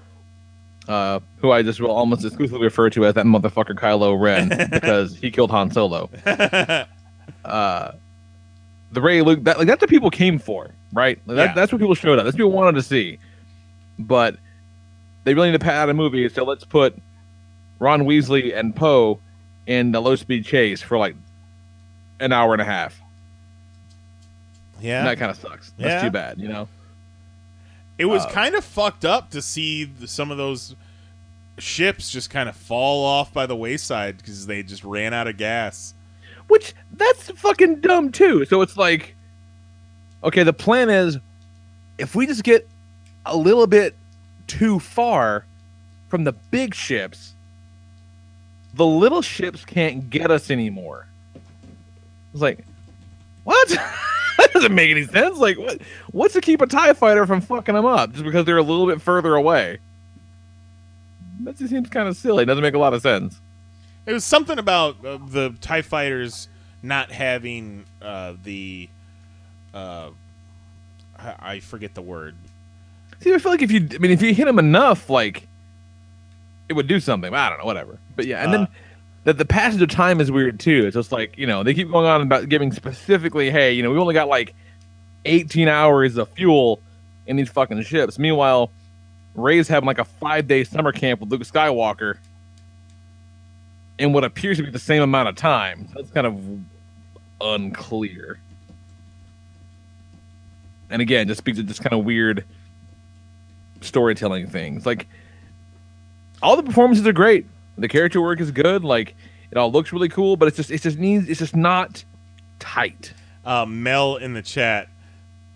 uh 0.89 1.21
who 1.39 1.51
I 1.53 1.63
just 1.63 1.81
will 1.81 1.91
almost 1.93 2.25
exclusively 2.25 2.65
refer 2.65 2.91
to 2.91 3.07
as 3.07 3.15
that 3.15 3.25
motherfucker 3.25 3.75
Kylo 3.79 4.21
Ren 4.21 4.49
because 4.71 5.17
he 5.17 5.31
killed 5.31 5.51
Han 5.51 5.71
Solo. 5.71 6.11
Uh 7.45 7.93
the 8.93 9.01
Rey 9.01 9.21
Luke 9.23 9.45
that 9.45 9.59
like 9.59 9.67
that's 9.67 9.81
what 9.81 9.89
people 9.91 10.11
came 10.11 10.39
for, 10.39 10.71
right? 10.93 11.19
Like, 11.27 11.37
that, 11.37 11.45
Yeah. 11.51 11.55
that's 11.55 11.71
what 11.73 11.79
people 11.79 11.95
showed 11.95 12.19
up. 12.19 12.25
That's 12.25 12.35
what 12.35 12.39
people 12.39 12.53
wanted 12.53 12.75
to 12.77 12.83
see. 12.83 13.19
But 13.99 14.37
they 15.25 15.35
really 15.35 15.51
need 15.51 15.59
to 15.61 15.65
pad 15.65 15.75
out 15.77 15.89
a 15.91 15.95
movie, 15.95 16.29
so 16.29 16.45
let's 16.45 16.65
put 16.65 16.97
Ron 17.79 18.03
Weasley 18.03 18.57
and 18.57 18.75
Poe 18.75 19.21
in 19.67 19.95
a 19.95 20.01
low 20.01 20.17
speed 20.17 20.45
chase 20.45 20.81
for 20.83 20.97
like 20.99 21.15
an 22.19 22.33
hour 22.33 22.53
and 22.55 22.63
a 22.63 22.65
half. 22.65 22.99
Yeah. 24.81 25.01
And 25.01 25.09
that 25.09 25.19
kind 25.19 25.31
of 25.31 25.37
sucks. 25.39 25.73
That's 25.79 25.89
Yeah. 25.91 26.03
too 26.03 26.11
bad, 26.11 26.39
you 26.39 26.49
know. 26.49 26.69
It 27.99 28.05
was 28.07 28.25
Uh, 28.25 28.31
kind 28.31 28.55
of 28.55 28.65
fucked 28.65 29.05
up 29.05 29.31
to 29.31 29.43
see 29.43 29.85
the, 29.85 30.07
some 30.07 30.31
of 30.31 30.37
those 30.39 30.75
ships 31.59 32.11
just 32.11 32.31
kind 32.31 32.49
of 32.49 32.55
fall 32.57 33.05
off 33.05 33.33
by 33.33 33.45
the 33.47 33.57
wayside 33.57 34.17
because 34.19 34.47
they 34.47 34.63
just 34.63 34.85
ran 34.85 35.13
out 35.13 35.27
of 35.27 35.37
gas. 35.37 35.95
Which 36.47 36.73
that's 36.97 37.31
fucking 37.31 37.81
dumb 37.81 38.13
too. 38.13 38.45
So 38.47 38.63
it's 38.63 38.77
like, 38.77 39.15
okay, 40.25 40.45
the 40.45 40.53
plan 40.53 40.89
is 40.91 41.19
if 41.99 42.15
we 42.15 42.27
just 42.27 42.45
get 42.45 42.67
a 43.27 43.37
little 43.37 43.67
bit 43.67 43.95
too 44.47 44.79
far 44.79 45.45
from 46.09 46.25
the 46.25 46.33
big 46.33 46.75
ships, 46.75 47.35
the 48.75 48.87
little 48.87 49.21
ships 49.23 49.65
can't 49.65 50.09
get 50.09 50.31
us 50.31 50.51
anymore. 50.51 51.07
It's 52.33 52.41
like, 52.41 52.65
what? 53.45 53.77
that 54.39 54.53
doesn't 54.53 54.75
make 54.75 54.91
any 54.91 55.05
sense. 55.05 55.39
Like, 55.39 55.59
what? 55.59 55.81
What's 56.13 56.35
to 56.35 56.41
keep 56.41 56.61
a 56.63 56.67
Tie 56.67 56.95
Fighter 56.95 57.27
from 57.27 57.41
fucking 57.43 57.75
them 57.75 57.85
up 57.85 58.13
just 58.13 58.25
because 58.25 58.45
they're 58.47 58.57
a 58.57 58.63
little 58.63 58.87
bit 58.87 59.03
further 59.03 59.35
away? 59.35 59.79
That 61.41 61.57
just 61.59 61.71
seems 61.71 61.89
kind 61.89 62.09
of 62.09 62.17
silly. 62.17 62.43
It 62.45 62.47
doesn't 62.47 62.63
make 62.63 62.75
a 62.75 62.79
lot 62.79 62.95
of 62.95 63.03
sense. 63.03 63.41
It 64.07 64.13
was 64.13 64.25
something 64.25 64.59
about 64.59 65.05
uh, 65.05 65.19
the 65.29 65.55
Tie 65.61 65.83
Fighters 65.83 66.49
not 66.83 67.11
having 67.13 67.85
uh, 68.01 68.35
the. 68.43 68.89
Uh, 69.75 70.11
I, 71.19 71.35
I 71.41 71.61
forget 71.61 71.95
the 71.95 72.03
word. 72.03 72.35
See, 73.21 73.35
I 73.35 73.39
feel 73.39 73.53
like 73.53 73.63
if 73.63 73.71
you, 73.71 73.87
I 73.93 73.99
mean, 73.99 74.13
if 74.13 74.23
you 74.23 74.33
hit 74.33 74.47
them 74.47 74.59
enough, 74.59 75.11
like, 75.11 75.47
it 76.69 76.73
would 76.73 76.87
do 76.87 77.01
something. 77.01 77.35
I 77.35 77.49
don't 77.51 77.59
know, 77.59 77.65
whatever. 77.65 77.99
But 78.17 78.27
yeah, 78.27 78.43
and 78.43 78.55
Uh. 78.55 78.59
then 78.59 78.69
the, 79.25 79.33
the 79.33 79.45
passage 79.45 79.83
of 79.83 79.89
time 79.89 80.21
is 80.21 80.31
weird 80.31 80.61
too. 80.61 80.87
It's 80.87 80.95
just 80.95 81.13
like 81.13 81.37
you 81.37 81.47
know 81.47 81.63
they 81.63 81.75
keep 81.75 81.91
going 81.91 82.07
on 82.07 82.23
about 82.23 82.49
giving 82.49 82.73
specifically, 82.73 83.51
hey, 83.51 83.73
you 83.73 83.83
know, 83.83 83.91
we 83.91 83.99
only 83.99 84.15
got 84.15 84.29
like 84.29 84.55
18 85.25 85.69
hours 85.69 86.17
of 86.17 86.29
fuel 86.31 86.81
in 87.27 87.37
these 87.37 87.49
fucking 87.49 87.83
ships. 87.83 88.19
Meanwhile, 88.19 88.71
Rey's 89.35 89.69
having 89.69 89.87
like 89.87 89.99
a 89.99 90.05
five 90.05 90.49
day 90.49 90.65
summer 90.65 90.93
camp 90.93 91.21
with 91.21 91.31
Luke 91.31 91.43
Skywalker 91.43 92.17
in 93.99 94.13
what 94.13 94.25
appears 94.25 94.59
to 94.59 94.63
be 94.63 94.71
the 94.71 94.79
same 94.79 95.03
amount 95.03 95.29
of 95.29 95.37
time. 95.37 95.89
That's 95.95 96.11
kind 96.11 96.27
of 96.27 96.43
unclear. 97.41 98.39
And 100.91 101.03
again, 101.03 101.29
just 101.29 101.39
speaks 101.39 101.59
to 101.59 101.65
just 101.65 101.83
kind 101.83 101.93
of 101.93 102.05
weird 102.05 102.45
storytelling 103.81 104.49
things. 104.49 104.87
Like 104.87 105.07
all 106.43 106.57
the 106.57 106.63
performances 106.63 107.07
are 107.07 107.13
great. 107.13 107.47
The 107.79 107.89
character 107.89 108.21
work 108.21 108.41
is 108.41 108.51
good. 108.51 108.85
Like 108.85 109.15
it 109.51 109.57
all 109.57 109.71
looks 109.73 109.93
really 109.93 110.09
cool, 110.09 110.37
but 110.37 110.49
it's 110.49 110.57
just 110.57 110.71
it's 110.71 110.83
just 110.83 110.99
needs 110.99 111.29
it's 111.29 111.39
just 111.39 111.57
not 111.57 112.05
tight. 112.59 113.13
Uh, 113.45 113.65
Mel 113.67 114.17
in 114.17 114.35
the 114.35 114.43
chat 114.43 114.89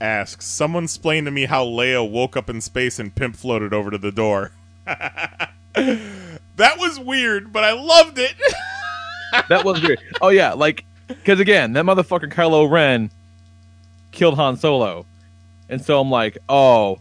asks, 0.00 0.46
"Someone 0.46 0.84
explain 0.84 1.24
to 1.24 1.30
me 1.30 1.44
how 1.44 1.64
Leia 1.64 2.08
woke 2.08 2.36
up 2.36 2.48
in 2.48 2.60
space 2.60 2.98
and 2.98 3.14
Pimp 3.14 3.36
floated 3.36 3.74
over 3.74 3.90
to 3.90 3.98
the 3.98 4.12
door." 4.12 4.52
that 4.84 5.50
was 6.78 6.98
weird, 6.98 7.52
but 7.52 7.64
I 7.64 7.72
loved 7.72 8.18
it. 8.18 8.34
That 9.48 9.64
was 9.64 9.80
weird. 9.80 9.98
Oh 10.20 10.28
yeah, 10.28 10.52
like 10.52 10.84
because 11.08 11.40
again, 11.40 11.72
that 11.72 11.86
motherfucker 11.86 12.30
Kylo 12.30 12.70
Ren 12.70 13.10
killed 14.10 14.34
Han 14.34 14.58
Solo, 14.58 15.06
and 15.70 15.82
so 15.82 15.98
I'm 15.98 16.10
like, 16.10 16.36
oh, 16.50 17.00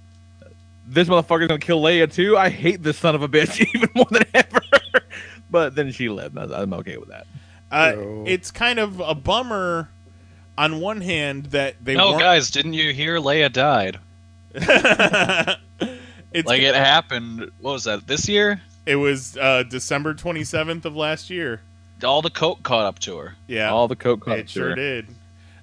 this 0.87 1.07
motherfucker's 1.07 1.47
gonna 1.47 1.59
kill 1.59 1.81
Leia 1.81 2.11
too. 2.11 2.37
I 2.37 2.49
hate 2.49 2.83
this 2.83 2.97
son 2.97 3.15
of 3.15 3.21
a 3.21 3.27
bitch 3.27 3.59
even 3.75 3.89
more 3.93 4.07
than 4.11 4.23
ever. 4.33 4.61
But 5.51 5.75
then 5.75 5.91
she 5.91 6.09
lived. 6.09 6.37
I- 6.37 6.61
I'm 6.61 6.73
okay 6.75 6.97
with 6.97 7.09
that. 7.09 7.27
Uh, 7.71 7.91
No. 7.95 8.23
It's 8.27 8.49
kind 8.51 8.79
of 8.79 8.99
a 8.99 9.13
bummer. 9.13 9.89
On 10.57 10.79
one 10.81 11.01
hand, 11.01 11.45
that 11.47 11.75
they 11.83 11.95
no, 11.95 12.09
weren't- 12.09 12.21
guys, 12.21 12.51
didn't 12.51 12.73
you 12.73 12.93
hear 12.93 13.17
Leia 13.17 13.51
died? 13.51 13.99
it's 14.53 16.47
Like 16.47 16.61
it 16.61 16.75
happened. 16.75 17.51
What 17.61 17.71
was 17.73 17.83
that? 17.85 18.05
This 18.07 18.27
year? 18.29 18.61
it 18.85 18.95
was 18.95 19.37
uh, 19.37 19.63
December 19.63 20.13
twenty 20.13 20.43
seventh 20.43 20.85
of 20.85 20.95
last 20.95 21.29
year. 21.29 21.61
All 22.03 22.21
the 22.21 22.29
coke 22.29 22.63
caught 22.63 22.85
up 22.85 22.99
to 22.99 23.17
her. 23.17 23.35
Yeah, 23.47 23.71
All 23.71 23.87
the 23.87 23.95
coke 23.95 24.21
caught 24.21 24.31
her. 24.37 24.41
it 24.41 24.49
sure 24.49 24.75
did. 24.75 25.07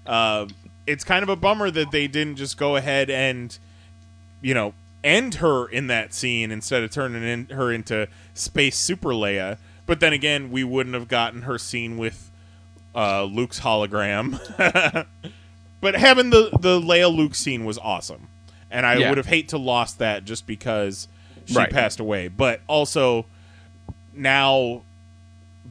Uh, 0.06 0.46
it's 0.86 1.04
kind 1.04 1.22
of 1.22 1.28
a 1.28 1.36
bummer 1.36 1.70
that 1.70 1.90
they 1.90 2.06
didn't 2.06 2.36
just 2.36 2.56
go 2.56 2.76
ahead 2.76 3.10
and, 3.10 3.56
you 4.40 4.54
know, 4.54 4.72
end 5.02 5.34
her 5.36 5.66
in 5.68 5.88
that 5.88 6.14
scene 6.14 6.50
instead 6.52 6.82
of 6.84 6.90
turning 6.92 7.24
in, 7.24 7.46
her 7.46 7.72
into 7.72 8.06
Space 8.34 8.78
Super 8.78 9.10
Leia. 9.10 9.58
But 9.88 10.00
then 10.00 10.12
again, 10.12 10.50
we 10.52 10.62
wouldn't 10.64 10.94
have 10.94 11.08
gotten 11.08 11.42
her 11.42 11.58
scene 11.58 11.96
with 11.96 12.30
uh, 12.94 13.24
Luke's 13.24 13.60
hologram. 13.60 14.38
but 15.80 15.94
having 15.96 16.28
the 16.30 16.50
the 16.60 16.78
Leia 16.78 17.12
Luke 17.12 17.34
scene 17.34 17.64
was 17.64 17.78
awesome, 17.78 18.28
and 18.70 18.84
I 18.84 18.96
Yeah. 18.96 19.08
would 19.08 19.16
have 19.16 19.26
hate 19.26 19.48
to 19.48 19.58
lost 19.58 19.98
that 19.98 20.24
just 20.26 20.46
because 20.46 21.08
she 21.46 21.54
Right. 21.54 21.70
passed 21.70 22.00
away. 22.00 22.28
But 22.28 22.60
also 22.66 23.24
now 24.14 24.82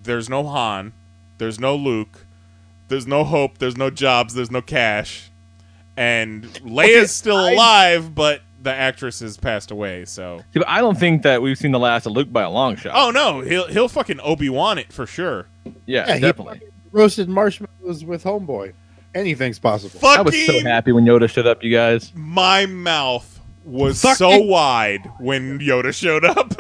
there's 0.04 0.30
no 0.30 0.44
Han, 0.48 0.94
there's 1.38 1.60
no 1.60 1.76
Luke, 1.76 2.26
there's 2.88 3.06
no 3.06 3.24
hope, 3.24 3.60
there's 3.60 3.78
no 3.78 3.92
jobs, 3.92 4.34
there's 4.34 4.50
no 4.52 4.62
cash, 4.64 5.30
and 5.96 6.46
Leia's 6.64 7.12
still 7.14 7.38
I- 7.38 7.52
alive, 7.52 8.16
but 8.16 8.42
the 8.68 8.74
actress 8.74 9.20
has 9.22 9.38
passed 9.38 9.72
away. 9.72 10.06
So, 10.06 10.40
See, 10.54 10.60
but 10.60 10.68
I 10.68 10.80
don't 10.82 10.98
think 11.00 11.24
that 11.24 11.42
we've 11.42 11.58
seen 11.58 11.72
the 11.72 11.80
last 11.80 12.06
of 12.06 12.12
Luke 12.12 12.32
by 12.32 12.44
a 12.44 12.50
long 12.50 12.76
shot. 12.76 12.94
oh 12.96 13.12
no, 13.12 13.42
he'll 13.42 13.68
he'll 13.68 13.88
fucking 13.88 14.20
Obi 14.22 14.50
Wan 14.50 14.78
it 14.78 14.92
for 14.94 15.06
sure. 15.06 15.48
yeah, 15.86 16.06
Yeah, 16.08 16.14
he 16.16 16.20
definitely. 16.22 16.62
roasted 16.92 17.30
marshmallows 17.30 18.04
with 18.06 18.24
Homeboy. 18.24 18.74
Anything's 19.16 19.58
possible. 19.58 20.00
I 20.06 20.22
was 20.22 20.36
so 20.46 20.52
Fucking 20.54 20.66
happy 20.68 20.92
when 20.92 21.06
Yoda 21.06 21.30
showed 21.30 21.48
up, 21.48 21.64
you 21.64 21.72
guys. 21.74 22.12
my 22.14 22.66
mouth 22.68 23.40
was 23.66 24.02
Fucking- 24.02 24.16
so 24.18 24.38
wide 24.40 25.10
when 25.20 25.60
Yoda 25.60 25.94
showed 25.94 26.24
up, 26.26 26.54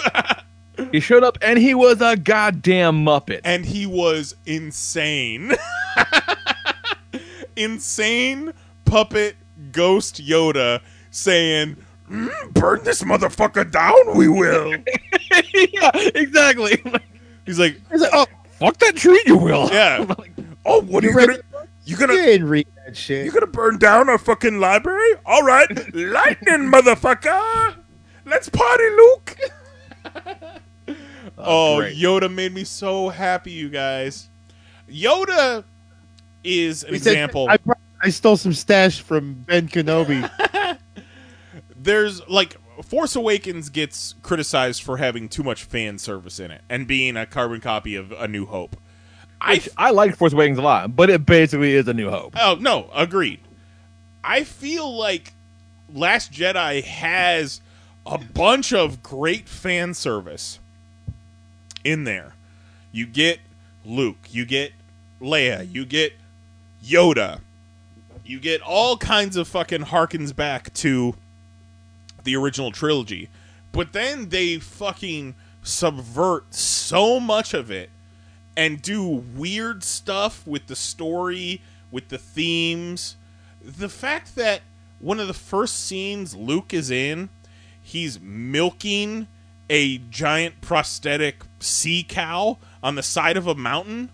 He 0.91 0.99
showed 0.99 1.23
up 1.23 1.37
and 1.41 1.57
he 1.59 1.73
was 1.73 2.01
a 2.01 2.15
goddamn 2.15 3.03
muppet. 3.05 3.41
and 3.43 3.65
he 3.65 3.85
was 3.85 4.35
insane, 4.45 5.51
insane 7.55 8.53
puppet 8.85 9.35
ghost 9.71 10.21
Yoda 10.25 10.81
saying. 11.11 11.77
"Mm, 12.09 12.53
burn 12.53 12.83
this 12.83 13.03
motherfucker 13.03 13.69
down, 13.69 14.15
we 14.15 14.27
will. 14.27 14.71
yeah, 15.53 15.91
exactly. 16.15 16.81
He's 17.45 17.59
like, 17.59 17.79
He's 17.91 18.01
like, 18.01 18.11
oh, 18.13 18.25
Fuck 18.59 18.77
that 18.79 18.95
tree, 18.95 19.21
you 19.25 19.37
will. 19.37 19.69
Yeah. 19.71 20.05
Oh, 20.69 20.81
what 20.81 21.01
are 21.05 21.07
you 21.07 21.15
read 21.15 21.27
gonna? 21.29 21.39
You 21.53 21.67
you 21.85 21.95
gonna? 21.97 22.13
didn't 22.13 22.49
read 22.49 22.67
that 22.85 22.97
shit. 22.97 23.23
You 23.25 23.31
gonna 23.31 23.47
burn 23.47 23.77
down 23.77 24.09
our 24.09 24.17
fucking 24.17 24.59
library? 24.59 25.13
All 25.25 25.43
right, 25.43 25.69
lightning, 25.95 26.69
motherfucker. 26.69 27.75
Let's 28.25 28.49
party, 28.49 28.83
Luke. 28.89 29.37
oh, 31.37 31.77
great. 31.77 31.97
Yoda 31.97 32.29
made 32.33 32.53
me 32.53 32.65
so 32.65 33.07
happy, 33.07 33.51
you 33.51 33.69
guys. 33.69 34.27
Yoda 34.89 35.63
is 36.43 36.83
an 36.83 36.93
He 36.93 36.99
said, 36.99 37.11
example. 37.11 37.47
I, 37.49 37.55
brought- 37.57 37.77
I 38.01 38.09
stole 38.09 38.35
some 38.35 38.53
stash 38.53 38.99
from 38.99 39.33
Ben 39.47 39.69
Kenobi. 39.69 40.29
There's 41.87 42.27
like 42.27 42.57
Force 42.83 43.15
Awakens 43.15 43.69
gets 43.69 44.13
criticized 44.21 44.83
for 44.83 44.97
having 44.97 45.29
too 45.29 45.41
much 45.41 45.63
fan 45.63 45.97
service 45.97 46.37
in 46.37 46.51
it 46.51 46.59
and 46.69 46.85
being 46.85 47.15
a 47.15 47.25
carbon 47.25 47.61
copy 47.61 47.95
of 47.95 48.11
A 48.11 48.27
New 48.27 48.45
Hope. 48.45 48.75
I 49.39 49.53
Which 49.53 49.69
I 49.77 49.91
liked 49.91 50.17
Force 50.17 50.33
Awakens 50.33 50.57
a 50.57 50.61
lot, 50.61 50.97
but 50.97 51.09
it 51.09 51.25
basically 51.25 51.75
is 51.75 51.87
a 51.87 51.93
New 51.93 52.09
Hope. 52.09 52.33
Oh 52.37 52.57
no, 52.59 52.89
agreed. 52.93 53.39
I 54.21 54.43
feel 54.43 54.97
like 54.97 55.31
Last 55.93 56.33
Jedi 56.33 56.83
has 56.83 57.61
a 58.05 58.17
bunch 58.17 58.73
of 58.73 59.01
great 59.01 59.47
fan 59.47 59.93
service 59.93 60.59
in 61.85 62.03
there. 62.03 62.33
You 62.91 63.05
get 63.05 63.39
Luke, 63.85 64.17
you 64.29 64.45
get 64.45 64.73
Leia, 65.21 65.73
you 65.73 65.85
get 65.85 66.11
Yoda, 66.83 67.39
you 68.25 68.41
get 68.41 68.59
all 68.59 68.97
kinds 68.97 69.37
of 69.37 69.47
fucking 69.47 69.85
harkens 69.85 70.35
back 70.35 70.73
to 70.73 71.15
the 72.27 72.35
original 72.35 72.71
trilogy. 72.71 73.29
But 73.71 73.93
then 73.93 74.29
they 74.29 74.59
fucking 74.59 75.33
subvert 75.63 76.53
so 76.53 77.19
much 77.19 77.53
of 77.53 77.71
it 77.71 77.89
and 78.55 78.81
do 78.81 79.07
weird 79.07 79.83
stuff 79.83 80.45
with 80.45 80.67
the 80.67 80.75
story, 80.75 81.61
with 81.89 82.09
the 82.09 82.17
themes. 82.17 83.15
The 83.63 83.89
fact 83.89 84.35
that 84.35 84.61
one 84.99 85.19
of 85.19 85.27
the 85.27 85.33
first 85.33 85.85
scenes 85.85 86.35
Luke 86.35 86.73
is 86.73 86.91
in, 86.91 87.29
he's 87.81 88.19
milking 88.19 89.27
a 89.69 89.99
giant 90.09 90.59
prosthetic 90.61 91.43
sea 91.59 92.05
cow 92.07 92.57
on 92.83 92.95
the 92.95 93.03
side 93.03 93.37
of 93.37 93.47
a 93.47 93.55
mountain, 93.55 94.09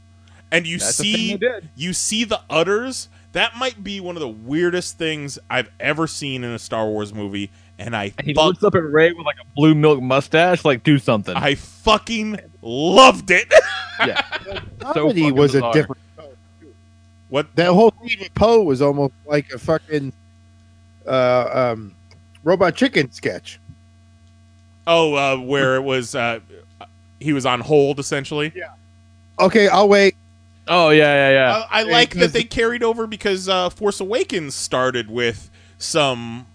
and 0.51 0.67
you 0.67 0.77
That's 0.77 0.95
see 0.95 1.39
you 1.75 1.93
see 1.93 2.23
the 2.23 2.41
udders. 2.49 3.07
That 3.31 3.55
might 3.57 3.83
be 3.83 3.99
one 3.99 4.15
of 4.15 4.21
the 4.21 4.27
weirdest 4.27 4.99
things 4.99 5.39
I've 5.49 5.71
ever 5.79 6.05
seen 6.05 6.43
in 6.43 6.51
a 6.51 6.59
Star 6.59 6.87
Wars 6.87 7.13
movie, 7.13 7.49
and 7.83 7.95
I 7.95 8.13
And 8.17 8.27
he 8.27 8.33
fuck- 8.33 8.45
looks 8.45 8.63
up 8.63 8.75
at 8.75 8.83
Rey 8.83 9.11
with 9.13 9.25
like 9.25 9.37
a 9.41 9.45
blue 9.55 9.75
milk 9.75 10.01
mustache, 10.01 10.63
like 10.65 10.83
do 10.83 10.97
something. 10.99 11.35
I 11.35 11.55
fucking 11.55 12.39
loved 12.61 13.29
it. 13.31 13.51
yeah, 13.99 14.21
so 14.43 14.59
Comedy 14.93 15.21
fucking 15.21 15.35
was 15.35 15.51
a 15.55 15.57
bizarre. 15.59 15.73
different. 15.73 16.01
what 17.29 17.55
That 17.55 17.71
whole 17.73 17.93
scene 18.05 18.19
with 18.19 18.33
Poe 18.35 18.63
was 18.63 18.81
almost 18.81 19.13
like 19.25 19.51
a 19.51 19.59
fucking 19.59 20.13
uh, 21.07 21.71
um, 21.73 21.95
robot 22.43 22.75
chicken 22.75 23.11
sketch. 23.11 23.59
Oh, 24.85 25.13
uh, 25.15 25.37
where 25.37 25.75
it 25.75 25.81
was, 25.81 26.13
uh, 26.15 26.39
he 27.19 27.31
was 27.33 27.45
on 27.45 27.61
hold 27.61 27.99
essentially. 27.99 28.51
Yeah. 28.55 28.73
Okay, 29.39 29.67
I'll 29.67 29.87
wait. 29.89 30.15
Oh 30.67 30.89
yeah, 30.91 31.13
yeah, 31.13 31.31
yeah. 31.31 31.63
I, 31.69 31.79
I 31.81 31.83
like 31.83 32.11
that 32.15 32.31
they 32.33 32.43
carried 32.43 32.83
over 32.83 33.05
because 33.07 33.49
uh, 33.49 33.69
Force 33.69 33.99
Awakens 33.99 34.55
started 34.55 35.09
with 35.09 35.49
some 35.77 36.45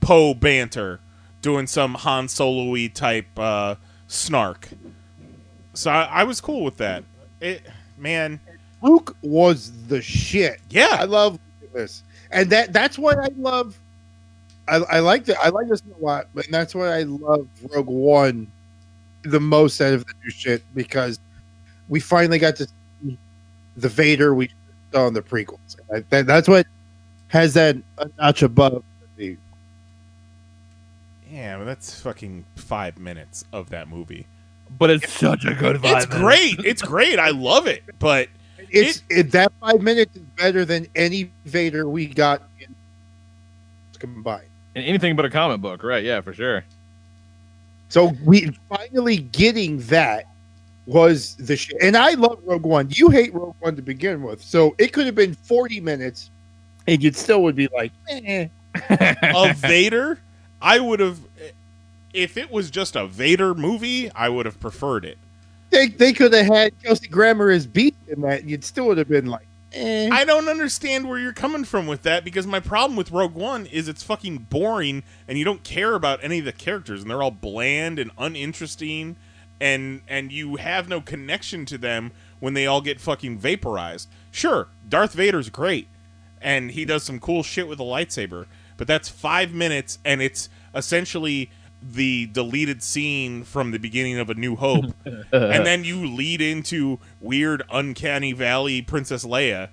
Poe 0.00 0.34
banter, 0.34 1.00
doing 1.42 1.66
some 1.66 1.94
Han 1.94 2.28
Solo-y 2.28 2.90
type 2.92 3.26
uh, 3.36 3.76
snark. 4.06 4.68
So 5.74 5.90
I, 5.90 6.04
I 6.04 6.24
was 6.24 6.40
cool 6.40 6.64
with 6.64 6.76
that. 6.78 7.04
It, 7.40 7.62
man, 7.96 8.40
Luke 8.82 9.16
was 9.22 9.72
the 9.86 10.02
shit. 10.02 10.60
Yeah, 10.70 10.96
I 10.98 11.04
love 11.04 11.38
this. 11.72 12.02
and 12.30 12.50
that 12.50 12.72
that's 12.72 12.98
why 12.98 13.14
I 13.14 13.28
love. 13.36 13.78
I, 14.66 14.76
I 14.76 14.98
like 15.00 15.24
that. 15.26 15.38
I 15.42 15.48
like 15.48 15.68
this 15.68 15.82
a 15.98 16.04
lot, 16.04 16.28
but 16.34 16.46
that's 16.50 16.74
why 16.74 16.98
I 16.98 17.02
love 17.04 17.46
Rogue 17.70 17.86
One 17.86 18.50
the 19.22 19.40
most 19.40 19.80
out 19.80 19.94
of 19.94 20.06
the 20.06 20.12
new 20.24 20.30
shit 20.30 20.62
because 20.74 21.18
we 21.88 22.00
finally 22.00 22.38
got 22.38 22.56
to 22.56 22.66
see 22.66 23.18
the 23.76 23.88
Vader 23.88 24.34
we 24.34 24.50
saw 24.92 25.06
in 25.06 25.14
the 25.14 25.22
prequels. 25.22 25.76
That, 26.10 26.26
that's 26.26 26.48
what 26.48 26.66
has 27.28 27.54
that 27.54 27.76
a 27.98 28.10
notch 28.18 28.42
above 28.42 28.82
the 29.16 29.36
Yeah, 31.38 31.58
but 31.58 31.66
that's 31.66 32.00
fucking 32.00 32.44
five 32.56 32.98
minutes 32.98 33.44
of 33.52 33.70
that 33.70 33.88
movie. 33.88 34.26
But 34.76 34.90
it's 34.90 35.12
such 35.12 35.44
a 35.44 35.54
good 35.54 35.76
vibe. 35.76 35.96
It's 35.96 36.06
great. 36.06 36.58
It's 36.64 36.82
great. 36.82 37.20
I 37.20 37.30
love 37.30 37.68
it. 37.68 37.84
But 38.00 38.28
It's 38.70 39.04
it, 39.08 39.30
that 39.30 39.52
five 39.60 39.80
minutes 39.80 40.16
is 40.16 40.22
better 40.36 40.64
than 40.64 40.88
any 40.96 41.30
Vader 41.44 41.88
we 41.88 42.06
got 42.06 42.42
in 42.58 42.74
combined. 44.00 44.48
And 44.74 44.84
anything 44.84 45.14
but 45.14 45.26
a 45.26 45.30
comic 45.30 45.60
book, 45.60 45.84
right? 45.84 46.02
Yeah, 46.02 46.22
for 46.22 46.32
sure. 46.32 46.64
So 47.88 48.12
we 48.24 48.50
finally 48.68 49.18
getting 49.18 49.78
that 49.82 50.24
was 50.86 51.36
the 51.36 51.54
shit. 51.54 51.76
And 51.80 51.96
I 51.96 52.14
love 52.14 52.40
Rogue 52.44 52.66
One. 52.66 52.88
You 52.90 53.10
hate 53.10 53.32
Rogue 53.32 53.54
One 53.60 53.76
to 53.76 53.82
begin 53.82 54.24
with, 54.24 54.42
so 54.42 54.74
it 54.78 54.92
could 54.92 55.06
have 55.06 55.14
been 55.14 55.34
forty 55.34 55.80
minutes, 55.80 56.30
and 56.88 57.00
you 57.00 57.12
still 57.12 57.44
would 57.44 57.54
be 57.54 57.68
like, 57.72 57.92
eh. 58.08 58.48
of 59.34 59.56
Vader, 59.58 60.18
I 60.60 60.80
would 60.80 61.00
have. 61.00 61.20
If 62.12 62.36
it 62.36 62.50
was 62.50 62.70
just 62.70 62.96
a 62.96 63.06
Vader 63.06 63.54
movie, 63.54 64.10
I 64.12 64.28
would 64.28 64.46
have 64.46 64.58
preferred 64.60 65.04
it. 65.04 65.18
They 65.70 65.88
they 65.88 66.12
could 66.12 66.32
have 66.32 66.46
had 66.46 66.82
Kelsey 66.82 67.08
Grammer 67.08 67.50
as 67.50 67.66
Beast 67.66 67.96
in 68.08 68.22
that, 68.22 68.40
and 68.40 68.50
you'd 68.50 68.64
still 68.64 68.86
would 68.86 68.98
have 68.98 69.08
been 69.08 69.26
like, 69.26 69.46
eh. 69.72 70.08
I 70.10 70.24
don't 70.24 70.48
understand 70.48 71.08
where 71.08 71.18
you're 71.18 71.32
coming 71.32 71.64
from 71.64 71.86
with 71.86 72.02
that 72.02 72.24
because 72.24 72.46
my 72.46 72.60
problem 72.60 72.96
with 72.96 73.10
Rogue 73.10 73.34
One 73.34 73.66
is 73.66 73.88
it's 73.88 74.02
fucking 74.02 74.46
boring 74.50 75.02
and 75.26 75.38
you 75.38 75.44
don't 75.44 75.62
care 75.62 75.94
about 75.94 76.24
any 76.24 76.38
of 76.38 76.44
the 76.46 76.52
characters 76.52 77.02
and 77.02 77.10
they're 77.10 77.22
all 77.22 77.30
bland 77.30 77.98
and 77.98 78.10
uninteresting 78.16 79.16
and 79.60 80.00
and 80.08 80.32
you 80.32 80.56
have 80.56 80.88
no 80.88 81.00
connection 81.00 81.66
to 81.66 81.76
them 81.76 82.12
when 82.40 82.54
they 82.54 82.66
all 82.66 82.80
get 82.80 83.00
fucking 83.00 83.38
vaporized. 83.38 84.08
Sure, 84.30 84.68
Darth 84.88 85.12
Vader's 85.12 85.50
great 85.50 85.88
and 86.40 86.70
he 86.70 86.84
does 86.84 87.02
some 87.02 87.20
cool 87.20 87.42
shit 87.42 87.68
with 87.68 87.80
a 87.80 87.84
lightsaber, 87.84 88.46
but 88.78 88.86
that's 88.86 89.10
5 89.10 89.52
minutes 89.52 89.98
and 90.04 90.22
it's 90.22 90.48
essentially 90.74 91.50
the 91.82 92.26
deleted 92.32 92.82
scene 92.82 93.44
from 93.44 93.70
the 93.70 93.78
beginning 93.78 94.18
of 94.18 94.30
A 94.30 94.34
New 94.34 94.56
Hope 94.56 94.86
and 95.04 95.66
then 95.66 95.84
you 95.84 96.06
lead 96.06 96.40
into 96.40 96.98
weird 97.20 97.62
uncanny 97.70 98.32
valley 98.32 98.80
princess 98.80 99.24
leia 99.26 99.68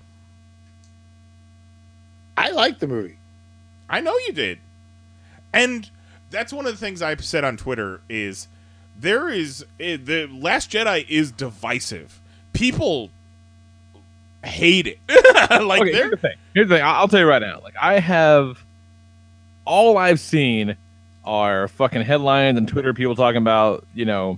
I 2.37 2.51
like 2.51 2.79
the 2.79 2.87
movie. 2.87 3.17
i 3.89 4.01
know 4.01 4.15
you 4.27 4.33
did 4.33 4.59
and 5.53 5.89
that's 6.31 6.51
one 6.51 6.65
of 6.65 6.73
the 6.73 6.77
things 6.77 7.01
i've 7.01 7.23
said 7.23 7.45
on 7.45 7.55
twitter 7.55 8.01
is 8.09 8.47
there 8.99 9.29
is 9.29 9.65
eh, 9.79 9.97
the 10.03 10.27
last 10.27 10.69
jedi 10.69 11.07
is 11.07 11.31
divisive 11.31 12.19
people 12.53 13.09
hate 14.43 14.87
it 14.87 14.99
like 15.63 15.81
okay, 15.81 15.91
here's 15.93 16.11
the 16.11 16.17
thing. 16.17 16.35
Here's 16.53 16.69
the 16.69 16.75
thing. 16.75 16.83
I'll 16.83 17.07
tell 17.07 17.19
you 17.19 17.25
right 17.25 17.41
now. 17.41 17.59
Like 17.61 17.75
I 17.79 17.99
have, 17.99 18.63
all 19.65 19.97
I've 19.97 20.19
seen 20.19 20.75
are 21.23 21.67
fucking 21.67 22.03
headlines 22.03 22.57
and 22.57 22.67
Twitter 22.67 22.93
people 22.93 23.15
talking 23.15 23.37
about 23.41 23.85
you 23.93 24.05
know, 24.05 24.37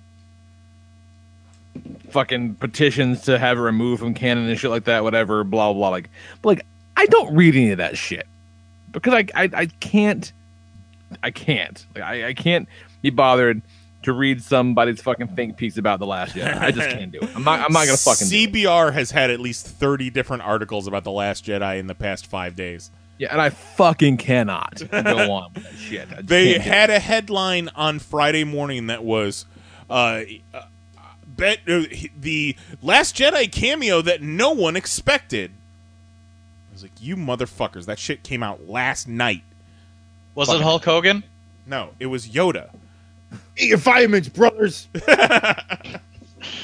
fucking 2.09 2.55
petitions 2.55 3.21
to 3.23 3.37
have 3.37 3.57
it 3.57 3.61
removed 3.61 3.99
from 4.01 4.13
canon 4.13 4.49
and 4.49 4.59
shit 4.59 4.71
like 4.71 4.85
that. 4.85 5.03
Whatever, 5.03 5.43
blah 5.43 5.73
blah. 5.73 5.89
Like, 5.89 6.09
but 6.41 6.49
like 6.49 6.65
I 6.95 7.05
don't 7.07 7.35
read 7.35 7.55
any 7.55 7.71
of 7.71 7.77
that 7.77 7.97
shit 7.97 8.25
because 8.91 9.13
I 9.13 9.25
I, 9.35 9.49
I 9.53 9.65
can't 9.79 10.31
I 11.23 11.31
can't 11.31 11.85
like 11.95 12.03
I, 12.03 12.27
I 12.29 12.33
can't 12.33 12.67
be 13.01 13.09
bothered 13.09 13.61
to 14.03 14.13
read 14.13 14.41
somebody's 14.41 15.01
fucking 15.01 15.27
think 15.29 15.57
piece 15.57 15.77
about 15.77 15.99
the 15.99 16.05
last 16.05 16.35
Jedi. 16.35 16.57
I 16.57 16.71
just 16.71 16.89
can't 16.89 17.11
do 17.11 17.19
it. 17.21 17.29
I'm 17.35 17.43
not 17.43 17.59
I'm 17.59 17.73
not 17.73 17.85
gonna 17.85 17.97
fucking. 17.97 18.29
do 18.29 18.35
it. 18.35 18.51
cbr 18.53 18.93
has 18.93 19.11
had 19.11 19.29
at 19.29 19.39
least 19.39 19.67
30 19.67 20.09
different 20.09 20.43
articles 20.43 20.87
about 20.87 21.03
the 21.03 21.11
last 21.11 21.43
jedi 21.45 21.77
in 21.79 21.87
the 21.87 21.95
past 21.95 22.25
five 22.25 22.55
days 22.55 22.89
Yeah, 23.17 23.29
and 23.31 23.41
I 23.41 23.49
fucking 23.49 24.17
cannot 24.17 24.81
go 24.91 25.31
on 25.31 25.53
with 25.53 25.63
that 25.63 25.75
shit. 25.75 26.07
I 26.15 26.21
they 26.21 26.59
had 26.59 26.89
a 26.89 26.99
headline 26.99 27.69
on 27.75 27.99
Friday 27.99 28.43
morning 28.43 28.87
that 28.87 29.03
was 29.03 29.45
uh, 29.89 30.21
uh, 30.53 30.61
bet 31.25 31.59
uh, 31.67 31.83
the 32.19 32.55
last 32.81 33.15
Jedi 33.15 33.51
cameo 33.51 34.01
that 34.01 34.21
no 34.21 34.51
one 34.51 34.75
expected. 34.75 35.51
I 35.51 36.73
was 36.73 36.83
like, 36.83 36.91
"You 36.99 37.15
motherfuckers! 37.15 37.85
That 37.85 37.97
shit 37.97 38.23
came 38.23 38.43
out 38.43 38.67
last 38.67 39.07
night." 39.07 39.43
Was 40.35 40.53
it 40.53 40.61
Hulk 40.61 40.85
Hogan? 40.85 41.23
No, 41.65 41.89
it 41.99 42.05
was 42.05 42.27
Yoda. 42.27 42.69
Eat 43.57 43.69
your 43.69 43.79
vitamins, 43.79 44.29
brothers. 44.29 44.87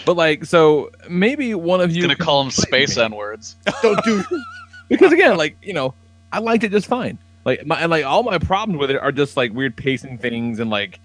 But 0.06 0.18
like, 0.18 0.46
so 0.46 0.92
maybe 1.10 1.54
one 1.56 1.82
of 1.82 1.92
you 1.96 2.02
Gonna 2.02 2.16
call 2.16 2.42
him 2.44 2.52
space. 2.52 2.98
N 2.98 3.16
words. 3.16 3.56
Don't 3.82 4.04
do. 4.04 4.24
because 4.90 5.12
again, 5.12 5.38
like 5.38 5.58
you 5.62 5.74
know, 5.74 5.94
I 6.34 6.40
liked 6.40 6.64
it 6.64 6.72
just 6.72 6.88
fine. 6.88 7.20
Like 7.46 7.66
my 7.66 7.80
and 7.80 7.92
like 7.92 8.06
all 8.06 8.24
my 8.24 8.40
problems 8.40 8.80
with 8.80 8.92
it 8.92 8.98
are 8.98 9.12
just 9.12 9.38
like 9.38 9.54
weird 9.54 9.76
pacing 9.76 10.18
things 10.18 10.60
and 10.60 10.70
like 10.70 11.00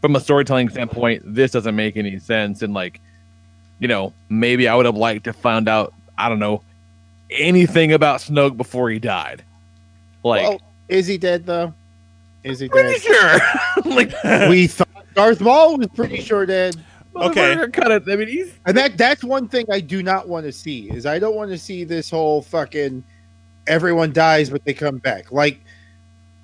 from 0.00 0.14
a 0.14 0.20
storytelling 0.20 0.68
standpoint, 0.68 1.22
this 1.24 1.52
doesn't 1.52 1.74
make 1.74 1.96
any 1.96 2.18
sense. 2.18 2.62
And 2.62 2.74
like, 2.74 3.00
you 3.78 3.88
know, 3.88 4.12
maybe 4.28 4.68
I 4.68 4.74
would 4.74 4.86
have 4.86 4.96
liked 4.96 5.24
to 5.24 5.32
find 5.32 5.68
out 5.68 5.94
I 6.18 6.28
don't 6.28 6.38
know 6.38 6.62
anything 7.30 7.92
about 7.92 8.20
Snoke 8.20 8.56
before 8.56 8.90
he 8.90 8.98
died. 8.98 9.42
Like, 10.22 10.42
well, 10.42 10.60
is 10.88 11.06
he 11.06 11.16
dead 11.16 11.46
though? 11.46 11.72
Is 12.44 12.60
he 12.60 12.68
pretty 12.68 12.98
dead? 12.98 13.40
sure. 13.82 13.84
like, 13.94 14.12
we 14.50 14.66
thought 14.66 14.88
Darth 15.14 15.40
Maul 15.40 15.78
was 15.78 15.88
pretty 15.88 16.20
sure 16.20 16.44
dead. 16.44 16.76
Okay. 17.16 17.56
cut 17.72 17.90
it. 17.90 18.04
I 18.08 18.16
mean, 18.16 18.28
he's 18.28 18.52
And 18.66 18.76
that 18.76 18.96
that's 18.96 19.24
one 19.24 19.48
thing 19.48 19.66
I 19.70 19.80
do 19.80 20.02
not 20.02 20.28
want 20.28 20.46
to 20.46 20.52
see 20.52 20.90
is 20.90 21.06
I 21.06 21.18
don't 21.18 21.34
want 21.34 21.50
to 21.50 21.58
see 21.58 21.84
this 21.84 22.10
whole 22.10 22.42
fucking 22.42 23.02
everyone 23.68 24.12
dies 24.12 24.50
but 24.50 24.64
they 24.64 24.74
come 24.74 24.98
back. 24.98 25.30
Like 25.30 25.60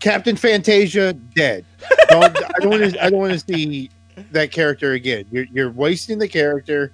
Captain 0.00 0.36
Fantasia 0.36 1.12
dead. 1.12 1.64
Don't, 2.08 2.24
I 2.56 2.58
don't 2.60 2.70
want 2.70 2.92
to 2.92 3.04
I 3.04 3.10
don't 3.10 3.18
want 3.20 3.32
to 3.32 3.38
see 3.38 3.90
that 4.32 4.50
character 4.52 4.92
again. 4.92 5.24
You're 5.32 5.46
you're 5.52 5.70
wasting 5.70 6.18
the 6.18 6.28
character 6.28 6.92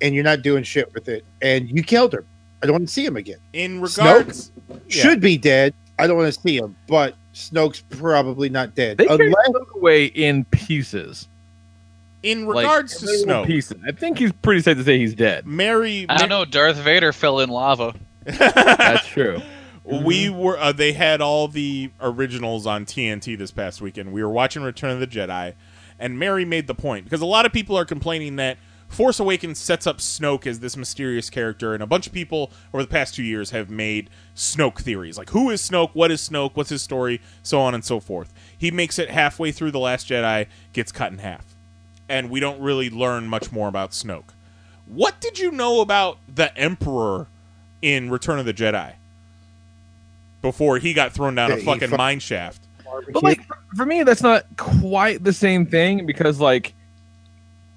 and 0.00 0.14
you're 0.14 0.24
not 0.24 0.42
doing 0.42 0.62
shit 0.64 0.92
with 0.94 1.08
it. 1.08 1.24
And 1.42 1.68
you 1.70 1.82
killed 1.82 2.14
him. 2.14 2.24
I 2.62 2.66
don't 2.66 2.72
want 2.74 2.88
to 2.88 2.92
see 2.92 3.04
him 3.04 3.16
again. 3.16 3.38
In 3.52 3.80
regards, 3.80 4.50
Yeah. 4.68 4.76
Should 4.88 5.20
be 5.20 5.36
dead. 5.36 5.74
I 5.98 6.06
don't 6.06 6.16
want 6.16 6.32
to 6.32 6.40
see 6.40 6.56
him, 6.56 6.74
but 6.88 7.14
Snoke's 7.34 7.82
probably 7.90 8.48
not 8.48 8.74
dead. 8.74 8.96
they 8.98 9.06
carried 9.06 9.20
Unless 9.20 9.48
Snoke 9.48 9.74
away 9.76 10.06
in 10.06 10.44
pieces. 10.46 11.28
in 12.22 12.46
Like, 12.46 12.56
regards 12.64 12.98
to 12.98 13.06
every 13.06 13.18
Snoke, 13.24 13.46
pieces. 13.46 13.78
I 13.86 13.92
think 13.92 14.18
he's 14.18 14.32
pretty 14.32 14.62
safe 14.62 14.76
to 14.78 14.84
say 14.84 14.98
he's 14.98 15.14
dead. 15.14 15.46
Mary, 15.46 16.06
I 16.08 16.16
don't 16.16 16.28
know. 16.30 16.44
Darth 16.46 16.76
Vader 16.78 17.12
fell 17.12 17.40
in 17.40 17.50
lava. 17.50 17.94
That's 18.24 19.06
true. 19.06 19.40
We 19.86 20.28
were 20.28 20.58
uh, 20.58 20.72
they 20.72 20.92
had 20.92 21.20
all 21.20 21.48
the 21.48 21.90
originals 22.00 22.66
on 22.66 22.84
TNT 22.84 23.38
this 23.38 23.50
past 23.50 23.80
weekend. 23.80 24.12
We 24.12 24.22
were 24.22 24.30
watching 24.30 24.62
Return 24.62 24.90
of 24.90 25.00
the 25.00 25.06
Jedi, 25.06 25.54
and 25.98 26.18
Mary 26.18 26.44
made 26.44 26.66
the 26.66 26.74
point 26.74 27.04
because 27.04 27.20
a 27.20 27.26
lot 27.26 27.46
of 27.46 27.52
people 27.52 27.76
are 27.76 27.84
complaining 27.84 28.36
that 28.36 28.58
Force 28.88 29.20
Awakens 29.20 29.58
sets 29.58 29.86
up 29.86 29.98
Snoke 29.98 30.46
as 30.46 30.60
this 30.60 30.76
mysterious 30.76 31.30
character, 31.30 31.74
and 31.74 31.82
a 31.82 31.86
bunch 31.86 32.06
of 32.06 32.12
people 32.12 32.50
over 32.72 32.82
the 32.82 32.88
past 32.88 33.14
two 33.14 33.22
years 33.22 33.50
have 33.50 33.70
made 33.70 34.10
Snoke 34.34 34.78
theories 34.78 35.18
like 35.18 35.30
who 35.30 35.50
is 35.50 35.68
Snoke, 35.68 35.90
what 35.92 36.10
is 36.10 36.26
Snoke, 36.26 36.52
what's 36.54 36.70
his 36.70 36.82
story, 36.82 37.20
so 37.42 37.60
on 37.60 37.74
and 37.74 37.84
so 37.84 38.00
forth. 38.00 38.32
He 38.56 38.70
makes 38.70 38.98
it 38.98 39.10
halfway 39.10 39.52
through 39.52 39.70
the 39.70 39.78
Last 39.78 40.08
Jedi, 40.08 40.46
gets 40.72 40.92
cut 40.92 41.12
in 41.12 41.18
half, 41.18 41.54
and 42.08 42.30
we 42.30 42.40
don't 42.40 42.60
really 42.60 42.90
learn 42.90 43.28
much 43.28 43.52
more 43.52 43.68
about 43.68 43.90
Snoke. 43.92 44.30
What 44.86 45.20
did 45.20 45.38
you 45.38 45.50
know 45.50 45.80
about 45.80 46.18
the 46.32 46.56
Emperor 46.56 47.26
in 47.82 48.10
Return 48.10 48.38
of 48.38 48.46
the 48.46 48.54
Jedi? 48.54 48.94
Before 50.50 50.78
he 50.78 50.92
got 50.92 51.12
thrown 51.12 51.34
down 51.34 51.50
Yeah, 51.50 51.56
a 51.56 51.60
fucking 51.60 51.88
fu- 51.90 51.96
mine 51.96 52.20
shaft. 52.20 52.62
But 53.12 53.22
like 53.22 53.44
for, 53.46 53.58
for 53.76 53.86
me, 53.86 54.02
that's 54.04 54.22
not 54.22 54.44
quite 54.56 55.22
the 55.24 55.32
same 55.32 55.66
thing 55.66 56.06
because 56.06 56.40
like 56.40 56.72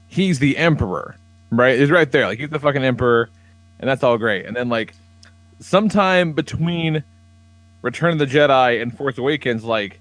he's 0.07 0.39
the 0.39 0.57
emperor, 0.57 1.15
right? 1.51 1.77
He's 1.79 1.91
right 1.91 2.11
there, 2.11 2.27
like 2.27 2.39
he's 2.39 2.49
the 2.49 2.59
fucking 2.59 2.83
emperor, 2.83 3.29
and 3.79 3.89
that's 3.89 4.03
all 4.03 4.17
great. 4.17 4.45
And 4.45 4.55
then 4.55 4.69
like 4.69 4.93
sometime 5.59 6.33
between 6.33 7.03
Return 7.81 8.13
of 8.13 8.19
the 8.19 8.25
Jedi 8.27 8.81
and 8.81 8.95
Force 8.95 9.17
Awakens, 9.17 9.63
like 9.63 9.99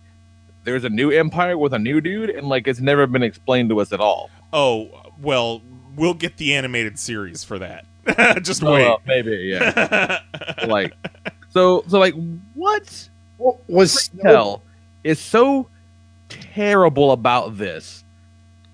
there's 0.65 0.85
a 0.85 0.91
new 0.91 1.11
empire 1.11 1.57
with 1.57 1.73
a 1.73 1.79
new 1.79 2.01
dude, 2.01 2.31
and 2.31 2.49
like 2.49 2.67
it's 2.69 2.81
never 2.81 3.07
been 3.07 3.23
explained 3.23 3.71
to 3.71 3.81
us 3.81 3.93
at 3.93 4.01
all. 4.01 4.31
Oh, 4.53 4.91
well, 5.21 5.63
we'll 5.97 6.15
get 6.15 6.37
the 6.37 6.55
animated 6.55 6.99
series 6.99 7.45
for 7.45 7.59
that. 7.59 7.85
Just 8.43 8.63
Oh, 8.63 8.73
wait. 8.73 8.85
well, 8.85 9.03
maybe, 9.07 9.31
yeah. 9.37 10.21
like 10.67 10.93
so, 11.59 11.85
so 11.89 11.99
like 11.99 12.15
what 12.55 13.09
was 13.69 14.11
hell 14.23 14.63
is 15.05 15.19
so 15.19 15.69
terrible 16.29 17.13
about 17.13 17.57
this 17.59 18.05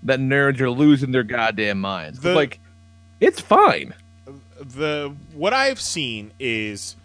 that 0.02 0.20
nerds 0.20 0.60
are 0.60 0.70
losing 0.70 1.10
their 1.12 1.22
goddamn 1.22 1.80
minds? 1.80 2.20
The- 2.20 2.34
like, 2.34 2.60
it's 3.20 3.40
fine. 3.40 3.94
the 4.60 5.14
what 5.34 5.52
I've 5.54 5.80
seen 5.80 6.30
is 6.38 6.96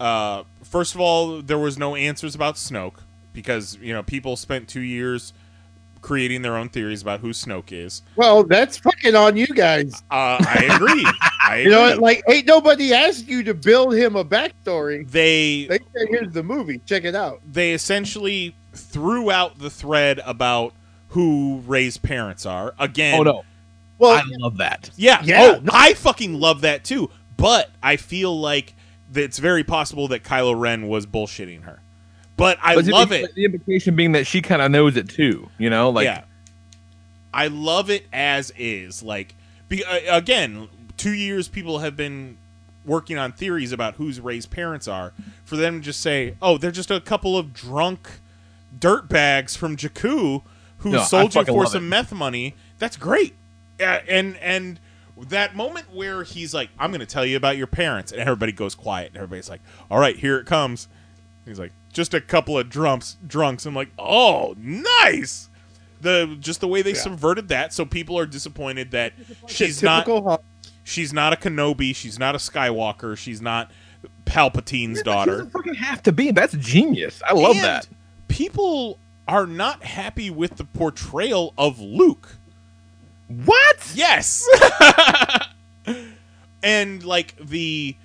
Uh, 0.00 0.44
first 0.64 0.94
of 0.94 1.00
all, 1.00 1.42
there 1.42 1.58
was 1.58 1.76
no 1.76 1.94
answers 1.94 2.34
about 2.34 2.54
Snoke 2.54 3.00
because 3.34 3.76
you 3.82 3.92
know 3.92 4.02
people 4.02 4.34
spent 4.36 4.66
two 4.68 4.80
years 4.80 5.32
creating 6.00 6.40
their 6.40 6.56
own 6.56 6.70
theories 6.70 7.02
about 7.02 7.20
who 7.20 7.30
Snoke 7.30 7.70
is. 7.70 8.00
Well, 8.16 8.42
that's 8.44 8.78
fucking 8.78 9.14
on 9.14 9.36
you 9.36 9.46
guys. 9.48 9.92
Uh, 10.10 10.38
I 10.40 10.68
agree. 10.74 11.06
I. 11.50 11.56
You 11.60 11.70
know 11.70 11.80
what? 11.82 11.98
Like, 11.98 12.22
ain't 12.28 12.46
nobody 12.46 12.92
asked 12.94 13.26
you 13.26 13.42
to 13.44 13.54
build 13.54 13.94
him 13.94 14.16
a 14.16 14.24
backstory. 14.24 15.08
they 15.10 15.66
They 15.68 15.78
said, 15.96 16.08
"Here's 16.08 16.32
the 16.32 16.42
movie. 16.42 16.80
Check 16.86 17.04
it 17.04 17.14
out." 17.14 17.40
they 17.50 17.72
essentially 17.72 18.54
threw 18.74 19.30
out 19.30 19.58
the 19.58 19.70
thread 19.70 20.20
about 20.24 20.72
who 21.08 21.62
Rey's 21.66 21.96
parents 21.98 22.46
are 22.46 22.74
again. 22.78 23.18
Oh 23.20 23.22
no, 23.24 23.44
Well, 23.98 24.12
I 24.12 24.22
love 24.38 24.58
that. 24.58 24.90
Yeah. 24.96 25.20
Yeah, 25.24 25.54
Oh, 25.56 25.60
no- 25.60 25.70
I 25.74 25.94
fucking 25.94 26.38
love 26.38 26.60
that 26.60 26.84
too. 26.84 27.10
But 27.36 27.70
I 27.82 27.96
feel 27.96 28.38
like 28.38 28.74
it's 29.14 29.38
very 29.38 29.64
possible 29.64 30.06
that 30.08 30.22
Kylo 30.22 30.58
Ren 30.58 30.86
was 30.86 31.06
bullshitting 31.06 31.62
her. 31.64 31.80
But 32.36 32.58
I 32.62 32.76
But 32.76 32.84
the- 32.84 32.92
love 32.92 33.10
it. 33.12 33.34
The 33.34 33.44
implication 33.44 33.96
being 33.96 34.12
that 34.12 34.26
she 34.26 34.40
kind 34.40 34.62
of 34.62 34.70
knows 34.70 34.96
it 34.96 35.08
too. 35.08 35.48
You 35.58 35.68
know, 35.68 35.90
like 35.90 36.04
yeah. 36.04 36.22
I 37.34 37.48
love 37.48 37.90
it 37.90 38.06
as 38.12 38.52
is. 38.56 39.02
Like, 39.02 39.34
be, 39.68 39.84
uh, 39.84 40.16
again, 40.16 40.68
two 41.00 41.12
years 41.14 41.48
people 41.48 41.78
have 41.78 41.96
been 41.96 42.36
working 42.84 43.16
on 43.16 43.32
theories 43.32 43.72
about 43.72 43.94
whose 43.94 44.20
Rey's 44.20 44.44
parents 44.46 44.86
are. 44.86 45.12
For 45.44 45.56
them 45.56 45.80
to 45.80 45.84
just 45.84 46.00
say, 46.00 46.34
"Oh, 46.42 46.58
they're 46.58 46.70
just 46.70 46.90
a 46.90 47.00
couple 47.00 47.38
of 47.38 47.54
drunk 47.54 48.20
dirtbags 48.78 49.56
from 49.56 49.76
Jakku 49.76 50.42
who 50.78 50.90
No, 50.90 51.02
sold 51.04 51.34
you 51.34 51.44
for 51.44 51.66
some 51.66 51.84
it. 51.84 51.88
meth 51.88 52.12
money." 52.12 52.54
That's 52.78 52.96
great. 52.96 53.34
Uh, 53.80 54.00
and 54.08 54.36
and 54.38 54.78
that 55.28 55.56
moment 55.56 55.86
where 55.94 56.22
he's 56.22 56.52
like, 56.52 56.68
"I'm 56.78 56.90
going 56.90 57.00
to 57.00 57.06
tell 57.06 57.24
you 57.24 57.36
about 57.36 57.56
your 57.56 57.66
parents," 57.66 58.12
and 58.12 58.20
everybody 58.20 58.52
goes 58.52 58.74
quiet, 58.74 59.08
and 59.08 59.16
everybody's 59.16 59.48
like, 59.48 59.60
"All 59.90 59.98
right, 59.98 60.16
here 60.16 60.36
it 60.38 60.46
comes." 60.46 60.86
He's 61.46 61.58
like, 61.58 61.72
"Just 61.94 62.12
a 62.12 62.20
couple 62.20 62.58
of 62.58 62.68
drunks, 62.68 63.16
drunks." 63.26 63.64
I'm 63.64 63.74
like, 63.74 63.90
"Oh, 63.98 64.54
nice." 64.58 65.48
The 66.02 66.36
just 66.40 66.60
the 66.60 66.68
way 66.68 66.80
they 66.82 66.94
subverted 66.94 67.48
that, 67.48 67.72
so 67.74 67.84
people 67.84 68.18
are 68.18 68.24
disappointed 68.26 68.90
that 68.92 69.12
she's 69.46 69.82
not 69.82 70.06
typical 70.06 70.22
Hawk. 70.22 70.42
She's 70.90 71.12
not 71.12 71.32
a 71.32 71.36
Kenobi, 71.36 71.94
she's 71.94 72.18
not 72.18 72.34
a 72.34 72.38
Skywalker, 72.38 73.16
she's 73.16 73.40
not 73.40 73.70
Palpatine's 74.26 74.98
She 74.98 75.02
daughter. 75.04 75.30
doesn't 75.32 75.50
fucking 75.50 75.74
have 75.74 76.02
to 76.04 76.12
be. 76.12 76.30
That's 76.30 76.54
genius. 76.54 77.22
I 77.26 77.32
love 77.34 77.56
And 77.56 77.64
that. 77.64 77.88
People 78.28 78.98
are 79.26 79.46
not 79.46 79.82
happy 79.82 80.30
with 80.30 80.56
the 80.56 80.64
portrayal 80.64 81.52
of 81.58 81.78
Luke. 81.80 82.36
What? 83.28 83.92
Yes. 83.94 84.46
and 86.62 87.04
like 87.04 87.36
the 87.36 87.96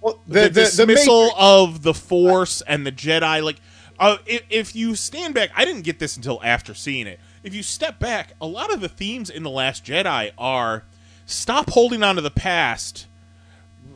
Well, 0.00 0.18
the, 0.26 0.32
the, 0.34 0.40
the, 0.40 0.48
the 0.48 0.60
dismissal 0.62 1.20
Matrix- 1.22 1.36
of 1.40 1.82
the 1.82 1.94
Force 1.94 2.62
and 2.66 2.86
the 2.86 2.92
Jedi. 2.92 3.42
Like, 3.42 3.56
uh, 3.98 4.18
if, 4.26 4.42
if 4.50 4.76
you 4.76 4.94
stand 4.94 5.34
back, 5.34 5.50
I 5.56 5.64
didn't 5.64 5.82
get 5.82 5.98
this 5.98 6.16
until 6.16 6.40
after 6.42 6.74
seeing 6.74 7.06
it. 7.06 7.20
If 7.42 7.54
you 7.54 7.62
step 7.62 7.98
back, 7.98 8.34
a 8.40 8.46
lot 8.46 8.72
of 8.72 8.80
the 8.80 8.88
themes 8.88 9.28
in 9.30 9.42
the 9.42 9.50
Last 9.50 9.84
Jedi 9.84 10.30
are 10.38 10.84
stop 11.26 11.70
holding 11.70 12.02
on 12.02 12.16
to 12.16 12.22
the 12.22 12.30
past. 12.30 13.06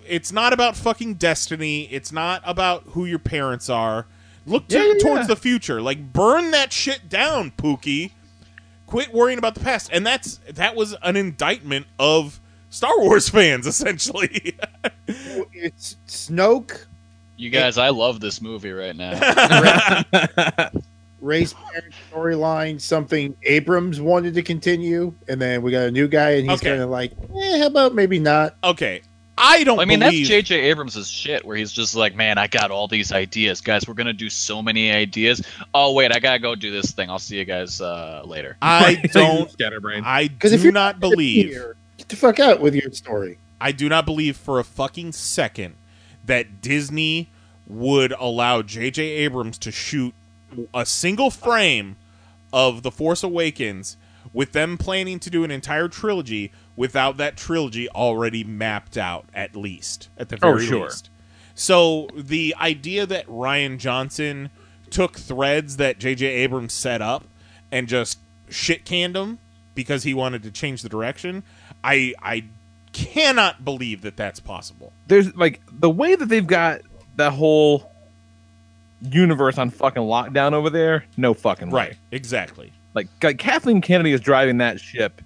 It's 0.07 0.31
not 0.33 0.53
about 0.53 0.77
fucking 0.77 1.15
destiny. 1.15 1.83
It's 1.93 2.13
not 2.13 2.41
about 2.45 2.85
who 2.91 3.05
your 3.07 3.19
parents 3.19 3.69
are. 3.69 4.07
Look 4.47 4.69
to, 4.69 4.79
Yeah, 4.79 4.93
yeah, 4.93 4.99
towards 5.03 5.21
yeah. 5.23 5.27
the 5.35 5.37
future. 5.37 5.81
Like 5.83 6.13
burn 6.13 6.53
that 6.53 6.73
shit 6.73 7.09
down, 7.09 7.51
Pookie. 7.51 8.13
Quit 8.87 9.13
worrying 9.13 9.39
about 9.39 9.55
the 9.55 9.61
past. 9.61 9.91
And 9.93 10.07
that's 10.07 10.37
that 10.49 10.77
was 10.77 10.95
an 11.03 11.17
indictment 11.17 11.87
of 11.99 12.41
Star 12.71 12.97
Wars 13.01 13.29
fans, 13.31 13.67
essentially. 13.67 14.57
it's 15.09 15.97
Snoke, 16.07 16.85
You 17.37 17.51
guys, 17.51 17.79
I 17.79 17.89
love 17.89 18.21
this 18.21 18.41
movie 18.41 18.71
right 18.71 18.95
now. 18.95 20.03
Rey's 21.27 21.53
parents 21.53 21.97
storyline, 22.11 22.81
something 22.81 23.37
Abrams 23.43 24.01
wanted 24.01 24.35
to 24.35 24.43
continue, 24.43 25.13
and 25.29 25.41
then 25.41 25.63
we 25.63 25.71
got 25.73 25.83
a 25.89 25.91
new 25.91 26.09
guy, 26.09 26.31
and 26.33 26.49
he's 26.51 26.61
Okay. 26.61 26.71
kind 26.71 26.83
of 26.83 26.89
like, 26.91 27.13
eh, 27.37 27.59
how 27.59 27.67
about 27.67 27.95
maybe 27.95 28.19
not? 28.19 28.57
okay. 28.65 29.03
I 29.39 29.65
don't 29.65 29.79
I 29.79 29.85
mean, 29.85 30.01
believe 30.01 30.27
that's 30.27 30.29
J.J. 30.49 30.61
Abrams' 30.71 31.11
shit, 31.11 31.45
where 31.45 31.59
he's 31.59 31.71
just 31.71 31.95
like, 31.95 32.15
man, 32.15 32.39
I 32.39 32.47
got 32.47 32.71
all 32.71 32.89
these 32.89 33.13
ideas. 33.13 33.61
Guys, 33.61 33.87
we're 33.87 33.93
going 33.93 34.07
to 34.07 34.15
do 34.15 34.31
so 34.31 34.63
many 34.63 34.91
ideas. 34.91 35.47
Oh, 35.75 35.93
wait, 35.93 36.11
I 36.11 36.21
got 36.21 36.33
to 36.33 36.39
go 36.39 36.55
do 36.55 36.71
this 36.73 36.93
thing. 36.93 37.11
I'll 37.11 37.19
see 37.19 37.37
you 37.37 37.45
guys 37.45 37.79
uh, 37.83 38.23
later. 38.25 38.57
I 38.63 38.95
don't 39.13 39.51
Scatterbrain. 39.53 40.05
I 40.07 40.29
Because 40.37 40.53
if 40.53 40.61
do 40.61 40.65
you're 40.65 40.73
not 40.73 41.01
believe 41.01 41.49
here, 41.49 41.77
get 41.99 42.09
the 42.09 42.17
fuck 42.17 42.41
out 42.41 42.61
with 42.63 42.75
your 42.75 42.91
story. 42.93 43.37
I 43.61 43.73
do 43.73 43.91
not 43.91 44.07
believe 44.07 44.39
for 44.39 44.59
a 44.59 44.65
fucking 44.65 45.13
second 45.13 45.75
that 46.25 46.63
Disney 46.63 47.29
would 47.67 48.13
allow 48.19 48.63
J.J. 48.63 49.03
Abrams 49.05 49.59
to 49.59 49.71
shoot 49.71 50.15
a 50.75 50.87
single 50.87 51.31
frame 51.31 51.97
of 52.53 52.83
The 52.83 52.91
Force 52.91 53.23
Awakens 53.23 53.97
with 54.33 54.53
them 54.53 54.77
planning 54.77 55.19
to 55.21 55.31
do 55.31 55.45
an 55.45 55.51
entire 55.51 55.89
trilogy 55.89 56.53
without 56.77 57.17
that 57.17 57.37
trilogy 57.37 57.89
already 57.91 58.45
mapped 58.45 58.97
out, 58.99 59.25
at 59.35 59.57
least. 59.57 60.09
At 60.19 60.29
the 60.29 60.37
very 60.37 60.53
Oh, 60.53 60.57
very 60.57 60.67
sure. 60.69 60.85
least. 60.87 61.11
So 61.55 62.09
the 62.15 62.55
idea 62.61 63.07
that 63.07 63.27
Rian 63.29 63.79
Johnson 63.79 64.51
took 64.91 65.17
threads 65.19 65.79
that 65.79 65.99
J.J. 65.99 66.27
Abrams 66.27 66.73
set 66.73 67.01
up 67.01 67.25
and 67.73 67.89
just 67.89 68.19
shit 68.51 68.85
canned 68.85 69.15
them 69.17 69.39
because 69.75 70.03
he 70.03 70.13
wanted 70.15 70.43
to 70.43 70.51
change 70.51 70.83
the 70.83 70.89
direction, 70.89 71.43
I 71.83 72.15
I 72.23 72.45
cannot 72.93 73.65
believe 73.65 74.03
that 74.03 74.17
that's 74.17 74.41
possible. 74.41 74.93
There's 75.07 75.35
like 75.37 75.61
the 75.71 75.91
way 75.91 76.15
that 76.15 76.27
they've 76.27 76.47
got 76.47 76.81
that 77.17 77.33
whole 77.33 77.91
universe 79.03 79.59
on 79.59 79.71
fucking 79.71 80.03
lockdown 80.03 80.53
over 80.53 80.71
there. 80.71 81.05
No 81.17 81.35
fucking 81.35 81.71
way. 81.71 81.81
Right, 81.89 81.97
exactly. 82.13 82.73
Like, 82.95 83.09
like 83.23 83.39
Kathleen 83.39 83.81
Kennedy 83.81 84.13
is 84.13 84.21
driving 84.21 84.59
that 84.59 84.81
ship. 84.81 85.21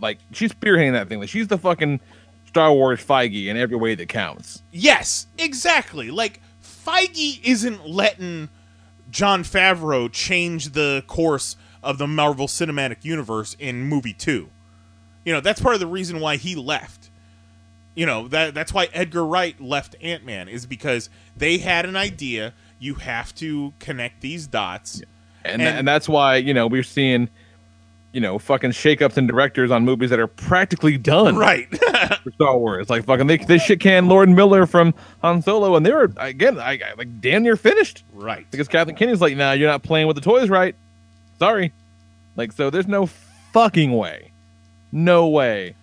Like 0.00 0.18
she's 0.32 0.52
spearheading 0.52 0.92
that 0.92 1.08
thing. 1.08 1.20
Like 1.20 1.28
she's 1.28 1.48
the 1.48 1.58
fucking 1.58 2.00
Star 2.46 2.72
Wars 2.72 3.04
Feige 3.04 3.46
in 3.46 3.56
every 3.56 3.76
way 3.76 3.94
that 3.94 4.08
counts. 4.08 4.62
Yes, 4.70 5.26
exactly. 5.36 6.10
Like 6.10 6.40
Feige 6.62 7.40
isn't 7.42 7.88
letting 7.88 8.48
Jon 9.10 9.42
Favreau 9.42 10.10
change 10.10 10.70
the 10.72 11.02
course 11.06 11.56
of 11.82 11.98
the 11.98 12.06
Marvel 12.06 12.46
Cinematic 12.46 13.04
Universe 13.04 13.56
in 13.58 13.82
movie 13.82 14.12
2. 14.12 14.48
You 15.24 15.32
know, 15.32 15.40
that's 15.40 15.60
part 15.60 15.74
of 15.74 15.80
the 15.80 15.86
reason 15.86 16.20
why 16.20 16.36
he 16.36 16.54
left. 16.54 17.07
You 17.94 18.06
know, 18.06 18.28
that 18.28 18.54
that's 18.54 18.72
why 18.72 18.88
Edgar 18.92 19.26
Wright 19.26 19.60
left 19.60 19.96
Ant-Man 20.00 20.48
is 20.48 20.66
because 20.66 21.10
they 21.36 21.58
had 21.58 21.84
an 21.84 21.96
idea, 21.96 22.54
you 22.78 22.94
have 22.94 23.34
to 23.36 23.72
connect 23.80 24.20
these 24.20 24.46
dots. 24.46 25.02
And 25.44 25.60
And- 25.62 25.78
and, 25.78 25.88
that's 25.88 26.08
why 26.08 26.36
you 26.36 26.54
know 26.54 26.66
we're 26.66 26.82
seeing, 26.84 27.28
you 28.12 28.20
know, 28.20 28.38
fucking 28.38 28.70
shakeups 28.70 29.16
and 29.16 29.26
directors 29.26 29.70
on 29.70 29.84
movies 29.84 30.10
that 30.10 30.20
are 30.20 30.26
practically 30.28 30.96
done. 30.96 31.36
Right. 31.36 31.68
for 32.22 32.30
Star 32.32 32.56
Wars. 32.56 32.88
Like 32.88 33.04
fucking 33.04 33.26
they 33.26 33.38
they 33.38 33.58
shit 33.58 33.80
can 33.80 34.06
Lord 34.08 34.28
Miller 34.28 34.66
from 34.66 34.94
Han 35.22 35.42
Solo, 35.42 35.74
and 35.74 35.84
they 35.84 35.92
were 35.92 36.12
again 36.18 36.58
I, 36.58 36.72
I 36.74 36.94
like 36.96 37.20
damn 37.20 37.42
near 37.42 37.56
finished 37.56 38.04
right. 38.14 38.46
because 38.52 38.68
Kathleen 38.68 38.96
Kennedy's 38.96 39.20
like, 39.20 39.36
nah, 39.36 39.52
you're 39.52 39.68
not 39.70 39.82
playing 39.82 40.06
with 40.06 40.14
the 40.16 40.22
toys 40.22 40.48
right. 40.50 40.76
Sorry. 41.40 41.72
Like 42.36 42.52
so, 42.52 42.70
there's 42.70 42.86
no 42.86 43.06
fucking 43.52 43.92
way, 43.92 44.30
no 44.92 45.26
way 45.28 45.74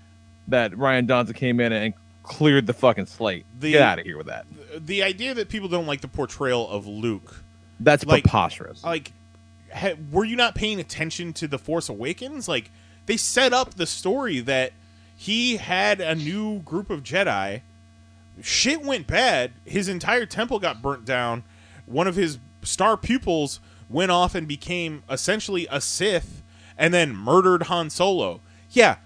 that 0.48 0.78
Ryan 0.78 1.08
Donza 1.08 1.34
came 1.36 1.60
in 1.60 1.72
and 1.74 1.94
cleared 2.24 2.66
the 2.68 2.74
fucking 2.74 3.06
slate. 3.08 3.46
The- 3.60 3.72
Get 3.74 3.82
out 3.82 4.00
of 4.00 4.06
here 4.06 4.18
with 4.18 4.28
that. 4.28 4.46
The 4.78 5.04
idea 5.04 5.34
that 5.34 5.50
people 5.50 5.70
don't 5.70 5.86
like 5.88 6.02
the 6.02 6.08
portrayal 6.08 6.68
of 6.70 6.86
Luke 6.88 7.44
That's 7.80 8.06
like- 8.06 8.24
preposterous. 8.24 8.84
like 8.84 9.12
ha, 9.74 9.92
were 10.12 10.26
you 10.26 10.36
not 10.36 10.56
paying 10.56 10.80
attention 10.80 11.34
to 11.34 11.48
the 11.48 11.58
force 11.58 11.88
awakens 11.90 12.48
like 12.48 12.72
they 13.06 13.18
set 13.18 13.54
up 13.54 13.76
the 13.76 13.86
story 13.86 14.40
that 14.42 14.74
he 15.16 15.58
had 15.58 16.02
a 16.02 16.14
new 16.16 16.60
group 16.60 16.90
of 16.90 17.04
jedi 17.04 17.62
shit 18.42 18.82
went 18.84 19.08
bad 19.08 19.52
his 19.64 19.88
entire 19.88 20.26
temple 20.26 20.60
got 20.60 20.82
burnt 20.82 21.06
down 21.06 21.44
one 21.86 22.08
of 22.08 22.16
his 22.16 22.38
star 22.64 22.98
pupils 22.98 23.60
went 23.90 24.12
off 24.12 24.36
and 24.36 24.48
became 24.48 25.04
essentially 25.10 25.68
a 25.72 25.80
sith 25.80 26.42
and 26.78 26.94
then 26.94 27.16
murdered 27.16 27.64
han 27.64 27.90
solo 27.90 28.42
yeah 28.72 28.98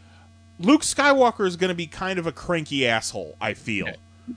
luke 0.59 0.81
skywalker 0.81 1.47
is 1.47 1.55
going 1.55 1.69
to 1.69 1.75
be 1.75 1.87
kind 1.87 2.19
of 2.19 2.27
a 2.27 2.31
cranky 2.31 2.85
asshole 2.87 3.35
i 3.41 3.53
feel 3.53 3.87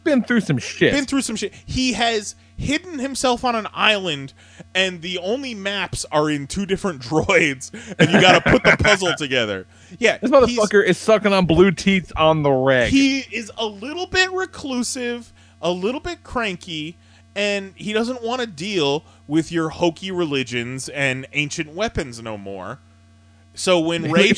Been 0.05 0.23
through 0.23 0.40
some 0.40 0.57
shit. 0.57 0.90
been 0.93 1.05
through 1.05 1.20
some 1.20 1.36
shit. 1.36 1.53
He 1.66 1.93
has 1.93 2.35
hidden 2.57 2.99
himself 2.99 3.44
on 3.44 3.55
an 3.55 3.66
island, 3.74 4.32
and 4.74 5.03
the 5.03 5.19
only 5.19 5.55
maps 5.55 6.07
are 6.11 6.31
in 6.31 6.47
two 6.47 6.65
different 6.65 7.03
droids, 7.03 7.70
and 7.99 8.11
you 8.11 8.19
got 8.19 8.43
to 8.43 8.51
put 8.51 8.65
the 8.65 8.82
puzzle 8.82 9.12
together. 9.19 9.66
Yeah, 9.99 10.16
this 10.16 10.31
motherfucker 10.31 10.82
is 10.82 10.97
sucking 10.97 11.35
on 11.35 11.44
blue 11.44 11.73
teeth 11.73 12.11
on 12.16 12.43
the 12.43 12.51
reg. 12.51 12.90
He 12.90 13.19
is 13.19 13.53
a 13.59 13.66
little 13.66 14.07
bit 14.07 14.32
reclusive, 14.32 15.31
a 15.61 15.70
little 15.70 16.01
bit 16.01 16.24
cranky, 16.24 16.97
and 17.36 17.74
he 17.77 17.93
doesn't 17.93 18.23
want 18.23 18.40
to 18.40 18.47
deal 18.47 19.05
with 19.28 19.53
your 19.53 19.69
hokey 19.69 20.11
religions 20.11 20.89
and 20.89 21.27
ancient 21.35 21.74
weapons 21.74 22.23
no 22.23 22.39
more. 22.39 22.78
So 23.55 23.78
when 23.78 24.11
Rey, 24.11 24.32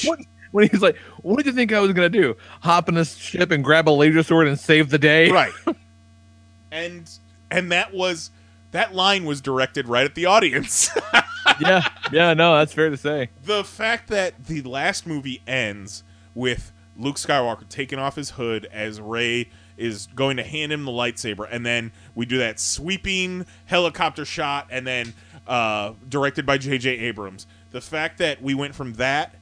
when, 0.54 0.68
he's 0.68 0.82
like, 0.82 0.96
"What 1.22 1.38
did 1.38 1.46
you 1.46 1.52
think 1.52 1.72
I 1.72 1.80
was 1.80 1.92
gonna 1.92 2.08
do? 2.08 2.36
Hop 2.60 2.88
in 2.88 2.96
a 2.96 3.04
ship 3.04 3.50
and 3.50 3.64
grab 3.64 3.88
a 3.88 3.90
laser 3.90 4.22
sword 4.22 4.46
and 4.46 4.58
save 4.58 4.90
the 4.90 4.98
day?" 4.98 5.28
right, 5.30 5.52
and 6.70 7.10
and 7.50 7.72
that 7.72 7.92
was 7.92 8.30
that 8.70 8.94
line 8.94 9.24
was 9.24 9.40
directed 9.40 9.88
right 9.88 10.04
at 10.04 10.14
the 10.14 10.26
audience. 10.26 10.90
yeah, 11.60 11.82
yeah, 12.12 12.34
no, 12.34 12.56
that's 12.56 12.72
fair 12.72 12.88
to 12.88 12.96
say. 12.96 13.30
the 13.44 13.64
fact 13.64 14.08
that 14.08 14.46
the 14.46 14.62
last 14.62 15.06
movie 15.08 15.42
ends 15.46 16.04
with 16.36 16.70
Luke 16.96 17.16
Skywalker 17.16 17.68
taking 17.68 17.98
off 17.98 18.14
his 18.14 18.30
hood 18.30 18.68
as 18.72 19.00
Rey 19.00 19.48
is 19.76 20.06
going 20.14 20.36
to 20.36 20.44
hand 20.44 20.72
him 20.72 20.84
the 20.84 20.92
lightsaber, 20.92 21.48
and 21.50 21.66
then 21.66 21.90
we 22.14 22.26
do 22.26 22.38
that 22.38 22.60
sweeping 22.60 23.44
helicopter 23.66 24.24
shot, 24.24 24.68
and 24.70 24.86
then 24.86 25.14
uh, 25.48 25.94
directed 26.08 26.46
by 26.46 26.58
J.J. 26.58 26.90
Abrams. 26.90 27.48
The 27.72 27.80
fact 27.80 28.18
that 28.18 28.40
we 28.40 28.54
went 28.54 28.76
from 28.76 28.94
that 28.94 29.34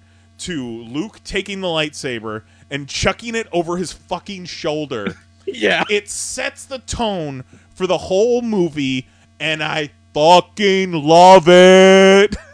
to 0.43 0.65
Luke 0.85 1.21
taking 1.25 1.61
the 1.61 1.69
lightsaber 1.69 2.43
and 2.71 2.89
chucking 2.89 3.35
it 3.35 3.47
over 3.53 3.77
his 3.77 3.93
fucking 3.93 4.45
shoulder. 4.47 5.17
Yeah. 5.45 5.83
it 5.91 6.09
sets 6.09 6.65
the 6.67 6.79
tone 6.79 7.43
for 7.75 7.89
the 7.89 7.99
whole 7.99 8.43
movie, 8.43 9.09
and 9.41 9.61
I 9.61 9.91
fucking 10.15 10.93
love 10.93 11.49
it. 11.49 12.37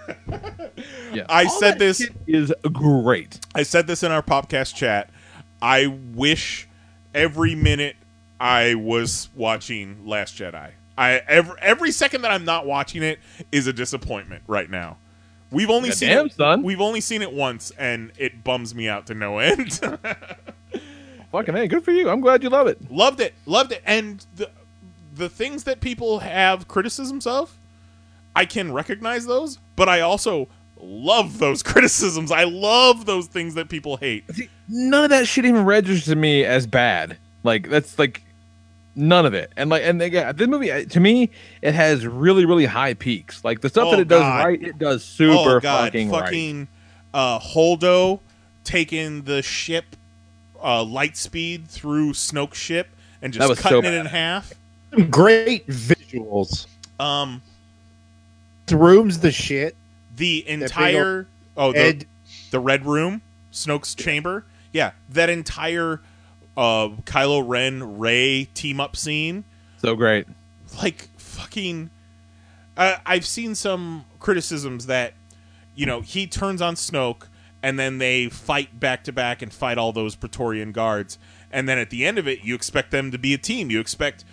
Yeah. 1.12 1.24
I 1.28 1.44
All 1.44 1.50
said 1.50 1.78
this. 1.78 2.06
is 2.26 2.52
great. 2.72 3.40
I 3.54 3.62
said 3.62 3.86
this 3.86 4.02
in 4.02 4.12
our 4.12 4.22
podcast 4.22 4.74
chat. 4.74 5.10
I 5.60 5.86
wish 5.86 6.68
every 7.14 7.54
minute 7.54 7.96
I 8.38 8.74
was 8.74 9.28
watching 9.34 10.06
Last 10.06 10.36
Jedi. 10.36 10.70
I 10.96 11.12
every 11.28 11.54
every 11.60 11.90
second 11.92 12.22
that 12.22 12.30
I'm 12.30 12.44
not 12.44 12.66
watching 12.66 13.02
it 13.02 13.18
is 13.52 13.66
a 13.66 13.72
disappointment 13.72 14.42
right 14.46 14.68
now. 14.70 14.98
We've 15.50 15.70
only 15.70 15.90
seen 15.92 16.10
Goddamn, 16.10 16.26
it, 16.26 16.32
son. 16.34 16.62
we've 16.62 16.80
only 16.80 17.00
seen 17.00 17.22
it 17.22 17.32
once, 17.32 17.72
and 17.78 18.12
it 18.18 18.44
bums 18.44 18.74
me 18.74 18.88
out 18.88 19.06
to 19.06 19.14
no 19.14 19.38
end. 19.38 19.80
Fucking 21.32 21.54
hey, 21.54 21.68
good 21.68 21.84
for 21.84 21.90
you. 21.92 22.08
I'm 22.08 22.20
glad 22.20 22.42
you 22.42 22.48
love 22.48 22.66
it. 22.66 22.90
loved 22.90 23.20
it, 23.20 23.34
loved 23.46 23.72
it, 23.72 23.82
and 23.84 24.24
the 24.36 24.50
the 25.14 25.28
things 25.28 25.64
that 25.64 25.80
people 25.80 26.20
have 26.20 26.68
criticisms 26.68 27.26
of, 27.26 27.56
I 28.36 28.44
can 28.44 28.72
recognize 28.72 29.26
those, 29.26 29.58
but 29.74 29.88
I 29.88 30.00
also 30.00 30.48
love 30.80 31.38
those 31.38 31.62
criticisms. 31.64 32.30
I 32.30 32.44
love 32.44 33.04
those 33.04 33.26
things 33.26 33.54
that 33.54 33.68
people 33.68 33.96
hate. 33.96 34.24
See, 34.34 34.48
none 34.68 35.04
of 35.04 35.10
that 35.10 35.26
shit 35.26 35.44
even 35.44 35.64
registers 35.64 36.04
to 36.06 36.16
me 36.16 36.44
as 36.44 36.66
bad. 36.66 37.18
Like 37.42 37.68
that's 37.68 37.98
like 37.98 38.22
none 38.98 39.24
of 39.24 39.32
it. 39.34 39.52
And 39.56 39.70
like 39.70 39.82
and 39.84 40.00
again, 40.02 40.34
this 40.36 40.48
movie 40.48 40.70
uh, 40.70 40.84
to 40.84 41.00
me, 41.00 41.30
it 41.62 41.72
has 41.74 42.06
really 42.06 42.44
really 42.44 42.66
high 42.66 42.94
peaks. 42.94 43.44
Like 43.44 43.60
the 43.60 43.68
stuff 43.68 43.86
Oh, 43.88 43.90
that 43.92 44.00
it 44.00 44.08
does 44.08 44.20
God. 44.20 44.44
right, 44.46 44.62
it 44.62 44.78
does 44.78 45.04
super 45.04 45.56
oh 45.56 45.60
god, 45.60 45.92
fucking, 45.92 46.10
right. 46.10 46.66
uh, 47.14 47.38
Holdo 47.38 48.20
taking 48.64 49.22
the 49.22 49.40
ship 49.42 49.84
uh, 50.62 50.82
light 50.84 51.16
speed 51.16 51.68
through 51.68 52.12
Snoke's 52.12 52.58
ship 52.58 52.88
and 53.22 53.32
just 53.32 53.48
was 53.48 53.58
so 53.58 53.68
cutting 53.80 53.84
it 53.84 53.94
in 53.94 54.06
half. 54.06 54.52
Some 54.94 55.10
great 55.10 55.66
visuals. 55.68 56.66
Um, 57.00 57.40
The 58.66 58.76
room's 58.76 59.20
the 59.20 59.30
shit. 59.32 59.76
the 60.16 60.46
entire 60.48 61.26
oh 61.56 61.72
the, 61.72 62.04
the 62.50 62.60
red 62.60 62.84
room, 62.84 63.22
Snoke's 63.52 63.94
chamber. 63.94 64.44
Yeah, 64.72 64.92
that 65.10 65.30
entire 65.30 66.00
uh, 66.58 66.88
Kylo 67.04 67.42
Ren 67.46 67.98
Rey 67.98 68.46
team 68.52 68.80
up 68.80 68.96
scene. 68.96 69.44
So 69.80 69.94
great. 69.94 70.26
like 70.82 71.08
fucking 71.16 71.88
uh, 72.76 72.96
I've 73.06 73.24
seen 73.24 73.54
some 73.54 74.04
criticisms 74.18 74.86
that 74.86 75.14
you 75.76 75.86
know 75.86 76.00
he 76.00 76.26
turns 76.26 76.60
on 76.60 76.74
Snoke 76.74 77.28
and 77.62 77.78
then 77.78 77.98
they 77.98 78.28
fight 78.28 78.78
back 78.80 79.04
to 79.04 79.12
back 79.12 79.40
and 79.40 79.52
fight 79.52 79.78
all 79.78 79.92
those 79.92 80.16
Praetorian 80.16 80.72
guards 80.72 81.16
and 81.52 81.68
then 81.68 81.78
at 81.78 81.90
the 81.90 82.04
end 82.04 82.18
of 82.18 82.26
it 82.26 82.42
you 82.42 82.56
expect 82.56 82.90
them 82.90 83.12
to 83.12 83.18
be 83.18 83.32
a 83.32 83.38
team 83.38 83.70
you 83.70 83.78
expect 83.78 84.24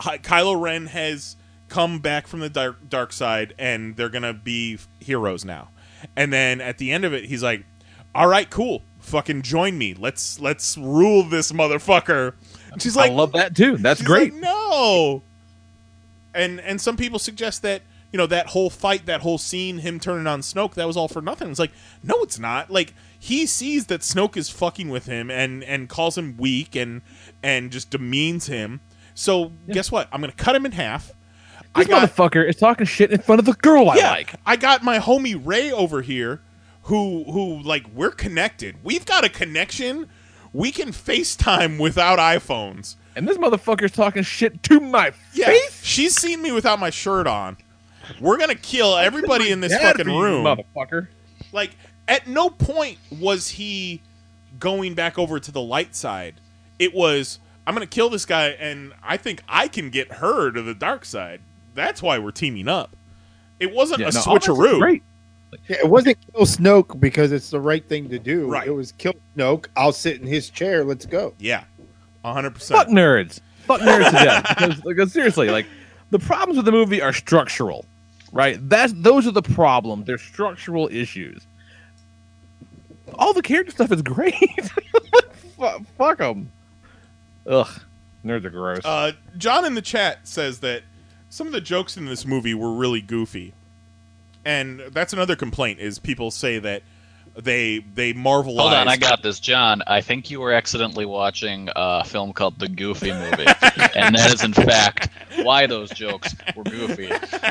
Ky- 0.00 0.18
Kylo 0.18 0.60
Ren 0.60 0.86
has 0.86 1.34
come 1.68 1.98
back 1.98 2.28
from 2.28 2.38
the 2.38 2.48
dark, 2.48 2.88
dark 2.88 3.12
side 3.12 3.52
and 3.58 3.96
they're 3.96 4.08
gonna 4.08 4.32
be 4.32 4.78
heroes 5.00 5.44
now 5.44 5.68
and 6.14 6.32
then 6.32 6.60
at 6.60 6.78
the 6.78 6.92
end 6.92 7.04
of 7.04 7.12
it 7.12 7.24
he's 7.24 7.42
like 7.42 7.64
all 8.14 8.28
right 8.28 8.48
cool 8.48 8.82
fucking 9.04 9.42
join 9.42 9.76
me 9.76 9.94
let's 9.94 10.40
let's 10.40 10.76
rule 10.78 11.22
this 11.22 11.52
motherfucker 11.52 12.34
and 12.74 12.82
she's 12.82 12.96
like 12.96 13.12
I 13.12 13.14
love 13.14 13.32
that 13.32 13.56
too. 13.56 13.76
That's 13.76 14.02
great. 14.02 14.34
like, 14.34 14.42
no. 14.42 15.22
And 16.34 16.60
and 16.60 16.80
some 16.80 16.96
people 16.96 17.20
suggest 17.20 17.62
that 17.62 17.82
you 18.12 18.18
know 18.18 18.26
that 18.26 18.48
whole 18.48 18.68
fight, 18.68 19.06
that 19.06 19.22
whole 19.22 19.38
scene, 19.38 19.78
him 19.78 20.00
turning 20.00 20.26
on 20.26 20.40
Snoke, 20.40 20.74
that 20.74 20.86
was 20.86 20.96
all 20.96 21.08
for 21.08 21.22
nothing. 21.22 21.50
It's 21.50 21.60
like, 21.60 21.70
no, 22.02 22.16
it's 22.22 22.38
not. 22.38 22.70
Like 22.70 22.92
he 23.18 23.46
sees 23.46 23.86
that 23.86 24.00
Snoke 24.00 24.36
is 24.36 24.50
fucking 24.50 24.88
with 24.88 25.06
him 25.06 25.30
and 25.30 25.62
and 25.64 25.88
calls 25.88 26.18
him 26.18 26.36
weak 26.36 26.74
and 26.74 27.02
and 27.42 27.70
just 27.70 27.90
demeans 27.90 28.48
him. 28.48 28.80
So 29.14 29.52
guess 29.70 29.92
what? 29.92 30.08
I'm 30.12 30.20
gonna 30.20 30.32
cut 30.32 30.56
him 30.56 30.66
in 30.66 30.72
half. 30.72 31.12
I 31.76 31.80
this 31.80 31.88
got 31.88 32.10
motherfucker 32.10 32.48
is 32.48 32.56
talking 32.56 32.86
shit 32.86 33.12
in 33.12 33.20
front 33.20 33.38
of 33.38 33.44
the 33.44 33.52
girl 33.52 33.88
I 33.88 33.96
yeah, 33.96 34.10
like. 34.10 34.34
I 34.44 34.56
got 34.56 34.82
my 34.82 34.98
homie 34.98 35.40
Rey 35.40 35.70
over 35.70 36.02
here, 36.02 36.40
who 36.84 37.24
who 37.24 37.60
like 37.62 37.86
we're 37.94 38.10
connected. 38.10 38.76
We've 38.82 39.04
got 39.06 39.24
a 39.24 39.28
connection. 39.28 40.08
We 40.52 40.70
can 40.70 40.90
FaceTime 40.90 41.80
without 41.80 42.18
iPhones. 42.18 42.96
And 43.16 43.26
this 43.28 43.36
motherfucker's 43.38 43.92
talking 43.92 44.22
shit 44.22 44.62
to 44.64 44.80
my 44.80 45.12
Yeah, 45.32 45.46
face. 45.46 45.80
she's 45.84 46.14
seen 46.16 46.42
me 46.42 46.52
without 46.52 46.78
my 46.80 46.90
shirt 46.90 47.26
on. 47.26 47.56
We're 48.20 48.38
gonna 48.38 48.54
kill 48.54 48.96
everybody 48.96 49.50
in 49.50 49.60
this 49.60 49.74
fucking 49.76 50.06
room. 50.06 50.44
motherfucker. 50.44 51.08
Like, 51.52 51.70
at 52.08 52.26
no 52.26 52.50
point 52.50 52.98
was 53.10 53.48
he 53.48 54.00
going 54.58 54.94
back 54.94 55.18
over 55.18 55.40
to 55.40 55.50
the 55.52 55.60
light 55.60 55.94
side. 55.96 56.34
It 56.78 56.92
was, 56.94 57.38
I'm 57.66 57.74
gonna 57.74 57.86
kill 57.86 58.10
this 58.10 58.26
guy, 58.26 58.48
and 58.48 58.92
I 59.02 59.16
think 59.16 59.42
I 59.48 59.68
can 59.68 59.90
get 59.90 60.12
her 60.14 60.50
to 60.50 60.60
the 60.62 60.74
dark 60.74 61.04
side. 61.04 61.40
That's 61.74 62.02
why 62.02 62.18
we're 62.18 62.30
teaming 62.32 62.68
up. 62.68 62.94
It 63.58 63.72
wasn't 63.72 64.00
Yeah, 64.00 64.08
a 64.08 64.12
no, 64.12 64.20
switcheroo. 64.20 64.78
Great. 64.80 65.02
Yeah, 65.68 65.76
it 65.78 65.88
wasn't 65.88 66.16
kill 66.32 66.44
Snoke 66.46 66.98
because 67.00 67.32
it's 67.32 67.50
the 67.50 67.60
right 67.60 67.86
thing 67.88 68.08
to 68.10 68.18
do. 68.18 68.48
Right. 68.50 68.66
It 68.66 68.72
was 68.72 68.92
kill 68.92 69.14
Snoke. 69.36 69.66
I'll 69.76 69.92
sit 69.92 70.20
in 70.20 70.26
his 70.26 70.50
chair. 70.50 70.84
Let's 70.84 71.06
go. 71.06 71.34
Yeah, 71.38 71.64
hundred 72.24 72.54
percent. 72.54 72.78
Fuck 72.78 72.86
percent. 72.88 72.98
nerds. 72.98 73.40
Fuck 73.66 73.80
nerds 73.80 74.06
to 74.06 74.24
death. 74.24 74.44
Because, 74.48 74.80
because 74.82 75.12
seriously, 75.12 75.50
like 75.50 75.66
the 76.10 76.18
problems 76.18 76.56
with 76.56 76.66
the 76.66 76.72
movie 76.72 77.00
are 77.02 77.12
structural, 77.12 77.84
right? 78.32 78.58
That's 78.68 78.92
those 78.96 79.26
are 79.26 79.32
the 79.32 79.42
problems. 79.42 80.06
They're 80.06 80.18
structural 80.18 80.88
issues. 80.92 81.46
All 83.14 83.32
the 83.32 83.42
character 83.42 83.70
stuff 83.72 83.92
is 83.92 84.02
great. 84.02 84.34
Fu- 85.56 85.84
Fuck 85.96 86.18
them. 86.18 86.50
Ugh, 87.46 87.68
nerds 88.24 88.44
are 88.44 88.50
gross. 88.50 88.80
Uh, 88.84 89.12
John 89.38 89.64
in 89.64 89.74
the 89.74 89.82
chat 89.82 90.26
says 90.26 90.60
that 90.60 90.82
some 91.30 91.46
of 91.46 91.52
the 91.52 91.60
jokes 91.60 91.96
in 91.96 92.06
this 92.06 92.24
movie 92.26 92.54
were 92.54 92.72
really 92.72 93.00
goofy, 93.00 93.52
and 94.44 94.80
that's 94.92 95.12
another 95.12 95.36
complaint. 95.36 95.80
Is 95.80 95.98
people 95.98 96.30
say 96.30 96.58
that 96.58 96.82
they 97.36 97.78
they 97.78 98.12
marvelize. 98.12 98.60
Hold 98.60 98.72
on, 98.74 98.88
I 98.88 98.96
got 98.96 99.22
this, 99.22 99.40
John. 99.40 99.82
I 99.86 100.00
think 100.00 100.30
you 100.30 100.40
were 100.40 100.52
accidentally 100.52 101.06
watching 101.06 101.68
a 101.74 102.04
film 102.04 102.32
called 102.32 102.58
The 102.58 102.68
Goofy 102.68 103.12
Movie, 103.12 103.46
and 103.94 104.14
that 104.14 104.32
is 104.32 104.44
in 104.44 104.52
fact 104.52 105.08
why 105.42 105.66
those 105.66 105.90
jokes 105.90 106.34
were 106.54 106.64
goofy 106.64 107.10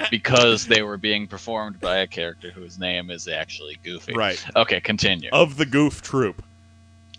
because 0.09 0.67
they 0.67 0.81
were 0.81 0.97
being 0.97 1.27
performed 1.27 1.79
by 1.79 1.97
a 1.97 2.07
character 2.07 2.49
whose 2.49 2.79
name 2.79 3.11
is 3.11 3.27
actually 3.27 3.77
Goofy. 3.83 4.13
right 4.13 4.43
Okay, 4.55 4.79
continue. 4.79 5.29
of 5.33 5.57
the 5.57 5.65
Goof 5.65 6.01
Troop. 6.01 6.43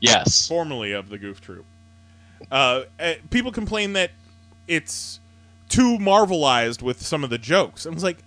Yes. 0.00 0.48
formerly 0.48 0.92
of 0.92 1.08
the 1.08 1.18
Goof 1.18 1.40
Troop. 1.40 1.64
Uh, 2.50 2.82
eh, 2.98 3.16
people 3.30 3.52
complain 3.52 3.94
that 3.94 4.10
it's 4.68 5.20
too 5.68 5.98
marvelized 5.98 6.82
with 6.82 7.02
some 7.02 7.24
of 7.24 7.30
the 7.30 7.38
jokes. 7.38 7.86
I 7.86 7.90
was 7.90 8.02
like, 8.02 8.18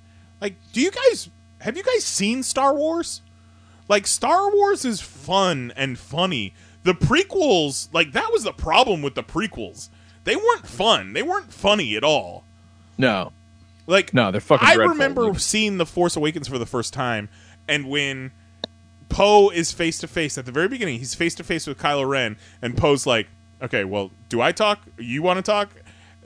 like, 0.42 0.56
do 0.74 0.82
you 0.82 0.92
guys 0.92 1.30
have 1.62 1.78
you 1.78 1.84
guys 1.84 2.04
seen 2.04 2.44
Star 2.44 2.74
Wars? 2.76 3.22
Like, 3.90 4.06
Star 4.08 4.52
Wars 4.54 4.84
is 4.86 5.00
fun 5.02 5.72
and 5.76 5.98
funny. 5.98 6.54
The 6.84 6.94
prequels, 6.94 7.88
like, 7.94 8.12
that 8.14 8.32
was 8.32 8.44
the 8.44 8.52
problem 8.54 9.02
with 9.02 9.16
the 9.16 9.24
prequels. 9.24 9.90
They 10.26 10.36
weren't 10.36 10.68
fun. 10.68 11.14
They 11.14 11.24
weren't 11.24 11.54
funny 11.54 11.96
at 11.96 12.04
all. 12.04 12.44
no, 12.98 13.32
Like, 13.88 14.14
no, 14.14 14.32
they're 14.32 14.42
fucking. 14.42 14.68
I 14.68 14.76
dreadful. 14.76 14.94
remember 14.94 15.40
seeing 15.40 15.78
The 15.78 15.86
Force 15.86 16.16
Awakens 16.18 16.48
for 16.50 16.58
the 16.58 16.66
first 16.66 16.94
time, 16.94 17.30
and 17.68 17.88
when 17.90 18.32
Poe 19.10 19.50
is 19.50 19.72
face 19.72 19.98
to 20.00 20.08
face 20.08 20.38
at 20.38 20.46
the 20.46 20.52
very 20.52 20.68
beginning, 20.68 21.00
he's 21.00 21.16
face 21.16 21.34
to 21.36 21.44
face 21.46 21.66
with 21.66 21.78
Kylo 21.78 22.08
Ren, 22.08 22.36
and 22.62 22.76
Poe's 22.78 23.06
like, 23.06 23.28
"Okay, 23.62 23.86
well, 23.86 24.12
do 24.28 24.42
I 24.42 24.52
talk? 24.52 24.82
You 24.98 25.22
want 25.22 25.38
to 25.38 25.42
talk?" 25.44 25.70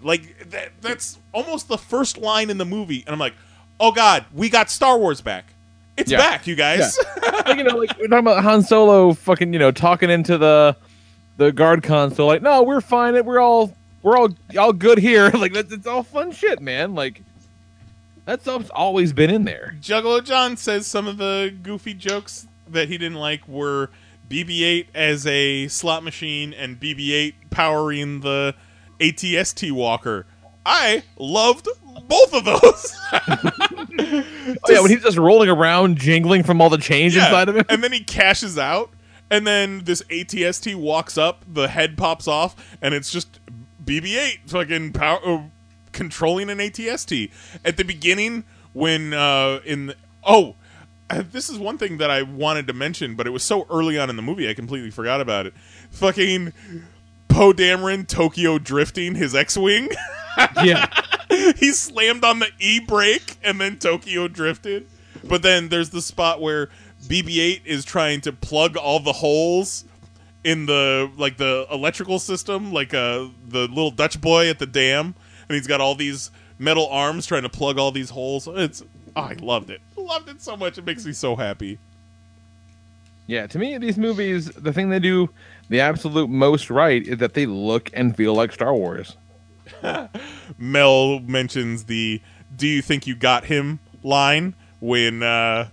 Like 0.01 0.49
that, 0.49 0.69
that's 0.81 1.19
almost 1.31 1.67
the 1.67 1.77
first 1.77 2.17
line 2.17 2.49
in 2.49 2.57
the 2.57 2.65
movie, 2.65 3.03
and 3.05 3.13
I'm 3.13 3.19
like, 3.19 3.35
"Oh 3.81 3.91
God, 3.91 4.23
we 4.33 4.49
got 4.49 4.69
Star 4.69 4.97
Wars 4.97 5.19
back! 5.19 5.45
It's 5.97 6.09
Yeah. 6.11 6.17
back, 6.19 6.47
you 6.47 6.55
guys!" 6.55 6.97
like, 7.45 7.57
you 7.57 7.63
know, 7.63 7.75
like 7.75 7.97
we're 7.99 8.07
talking 8.07 8.19
about 8.19 8.43
Han 8.43 8.61
Solo, 8.63 9.13
fucking, 9.13 9.51
you 9.51 9.59
know, 9.59 9.71
talking 9.71 10.09
into 10.09 10.37
the 10.37 10.75
the 11.37 11.51
guard 11.51 11.81
console, 11.83 12.27
like, 12.27 12.41
no, 12.41 12.61
we're 12.63 12.81
fine. 12.81 13.23
We're 13.25 13.39
all 13.39 13.75
we're 14.03 14.17
all 14.17 14.29
all 14.57 14.73
good 14.73 14.99
here. 14.99 15.29
like 15.33 15.53
that's 15.53 15.71
it's 15.73 15.87
all 15.87 16.03
fun 16.03 16.31
shit, 16.31 16.61
man. 16.61 16.95
Like 16.95 17.21
that 18.25 18.41
stuff's 18.41 18.69
always 18.69 19.11
been 19.13 19.29
in 19.29 19.43
there. 19.45 19.75
Juggalo 19.81 20.23
John 20.23 20.55
says 20.55 20.85
some 20.87 21.07
of 21.07 21.17
the 21.17 21.53
goofy 21.63 21.93
jokes 21.93 22.47
that 22.69 22.87
he 22.87 22.97
didn't 22.97 23.17
like 23.17 23.45
were 23.47 23.89
BB-8 24.29 24.85
as 24.93 25.27
a 25.27 25.67
slot 25.67 26.03
machine 26.03 26.53
and 26.53 26.79
BB-8 26.79 27.33
powering 27.49 28.21
the 28.21 28.55
ATST 28.99 29.71
walker. 29.71 30.25
I 30.65 31.03
loved 31.17 31.67
both 32.07 32.33
of 32.33 32.45
those. 32.45 32.97
Oh, 34.63 34.71
yeah, 34.71 34.79
when 34.81 34.89
he's 34.89 35.03
just 35.03 35.17
rolling 35.17 35.49
around, 35.49 35.97
jingling 35.97 36.43
from 36.43 36.59
all 36.61 36.69
the 36.69 36.77
change 36.77 37.15
Yeah, 37.15 37.25
inside 37.25 37.49
of 37.49 37.55
him. 37.55 37.65
and 37.69 37.83
then 37.83 37.91
he 37.91 38.03
cashes 38.03 38.57
out, 38.57 38.89
and 39.29 39.45
then 39.45 39.83
this 39.83 40.01
ATST 40.03 40.75
walks 40.75 41.17
up, 41.17 41.43
the 41.51 41.67
head 41.67 41.97
pops 41.97 42.27
off, 42.27 42.55
and 42.81 42.93
it's 42.93 43.11
just 43.11 43.39
BB-8 43.85 44.49
fucking 44.49 44.93
power 44.93 45.19
uh, 45.23 45.41
controlling 45.91 46.49
an 46.49 46.57
ATST. 46.57 47.31
At 47.63 47.77
the 47.77 47.83
beginning, 47.83 48.43
when 48.73 49.13
uh, 49.13 49.59
in 49.65 49.87
the, 49.87 49.95
oh. 50.23 50.55
uh, 51.09 51.23
This 51.31 51.49
is 51.49 51.57
one 51.59 51.77
thing 51.77 51.97
that 51.97 52.09
I 52.09 52.23
wanted 52.23 52.67
to 52.67 52.73
mention, 52.73 53.15
but 53.15 53.27
it 53.27 53.31
was 53.31 53.43
so 53.43 53.67
early 53.69 53.97
on 53.99 54.09
in 54.09 54.15
the 54.15 54.21
movie 54.23 54.49
I 54.49 54.53
completely 54.53 54.91
forgot 54.91 55.21
about 55.21 55.45
it. 55.45 55.53
Fucking 55.91 56.53
Poe 57.27 57.53
Dameron 57.53 58.07
Tokyo 58.07 58.57
drifting 58.57 59.15
his 59.15 59.35
X-wing. 59.35 59.89
yeah. 60.63 60.87
he 61.57 61.71
slammed 61.71 62.23
on 62.23 62.39
the 62.39 62.49
e 62.59 62.79
brake 62.79 63.37
and 63.43 63.59
then 63.59 63.77
Tokyo 63.77 64.27
drifted. 64.27 64.87
But 65.23 65.41
then 65.41 65.69
there's 65.69 65.91
the 65.91 66.01
spot 66.01 66.41
where 66.41 66.69
BB-8 67.03 67.65
is 67.65 67.85
trying 67.85 68.21
to 68.21 68.31
plug 68.31 68.77
all 68.77 68.99
the 68.99 69.13
holes 69.13 69.85
in 70.43 70.65
the 70.65 71.11
like 71.17 71.37
the 71.37 71.67
electrical 71.71 72.19
system, 72.19 72.73
like 72.73 72.93
uh 72.93 73.27
the 73.47 73.67
little 73.67 73.91
Dutch 73.91 74.19
boy 74.19 74.49
at 74.49 74.59
the 74.59 74.65
dam, 74.65 75.13
and 75.47 75.55
he's 75.55 75.67
got 75.67 75.81
all 75.81 75.95
these 75.95 76.31
metal 76.57 76.87
arms 76.87 77.25
trying 77.25 77.43
to 77.43 77.49
plug 77.49 77.77
all 77.77 77.91
these 77.91 78.09
holes. 78.09 78.47
It's 78.47 78.83
oh, 79.15 79.21
I 79.21 79.33
loved 79.33 79.69
it. 79.69 79.81
Loved 79.95 80.29
it 80.29 80.41
so 80.41 80.57
much. 80.57 80.77
It 80.77 80.85
makes 80.85 81.05
me 81.05 81.13
so 81.13 81.35
happy. 81.35 81.77
Yeah, 83.27 83.47
to 83.47 83.59
me, 83.59 83.77
these 83.77 83.97
movies, 83.97 84.47
the 84.47 84.73
thing 84.73 84.89
they 84.89 84.99
do 84.99 85.29
the 85.69 85.79
absolute 85.79 86.29
most 86.29 86.69
right 86.69 87.01
is 87.05 87.19
that 87.19 87.33
they 87.33 87.45
look 87.45 87.89
and 87.93 88.15
feel 88.15 88.33
like 88.33 88.51
Star 88.51 88.73
Wars. 88.73 89.15
Mel 90.57 91.19
mentions 91.21 91.85
the 91.85 92.21
"Do 92.55 92.67
you 92.67 92.81
think 92.81 93.07
you 93.07 93.15
got 93.15 93.45
him?" 93.45 93.79
line 94.03 94.55
when 94.79 95.23
uh, 95.23 95.67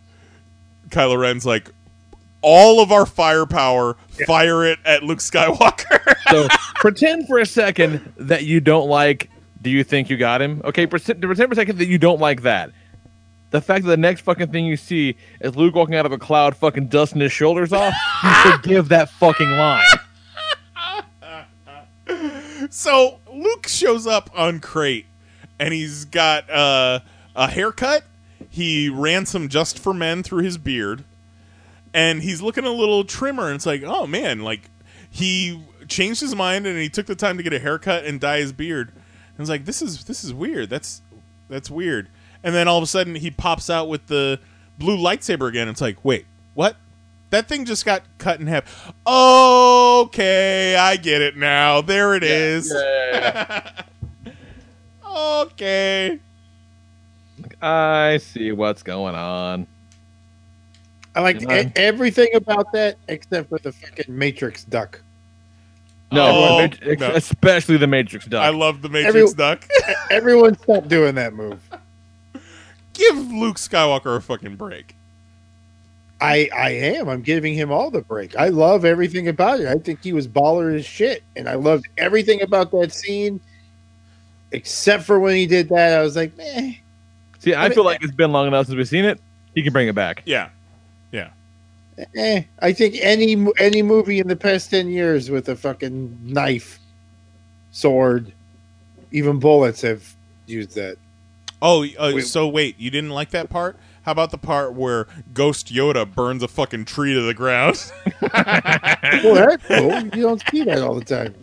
Kylo 0.91 1.19
Ren's 1.19 1.47
like, 1.47 1.71
"All 2.43 2.81
of 2.81 2.93
our 2.93 3.07
firepower, 3.07 3.97
fire 4.27 4.65
it 4.65 4.79
at 4.85 5.03
Luke 5.03 5.19
Skywalker." 5.19 6.17
So 6.31 6.49
pretend 6.77 7.27
for 7.27 7.39
a 7.39 7.47
second 7.47 8.13
that 8.17 8.45
you 8.45 8.61
don't 8.61 8.89
like. 8.89 9.31
Do 9.61 9.71
you 9.71 9.83
think 9.83 10.09
you 10.09 10.17
got 10.17 10.41
him? 10.41 10.63
Okay, 10.65 10.87
pretend, 10.87 11.21
pretend 11.21 11.49
for 11.49 11.53
a 11.53 11.57
second 11.57 11.79
that 11.79 11.89
you 11.89 11.99
don't 11.99 12.21
like 12.21 12.43
that. 12.43 12.71
The 13.51 13.61
fact 13.61 13.85
that 13.85 13.91
the 13.91 13.97
next 13.97 14.21
fucking 14.21 14.53
thing 14.53 14.67
you 14.67 14.77
see 14.77 15.17
is 15.41 15.57
Luke 15.57 15.75
walking 15.75 15.95
out 15.95 16.05
of 16.05 16.13
a 16.13 16.19
cloud, 16.19 16.55
fucking 16.55 16.89
dusting 16.89 17.21
his 17.21 17.33
shoulders 17.33 17.73
off, 17.73 17.95
you 18.23 18.53
forgive 18.53 18.91
that 18.91 19.09
fucking 19.11 19.51
line. 19.51 19.85
so 22.71 23.18
Luke 23.33 23.69
shows 23.69 24.07
up 24.07 24.31
on 24.35 24.61
Crait, 24.61 25.07
and 25.59 25.73
he's 25.75 26.05
got 26.05 26.49
uh, 26.51 27.01
a 27.35 27.49
haircut. 27.49 28.05
He 28.51 28.89
ran 28.89 29.27
some 29.27 29.49
just 29.49 29.79
for 29.79 29.93
men 29.93 30.23
through 30.23 30.43
his 30.45 30.59
beard, 30.59 31.05
and 31.93 32.23
he's 32.23 32.41
looking 32.43 32.65
a 32.65 32.73
little 32.73 33.05
trimmer. 33.05 33.47
And 33.47 33.57
it's 33.57 33.67
like, 33.67 33.83
oh 33.85 34.07
man, 34.07 34.41
like 34.41 34.63
he 35.11 35.63
changed 35.89 36.21
his 36.21 36.35
mind 36.35 36.67
and 36.67 36.79
he 36.79 36.89
took 36.89 37.07
the 37.07 37.15
time 37.15 37.37
to 37.39 37.43
get 37.43 37.53
a 37.53 37.59
haircut 37.59 38.05
and 38.05 38.21
dye 38.21 38.39
his 38.39 38.53
beard. 38.53 38.89
And 38.91 39.41
it's 39.41 39.51
like, 39.51 39.65
this 39.65 39.83
is 39.83 40.05
this 40.05 40.25
is 40.25 40.33
weird. 40.33 40.71
That's 40.71 41.03
that's 41.49 41.71
weird. 41.71 42.09
And 42.43 42.55
then 42.55 42.69
all 42.69 42.79
of 42.79 42.85
a 42.85 42.87
sudden 42.87 43.15
he 43.15 43.31
pops 43.31 43.69
out 43.69 43.89
with 43.89 44.07
the 44.07 44.41
blue 44.79 44.97
lightsaber 44.97 45.49
again. 45.49 45.69
It's 45.69 45.81
like, 45.81 46.05
wait, 46.05 46.27
what? 46.55 46.77
That 47.31 47.47
thing 47.49 47.65
just 47.67 47.85
got 47.85 48.03
cut 48.19 48.41
in 48.41 48.47
half. 48.47 48.93
Okay, 49.07 50.77
I 50.77 50.97
get 50.97 51.21
it 51.21 51.37
now. 51.37 51.83
There 51.83 52.15
it 52.15 52.25
is. 52.25 52.73
okay. 55.07 56.19
I 57.61 58.19
see 58.19 58.53
what's 58.53 58.83
going 58.83 59.15
on. 59.15 59.67
I 61.15 61.21
like 61.21 61.41
You 61.41 61.47
know? 61.49 61.61
e- 61.61 61.73
everything 61.77 62.29
about 62.35 62.73
that 62.73 62.97
except 63.09 63.49
for 63.49 63.59
the 63.59 63.73
fucking 63.73 64.17
Matrix 64.17 64.65
duck. 64.65 65.01
No, 66.13 66.27
Oh, 66.27 66.59
Mat- 66.59 66.79
ex- 66.83 67.01
no. 67.01 67.11
especially 67.11 67.77
the 67.77 67.87
Matrix 67.87 68.25
duck. 68.27 68.43
I 68.43 68.51
love 68.51 68.83
the 68.83 68.89
Matrix 68.89 69.33
Every- 69.33 69.35
duck. 69.35 69.69
Everyone 70.11 70.57
stop 70.59 70.89
doing 70.89 71.15
that 71.17 71.35
move. 71.35 71.61
Give 72.95 73.17
Luke 73.33 73.57
Skywalker 73.57 74.17
a 74.17 74.21
fucking 74.21 74.57
break. 74.57 74.95
I 76.21 76.49
I 76.55 76.71
am. 76.71 77.09
I'm 77.09 77.23
giving 77.23 77.55
him 77.55 77.71
all 77.71 77.91
the 77.91 78.01
break. 78.01 78.37
I 78.37 78.49
love 78.49 78.85
everything 78.85 79.29
about 79.29 79.61
it. 79.61 79.69
I 79.69 79.77
think 79.77 80.03
he 80.03 80.13
was 80.13 80.27
baller 80.27 80.75
as 80.77 80.85
shit, 80.85 81.23
and 81.37 81.49
I 81.49 81.55
loved 81.55 81.87
everything 81.97 82.43
about 82.43 82.71
that 82.73 82.93
scene, 82.93 83.41
except 84.53 85.05
for 85.05 85.21
when 85.21 85.37
he 85.37 85.47
did 85.47 85.69
that. 85.69 85.99
I 85.99 86.03
was 86.03 86.17
like, 86.17 86.37
meh. 86.37 86.73
See, 87.39 87.55
I, 87.55 87.65
I 87.65 87.69
mean- 87.69 87.75
feel 87.75 87.85
like 87.85 88.03
it's 88.03 88.15
been 88.15 88.33
long 88.33 88.49
enough 88.49 88.67
since 88.67 88.77
we've 88.77 88.89
seen 88.89 89.05
it. 89.05 89.21
He 89.55 89.63
can 89.63 89.73
bring 89.73 89.89
it 89.89 89.95
back. 89.95 90.23
Yeah. 90.27 90.51
Yeah. 91.13 91.31
Eh, 92.17 92.43
I 92.61 92.73
think 92.73 92.97
any 93.01 93.47
any 93.59 93.83
movie 93.83 94.21
in 94.21 94.29
the 94.29 94.37
past 94.37 94.71
ten 94.71 94.89
years 94.89 95.31
with 95.31 95.49
a 95.49 95.57
fucking 95.57 96.19
knife, 96.23 96.79
sword, 97.73 98.33
even 99.11 99.39
bullets 99.39 99.83
have 99.83 100.15
used 100.47 100.75
that. 100.77 100.97
Oh, 101.61 101.85
uh, 101.85 102.13
Wait. 102.15 102.21
so 102.27 102.47
wait, 102.47 102.79
you 102.79 102.91
didn't 102.91 103.11
like 103.11 103.31
that 103.31 103.51
part? 103.51 103.77
How 104.09 104.13
about 104.13 104.31
the 104.31 104.39
part 104.39 104.73
where 104.73 105.07
Ghost 105.35 105.67
Yoda 105.67 106.11
burns 106.11 106.43
a 106.43 106.49
fucking 106.49 106.87
tree 106.87 107.13
to 107.13 107.21
the 107.21 107.35
ground? 107.35 107.93
Well, 108.23 109.35
that's 109.35 109.67
cool. 109.67 110.01
You 110.17 110.23
don't 110.23 110.43
see 110.51 110.65
that 110.65 110.79
all 110.79 110.95
the 110.95 111.05
time. 111.05 111.35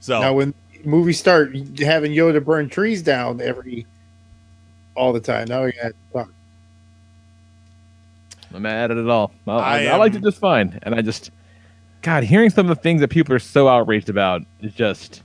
so 0.00 0.20
Now, 0.20 0.34
when 0.34 0.52
movies 0.84 1.18
start 1.18 1.56
having 1.78 2.12
Yoda 2.12 2.44
burn 2.44 2.68
trees 2.68 3.00
down 3.00 3.40
every 3.40 3.86
all 4.94 5.14
the 5.14 5.20
time, 5.20 5.48
now 5.48 5.64
we 5.64 5.72
got 5.72 5.88
to 5.88 5.94
talk. 6.12 6.34
I'm 8.52 8.60
mad 8.60 8.90
at 8.90 8.98
it 8.98 9.08
all. 9.08 9.32
I, 9.46 9.52
I, 9.52 9.56
I 9.56 9.84
I 9.84 9.96
liked 9.96 10.14
it 10.14 10.22
just 10.22 10.38
fine, 10.38 10.78
and 10.82 10.94
I 10.94 11.00
just, 11.00 11.30
God, 12.02 12.22
hearing 12.24 12.50
some 12.50 12.68
of 12.68 12.76
the 12.76 12.82
things 12.82 13.00
that 13.00 13.08
people 13.08 13.34
are 13.34 13.38
so 13.38 13.66
outraged 13.66 14.10
about 14.10 14.42
is 14.60 14.74
just, 14.74 15.22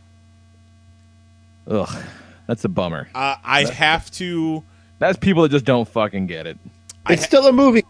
ugh, 1.68 2.04
that's 2.50 2.66
a 2.66 2.70
bummer. 2.70 3.08
uh, 3.14 3.36
I 3.44 3.66
have 3.72 4.10
to. 4.12 4.64
That's 4.98 5.18
people 5.18 5.44
that 5.44 5.50
just 5.50 5.66
don't 5.66 5.88
fucking 5.88 6.26
get 6.28 6.48
it. 6.48 6.58
It's 7.10 7.22
ha- 7.22 7.28
still 7.28 7.48
a 7.48 7.54
movie. 7.54 7.84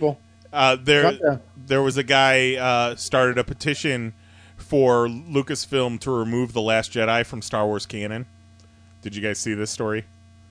Well, 0.00 0.18
Uh, 0.52 0.76
there, 0.82 1.40
there 1.66 1.82
was 1.82 1.96
a 1.98 2.02
guy 2.02 2.54
uh, 2.56 2.96
started 2.96 3.36
a 3.38 3.44
petition 3.44 4.14
for 4.56 5.06
Lucasfilm 5.06 6.00
to 6.00 6.10
remove 6.10 6.52
the 6.54 6.62
Last 6.62 6.92
Jedi 6.92 7.24
from 7.26 7.42
Star 7.42 7.66
Wars 7.66 7.84
canon. 7.86 8.26
Did 9.02 9.14
you 9.14 9.22
guys 9.22 9.38
see 9.38 9.54
this 9.54 9.70
story? 9.70 10.04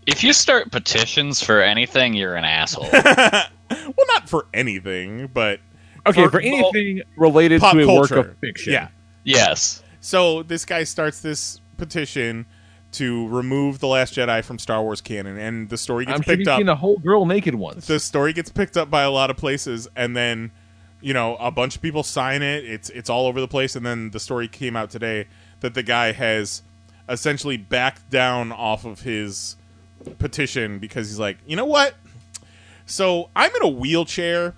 If 0.05 0.23
you 0.23 0.31
start 0.33 0.71
petitions 0.71 1.43
for 1.43 1.61
anything, 1.61 2.13
you're 2.13 2.35
an 2.35 2.45
asshole. 2.45 2.87
well, 2.93 4.07
not 4.07 4.29
for 4.29 4.45
anything, 4.53 5.27
but 5.33 5.59
Okay, 6.05 6.23
For- 6.25 6.29
for, 6.29 6.39
anything 6.39 7.01
related 7.17 7.61
to 7.61 7.67
a 7.67 7.85
culture. 7.85 8.17
work 8.17 8.27
of 8.27 8.37
fiction. 8.37 8.73
Yeah. 8.73 8.89
yes. 9.23 9.81
So 10.01 10.43
this 10.43 10.63
guy 10.65 10.83
starts 10.83 11.19
this 11.21 11.59
petition 11.77 12.45
to 12.95 13.27
remove 13.30 13.80
the 13.80 13.88
Last 13.88 14.13
Jedi 14.15 14.43
from 14.43 14.59
Star 14.59 14.81
Wars 14.84 15.01
canon, 15.01 15.38
and 15.38 15.69
the 15.69 15.77
story 15.77 16.05
gets 16.05 16.17
I'm 16.17 16.23
picked 16.23 16.47
up. 16.47 16.57
seen 16.59 16.69
a 16.69 16.76
whole 16.76 16.97
girl 16.97 17.26
naked 17.26 17.55
once. 17.55 17.88
the 17.88 17.99
story 17.99 18.34
gets 18.34 18.49
picked 18.49 18.77
up 18.77 18.89
by 18.89 19.03
a 19.03 19.11
lot 19.11 19.30
of 19.30 19.38
places 19.38 19.88
and 19.95 20.15
then 20.15 20.51
you 21.01 21.13
know 21.13 21.35
a 21.38 21.51
bunch 21.51 21.76
of 21.76 21.81
people 21.81 22.03
sign 22.03 22.41
it 22.41 22.63
it's 22.65 22.89
it's 22.91 23.09
all 23.09 23.27
over 23.27 23.39
the 23.41 23.47
place 23.47 23.76
and 23.76 23.85
then 23.85 24.09
the 24.11 24.19
story 24.19 24.47
came 24.47 24.76
out 24.76 24.89
today 24.89 25.27
that 25.59 25.73
the 25.73 25.84
guy 25.84 26.11
has 26.13 26.61
essentially 27.09 27.57
backed 27.57 28.09
down 28.09 28.51
off 28.51 28.85
of 28.85 29.01
his 29.01 29.55
petition 30.19 30.80
because 30.80 31.09
he's 31.09 31.19
like 31.19 31.38
you 31.45 31.55
know 31.55 31.65
what 31.65 31.93
so 32.85 33.30
i'm 33.35 33.51
in 33.55 33.61
a 33.63 33.67
wheelchair 33.67 34.55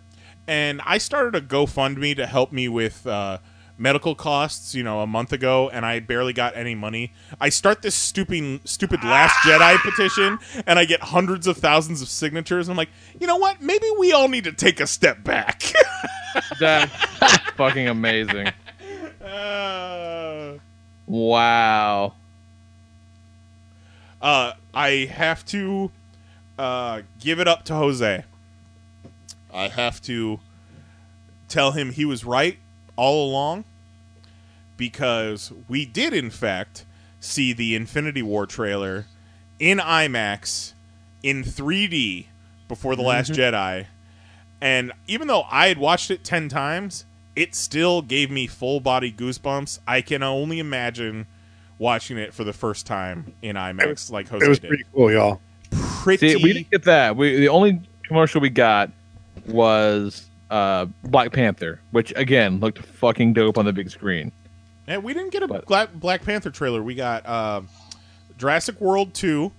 and 0.47 0.79
i 0.85 0.97
started 0.97 1.35
a 1.35 1.41
gofundme 1.41 2.15
to 2.15 2.25
help 2.25 2.51
me 2.51 2.67
with 2.69 3.05
uh, 3.07 3.37
medical 3.79 4.15
costs 4.15 4.73
you 4.73 4.81
know 4.81 5.01
a 5.01 5.07
month 5.07 5.31
ago 5.31 5.69
and 5.69 5.85
i 5.85 5.99
barely 5.99 6.33
got 6.33 6.55
any 6.57 6.73
money. 6.75 7.13
I 7.39 7.49
start 7.49 7.81
this 7.83 7.93
stupid 7.95 8.61
stupid 8.67 9.03
last 9.03 9.35
jedi 9.45 9.77
petition 9.77 10.39
and 10.65 10.79
i 10.79 10.85
get 10.85 11.01
hundreds 11.01 11.45
of 11.47 11.57
thousands 11.57 12.01
of 12.01 12.09
signatures 12.09 12.69
i'm 12.69 12.77
like 12.77 12.89
you 13.19 13.27
know 13.27 13.37
what? 13.37 13.61
Maybe 13.61 13.87
we 13.99 14.13
all 14.13 14.27
need 14.29 14.43
to 14.45 14.51
take 14.51 14.79
a 14.79 14.87
step 14.87 15.23
back. 15.23 15.63
That's 16.59 16.91
fucking 17.55 17.87
amazing. 17.87 18.47
uh, 19.23 20.53
Wow. 21.07 22.13
uh, 24.21 24.53
i 24.73 24.89
have 25.11 25.45
to 25.47 25.91
uh, 26.59 27.01
give 27.19 27.39
it 27.39 27.47
up 27.47 27.63
to 27.65 27.75
jose. 27.75 28.23
I 29.53 29.67
have 29.69 30.01
to 30.03 30.39
tell 31.47 31.71
him 31.71 31.91
he 31.91 32.03
was 32.05 32.25
right 32.25 32.57
all 32.97 33.29
along 33.29 33.63
because 34.75 35.53
we 35.69 35.85
did 35.85 36.13
in 36.13 36.29
fact 36.29 36.85
see 37.19 37.53
the 37.53 37.75
Infinity 37.75 38.21
War 38.21 38.45
trailer 38.45 39.05
in 39.59 39.77
IMAX 39.77 40.73
in 41.23 41.43
3D 41.43 42.25
before 42.67 42.95
the 42.95 43.01
Last 43.01 43.31
mm-hmm. 43.31 43.55
Jedi 43.55 43.85
and 44.59 44.91
even 45.07 45.27
though 45.27 45.45
I 45.49 45.67
had 45.67 45.77
watched 45.77 46.11
it 46.11 46.23
10 46.25 46.49
times 46.49 47.05
it 47.37 47.53
still 47.53 48.01
gave 48.01 48.31
me 48.31 48.47
full 48.47 48.79
body 48.79 49.11
goosebumps. 49.11 49.77
I 49.87 50.01
can 50.01 50.23
only 50.23 50.57
imagine 50.57 51.27
watching 51.77 52.17
it 52.17 52.33
for 52.33 52.43
the 52.43 52.51
first 52.51 52.87
time 52.87 53.31
in 53.43 53.55
IMAX, 53.55 54.09
like 54.09 54.27
Jose 54.29 54.43
It 54.43 54.49
was 54.49 54.57
did. 54.57 54.69
pretty 54.69 54.83
cool, 54.91 55.11
y'all. 55.11 55.39
Pretty. 56.01 56.29
See, 56.29 56.43
we 56.43 56.53
didn't 56.53 56.71
get 56.71 56.83
that. 56.85 57.15
We 57.15 57.37
the 57.37 57.49
only 57.49 57.79
commercial 58.07 58.41
we 58.41 58.49
got 58.49 58.89
was 59.45 60.26
uh, 60.49 60.85
Black 61.03 61.31
Panther, 61.31 61.79
which 61.91 62.13
again 62.15 62.59
looked 62.59 62.79
fucking 62.79 63.33
dope 63.33 63.57
on 63.57 63.65
the 63.65 63.73
big 63.73 63.89
screen. 63.89 64.31
And 64.87 65.03
we 65.03 65.13
didn't 65.13 65.31
get 65.31 65.43
a 65.43 65.47
But- 65.47 65.65
Black, 65.65 65.93
Black 65.93 66.23
Panther 66.23 66.49
trailer. 66.49 66.81
We 66.81 66.95
got 66.95 67.25
uh, 67.25 67.61
Jurassic 68.37 68.79
World 68.79 69.13
two, 69.13 69.51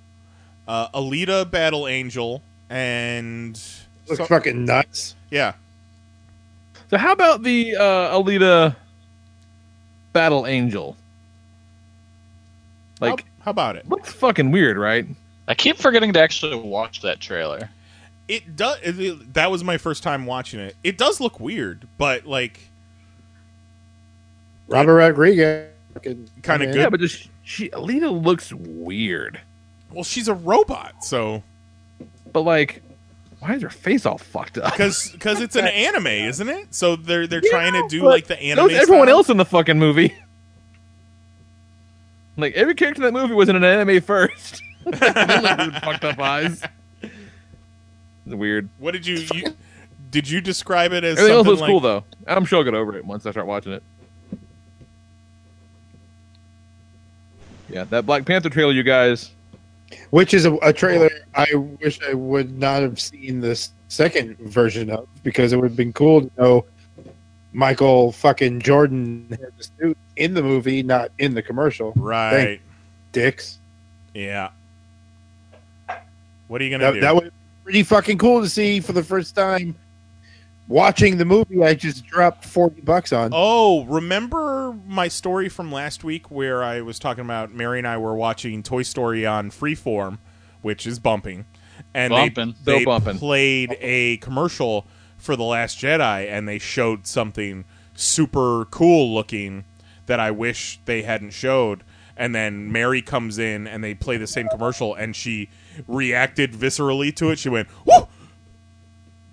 uh, 0.66 0.88
Alita 0.90 1.50
Battle 1.50 1.86
Angel, 1.86 2.42
and 2.70 3.60
Looks 4.06 4.18
so- 4.18 4.26
fucking 4.26 4.64
nuts. 4.64 5.14
yeah, 5.30 5.52
So 6.90 6.96
how 6.96 7.12
about 7.12 7.42
the 7.42 7.76
uh, 7.76 8.18
Alita 8.18 8.74
Battle 10.14 10.46
Angel? 10.46 10.96
Like, 13.00 13.20
how, 13.20 13.26
how 13.44 13.50
about 13.50 13.76
it? 13.76 13.88
looks 13.88 14.12
fucking 14.12 14.50
weird, 14.50 14.76
right? 14.76 15.06
I 15.46 15.54
keep 15.54 15.76
forgetting 15.76 16.12
to 16.14 16.20
actually 16.20 16.56
watch 16.56 17.02
that 17.02 17.20
trailer. 17.20 17.70
It 18.28 18.56
does. 18.56 18.78
That 19.32 19.50
was 19.50 19.64
my 19.64 19.78
first 19.78 20.02
time 20.02 20.26
watching 20.26 20.60
it. 20.60 20.76
It 20.84 20.98
does 20.98 21.18
look 21.20 21.40
weird, 21.40 21.88
but 21.96 22.26
like 22.26 22.60
Robert 24.68 24.94
Rodriguez. 24.94 25.70
Kinda 26.02 26.66
good. 26.66 26.74
Yeah, 26.76 26.90
but 26.90 27.00
just 27.00 27.28
she 27.42 27.70
Alita 27.70 28.22
looks 28.24 28.52
weird. 28.52 29.40
well, 29.92 30.04
she's 30.04 30.28
a 30.28 30.34
robot, 30.34 31.02
so 31.02 31.42
But 32.32 32.42
like, 32.42 32.82
why 33.40 33.54
is 33.54 33.62
her 33.62 33.70
face 33.70 34.04
all 34.06 34.18
fucked 34.18 34.58
up? 34.58 34.72
because 34.72 35.10
because 35.10 35.40
it's 35.40 35.56
an 35.56 35.66
anime, 35.68 36.06
isn't 36.06 36.48
it? 36.48 36.74
So 36.74 36.96
they're 36.96 37.26
they're 37.26 37.40
Yeah, 37.42 37.50
trying 37.50 37.72
to 37.72 37.86
do 37.88 38.04
like 38.04 38.26
the 38.26 38.34
So 38.34 38.40
anime. 38.40 38.70
is 38.70 38.78
everyone 38.78 39.06
style. 39.08 39.16
else 39.16 39.28
in 39.30 39.38
the 39.38 39.44
fucking 39.46 39.78
movie. 39.78 40.14
Like 42.36 42.54
every 42.54 42.74
character 42.74 43.04
in 43.04 43.12
that 43.12 43.18
movie 43.20 43.34
was 43.34 43.48
in 43.48 43.56
an 43.56 43.64
anime 43.64 44.00
first. 44.02 44.62
They 44.84 44.92
fucked 44.96 46.04
up 46.04 46.18
eyes. 46.18 46.62
It's 48.28 48.36
weird. 48.36 48.68
What 48.78 48.90
did 48.92 49.06
you, 49.06 49.16
you 49.32 49.54
did 50.10 50.28
you 50.28 50.42
describe 50.42 50.92
it 50.92 51.02
as 51.02 51.16
Everything 51.18 51.32
else 51.34 51.46
something 51.46 51.50
looks 51.50 51.60
like 51.62 51.68
cool 51.70 51.80
though. 51.80 52.04
I'm 52.26 52.44
sure 52.44 52.58
I'll 52.58 52.64
get 52.64 52.74
over 52.74 52.94
it 52.96 53.04
once 53.06 53.24
I 53.24 53.30
start 53.30 53.46
watching 53.46 53.72
it. 53.72 53.82
Yeah, 57.70 57.84
that 57.84 58.04
Black 58.04 58.26
Panther 58.26 58.50
trailer, 58.50 58.72
you 58.72 58.82
guys. 58.82 59.30
Which 60.10 60.34
is 60.34 60.44
a, 60.44 60.54
a 60.56 60.72
trailer 60.72 61.08
I 61.34 61.46
wish 61.54 61.98
I 62.02 62.12
would 62.12 62.58
not 62.58 62.82
have 62.82 63.00
seen 63.00 63.40
this 63.40 63.72
second 63.88 64.36
version 64.38 64.90
of 64.90 65.08
because 65.22 65.54
it 65.54 65.56
would 65.56 65.70
have 65.70 65.76
been 65.76 65.94
cool 65.94 66.22
to 66.22 66.30
know 66.38 66.64
Michael 67.54 68.12
fucking 68.12 68.60
Jordan 68.60 69.26
had 69.30 69.52
the 69.56 69.64
suit 69.78 69.98
in 70.16 70.34
the 70.34 70.42
movie, 70.42 70.82
not 70.82 71.10
in 71.18 71.32
the 71.32 71.42
commercial. 71.42 71.92
right? 71.96 72.60
Dicks. 73.12 73.58
Yeah. 74.12 74.50
What 76.48 76.60
are 76.60 76.64
you 76.64 76.70
gonna 76.70 76.84
That, 76.84 76.92
do? 76.94 77.00
that 77.00 77.14
would 77.14 77.24
be 77.24 77.30
pretty 77.68 77.82
fucking 77.82 78.16
cool 78.16 78.40
to 78.40 78.48
see 78.48 78.80
for 78.80 78.94
the 78.94 79.02
first 79.02 79.34
time. 79.34 79.76
Watching 80.68 81.18
the 81.18 81.26
movie, 81.26 81.62
I 81.62 81.74
just 81.74 82.06
dropped 82.06 82.42
forty 82.46 82.80
bucks 82.80 83.12
on. 83.12 83.28
Oh, 83.34 83.84
remember 83.84 84.74
my 84.86 85.08
story 85.08 85.50
from 85.50 85.70
last 85.70 86.02
week 86.02 86.30
where 86.30 86.64
I 86.64 86.80
was 86.80 86.98
talking 86.98 87.26
about 87.26 87.52
Mary 87.52 87.76
and 87.76 87.86
I 87.86 87.98
were 87.98 88.14
watching 88.14 88.62
Toy 88.62 88.84
Story 88.84 89.26
on 89.26 89.50
Freeform, 89.50 90.16
which 90.62 90.86
is 90.86 90.98
bumping, 90.98 91.44
and 91.92 92.10
Bumping. 92.10 92.54
they, 92.64 92.78
they 92.78 92.84
bumping. 92.86 93.18
played 93.18 93.76
a 93.82 94.16
commercial 94.16 94.86
for 95.18 95.36
The 95.36 95.44
Last 95.44 95.78
Jedi, 95.78 96.26
and 96.26 96.48
they 96.48 96.58
showed 96.58 97.06
something 97.06 97.66
super 97.94 98.64
cool 98.70 99.12
looking 99.12 99.64
that 100.06 100.18
I 100.18 100.30
wish 100.30 100.80
they 100.86 101.02
hadn't 101.02 101.32
showed. 101.32 101.82
And 102.16 102.34
then 102.34 102.72
Mary 102.72 103.02
comes 103.02 103.38
in, 103.38 103.66
and 103.66 103.84
they 103.84 103.92
play 103.92 104.16
the 104.16 104.26
same 104.26 104.48
commercial, 104.48 104.94
and 104.94 105.14
she 105.14 105.50
reacted 105.86 106.52
viscerally 106.52 107.14
to 107.16 107.30
it. 107.30 107.38
She 107.38 107.48
went, 107.48 107.68
"Woo!" 107.84 108.08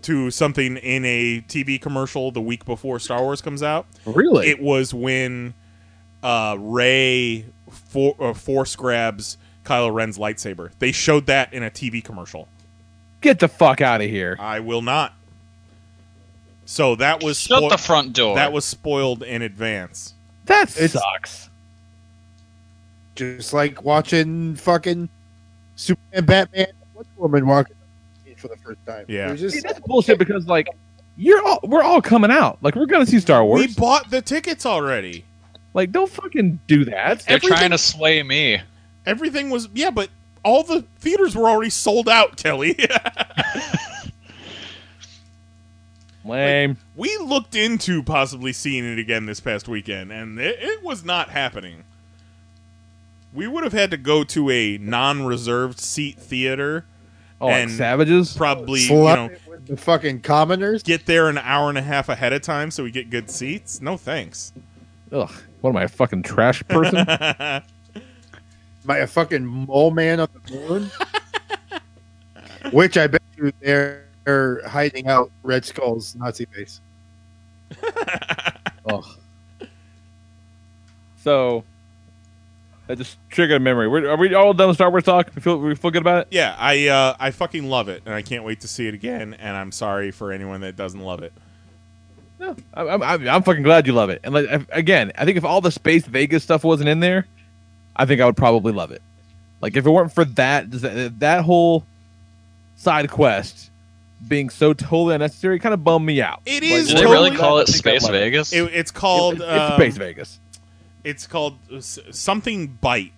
to 0.04 0.30
something 0.30 0.78
in 0.78 1.04
a 1.06 1.42
TV 1.48 1.82
commercial 1.82 2.32
the 2.32 2.42
week 2.42 2.64
before 2.66 3.00
Star 3.00 3.22
Wars 3.24 3.42
comes 3.42 3.64
out. 3.64 3.88
Really? 4.06 4.48
It 4.50 4.60
was 4.62 4.94
when 4.94 5.56
uh, 6.22 6.58
Rey 6.60 7.46
for, 7.72 8.16
uh, 8.20 8.34
force 8.36 8.76
grabs 8.76 9.38
Kylo 9.64 9.92
Ren's 9.94 10.18
lightsaber. 10.20 10.70
They 10.78 10.92
showed 10.92 11.26
that 11.26 11.52
in 11.54 11.64
a 11.64 11.72
TV 11.72 12.04
commercial. 12.04 12.48
Get 13.22 13.40
the 13.40 13.48
fuck 13.48 13.82
out 13.82 14.02
of 14.02 14.10
here. 14.10 14.38
I 14.40 14.60
will 14.60 14.84
not. 14.84 15.14
So 16.66 16.96
that 16.98 17.24
was 17.24 17.40
Shut 17.40 17.68
the 17.72 17.78
front 17.78 18.14
door. 18.14 18.36
that 18.36 18.52
was 18.54 18.66
spoiled 18.66 19.24
in 19.24 19.42
advance. 19.42 20.14
That 20.46 20.70
It's- 20.78 20.92
sucks. 20.94 21.50
Just 23.16 23.54
like 23.54 23.84
watching 23.84 24.56
fucking 24.56 25.10
Superman, 25.76 26.26
Batman, 26.26 26.66
and 26.68 26.76
Wonder 26.94 27.10
Woman 27.18 27.48
walking 27.48 27.76
for 28.38 28.48
the 28.50 28.58
first 28.58 28.80
time. 28.86 29.06
Yeah. 29.08 29.30
It 29.30 29.40
was 29.42 29.54
See, 29.54 29.60
that's 29.62 29.80
bullshit 29.82 30.20
because 30.20 30.46
like 30.48 30.68
you're 31.18 31.42
all 31.46 31.60
we're 31.64 31.84
all 31.84 32.02
coming 32.02 32.32
out. 32.32 32.58
Like 32.62 32.76
we're 32.76 32.86
gonna 32.86 33.06
see 33.06 33.20
Star 33.20 33.44
Wars. 33.46 33.60
We 33.68 33.74
bought 33.74 34.10
the 34.10 34.22
tickets 34.22 34.66
already. 34.66 35.24
like 35.74 35.92
don't 35.92 36.10
fucking 36.10 36.60
do 36.68 36.86
that. 36.86 37.20
They're 37.22 37.36
everything- 37.38 37.58
trying 37.58 37.72
to 37.72 37.78
sway 37.78 38.22
me. 38.24 38.62
Everything 39.06 39.50
was 39.50 39.70
yeah, 39.74 39.90
but 39.92 40.10
all 40.44 40.64
the 40.64 40.82
theaters 41.00 41.36
were 41.36 41.50
already 41.50 41.70
sold 41.70 42.10
out, 42.10 42.38
Kelly. 42.38 42.78
Lame. 46.24 46.78
we 46.96 47.16
looked 47.18 47.56
into 47.56 48.02
possibly 48.02 48.52
seeing 48.52 48.84
it 48.84 48.98
again 48.98 49.28
this 49.28 49.40
past 49.40 49.68
weekend, 49.68 50.12
and 50.12 50.40
it, 50.40 50.58
it 50.60 50.84
was 50.84 51.06
not 51.06 51.30
happening. 51.30 51.84
We 53.36 53.48
would 53.48 53.64
have 53.64 53.74
had 53.74 53.92
to 53.92 53.98
go 53.98 54.24
to 54.24 54.50
a 54.50 54.78
non-reserved 54.78 55.80
seat 55.80 56.18
theater, 56.18 56.86
Oh, 57.42 57.48
like 57.48 57.64
and 57.64 57.72
savages. 57.72 58.36
probably 58.36 58.82
you 58.82 58.90
know 58.90 59.30
the 59.66 59.76
fucking 59.76 60.22
commoners. 60.22 60.84
get 60.84 61.06
there 61.06 61.28
an 61.28 61.38
hour 61.38 61.68
and 61.68 61.78
a 61.78 61.82
half 61.82 62.08
ahead 62.08 62.32
of 62.32 62.42
time 62.42 62.72
so 62.72 62.84
we 62.84 62.92
get 62.92 63.10
good 63.10 63.30
seats. 63.30 63.82
No 63.82 63.98
thanks. 63.98 64.54
Ugh. 65.12 65.30
What 65.60 65.72
am 65.72 65.78
I, 65.78 65.84
a 65.84 65.88
fucking 65.90 66.24
trash 66.24 66.64
person? 66.70 66.98
am 67.10 67.62
I 68.88 68.98
a 69.00 69.08
fucking 69.08 69.46
mole 69.46 69.92
man 69.92 70.22
on 70.22 70.28
the 70.46 70.54
moon. 70.54 70.92
Which 72.72 72.98
I 72.98 73.08
bet 73.08 73.22
you 73.38 73.52
they're 73.62 74.62
hiding 74.68 75.08
out 75.08 75.30
Red 75.44 75.66
Skull's 75.66 76.16
Nazi 76.16 76.46
base. 76.56 76.80
Ugh. 78.90 79.06
So 81.24 81.64
that 82.88 82.98
just 82.98 83.18
triggered 83.30 83.58
a 83.58 83.60
memory. 83.60 83.88
We're, 83.88 84.10
are 84.10 84.18
we 84.18 84.34
all 84.34 84.54
done 84.54 84.68
with 84.68 84.78
Star 84.78 84.90
Wars 84.90 85.04
talk? 85.04 85.30
We 85.36 85.42
feel 85.42 85.58
we 85.58 85.76
feel 85.76 85.92
good 85.92 86.02
about 86.02 86.22
it. 86.24 86.28
yeah, 86.32 86.56
I 86.58 86.88
uh, 86.88 87.16
I 87.20 87.32
fucking 87.32 87.68
love 87.70 87.90
it, 87.90 88.04
and 88.06 88.14
I 88.14 88.22
can't 88.22 88.44
wait 88.44 88.62
to 88.62 88.68
see 88.68 88.88
it 88.88 88.94
again. 88.94 89.34
And 89.36 89.56
I'm 89.56 89.72
sorry 89.72 90.12
for 90.12 90.32
anyone 90.32 90.62
that 90.62 90.76
doesn't 90.76 91.00
love 91.02 91.24
it. 91.24 91.34
No, 92.40 92.56
I'm, 92.74 93.02
I'm, 93.02 93.30
I'm 93.30 93.44
fucking 93.44 93.64
glad 93.64 93.88
you 93.88 93.94
love 93.94 94.10
it. 94.10 94.20
And 94.24 94.34
like 94.34 94.48
if, 94.50 94.66
again, 94.72 95.12
I 95.18 95.26
think 95.26 95.38
if 95.38 95.46
all 95.46 95.62
the 95.62 95.72
Space 95.72 96.06
Vegas 96.06 96.44
stuff 96.44 96.64
wasn't 96.64 96.90
in 96.90 97.00
there, 97.00 97.28
I 97.96 98.06
think 98.06 98.20
I 98.22 98.26
would 98.26 98.38
probably 98.38 98.74
love 98.74 98.92
it. 98.92 99.02
Like 99.62 99.78
if 99.78 99.86
it 99.86 99.90
weren't 99.90 100.12
for 100.12 100.26
that, 100.26 100.70
that, 100.72 101.20
that 101.22 101.46
whole 101.46 101.86
side 102.76 103.10
quest 103.10 103.72
being 104.28 104.50
so 104.50 104.74
totally 104.74 105.16
unnecessary, 105.16 105.60
kind 105.60 105.74
of 105.74 105.84
bummed 105.84 106.06
me 106.06 106.22
out. 106.22 106.42
It 106.46 106.62
Like, 106.62 106.72
is 106.72 106.88
Did 106.90 106.98
they 106.98 107.06
really 107.06 107.36
call 107.36 107.60
it 107.60 107.68
Space 107.70 108.04
love 108.04 108.14
it. 108.14 108.20
Vegas? 108.20 108.52
It, 108.52 108.64
it's 108.74 108.92
called 108.92 109.36
It's, 109.36 109.44
it's 109.44 109.50
um, 109.52 109.74
Space 109.78 109.98
Vegas. 109.98 110.40
It's 111.06 111.28
called 111.28 111.58
uh, 111.72 111.80
something 111.80 112.68
bite, 112.82 113.14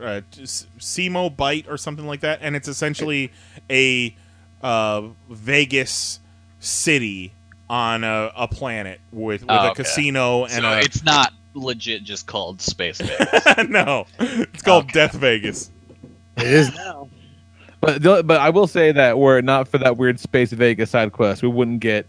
uh, 0.00 0.20
s- 0.42 0.66
Simo 0.78 1.34
bite 1.34 1.66
or 1.68 1.76
something 1.78 2.06
like 2.06 2.20
that, 2.20 2.40
and 2.42 2.54
it's 2.56 2.68
essentially 2.68 3.32
a 3.70 4.14
uh, 4.62 5.02
Vegas 5.30 6.20
city 6.60 7.32
on 7.70 8.02
a, 8.04 8.32
a 8.36 8.48
planet 8.48 9.00
with 9.12 9.42
with 9.42 9.50
Oh, 9.50 9.54
a 9.54 9.70
okay. 9.70 9.82
casino 9.84 10.44
and 10.44 10.52
so 10.52 10.68
a 10.68 10.78
it's 10.80 11.04
not 11.04 11.32
legit 11.54 12.02
just 12.02 12.26
called 12.26 12.60
Space 12.60 13.00
Vegas. 13.00 13.68
no, 13.68 14.06
it's 14.18 14.62
called 14.62 14.84
Okay. 14.84 14.92
Death 14.94 15.12
Vegas. 15.14 15.70
It 16.36 16.46
is 16.46 16.74
now. 16.74 17.08
But 17.80 18.02
but 18.02 18.40
I 18.40 18.50
will 18.50 18.66
say 18.66 18.90
that 18.92 19.18
were 19.18 19.38
it 19.38 19.44
not 19.44 19.68
for 19.68 19.78
that 19.78 19.96
weird 19.96 20.18
Space 20.18 20.52
Vegas 20.52 20.90
side 20.90 21.12
quest, 21.12 21.42
we 21.42 21.48
wouldn't 21.48 21.78
get 21.80 22.06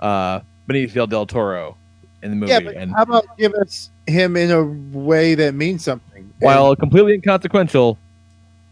uh, 0.00 0.40
Benicio 0.68 1.06
del 1.08 1.26
Toro 1.26 1.76
in 2.22 2.30
the 2.30 2.36
movie. 2.36 2.50
Yeah, 2.52 2.60
but 2.60 2.74
and 2.76 2.92
how 2.92 3.02
about 3.02 3.24
give 3.38 3.54
us 3.54 3.90
him 4.06 4.36
in 4.36 4.50
a 4.50 4.62
way 4.96 5.34
that 5.34 5.54
means 5.54 5.84
something? 5.84 6.32
while 6.40 6.74
completely 6.74 7.14
inconsequential, 7.14 7.96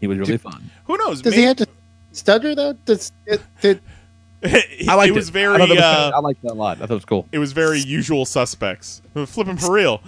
he 0.01 0.07
was 0.09 0.19
really 0.19 0.37
fun. 0.39 0.71
Who 0.87 0.97
knows? 0.97 1.23
Does 1.23 1.33
Maybe- 1.33 1.43
he 1.43 1.47
have 1.47 1.57
to 1.59 1.67
stutter 2.13 2.55
though? 2.55 2.73
Does 2.85 3.13
it, 3.27 3.41
did, 3.61 3.81
I 4.43 4.95
liked 4.95 5.11
it 5.11 5.15
was 5.15 5.29
I 5.29 5.33
very 5.33 5.59
thought 5.59 5.69
that 5.69 5.75
was- 5.75 5.83
uh, 5.85 6.13
I 6.15 6.19
liked 6.21 6.43
that 6.43 6.53
a 6.53 6.55
lot. 6.55 6.79
I 6.79 6.81
thought 6.81 6.91
it 6.93 6.95
was 6.95 7.05
cool. 7.05 7.27
it 7.31 7.39
was 7.39 7.53
very 7.53 7.79
usual 7.79 8.25
suspects. 8.25 9.03
Flipping 9.27 9.57
for 9.57 9.73
real. 9.73 10.03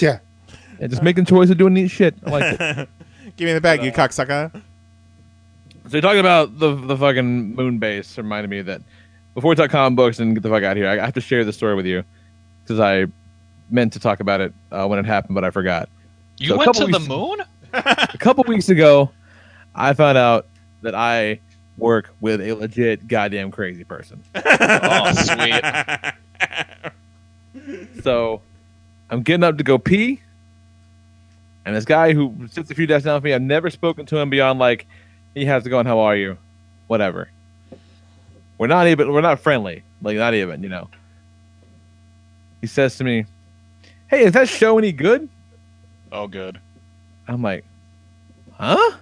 yeah. 0.00 0.20
Yeah, 0.80 0.88
just 0.88 1.02
making 1.04 1.24
choices, 1.26 1.50
of 1.52 1.58
doing 1.58 1.74
neat 1.74 1.88
shit. 1.88 2.14
I 2.26 2.30
liked 2.30 2.60
it. 2.60 2.88
Give 3.36 3.46
me 3.46 3.52
the 3.52 3.60
bag, 3.60 3.84
you 3.84 3.92
cocksucker. 3.92 4.50
So 4.52 4.60
you're 5.92 6.00
talking 6.00 6.20
about 6.20 6.58
the 6.58 6.74
the 6.74 6.96
fucking 6.96 7.54
moon 7.54 7.78
base 7.78 8.16
reminded 8.16 8.48
me 8.48 8.62
that 8.62 8.80
before 9.34 9.50
we 9.50 9.54
talk 9.54 9.70
comic 9.70 9.96
books 9.96 10.18
and 10.18 10.34
get 10.34 10.42
the 10.42 10.48
fuck 10.48 10.62
out 10.62 10.72
of 10.72 10.76
here, 10.78 10.88
I 10.88 10.96
have 10.96 11.14
to 11.14 11.20
share 11.20 11.44
this 11.44 11.56
story 11.56 11.74
with 11.74 11.86
you. 11.86 12.02
Because 12.64 12.80
I 12.80 13.06
meant 13.70 13.92
to 13.94 14.00
talk 14.00 14.20
about 14.20 14.40
it 14.40 14.52
uh, 14.72 14.86
when 14.86 14.98
it 14.98 15.06
happened, 15.06 15.34
but 15.34 15.44
I 15.44 15.50
forgot. 15.50 15.88
You 16.38 16.48
So 16.48 16.56
went 16.56 16.74
to 16.74 16.86
the 16.86 16.98
moon? 17.00 17.42
A 17.72 18.18
couple 18.18 18.44
weeks 18.44 18.68
ago, 18.68 19.10
I 19.74 19.92
found 19.94 20.16
out 20.16 20.46
that 20.82 20.94
I 20.94 21.40
work 21.76 22.14
with 22.20 22.40
a 22.40 22.52
legit 22.52 23.08
goddamn 23.08 23.50
crazy 23.50 23.84
person. 23.84 24.22
Oh, 24.34 25.12
sweet. 25.12 25.60
So 28.02 28.42
I'm 29.10 29.22
getting 29.22 29.42
up 29.44 29.58
to 29.58 29.64
go 29.64 29.78
pee, 29.78 30.20
and 31.64 31.74
this 31.74 31.84
guy 31.84 32.12
who 32.12 32.34
sits 32.50 32.70
a 32.70 32.74
few 32.74 32.86
desks 32.86 33.06
down 33.06 33.20
from 33.20 33.24
me, 33.24 33.34
I've 33.34 33.42
never 33.42 33.70
spoken 33.70 34.06
to 34.06 34.18
him 34.18 34.30
beyond 34.30 34.58
like, 34.58 34.86
he 35.34 35.44
has 35.46 35.64
to 35.64 35.70
go 35.70 35.78
and 35.78 35.88
how 35.88 35.98
are 36.00 36.14
you, 36.14 36.36
whatever. 36.86 37.28
We're 38.58 38.68
not 38.68 38.86
even 38.86 39.12
we're 39.12 39.20
not 39.20 39.40
friendly, 39.40 39.82
like 40.00 40.16
not 40.16 40.34
even 40.34 40.62
you 40.62 40.68
know. 40.68 40.88
He 42.64 42.68
says 42.68 42.96
to 42.96 43.04
me, 43.04 43.26
"Hey, 44.08 44.24
is 44.24 44.32
that 44.32 44.48
show 44.48 44.78
any 44.78 44.90
good?" 44.90 45.28
Oh, 46.10 46.26
good. 46.26 46.58
I'm 47.28 47.42
like, 47.42 47.62
"Huh?" 48.54 48.96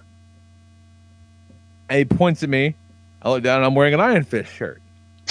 And 1.87 1.99
he 1.99 2.03
points 2.03 2.43
at 2.43 2.49
me. 2.49 2.75
I 3.21 3.29
look 3.29 3.41
down 3.41 3.59
and 3.59 3.65
I'm 3.65 3.73
wearing 3.73 3.93
an 3.93 4.01
Iron 4.01 4.25
Fist 4.25 4.51
shirt. 4.51 4.81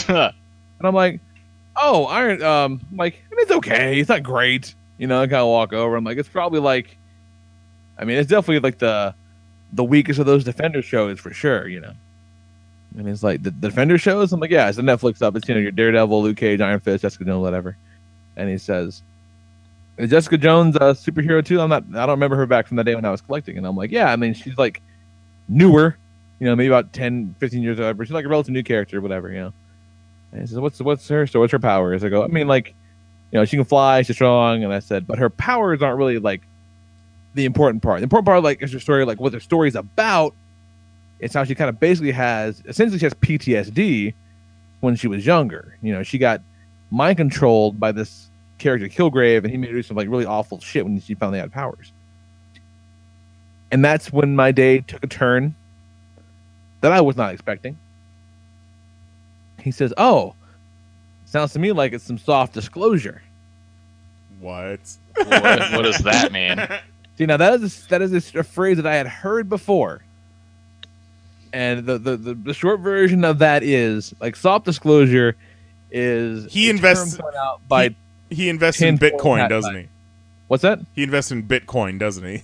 And 0.08 0.88
I'm 0.88 0.94
like, 0.94 1.20
oh, 1.76 2.06
Iron. 2.06 2.42
Um, 2.42 2.80
I'm 2.90 2.96
like, 2.96 3.22
I 3.30 3.34
mean, 3.34 3.42
it's 3.42 3.50
okay. 3.52 4.00
It's 4.00 4.08
not 4.08 4.22
great. 4.22 4.74
You 4.96 5.06
know, 5.06 5.20
I 5.20 5.26
kind 5.26 5.42
of 5.42 5.48
walk 5.48 5.74
over. 5.74 5.94
I'm 5.94 6.04
like, 6.04 6.16
it's 6.16 6.28
probably 6.28 6.60
like, 6.60 6.96
I 7.98 8.04
mean, 8.04 8.16
it's 8.16 8.30
definitely 8.30 8.60
like 8.60 8.78
the 8.78 9.14
the 9.74 9.84
weakest 9.84 10.18
of 10.18 10.26
those 10.26 10.44
Defender 10.44 10.80
shows 10.80 11.20
for 11.20 11.34
sure. 11.34 11.68
You 11.68 11.80
know, 11.80 11.92
and 12.96 13.06
he's 13.06 13.22
like, 13.22 13.42
the, 13.42 13.50
the 13.50 13.68
Defender 13.68 13.98
shows. 13.98 14.32
I'm 14.32 14.40
like, 14.40 14.50
yeah, 14.50 14.70
it's 14.70 14.78
a 14.78 14.82
Netflix 14.82 15.20
up. 15.20 15.36
It's 15.36 15.46
you 15.48 15.54
know 15.54 15.60
your 15.60 15.70
Daredevil, 15.70 16.22
Luke 16.22 16.38
Cage, 16.38 16.62
Iron 16.62 16.80
Fist, 16.80 17.02
Jessica 17.02 17.24
Jones, 17.24 17.42
whatever. 17.42 17.76
And 18.36 18.48
he 18.48 18.58
says, 18.58 19.02
is 19.98 20.10
Jessica 20.10 20.38
Jones 20.38 20.76
a 20.76 20.94
superhero 20.94 21.44
too? 21.44 21.60
I'm 21.60 21.68
not. 21.68 21.84
I 21.94 22.06
don't 22.06 22.10
remember 22.10 22.36
her 22.36 22.46
back 22.46 22.66
from 22.66 22.76
the 22.76 22.84
day 22.84 22.94
when 22.94 23.04
I 23.04 23.10
was 23.10 23.20
collecting. 23.20 23.58
And 23.58 23.66
I'm 23.66 23.76
like, 23.76 23.90
yeah. 23.90 24.12
I 24.12 24.16
mean, 24.16 24.34
she's 24.34 24.56
like 24.56 24.80
newer. 25.48 25.96
You 26.40 26.48
know, 26.48 26.56
maybe 26.56 26.68
about 26.68 26.92
10, 26.92 27.36
15 27.38 27.62
years 27.62 27.78
whatever. 27.78 28.04
She's 28.04 28.12
like 28.12 28.24
a 28.24 28.28
relative 28.28 28.52
new 28.52 28.64
character, 28.64 29.00
whatever. 29.00 29.30
You 29.30 29.40
know. 29.40 29.52
And 30.32 30.40
he 30.40 30.46
says, 30.46 30.58
"What's 30.58 30.80
what's 30.80 31.06
her 31.08 31.26
so 31.26 31.40
what's 31.40 31.52
her 31.52 31.58
powers?" 31.58 32.02
I 32.02 32.08
go, 32.08 32.24
"I 32.24 32.26
mean, 32.26 32.48
like, 32.48 32.74
you 33.30 33.38
know, 33.38 33.44
she 33.44 33.56
can 33.56 33.64
fly, 33.64 34.02
she's 34.02 34.16
strong." 34.16 34.64
And 34.64 34.72
I 34.72 34.80
said, 34.80 35.06
"But 35.06 35.18
her 35.18 35.30
powers 35.30 35.82
aren't 35.82 35.98
really 35.98 36.18
like 36.18 36.42
the 37.34 37.44
important 37.44 37.82
part. 37.82 38.00
The 38.00 38.04
important 38.04 38.26
part, 38.26 38.42
like, 38.42 38.62
is 38.62 38.72
her 38.72 38.80
story, 38.80 39.04
like 39.04 39.20
what 39.20 39.32
the 39.32 39.40
story's 39.40 39.76
about. 39.76 40.34
It's 41.20 41.34
how 41.34 41.44
she 41.44 41.54
kind 41.54 41.68
of 41.68 41.78
basically 41.78 42.12
has 42.12 42.62
essentially 42.66 42.98
she 42.98 43.04
has 43.04 43.14
PTSD 43.14 44.14
when 44.80 44.96
she 44.96 45.06
was 45.06 45.24
younger. 45.24 45.76
You 45.82 45.92
know, 45.92 46.02
she 46.02 46.18
got 46.18 46.40
mind 46.92 47.16
controlled 47.16 47.80
by 47.80 47.92
this 47.92 48.28
character 48.58 48.88
Kilgrave, 48.88 49.38
and 49.38 49.50
he 49.50 49.56
made 49.56 49.70
her 49.70 49.76
do 49.76 49.82
some 49.82 49.96
like 49.96 50.08
really 50.08 50.26
awful 50.26 50.60
shit 50.60 50.84
when 50.84 51.00
she 51.00 51.14
finally 51.14 51.38
had 51.38 51.52
powers. 51.52 51.92
And 53.70 53.84
that's 53.84 54.12
when 54.12 54.36
my 54.36 54.52
day 54.52 54.80
took 54.80 55.02
a 55.02 55.06
turn 55.06 55.54
that 56.82 56.92
I 56.92 57.00
was 57.00 57.16
not 57.16 57.32
expecting." 57.32 57.76
He 59.60 59.70
says, 59.70 59.92
"Oh, 59.96 60.34
sounds 61.24 61.52
to 61.54 61.58
me 61.58 61.72
like 61.72 61.92
it's 61.92 62.04
some 62.04 62.18
soft 62.18 62.52
disclosure." 62.52 63.22
what? 64.42 64.80
what, 65.14 65.30
what 65.72 65.82
does 65.82 65.98
that 65.98 66.32
mean? 66.32 66.60
See, 67.16 67.26
now 67.26 67.36
that 67.36 67.54
is 67.54 67.84
a, 67.84 67.88
that 67.88 68.02
is 68.02 68.34
a, 68.34 68.40
a 68.40 68.42
phrase 68.42 68.76
that 68.76 68.86
I 68.86 68.96
had 68.96 69.06
heard 69.06 69.48
before, 69.48 70.02
and 71.52 71.86
the, 71.86 71.98
the 71.98 72.16
the 72.16 72.34
the 72.34 72.54
short 72.54 72.80
version 72.80 73.24
of 73.24 73.38
that 73.38 73.62
is 73.62 74.14
like 74.20 74.36
soft 74.36 74.64
disclosure 74.64 75.36
is 75.92 76.52
He 76.52 76.70
invests- 76.70 77.20
out 77.36 77.60
by 77.68 77.94
he, 78.28 78.34
he 78.34 78.48
invests 78.48 78.82
in 78.82 78.98
Bitcoin, 78.98 79.48
doesn't 79.48 79.76
he? 79.76 79.88
what's 80.48 80.62
that? 80.62 80.80
He 80.94 81.02
invests 81.02 81.30
in 81.30 81.44
Bitcoin, 81.44 81.98
doesn't 81.98 82.24
he? 82.24 82.42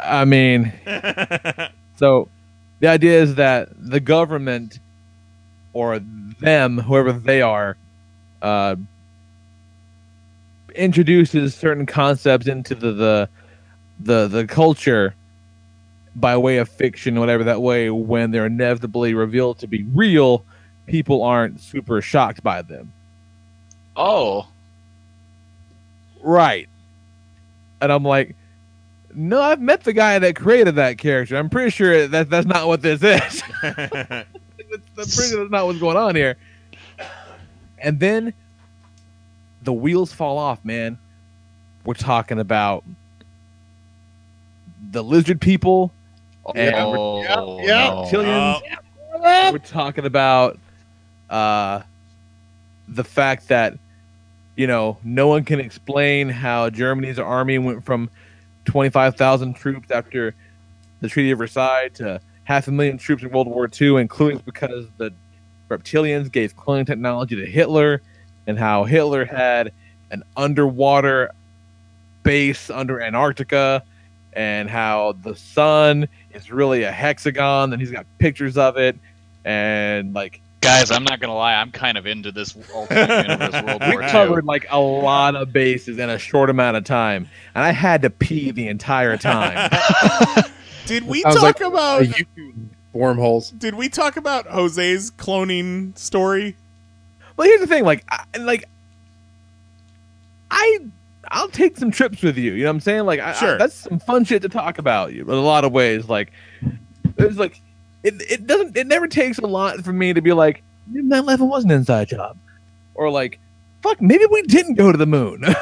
I 0.00 0.24
mean, 0.24 0.72
so 1.96 2.28
the 2.80 2.88
idea 2.88 3.20
is 3.20 3.34
that 3.36 3.68
the 3.76 4.00
government 4.00 4.78
or 5.72 5.98
them, 5.98 6.78
whoever 6.78 7.12
they 7.12 7.42
are, 7.42 7.76
uh, 8.40 8.76
introduces 10.74 11.54
certain 11.54 11.86
concepts 11.86 12.46
into 12.46 12.74
the, 12.74 12.92
the 12.92 13.28
the 14.00 14.26
the 14.28 14.46
culture 14.46 15.14
by 16.16 16.36
way 16.36 16.58
of 16.58 16.68
fiction, 16.68 17.18
whatever. 17.20 17.44
That 17.44 17.62
way, 17.62 17.90
when 17.90 18.30
they're 18.30 18.46
inevitably 18.46 19.14
revealed 19.14 19.58
to 19.60 19.66
be 19.66 19.84
real, 19.94 20.44
people 20.86 21.22
aren't 21.22 21.60
super 21.60 22.00
shocked 22.00 22.42
by 22.42 22.62
them. 22.62 22.92
Oh, 23.96 24.46
Right. 26.22 26.68
And 27.80 27.92
I'm 27.92 28.04
like, 28.04 28.36
no, 29.14 29.40
I've 29.42 29.60
met 29.60 29.84
the 29.84 29.92
guy 29.92 30.18
that 30.18 30.36
created 30.36 30.76
that 30.76 30.98
character. 30.98 31.36
I'm 31.36 31.50
pretty 31.50 31.70
sure 31.70 32.06
that 32.08 32.30
that's 32.30 32.46
not 32.46 32.68
what 32.68 32.80
this 32.80 33.02
is. 33.02 33.42
that's, 33.62 34.26
that's 34.96 35.16
pretty 35.16 35.30
sure 35.30 35.40
that's 35.40 35.50
not 35.50 35.66
what's 35.66 35.80
going 35.80 35.96
on 35.96 36.14
here. 36.14 36.36
And 37.78 37.98
then 37.98 38.32
the 39.62 39.72
wheels 39.72 40.12
fall 40.12 40.38
off, 40.38 40.64
man. 40.64 40.96
We're 41.84 41.94
talking 41.94 42.38
about 42.38 42.84
the 44.92 45.02
lizard 45.02 45.40
people 45.40 45.90
and 46.54 46.74
oh, 46.76 46.90
we're 46.90 47.26
oh, 47.28 47.60
yeah, 47.60 47.88
no. 47.88 48.04
reptilians. 48.04 49.52
We're 49.52 49.58
talking 49.58 50.06
about 50.06 50.58
uh, 51.32 51.82
the 52.88 53.02
fact 53.02 53.48
that 53.48 53.74
you 54.54 54.66
know 54.66 54.98
no 55.02 55.26
one 55.26 55.44
can 55.44 55.58
explain 55.58 56.28
how 56.28 56.70
Germany's 56.70 57.18
army 57.18 57.58
went 57.58 57.84
from 57.84 58.10
twenty 58.66 58.90
five 58.90 59.16
thousand 59.16 59.54
troops 59.54 59.90
after 59.90 60.34
the 61.00 61.08
Treaty 61.08 61.32
of 61.32 61.38
Versailles 61.38 61.88
to 61.94 62.20
half 62.44 62.68
a 62.68 62.70
million 62.70 62.98
troops 62.98 63.22
in 63.22 63.30
World 63.30 63.48
War 63.48 63.68
II, 63.80 63.96
including 63.96 64.38
because 64.44 64.86
the 64.98 65.12
reptilians 65.70 66.30
gave 66.30 66.54
cloning 66.54 66.86
technology 66.86 67.34
to 67.34 67.46
Hitler, 67.46 68.02
and 68.46 68.58
how 68.58 68.84
Hitler 68.84 69.24
had 69.24 69.72
an 70.10 70.22
underwater 70.36 71.30
base 72.24 72.68
under 72.68 73.00
Antarctica, 73.00 73.82
and 74.34 74.68
how 74.68 75.16
the 75.22 75.34
sun 75.34 76.06
is 76.34 76.52
really 76.52 76.82
a 76.82 76.92
hexagon, 76.92 77.72
and 77.72 77.80
he's 77.80 77.90
got 77.90 78.04
pictures 78.18 78.58
of 78.58 78.76
it, 78.76 78.96
and 79.46 80.12
like 80.12 80.42
Guys, 80.62 80.90
I'm 80.92 81.02
not 81.02 81.18
gonna 81.20 81.34
lie. 81.34 81.54
I'm 81.54 81.72
kind 81.72 81.98
of 81.98 82.06
into 82.06 82.30
this 82.30 82.56
alternate 82.72 83.28
universe 83.28 83.62
World 83.64 83.82
we 83.82 83.90
War 83.90 84.02
II. 84.04 84.08
covered 84.10 84.44
like 84.44 84.66
a 84.70 84.78
lot 84.78 85.34
of 85.34 85.52
bases 85.52 85.98
in 85.98 86.08
a 86.08 86.18
short 86.18 86.50
amount 86.50 86.76
of 86.76 86.84
time, 86.84 87.28
and 87.54 87.64
I 87.64 87.72
had 87.72 88.02
to 88.02 88.10
pee 88.10 88.52
the 88.52 88.68
entire 88.68 89.16
time. 89.16 89.70
Did 90.86 91.06
we 91.08 91.22
Sounds 91.22 91.34
talk 91.36 91.42
like 91.42 91.60
about 91.60 92.02
YouTube 92.04 92.68
wormholes. 92.92 93.50
Did 93.50 93.74
we 93.74 93.88
talk 93.88 94.16
about 94.16 94.46
Jose's 94.46 95.10
cloning 95.10 95.98
story? 95.98 96.54
Well, 97.36 97.48
here's 97.48 97.60
the 97.60 97.66
thing, 97.66 97.84
like, 97.84 98.04
I, 98.08 98.24
like, 98.38 98.64
I, 100.50 100.78
I'll 101.28 101.48
take 101.48 101.76
some 101.76 101.90
trips 101.90 102.22
with 102.22 102.36
you. 102.36 102.52
You 102.52 102.64
know 102.64 102.68
what 102.70 102.74
I'm 102.76 102.80
saying? 102.80 103.04
Like, 103.06 103.20
I, 103.20 103.30
I- 103.30 103.32
Sure. 103.32 103.58
that's 103.58 103.74
some 103.74 103.98
fun 103.98 104.24
shit 104.24 104.42
to 104.42 104.48
talk 104.48 104.78
about. 104.78 105.10
In 105.10 105.28
a 105.28 105.34
lot 105.34 105.64
of 105.64 105.72
ways, 105.72 106.08
like, 106.08 106.30
there's 107.16 107.38
like, 107.38 107.60
it, 108.02 108.14
it 108.30 108.46
doesn't, 108.46 108.76
it 108.76 108.86
never 108.86 109.06
takes 109.06 109.38
a 109.38 109.46
lot 109.46 109.82
for 109.84 109.92
me 109.92 110.12
to 110.12 110.20
be 110.20 110.32
like, 110.32 110.62
maybe 110.88 111.06
9/11 111.06 111.48
was 111.48 111.64
an 111.64 111.70
inside 111.70 112.08
job, 112.08 112.36
or 112.94 113.10
like, 113.10 113.38
fuck, 113.82 114.00
maybe 114.00 114.26
we 114.26 114.42
didn't 114.42 114.74
go 114.74 114.92
to 114.92 114.98
the 114.98 115.06
moon. 115.06 115.44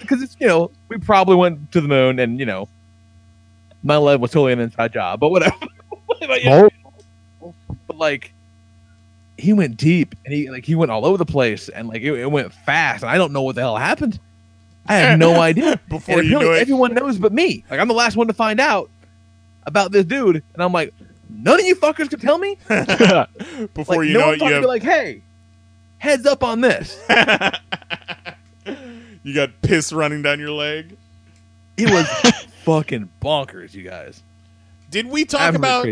Because 0.00 0.22
it's 0.22 0.36
you 0.38 0.46
know 0.46 0.70
we 0.88 0.98
probably 0.98 1.34
went 1.34 1.72
to 1.72 1.80
the 1.80 1.88
moon, 1.88 2.18
and 2.18 2.38
you 2.38 2.46
know, 2.46 2.68
9/11 3.84 4.20
was 4.20 4.30
totally 4.30 4.52
an 4.52 4.60
inside 4.60 4.92
job, 4.92 5.20
but 5.20 5.30
whatever. 5.30 5.54
But, 7.86 7.98
like 7.98 8.32
he 9.36 9.52
went 9.52 9.76
deep 9.76 10.14
and 10.24 10.32
he 10.32 10.50
like 10.50 10.64
he 10.64 10.74
went 10.74 10.90
all 10.90 11.04
over 11.04 11.18
the 11.18 11.26
place 11.26 11.68
and 11.68 11.88
like 11.88 12.02
it, 12.02 12.12
it 12.14 12.30
went 12.30 12.52
fast 12.52 13.02
and 13.02 13.10
I 13.10 13.18
don't 13.18 13.32
know 13.32 13.42
what 13.42 13.56
the 13.56 13.60
hell 13.60 13.76
happened. 13.76 14.18
I 14.86 14.96
have 14.96 15.18
no 15.18 15.34
idea. 15.40 15.80
Before 15.88 16.20
and 16.20 16.28
you 16.28 16.52
it. 16.52 16.60
everyone 16.60 16.94
knows 16.94 17.18
but 17.18 17.32
me. 17.32 17.64
Like 17.70 17.80
I'm 17.80 17.88
the 17.88 17.94
last 17.94 18.16
one 18.16 18.26
to 18.28 18.32
find 18.32 18.60
out 18.60 18.90
about 19.66 19.92
this 19.92 20.04
dude, 20.04 20.42
and 20.54 20.62
I'm 20.62 20.72
like, 20.72 20.92
none 21.28 21.60
of 21.60 21.66
you 21.66 21.76
fuckers 21.76 22.10
can 22.10 22.20
tell 22.20 22.38
me. 22.38 22.56
Before 23.74 23.96
like, 23.96 24.08
you 24.08 24.14
no 24.14 24.20
know 24.20 24.30
it, 24.32 24.40
you 24.40 24.52
have, 24.52 24.62
be 24.62 24.66
like, 24.66 24.82
hey, 24.82 25.22
heads 25.98 26.26
up 26.26 26.42
on 26.44 26.60
this. 26.60 26.98
you 29.22 29.34
got 29.34 29.50
piss 29.62 29.92
running 29.92 30.22
down 30.22 30.38
your 30.38 30.50
leg. 30.50 30.96
It 31.76 31.90
was 31.90 32.06
fucking 32.64 33.10
bonkers, 33.20 33.74
you 33.74 33.82
guys. 33.82 34.22
Did 34.90 35.06
we 35.08 35.24
talk 35.24 35.54
about. 35.54 35.86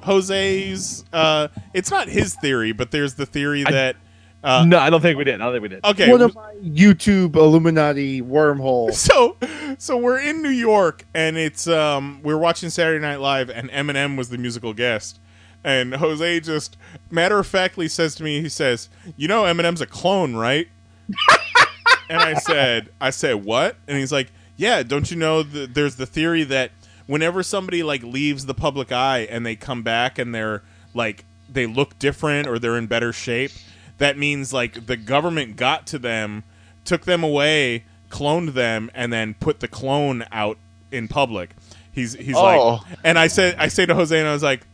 Jose's? 0.00 1.04
Uh, 1.12 1.48
it's 1.72 1.90
not 1.90 2.08
his 2.08 2.36
theory, 2.36 2.72
but 2.72 2.92
there's 2.92 3.14
the 3.14 3.26
theory 3.26 3.64
I- 3.66 3.70
that. 3.72 3.96
Uh, 4.44 4.64
no, 4.64 4.78
I 4.78 4.90
don't 4.90 5.00
think 5.00 5.16
we 5.16 5.24
did. 5.24 5.40
I 5.40 5.44
don't 5.44 5.54
think 5.54 5.62
we 5.62 5.68
did. 5.68 5.84
okay, 5.84 6.10
One 6.10 6.20
of 6.20 6.34
my 6.34 6.54
YouTube 6.62 7.34
Illuminati 7.34 8.20
wormhole. 8.22 8.92
so 8.94 9.36
so 9.78 9.96
we're 9.96 10.20
in 10.20 10.42
New 10.42 10.50
York 10.50 11.04
and 11.14 11.36
it's 11.36 11.66
um 11.66 12.20
we're 12.22 12.38
watching 12.38 12.70
Saturday 12.70 13.00
Night 13.00 13.20
Live 13.20 13.48
and 13.48 13.70
Eminem 13.70 14.16
was 14.16 14.28
the 14.28 14.38
musical 14.38 14.74
guest. 14.74 15.18
And 15.64 15.94
Jose 15.94 16.40
just 16.40 16.76
matter 17.10 17.38
of 17.38 17.46
factly 17.46 17.88
says 17.88 18.14
to 18.16 18.22
me, 18.22 18.42
he 18.42 18.50
says, 18.50 18.90
"You 19.16 19.28
know 19.28 19.44
Eminem's 19.44 19.80
a 19.80 19.86
clone, 19.86 20.36
right?" 20.36 20.68
and 22.08 22.20
I 22.20 22.34
said, 22.34 22.90
I 23.00 23.10
said 23.10 23.44
what? 23.44 23.76
And 23.88 23.98
he's 23.98 24.12
like, 24.12 24.30
yeah. 24.56 24.82
Don't 24.82 25.10
you 25.10 25.16
know? 25.16 25.42
The, 25.42 25.66
there's 25.66 25.96
the 25.96 26.06
theory 26.06 26.44
that 26.44 26.70
whenever 27.06 27.42
somebody 27.42 27.82
like 27.82 28.02
leaves 28.02 28.46
the 28.46 28.54
public 28.54 28.92
eye 28.92 29.20
and 29.30 29.44
they 29.44 29.56
come 29.56 29.82
back 29.82 30.18
and 30.18 30.34
they're 30.34 30.62
like 30.94 31.24
they 31.48 31.66
look 31.66 31.98
different 31.98 32.48
or 32.48 32.58
they're 32.58 32.78
in 32.78 32.86
better 32.86 33.12
shape, 33.12 33.50
that 33.98 34.18
means 34.18 34.52
like 34.52 34.86
the 34.86 34.96
government 34.96 35.56
got 35.56 35.86
to 35.88 35.98
them, 35.98 36.42
took 36.84 37.04
them 37.04 37.22
away, 37.24 37.84
cloned 38.10 38.54
them, 38.54 38.90
and 38.94 39.12
then 39.12 39.34
put 39.34 39.60
the 39.60 39.68
clone 39.68 40.24
out 40.32 40.58
in 40.90 41.08
public. 41.08 41.50
He's 41.92 42.14
he's 42.14 42.36
Oh. 42.36 42.82
like, 42.88 42.98
and 43.04 43.18
I 43.18 43.28
said 43.28 43.56
I 43.58 43.68
say 43.68 43.86
to 43.86 43.94
Jose, 43.94 44.18
and 44.18 44.28
I 44.28 44.32
was 44.32 44.42
like, 44.42 44.66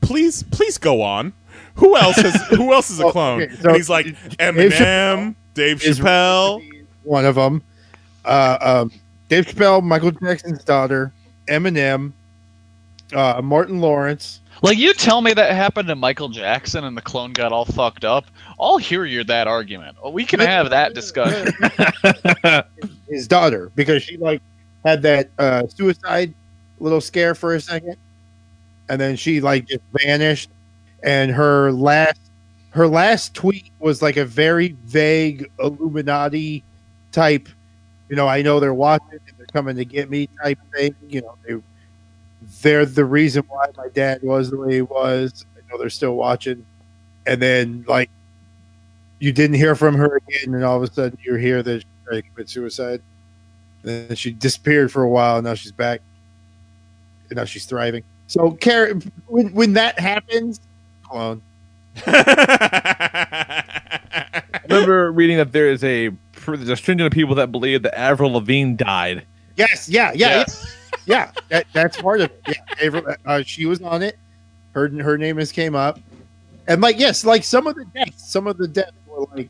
please 0.00 0.42
please 0.44 0.78
go 0.78 1.02
on. 1.02 1.32
Who 1.76 1.96
else 1.96 2.16
has 2.16 2.34
who 2.48 2.72
else 2.72 2.90
is 2.90 3.00
a 3.00 3.04
Oh, 3.06 3.12
clone? 3.12 3.42
okay, 3.42 3.54
so 3.56 3.68
and 3.68 3.76
he's 3.76 3.88
like 3.90 4.06
Eminem, 4.38 5.34
Dave 5.54 5.78
Chappelle. 5.80 6.62
One 7.04 7.24
of 7.24 7.36
them. 7.36 7.62
Uh, 8.24 8.58
um, 8.60 8.92
Dave 9.28 9.46
Chappelle, 9.46 9.82
Michael 9.82 10.10
Jackson's 10.10 10.64
daughter, 10.64 11.12
Eminem, 11.46 12.12
uh, 13.14 13.40
Martin 13.42 13.80
Lawrence. 13.80 14.40
Like 14.62 14.78
you 14.78 14.94
tell 14.94 15.20
me 15.20 15.34
that 15.34 15.54
happened 15.54 15.88
to 15.88 15.96
Michael 15.96 16.28
Jackson 16.28 16.84
and 16.84 16.96
the 16.96 17.02
clone 17.02 17.32
got 17.32 17.52
all 17.52 17.64
fucked 17.64 18.04
up. 18.04 18.26
I'll 18.58 18.78
hear 18.78 19.04
you 19.04 19.22
that 19.24 19.46
argument. 19.46 19.96
We 20.10 20.24
can 20.24 20.40
have 20.40 20.70
that 20.70 20.94
discussion. 20.94 21.52
his 23.08 23.28
daughter 23.28 23.70
because 23.74 24.02
she 24.02 24.16
like 24.16 24.42
had 24.84 25.02
that 25.02 25.30
uh, 25.38 25.66
suicide 25.68 26.34
little 26.78 27.00
scare 27.00 27.34
for 27.34 27.54
a 27.54 27.60
second, 27.60 27.96
and 28.88 29.00
then 29.00 29.16
she 29.16 29.40
like 29.40 29.66
just 29.66 29.82
vanished. 29.92 30.50
And 31.02 31.30
her 31.30 31.72
last 31.72 32.20
her 32.70 32.88
last 32.88 33.34
tweet 33.34 33.70
was 33.78 34.02
like 34.02 34.16
a 34.16 34.24
very 34.24 34.76
vague 34.84 35.50
Illuminati 35.58 36.62
type. 37.12 37.48
You 38.08 38.16
know, 38.16 38.28
I 38.28 38.42
know 38.42 38.60
they're 38.60 38.74
watching 38.74 39.08
and 39.12 39.38
they're 39.38 39.46
coming 39.46 39.76
to 39.76 39.84
get 39.84 40.10
me 40.10 40.28
type 40.42 40.58
thing. 40.74 40.94
You 41.08 41.22
know, 41.22 41.34
they 41.46 41.54
they're 42.62 42.86
the 42.86 43.04
reason 43.04 43.42
why 43.48 43.66
my 43.76 43.88
dad 43.88 44.22
was 44.22 44.50
the 44.50 44.56
way 44.56 44.74
he 44.74 44.82
was. 44.82 45.44
I 45.56 45.60
know 45.70 45.78
they're 45.78 45.90
still 45.90 46.14
watching. 46.14 46.64
And 47.26 47.40
then 47.42 47.84
like 47.88 48.10
you 49.18 49.32
didn't 49.32 49.56
hear 49.56 49.74
from 49.74 49.94
her 49.94 50.16
again, 50.16 50.54
and 50.54 50.64
all 50.64 50.76
of 50.76 50.82
a 50.82 50.92
sudden 50.92 51.18
you 51.22 51.34
hear 51.36 51.62
that 51.62 51.80
she 51.80 51.86
tried 52.06 52.16
to 52.16 52.22
commit 52.22 52.48
suicide. 52.48 53.00
Then 53.82 54.14
she 54.16 54.32
disappeared 54.32 54.90
for 54.92 55.02
a 55.02 55.08
while. 55.08 55.36
and 55.38 55.44
Now 55.46 55.54
she's 55.54 55.72
back. 55.72 56.00
And 57.30 57.36
now 57.36 57.44
she's 57.44 57.64
thriving. 57.66 58.04
So, 58.28 58.52
Karen, 58.52 59.02
when 59.26 59.52
when 59.54 59.72
that 59.74 59.98
happens, 59.98 60.60
clone. 61.04 61.42
I 62.06 63.62
remember 64.68 65.10
reading 65.12 65.36
that 65.38 65.52
there 65.52 65.70
is 65.70 65.82
a 65.84 66.10
there's 66.46 66.68
a 66.68 66.76
stringent 66.76 67.06
of 67.06 67.12
people 67.12 67.34
that 67.36 67.50
believe 67.50 67.82
that 67.82 67.98
Avril 67.98 68.32
Lavigne 68.32 68.74
died. 68.74 69.24
Yes, 69.56 69.88
yeah, 69.88 70.12
yeah, 70.14 70.28
Yes. 70.38 70.60
yeah. 70.62 70.70
Yeah 71.06 71.30
that, 71.48 71.66
that's 71.72 72.00
part 72.00 72.20
of 72.20 72.30
it. 72.46 72.58
Yeah, 72.80 73.14
uh, 73.24 73.42
she 73.42 73.66
was 73.66 73.80
on 73.82 74.02
it. 74.02 74.18
Her 74.72 74.88
her 74.88 75.16
name 75.16 75.38
has 75.38 75.52
came 75.52 75.74
up, 75.74 75.98
and 76.66 76.80
like 76.80 76.98
yes, 76.98 77.24
like 77.24 77.44
some 77.44 77.66
of 77.66 77.76
the 77.76 77.84
deaths, 77.86 78.30
some 78.30 78.46
of 78.46 78.58
the 78.58 78.68
deaths 78.68 78.92
were 79.06 79.26
like 79.34 79.48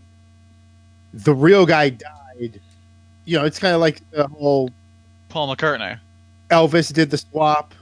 the 1.13 1.35
real 1.35 1.67
guy 1.67 1.91
died. 1.91 2.61
You 3.25 3.39
know, 3.39 3.45
it's 3.45 3.59
kind 3.59 3.75
of 3.75 3.81
like 3.81 4.09
the 4.11 4.29
whole 4.29 4.71
Paul 5.29 5.55
McCartney. 5.55 5.99
Elvis 6.51 6.93
did 6.93 7.11
the 7.11 7.19
swap. 7.19 7.75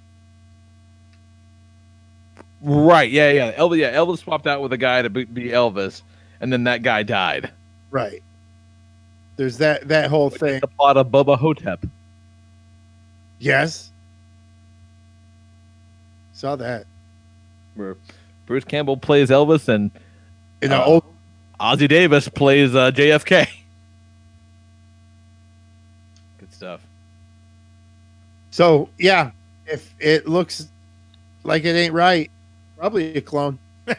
Right? 2.63 3.11
Yeah, 3.11 3.31
yeah. 3.31 3.53
Elvis, 3.53 3.77
yeah. 3.77 3.95
Elvis 3.95 4.21
swapped 4.21 4.47
out 4.47 4.63
with 4.63 4.73
a 4.73 4.79
guy 4.79 5.03
to 5.03 5.11
be, 5.11 5.25
be 5.25 5.49
Elvis, 5.49 6.01
and 6.41 6.51
then 6.51 6.65
that 6.65 6.83
guy 6.83 7.03
died. 7.03 7.51
Right. 7.91 8.23
There's 9.37 9.59
that 9.59 9.89
that 9.89 10.09
whole 10.09 10.31
thing. 10.31 10.61
The 10.61 10.69
plot 10.69 10.97
of 10.97 11.09
Bubba 11.09 11.37
Ho-Tep. 11.37 11.85
Yes. 13.45 13.91
Saw 16.33 16.57
that. 16.57 16.87
Where 17.75 17.97
Bruce 18.47 18.65
Campbell 18.65 18.97
plays 18.97 19.29
Elvis 19.29 19.69
and 19.69 19.91
In 20.63 20.73
an 20.73 20.81
Uh, 20.81 20.85
old 20.85 21.05
Ossie 21.61 21.89
Davis 21.89 22.27
plays 22.29 22.75
uh, 22.75 22.91
JFK. 22.91 23.47
Good 26.39 26.53
stuff. 26.55 26.81
So 28.51 28.89
yeah, 28.99 29.33
if 29.67 29.93
it 30.01 30.27
looks 30.27 30.67
like 31.43 31.67
it 31.67 31.77
ain't 31.77 31.93
right, 31.93 32.31
probably 32.79 33.15
a 33.17 33.21
clone. 33.21 33.59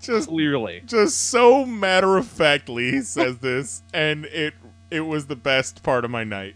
just 0.00 0.28
Clearly. 0.28 0.82
just 0.86 1.28
so 1.28 1.66
matter 1.66 2.16
of 2.16 2.28
factly 2.28 2.92
he 2.92 3.00
says 3.00 3.38
this 3.38 3.82
and 3.92 4.24
it 4.26 4.54
it 4.90 5.00
was 5.00 5.26
the 5.26 5.36
best 5.36 5.82
part 5.82 6.04
of 6.04 6.10
my 6.10 6.24
night 6.24 6.54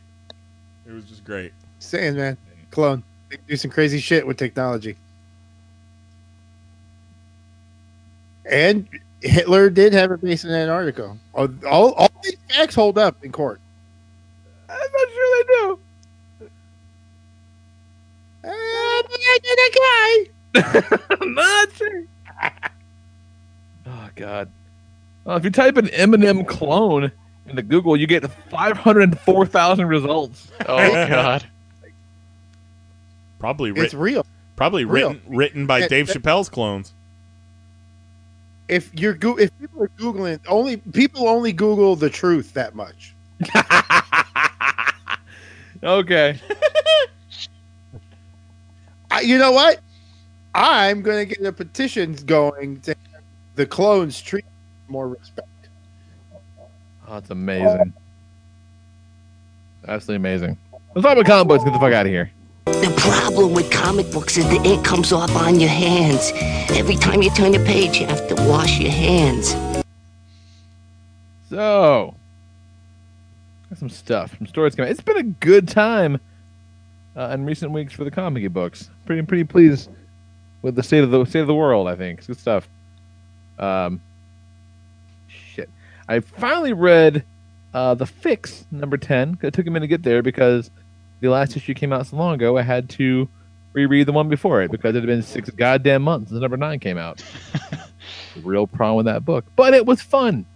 it 0.86 0.92
was 0.92 1.04
just 1.04 1.24
great 1.24 1.52
Saying 1.80 2.16
man, 2.16 2.36
clone. 2.70 3.02
They 3.30 3.36
can 3.36 3.46
do 3.46 3.56
some 3.56 3.70
crazy 3.70 4.00
shit 4.00 4.26
with 4.26 4.36
technology. 4.36 4.96
And 8.44 8.86
Hitler 9.22 9.70
did 9.70 9.94
have 9.94 10.10
a 10.10 10.18
base 10.18 10.44
in 10.44 10.50
Antarctica. 10.50 11.16
All, 11.32 11.48
all, 11.66 11.92
all 11.94 12.10
these 12.22 12.36
facts 12.50 12.74
hold 12.74 12.98
up 12.98 13.24
in 13.24 13.32
court. 13.32 13.60
I'm 14.68 14.78
not 14.78 15.08
sure 15.08 15.36
they 15.36 15.46
do. 15.46 15.80
Uh, 18.42 18.48
I 18.48 19.38
did 19.42 19.58
a 19.66 20.64
guy. 20.68 21.16
I'm 21.20 21.34
not 21.34 21.72
sure. 21.72 22.04
oh 23.86 24.08
God. 24.16 24.50
Well, 25.24 25.36
if 25.36 25.44
you 25.44 25.50
type 25.50 25.76
an 25.78 25.86
Eminem 25.88 26.46
clone 26.46 27.10
into 27.50 27.62
Google, 27.62 27.96
you 27.96 28.06
get 28.06 28.24
504,000 28.30 29.86
results. 29.86 30.50
Oh 30.66 30.66
god. 31.08 31.44
probably 33.38 33.70
It's 33.70 33.78
written 33.78 33.98
real. 33.98 34.26
probably 34.56 34.84
real. 34.84 35.10
written 35.10 35.36
written 35.36 35.66
by 35.66 35.80
That- 35.80 35.90
Dave 35.90 36.06
that- 36.08 36.22
Chappelle's 36.22 36.48
clones 36.48 36.92
If 38.68 38.90
you're 38.94 39.14
go- 39.14 39.38
if 39.38 39.50
people 39.58 39.82
are 39.82 39.88
googling 39.98 40.38
only 40.46 40.76
people 40.78 41.28
only 41.28 41.52
Google 41.52 41.96
the 41.96 42.08
truth 42.10 42.54
that 42.54 42.74
much. 42.74 43.14
okay. 45.82 46.38
I, 49.10 49.20
you 49.22 49.38
know 49.38 49.50
what? 49.52 49.80
I'm 50.54 51.02
going 51.02 51.26
to 51.28 51.34
get 51.34 51.44
a 51.46 51.52
petition 51.52 52.14
going 52.26 52.80
to 52.82 52.90
have 53.12 53.22
the 53.56 53.66
clones 53.66 54.20
treat 54.20 54.44
more 54.88 55.08
respect. 55.08 55.48
Oh, 57.10 57.14
that's 57.14 57.30
amazing. 57.30 57.92
Absolutely 59.88 60.16
amazing. 60.16 60.56
Let's 60.94 61.04
talk 61.04 61.16
about 61.16 61.26
comic 61.26 61.48
books. 61.48 61.64
Get 61.64 61.72
the 61.72 61.80
fuck 61.80 61.92
out 61.92 62.06
of 62.06 62.12
here. 62.12 62.30
The 62.66 62.94
problem 62.98 63.52
with 63.52 63.68
comic 63.72 64.08
books 64.12 64.36
is 64.36 64.48
the 64.48 64.62
ink 64.62 64.84
comes 64.84 65.12
off 65.12 65.34
on 65.34 65.58
your 65.58 65.70
hands. 65.70 66.30
Every 66.70 66.94
time 66.94 67.20
you 67.20 67.30
turn 67.30 67.52
a 67.56 67.64
page, 67.64 67.98
you 67.98 68.06
have 68.06 68.28
to 68.28 68.36
wash 68.48 68.78
your 68.78 68.92
hands. 68.92 69.56
So, 71.48 72.14
got 73.70 73.78
some 73.80 73.90
stuff, 73.90 74.38
some 74.38 74.46
stories 74.46 74.76
coming. 74.76 74.92
It's 74.92 75.00
been 75.00 75.16
a 75.16 75.24
good 75.24 75.66
time 75.66 76.20
uh, 77.16 77.32
in 77.34 77.44
recent 77.44 77.72
weeks 77.72 77.92
for 77.92 78.04
the 78.04 78.10
comic 78.12 78.48
books. 78.52 78.88
Pretty, 79.04 79.22
pretty 79.22 79.42
pleased 79.42 79.90
with 80.62 80.76
the 80.76 80.82
state 80.84 81.02
of 81.02 81.10
the 81.10 81.24
state 81.24 81.40
of 81.40 81.48
the 81.48 81.56
world. 81.56 81.88
I 81.88 81.96
think 81.96 82.18
it's 82.18 82.28
good 82.28 82.38
stuff. 82.38 82.68
Um, 83.58 84.00
I 86.10 86.18
finally 86.18 86.72
read 86.72 87.24
uh, 87.72 87.94
the 87.94 88.04
Fix 88.04 88.64
number 88.72 88.96
ten. 88.96 89.38
It 89.42 89.54
took 89.54 89.66
a 89.66 89.70
minute 89.70 89.84
to 89.84 89.88
get 89.88 90.02
there 90.02 90.22
because 90.22 90.68
the 91.20 91.28
last 91.28 91.56
issue 91.56 91.72
came 91.72 91.92
out 91.92 92.04
so 92.08 92.16
long 92.16 92.34
ago. 92.34 92.58
I 92.58 92.62
had 92.62 92.90
to 92.90 93.28
reread 93.72 94.06
the 94.06 94.12
one 94.12 94.28
before 94.28 94.60
it 94.60 94.72
because 94.72 94.96
it 94.96 95.00
had 95.00 95.06
been 95.06 95.22
six 95.22 95.48
goddamn 95.50 96.02
months 96.02 96.30
since 96.30 96.40
number 96.40 96.56
nine 96.56 96.80
came 96.80 96.98
out. 96.98 97.22
Real 98.42 98.66
problem 98.66 98.96
with 98.96 99.06
that 99.06 99.24
book, 99.24 99.44
but 99.54 99.72
it 99.72 99.86
was 99.86 100.02
fun. 100.02 100.46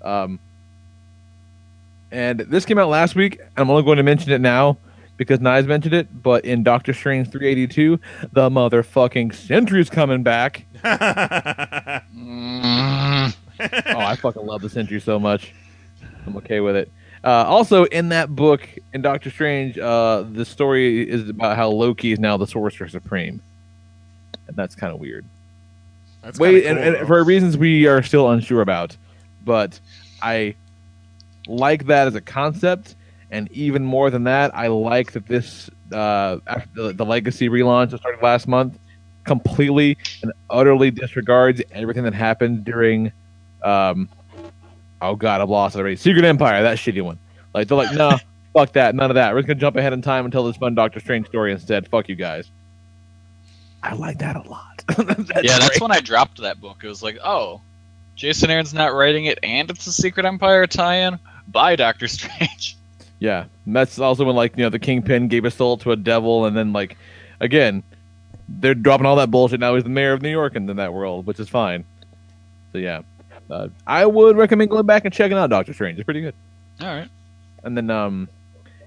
Um, 0.00 0.38
and 2.10 2.40
this 2.40 2.64
came 2.64 2.78
out 2.78 2.88
last 2.88 3.14
week. 3.14 3.40
I'm 3.58 3.68
only 3.68 3.82
going 3.82 3.98
to 3.98 4.02
mention 4.02 4.32
it 4.32 4.40
now 4.40 4.78
because 5.18 5.40
Nyes 5.40 5.66
mentioned 5.66 5.92
it. 5.92 6.22
But 6.22 6.46
in 6.46 6.62
Doctor 6.62 6.94
Strange 6.94 7.30
382, 7.30 8.00
the 8.32 8.48
motherfucking 8.48 9.34
Sentry's 9.34 9.90
coming 9.90 10.22
back. 10.22 10.64
Mm. 12.14 13.34
Oh, 13.60 13.98
I 13.98 14.16
fucking 14.16 14.44
love 14.44 14.62
the 14.62 14.68
Sentry 14.68 15.00
so 15.00 15.18
much. 15.18 15.52
I'm 16.26 16.36
okay 16.38 16.60
with 16.60 16.76
it. 16.76 16.90
Uh, 17.24 17.44
also, 17.46 17.84
in 17.84 18.10
that 18.10 18.34
book, 18.34 18.68
in 18.92 19.02
Doctor 19.02 19.30
Strange, 19.30 19.78
uh, 19.78 20.24
the 20.30 20.44
story 20.44 21.08
is 21.08 21.28
about 21.28 21.56
how 21.56 21.68
Loki 21.68 22.12
is 22.12 22.18
now 22.18 22.36
the 22.36 22.46
Sorcerer 22.46 22.88
Supreme, 22.88 23.40
and 24.46 24.56
that's 24.56 24.74
kind 24.74 24.92
of 24.92 25.00
weird. 25.00 25.24
That's 26.22 26.38
Wait, 26.38 26.62
kinda 26.62 26.80
and, 26.80 26.96
and 26.96 27.06
for 27.06 27.22
reasons 27.24 27.56
we 27.56 27.86
are 27.86 28.02
still 28.02 28.30
unsure 28.30 28.60
about, 28.60 28.96
but 29.44 29.78
I 30.22 30.54
like 31.48 31.86
that 31.86 32.06
as 32.06 32.14
a 32.14 32.20
concept, 32.20 32.94
and 33.30 33.50
even 33.50 33.84
more 33.84 34.10
than 34.10 34.24
that, 34.24 34.54
I 34.54 34.68
like 34.68 35.12
that 35.12 35.26
this 35.26 35.68
uh, 35.92 36.38
after 36.46 36.68
the, 36.74 36.92
the 36.92 37.04
Legacy 37.04 37.48
relaunch 37.48 37.90
that 37.90 37.98
started 37.98 38.22
last 38.22 38.46
month 38.46 38.78
completely 39.24 39.96
and 40.22 40.32
utterly 40.48 40.90
disregards 40.90 41.60
everything 41.72 42.04
that 42.04 42.14
happened 42.14 42.64
during 42.64 43.12
Um, 43.62 44.08
oh 45.00 45.16
god, 45.16 45.40
I've 45.40 45.48
lost 45.48 45.76
it 45.76 45.80
already. 45.80 45.96
Secret 45.96 46.24
Empire, 46.24 46.62
that 46.62 46.78
shitty 46.78 47.02
one. 47.02 47.18
Like 47.54 47.68
they're 47.68 47.76
like, 47.76 47.94
no, 47.94 48.18
fuck 48.52 48.72
that, 48.72 48.94
none 48.94 49.10
of 49.10 49.14
that. 49.16 49.34
We're 49.34 49.40
just 49.40 49.48
gonna 49.48 49.60
jump 49.60 49.76
ahead 49.76 49.92
in 49.92 50.02
time 50.02 50.24
and 50.24 50.32
tell 50.32 50.44
this 50.44 50.56
fun 50.56 50.74
Doctor 50.74 51.00
Strange 51.00 51.26
story 51.28 51.52
instead. 51.52 51.88
Fuck 51.88 52.08
you 52.08 52.16
guys. 52.16 52.50
I 53.82 53.94
like 53.94 54.18
that 54.18 54.36
a 54.36 54.42
lot. 54.48 54.82
That's 54.96 55.44
yeah, 55.44 55.58
that's 55.58 55.68
great. 55.70 55.80
when 55.80 55.92
I 55.92 56.00
dropped 56.00 56.40
that 56.40 56.60
book. 56.60 56.78
It 56.82 56.88
was 56.88 57.00
like, 57.02 57.18
oh, 57.22 57.60
Jason 58.16 58.50
Aaron's 58.50 58.74
not 58.74 58.92
writing 58.92 59.26
it, 59.26 59.38
and 59.44 59.70
it's 59.70 59.86
a 59.86 59.92
Secret 59.92 60.26
Empire 60.26 60.66
tie-in. 60.66 61.18
Bye, 61.46 61.76
Doctor 61.76 62.08
Strange. 62.08 62.76
Yeah, 63.20 63.46
and 63.66 63.74
that's 63.74 63.98
also 63.98 64.24
when 64.24 64.36
like 64.36 64.56
you 64.56 64.62
know 64.62 64.70
the 64.70 64.78
Kingpin 64.78 65.26
gave 65.26 65.44
a 65.44 65.50
soul 65.50 65.76
to 65.78 65.90
a 65.90 65.96
devil, 65.96 66.46
and 66.46 66.56
then 66.56 66.72
like 66.72 66.96
again, 67.40 67.82
they're 68.48 68.76
dropping 68.76 69.06
all 69.06 69.16
that 69.16 69.28
bullshit. 69.28 69.58
Now 69.58 69.74
he's 69.74 69.82
the 69.82 69.90
mayor 69.90 70.12
of 70.12 70.22
New 70.22 70.30
York 70.30 70.54
and 70.54 70.70
in 70.70 70.76
that 70.76 70.92
world, 70.92 71.26
which 71.26 71.40
is 71.40 71.48
fine. 71.48 71.84
So 72.70 72.78
yeah, 72.78 73.02
uh, 73.50 73.68
I 73.86 74.06
would 74.06 74.36
recommend 74.36 74.70
going 74.70 74.86
back 74.86 75.04
and 75.04 75.12
checking 75.14 75.36
out 75.36 75.50
Doctor 75.50 75.72
Strange. 75.72 75.98
It's 75.98 76.04
pretty 76.04 76.20
good. 76.20 76.34
All 76.80 76.86
right. 76.86 77.08
And 77.64 77.76
then 77.76 77.90
um, 77.90 78.28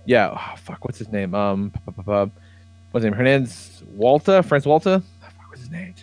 yeah, 0.05 0.35
oh, 0.37 0.55
fuck, 0.57 0.83
what's 0.85 0.97
his 0.97 1.09
name? 1.11 1.35
Um, 1.35 1.73
what's 1.85 3.03
his 3.03 3.03
name? 3.03 3.13
Hernandez 3.13 3.83
Walta, 3.97 4.43
Franz 4.45 4.65
Walta. 4.65 5.01
Oh, 5.01 5.25
fuck, 5.37 5.49
what's 5.49 5.61
his 5.61 5.71
name? 5.71 5.93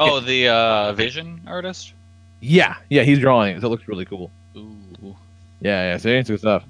Oh, 0.00 0.20
the 0.20 0.48
uh, 0.48 0.92
Vision 0.94 1.40
artist. 1.46 1.94
Yeah, 2.40 2.76
yeah, 2.90 3.02
he's 3.02 3.20
drawing 3.20 3.56
it. 3.56 3.60
So 3.60 3.68
it 3.68 3.70
looks 3.70 3.86
really 3.86 4.04
cool. 4.04 4.30
Ooh. 4.56 5.16
Yeah, 5.60 5.92
yeah, 5.92 5.96
see, 5.96 6.10
it's 6.10 6.28
good 6.28 6.40
stuff. 6.40 6.64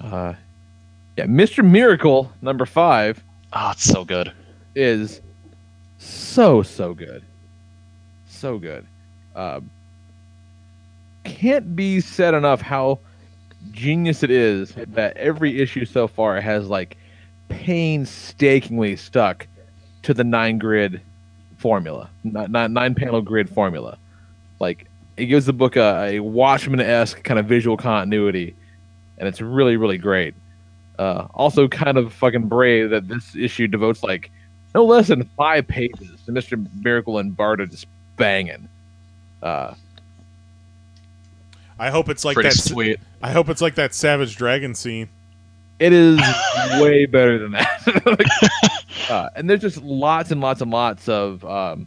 Uh, 0.00 0.34
yeah, 1.16 1.24
Mr. 1.26 1.64
Miracle 1.64 2.30
number 2.42 2.66
five. 2.66 3.16
five 3.16 3.24
Oh, 3.54 3.70
it's 3.70 3.84
so 3.84 4.04
good. 4.04 4.32
is 4.74 5.20
so 5.98 6.62
so 6.62 6.94
good, 6.94 7.22
so 8.26 8.58
good. 8.58 8.86
Uh, 9.34 9.60
can't 11.24 11.74
be 11.76 12.00
said 12.00 12.34
enough 12.34 12.60
how 12.60 12.98
genius 13.70 14.22
it 14.22 14.30
is 14.30 14.74
that 14.74 15.16
every 15.16 15.60
issue 15.60 15.84
so 15.84 16.08
far 16.08 16.40
has 16.40 16.68
like 16.68 16.96
painstakingly 17.48 18.96
stuck 18.96 19.46
to 20.02 20.12
the 20.12 20.24
nine 20.24 20.58
grid 20.58 21.00
formula, 21.58 22.10
nine 22.24 22.94
panel 22.94 23.22
grid 23.22 23.48
formula. 23.48 23.96
Like 24.58 24.86
it 25.16 25.26
gives 25.26 25.46
the 25.46 25.52
book 25.52 25.76
a, 25.76 26.16
a 26.16 26.20
Watchmen 26.20 26.80
esque 26.80 27.22
kind 27.22 27.38
of 27.38 27.46
visual 27.46 27.76
continuity, 27.76 28.54
and 29.18 29.28
it's 29.28 29.40
really 29.40 29.76
really 29.76 29.98
great. 29.98 30.34
Uh, 30.98 31.26
also, 31.34 31.68
kind 31.68 31.98
of 31.98 32.12
fucking 32.12 32.48
brave 32.48 32.90
that 32.90 33.08
this 33.08 33.34
issue 33.36 33.66
devotes 33.66 34.02
like 34.02 34.30
no 34.74 34.84
less 34.84 35.08
than 35.08 35.24
five 35.36 35.66
pages 35.66 36.10
to 36.26 36.32
Mister 36.32 36.58
Miracle 36.82 37.18
and 37.18 37.36
Barda 37.36 37.70
just 37.70 37.86
banging. 38.16 38.68
Uh, 39.42 39.74
I 41.78 41.90
hope 41.90 42.08
it's 42.08 42.24
like 42.24 42.34
Pretty 42.34 42.50
that. 42.50 42.56
sweet. 42.58 43.00
I 43.22 43.32
hope 43.32 43.48
it's 43.48 43.60
like 43.60 43.74
that 43.76 43.94
Savage 43.94 44.36
Dragon 44.36 44.74
scene. 44.74 45.08
it 45.78 45.92
is 45.92 46.20
way 46.80 47.06
better 47.06 47.38
than 47.38 47.52
that. 47.52 48.70
uh, 49.10 49.28
and 49.34 49.48
there's 49.50 49.60
just 49.62 49.82
lots 49.82 50.30
and 50.30 50.40
lots 50.40 50.60
and 50.60 50.70
lots 50.70 51.08
of 51.08 51.44
um, 51.44 51.86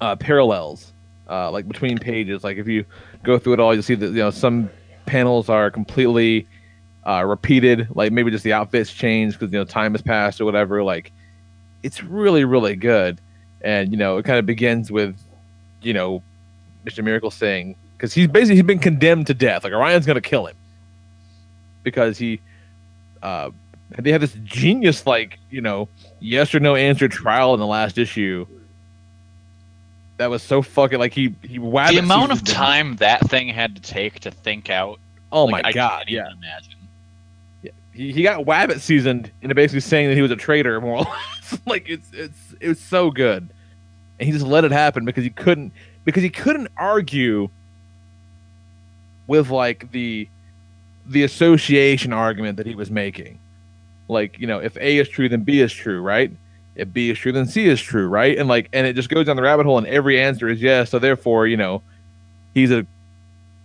uh, 0.00 0.16
parallels, 0.16 0.92
uh, 1.28 1.50
like 1.50 1.66
between 1.68 1.98
pages. 1.98 2.44
Like 2.44 2.56
if 2.56 2.66
you 2.66 2.84
go 3.22 3.38
through 3.38 3.54
it 3.54 3.60
all, 3.60 3.74
you'll 3.74 3.82
see 3.82 3.94
that 3.94 4.06
you 4.08 4.12
know 4.14 4.30
some 4.30 4.70
panels 5.06 5.48
are 5.48 5.70
completely 5.70 6.46
uh, 7.06 7.24
repeated. 7.26 7.88
Like 7.94 8.12
maybe 8.12 8.30
just 8.30 8.44
the 8.44 8.52
outfits 8.52 8.92
change 8.92 9.34
because 9.38 9.52
you 9.52 9.58
know 9.58 9.64
time 9.64 9.92
has 9.92 10.02
passed 10.02 10.40
or 10.40 10.44
whatever. 10.44 10.82
Like 10.82 11.12
it's 11.82 12.02
really 12.02 12.44
really 12.44 12.76
good, 12.76 13.20
and 13.60 13.90
you 13.90 13.96
know 13.98 14.16
it 14.18 14.24
kind 14.24 14.38
of 14.38 14.46
begins 14.46 14.90
with 14.90 15.18
you 15.82 15.92
know 15.92 16.22
Mister 16.84 17.02
Miracle 17.02 17.30
saying 17.30 17.76
because 18.04 18.12
he's 18.12 18.26
basically 18.26 18.56
he's 18.56 18.64
been 18.64 18.78
condemned 18.78 19.28
to 19.28 19.34
death. 19.34 19.64
Like 19.64 19.72
Orion's 19.72 20.04
gonna 20.04 20.20
kill 20.20 20.44
him 20.44 20.56
because 21.82 22.18
he 22.18 22.38
uh 23.22 23.50
they 23.98 24.12
had 24.12 24.20
this 24.20 24.36
genius 24.44 25.06
like 25.06 25.38
you 25.50 25.62
know 25.62 25.88
yes 26.20 26.54
or 26.54 26.60
no 26.60 26.74
answer 26.74 27.08
trial 27.08 27.54
in 27.54 27.60
the 27.60 27.66
last 27.66 27.96
issue 27.96 28.46
that 30.18 30.28
was 30.28 30.42
so 30.42 30.60
fucking 30.60 30.98
like 30.98 31.14
he 31.14 31.34
he 31.42 31.56
the 31.56 31.98
amount 31.98 32.30
of 32.30 32.44
time 32.44 32.96
that 32.96 33.22
thing 33.22 33.48
had 33.48 33.74
to 33.76 33.80
take 33.80 34.20
to 34.20 34.30
think 34.30 34.68
out. 34.68 34.98
oh 35.32 35.46
like, 35.46 35.62
my 35.62 35.68
I 35.70 35.72
god 35.72 36.06
can't 36.06 36.10
yeah 36.10 36.30
imagine. 36.30 37.72
he, 37.94 38.12
he 38.12 38.22
got 38.22 38.44
wabbit 38.44 38.80
seasoned 38.80 39.30
into 39.40 39.54
basically 39.54 39.80
saying 39.80 40.10
that 40.10 40.14
he 40.14 40.22
was 40.22 40.30
a 40.30 40.36
traitor 40.36 40.78
more 40.82 40.98
or 40.98 41.04
less 41.04 41.58
like 41.66 41.88
it's 41.88 42.10
it's 42.12 42.54
it 42.60 42.68
was 42.68 42.80
so 42.80 43.10
good 43.10 43.48
and 44.18 44.26
he 44.26 44.32
just 44.32 44.44
let 44.44 44.64
it 44.64 44.72
happen 44.72 45.06
because 45.06 45.24
he 45.24 45.30
couldn't 45.30 45.72
because 46.04 46.22
he 46.22 46.30
couldn't 46.30 46.68
argue 46.76 47.48
with 49.26 49.50
like 49.50 49.90
the 49.92 50.28
the 51.06 51.22
association 51.22 52.12
argument 52.12 52.56
that 52.56 52.66
he 52.66 52.74
was 52.74 52.90
making. 52.90 53.38
Like 54.08 54.38
you 54.38 54.46
know 54.46 54.58
if 54.58 54.76
a 54.76 54.98
is 54.98 55.08
true 55.08 55.28
then 55.28 55.42
b 55.42 55.60
is 55.60 55.72
true 55.72 56.00
right? 56.00 56.30
If 56.76 56.92
b 56.92 57.10
is 57.10 57.18
true 57.18 57.32
then 57.32 57.46
c 57.46 57.66
is 57.66 57.80
true 57.80 58.08
right? 58.08 58.36
And 58.36 58.48
like 58.48 58.68
and 58.72 58.86
it 58.86 58.94
just 58.94 59.08
goes 59.08 59.26
down 59.26 59.36
the 59.36 59.42
rabbit 59.42 59.66
hole 59.66 59.78
and 59.78 59.86
every 59.86 60.20
answer 60.20 60.48
is 60.48 60.60
yes. 60.60 60.90
So 60.90 60.98
therefore 60.98 61.46
you 61.46 61.56
know 61.56 61.82
he's 62.54 62.70
a 62.70 62.86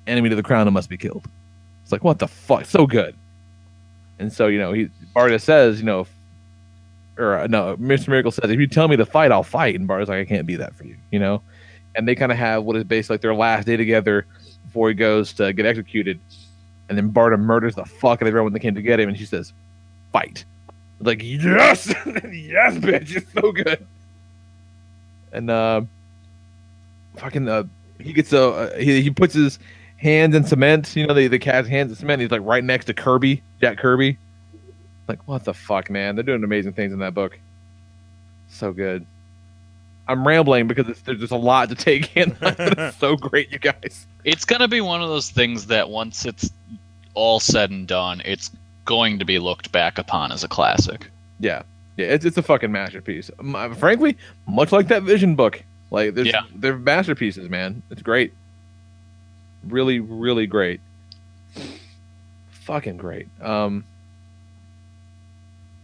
enemy 0.08 0.30
to 0.30 0.36
the 0.36 0.44
crown 0.44 0.68
and 0.68 0.74
must 0.74 0.90
be 0.90 0.98
killed. 0.98 1.26
It's 1.84 1.92
like 1.92 2.04
what 2.04 2.20
the 2.20 2.28
fuck? 2.28 2.66
So 2.66 2.86
good. 2.86 3.16
And 4.20 4.32
so, 4.32 4.48
you 4.48 4.60
know, 4.60 4.74
he 4.74 4.90
Barda 5.16 5.42
says, 5.42 5.80
you 5.80 5.86
know, 5.86 6.02
if, 6.02 6.10
or 7.18 7.40
uh, 7.40 7.48
no, 7.48 7.76
Mr. 7.78 8.10
Miracle 8.10 8.32
says, 8.32 8.50
if 8.52 8.60
you 8.60 8.68
tell 8.68 8.88
me 8.88 8.98
to 8.98 9.06
fight, 9.06 9.32
I'll 9.32 9.44
fight. 9.44 9.76
And 9.76 9.88
Barda's 9.88 10.10
like, 10.10 10.20
I 10.20 10.26
can't 10.26 10.46
be 10.46 10.58
that 10.58 10.76
for 10.76 10.84
you, 10.84 10.96
you 11.12 11.20
know? 11.20 11.42
And 11.96 12.08
they 12.08 12.16
kind 12.16 12.32
of 12.32 12.38
have 12.38 12.64
what 12.64 12.76
is 12.76 12.84
basically 12.84 13.16
like 13.16 13.22
their 13.22 13.34
last 13.34 13.66
day 13.66 13.78
together 13.78 14.26
before 14.70 14.90
he 14.90 14.96
goes 14.96 15.34
to 15.34 15.52
get 15.52 15.66
executed. 15.66 16.20
And 16.88 16.98
then 16.98 17.12
Barda 17.12 17.40
murders 17.40 17.76
the 17.76 17.86
fuck 17.86 18.22
out 18.22 18.24
of 18.24 18.28
everyone 18.28 18.54
that 18.54 18.60
came 18.60 18.76
to 18.76 18.82
get 18.82 19.00
him. 19.00 19.10
And 19.10 19.18
she 19.18 19.26
says, 19.26 19.52
fight. 20.12 20.46
Like, 21.00 21.22
yes! 21.24 21.88
yes, 22.06 22.76
bitch. 22.78 23.16
It's 23.16 23.34
so 23.34 23.52
good. 23.52 23.86
And, 25.32 25.50
uh, 25.50 25.82
fucking, 27.18 27.48
uh, 27.48 27.64
he 28.00 28.14
gets 28.14 28.32
a, 28.32 28.44
uh, 28.44 28.78
he, 28.78 29.02
he 29.02 29.10
puts 29.10 29.34
his 29.34 29.58
hands 29.98 30.36
in 30.36 30.44
cement. 30.44 30.96
You 30.96 31.08
know, 31.08 31.14
the, 31.14 31.28
the 31.28 31.40
cat's 31.40 31.68
hands 31.68 31.92
in 31.92 31.96
cement. 31.96 32.22
He's 32.22 32.32
like 32.32 32.42
right 32.44 32.64
next 32.64 32.86
to 32.86 32.94
Kirby, 32.94 33.42
Jack 33.60 33.78
Kirby. 33.78 34.18
Like, 35.08 35.28
what 35.28 35.44
the 35.44 35.54
fuck, 35.54 35.90
man? 35.90 36.16
They're 36.16 36.24
doing 36.24 36.44
amazing 36.44 36.74
things 36.74 36.94
in 36.94 37.00
that 37.00 37.16
book. 37.16 37.40
So 38.50 38.72
good. 38.72 39.06
I'm 40.10 40.28
rambling 40.28 40.68
because 40.68 40.90
it's, 40.90 41.02
there's 41.02 41.20
just 41.20 41.32
a 41.32 41.38
lot 41.38 41.70
to 41.70 41.76
take 41.76 42.18
in. 42.18 42.36
it's 42.42 42.98
so 43.00 43.16
great, 43.16 43.52
you 43.52 43.60
guys. 43.60 44.08
It's 44.26 44.44
gonna 44.44 44.68
be 44.68 44.82
one 44.82 45.02
of 45.04 45.08
those 45.10 45.30
things 45.30 45.68
that 45.68 45.90
once 45.90 46.26
it's 46.26 46.50
all 47.14 47.40
said 47.40 47.70
and 47.70 47.88
done, 47.88 48.22
it's 48.26 48.50
going 48.86 49.20
to 49.20 49.26
be 49.26 49.38
looked 49.38 49.72
back 49.72 50.00
upon 50.00 50.32
as 50.32 50.44
a 50.44 50.48
classic. 50.48 51.12
Yeah, 51.40 51.62
yeah, 51.96 52.08
it's 52.08 52.26
it's 52.26 52.38
a 52.38 52.42
fucking 52.42 52.72
masterpiece. 52.72 53.30
Um, 53.40 53.56
uh, 53.56 53.74
frankly, 53.76 54.18
much 54.48 54.72
like 54.72 54.88
that 54.88 55.04
Vision 55.04 55.36
book, 55.36 55.64
like 55.92 56.16
there's, 56.16 56.28
Yeah. 56.28 56.42
they're 56.56 56.78
masterpieces, 56.78 57.48
man. 57.50 57.84
It's 57.92 58.02
great. 58.02 58.34
Really, 59.68 60.00
really 60.00 60.48
great. 60.48 60.82
Fucking 62.52 62.98
great. 62.98 63.28
Um. 63.42 63.84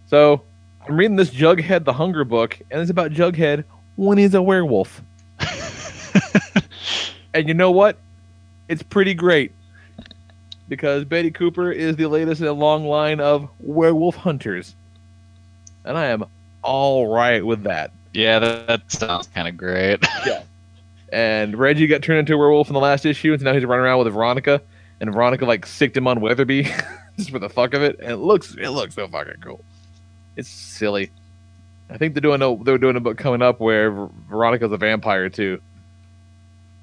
So 0.08 0.42
I'm 0.88 0.98
reading 0.98 1.16
this 1.16 1.30
Jughead 1.30 1.84
the 1.84 1.94
Hunger 1.94 2.24
book, 2.24 2.60
and 2.72 2.82
it's 2.82 2.92
about 2.92 3.12
Jughead 3.12 3.64
when 3.96 4.18
he's 4.18 4.34
a 4.34 4.42
werewolf. 4.42 5.02
and 7.34 7.48
you 7.48 7.54
know 7.54 7.72
what? 7.72 7.98
It's 8.68 8.84
pretty 8.84 9.14
great 9.14 9.52
because 10.68 11.06
Betty 11.06 11.32
Cooper 11.32 11.72
is 11.72 11.96
the 11.96 12.08
latest 12.08 12.42
in 12.42 12.48
a 12.48 12.54
long 12.54 12.88
line 12.88 13.20
of 13.20 13.50
werewolf 13.60 14.16
hunters 14.16 14.76
and 15.86 15.98
I 15.98 16.06
am 16.08 16.26
all 16.62 17.08
right 17.08 17.46
with 17.46 17.64
that. 17.64 17.92
Yeah, 18.14 18.40
that, 18.40 18.68
that 18.68 18.92
sounds 18.92 19.28
kind 19.28 19.48
of 19.48 19.56
great. 19.56 20.04
yeah. 20.26 20.44
And 21.12 21.58
Reggie 21.58 21.88
got 21.88 22.02
turned 22.02 22.20
into 22.20 22.34
a 22.34 22.38
werewolf 22.38 22.68
in 22.68 22.74
the 22.74 22.80
last 22.80 23.06
issue, 23.06 23.32
and 23.32 23.40
so 23.40 23.46
now 23.46 23.54
he's 23.54 23.64
running 23.64 23.86
around 23.86 24.04
with 24.04 24.14
Veronica, 24.14 24.62
and 25.00 25.14
Veronica 25.14 25.46
like 25.46 25.66
sicked 25.66 25.96
him 25.96 26.08
on 26.08 26.20
Weatherby 26.20 26.64
just 27.18 27.30
for 27.30 27.40
the 27.40 27.50
fuck 27.50 27.74
of 27.74 27.84
it, 27.84 28.00
and 28.00 28.12
it 28.12 28.18
looks 28.18 28.56
it 28.56 28.70
looks 28.70 28.96
so 28.96 29.08
fucking 29.08 29.42
cool. 29.42 29.64
It's 30.36 30.50
silly. 30.50 31.12
I 31.90 31.98
think 31.98 32.14
they're 32.14 32.22
doing 32.22 32.42
a 32.42 32.64
they're 32.64 32.78
doing 32.78 32.96
a 32.96 33.00
book 33.00 33.18
coming 33.18 33.42
up 33.42 33.60
where 33.60 33.92
Ver- 33.92 34.10
Veronica's 34.30 34.72
a 34.72 34.78
vampire 34.78 35.30
too. 35.30 35.62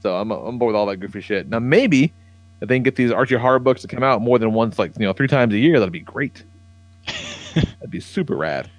So 0.02 0.16
I'm 0.16 0.30
I'm 0.30 0.58
bored 0.58 0.72
with 0.72 0.76
all 0.76 0.86
that 0.86 0.98
goofy 0.98 1.20
shit. 1.20 1.48
Now 1.48 1.58
maybe 1.58 2.12
if 2.60 2.68
they 2.68 2.76
can 2.76 2.82
get 2.82 2.96
these 2.96 3.10
Archie 3.10 3.36
horror 3.36 3.58
books 3.58 3.82
to 3.82 3.88
come 3.88 4.02
out 4.02 4.20
more 4.20 4.38
than 4.38 4.52
once, 4.52 4.78
like 4.78 4.92
you 4.98 5.04
know, 5.04 5.12
three 5.12 5.28
times 5.28 5.52
a 5.54 5.58
year, 5.58 5.78
that'd 5.78 5.92
be 5.92 6.00
great. 6.00 6.44
that'd 7.54 7.90
be 7.90 8.00
super 8.00 8.36
rad. 8.36 8.70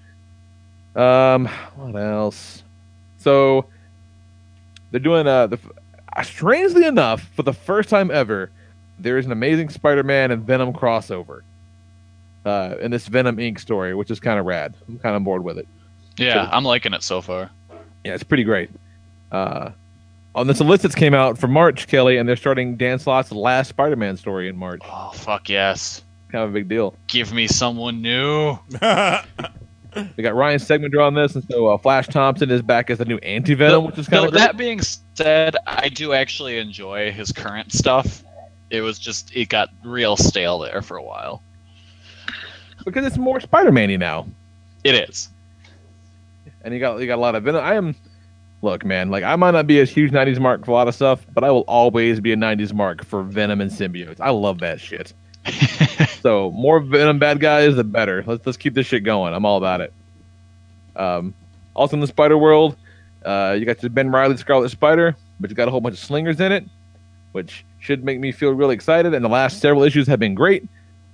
Um, 0.96 1.48
what 1.76 1.96
else? 2.00 2.64
So 3.18 3.66
they're 4.92 5.00
doing 5.00 5.28
uh 5.28 5.48
the 5.48 5.60
uh, 6.16 6.22
strangely 6.24 6.86
enough 6.86 7.24
for 7.36 7.44
the 7.44 7.54
first 7.54 7.90
time 7.90 8.12
ever, 8.12 8.50
there 9.00 9.18
is 9.18 9.26
an 9.26 9.32
Amazing 9.32 9.70
Spider-Man 9.70 10.32
and 10.32 10.44
Venom 10.44 10.72
crossover. 10.74 11.42
Uh, 12.46 12.76
in 12.82 12.92
this 12.92 13.08
Venom 13.08 13.38
Inc. 13.38 13.58
story, 13.58 13.96
which 13.96 14.12
is 14.12 14.20
kind 14.20 14.38
of 14.38 14.46
rad. 14.46 14.76
I'm 14.90 15.00
kind 15.00 15.16
of 15.16 15.24
bored 15.24 15.46
with 15.46 15.58
it. 15.58 15.66
Yeah, 16.18 16.50
I'm 16.52 16.64
liking 16.64 16.94
it 16.94 17.04
so 17.04 17.22
far. 17.22 17.50
Yeah, 18.04 18.14
it's 18.14 18.24
pretty 18.24 18.44
great. 18.44 18.70
Uh, 19.32 19.72
on 20.36 20.48
the 20.48 20.54
solicits 20.56 20.96
came 20.96 21.14
out 21.14 21.38
for 21.38 21.48
March, 21.48 21.88
Kelly, 21.88 22.18
and 22.18 22.28
they're 22.28 22.36
starting 22.36 22.76
Dan 22.76 23.00
Slott's 23.00 23.32
last 23.32 23.70
Spider-Man 23.70 24.18
story 24.18 24.48
in 24.50 24.58
March. 24.58 24.82
Oh 24.84 25.12
fuck 25.14 25.50
yes! 25.50 26.04
Kind 26.32 26.44
of 26.44 26.50
a 26.50 26.54
big 26.54 26.68
deal. 26.68 26.96
Give 27.08 27.32
me 27.34 27.48
someone 27.48 28.02
new. 28.02 28.58
We 30.18 30.24
got 30.24 30.36
Ryan 30.36 30.60
Stegman 30.60 30.92
drawing 30.92 31.14
this, 31.14 31.36
and 31.36 31.44
so 31.44 31.68
uh, 31.68 31.78
Flash 31.78 32.08
Thompson 32.08 32.50
is 32.50 32.62
back 32.62 32.90
as 32.90 32.98
the 32.98 33.06
new 33.06 33.18
Anti 33.18 33.54
Venom, 33.54 33.86
which 33.86 33.98
is 33.98 34.08
kind 34.08 34.26
of 34.26 34.34
that 34.34 34.58
being 34.58 34.82
said, 34.82 35.56
I 35.68 35.90
do 35.90 36.14
actually 36.14 36.58
enjoy 36.58 37.12
his 37.12 37.32
current 37.32 37.72
stuff. 37.72 38.24
It 38.72 38.82
was 38.82 38.98
just 38.98 39.36
it 39.36 39.50
got 39.50 39.70
real 39.84 40.18
stale 40.18 40.58
there 40.60 40.82
for 40.82 40.98
a 40.98 41.04
while. 41.04 41.44
because 42.86 43.06
it's 43.06 43.18
more 43.18 43.40
Spider-Man-y 43.40 43.98
now. 43.98 44.26
It 44.84 44.96
is. 45.10 45.30
And 46.64 46.74
you 46.74 46.80
got 46.80 47.00
you 47.00 47.08
got 47.08 47.16
a 47.16 47.22
lot 47.22 47.36
of 47.36 47.44
Venom. 47.44 47.64
I 47.64 47.76
am 47.76 47.96
look, 48.62 48.86
man, 48.86 49.10
like 49.12 49.24
I 49.24 49.36
might 49.36 49.52
not 49.52 49.68
be 49.68 49.80
a 49.80 49.86
huge 49.86 50.12
'90s 50.12 50.40
mark 50.40 50.66
for 50.66 50.72
a 50.72 50.74
lot 50.74 50.88
of 50.88 50.96
stuff, 50.96 51.26
but 51.34 51.44
I 51.44 51.52
will 51.52 51.66
always 51.68 52.20
be 52.20 52.32
a 52.32 52.38
'90s 52.38 52.74
mark 52.74 53.06
for 53.06 53.24
Venom 53.24 53.62
and 53.62 53.70
symbiotes. 53.70 54.20
I 54.20 54.30
love 54.30 54.60
that 54.60 54.80
shit. 54.80 55.14
so 56.22 56.52
more 56.52 56.80
Venom 56.80 57.20
bad 57.20 57.40
guys, 57.40 57.76
the 57.76 57.84
better. 57.84 58.24
Let's 58.26 58.46
let's 58.46 58.58
keep 58.58 58.74
this 58.74 58.88
shit 58.88 59.04
going. 59.04 59.34
I'm 59.34 59.46
all 59.46 59.58
about 59.58 59.82
it. 59.82 59.94
Um, 60.96 61.34
also 61.76 61.96
in 61.96 62.00
the 62.00 62.08
Spider 62.08 62.38
World, 62.38 62.78
uh, 63.26 63.56
you 63.58 63.66
got 63.66 63.80
the 63.80 63.90
Ben 63.90 64.10
Reilly 64.10 64.38
Scarlet 64.38 64.70
Spider, 64.70 65.16
but 65.40 65.50
you 65.50 65.56
got 65.56 65.68
a 65.68 65.72
whole 65.72 65.82
bunch 65.82 65.94
of 65.94 66.00
slingers 66.00 66.40
in 66.40 66.52
it, 66.52 66.66
which 67.34 67.66
should 67.80 68.04
make 68.04 68.20
me 68.20 68.32
feel 68.32 68.52
really 68.52 68.76
excited. 68.76 69.14
And 69.14 69.24
the 69.24 69.30
last 69.30 69.60
several 69.60 69.84
issues 69.84 70.08
have 70.08 70.20
been 70.20 70.36
great, 70.36 70.66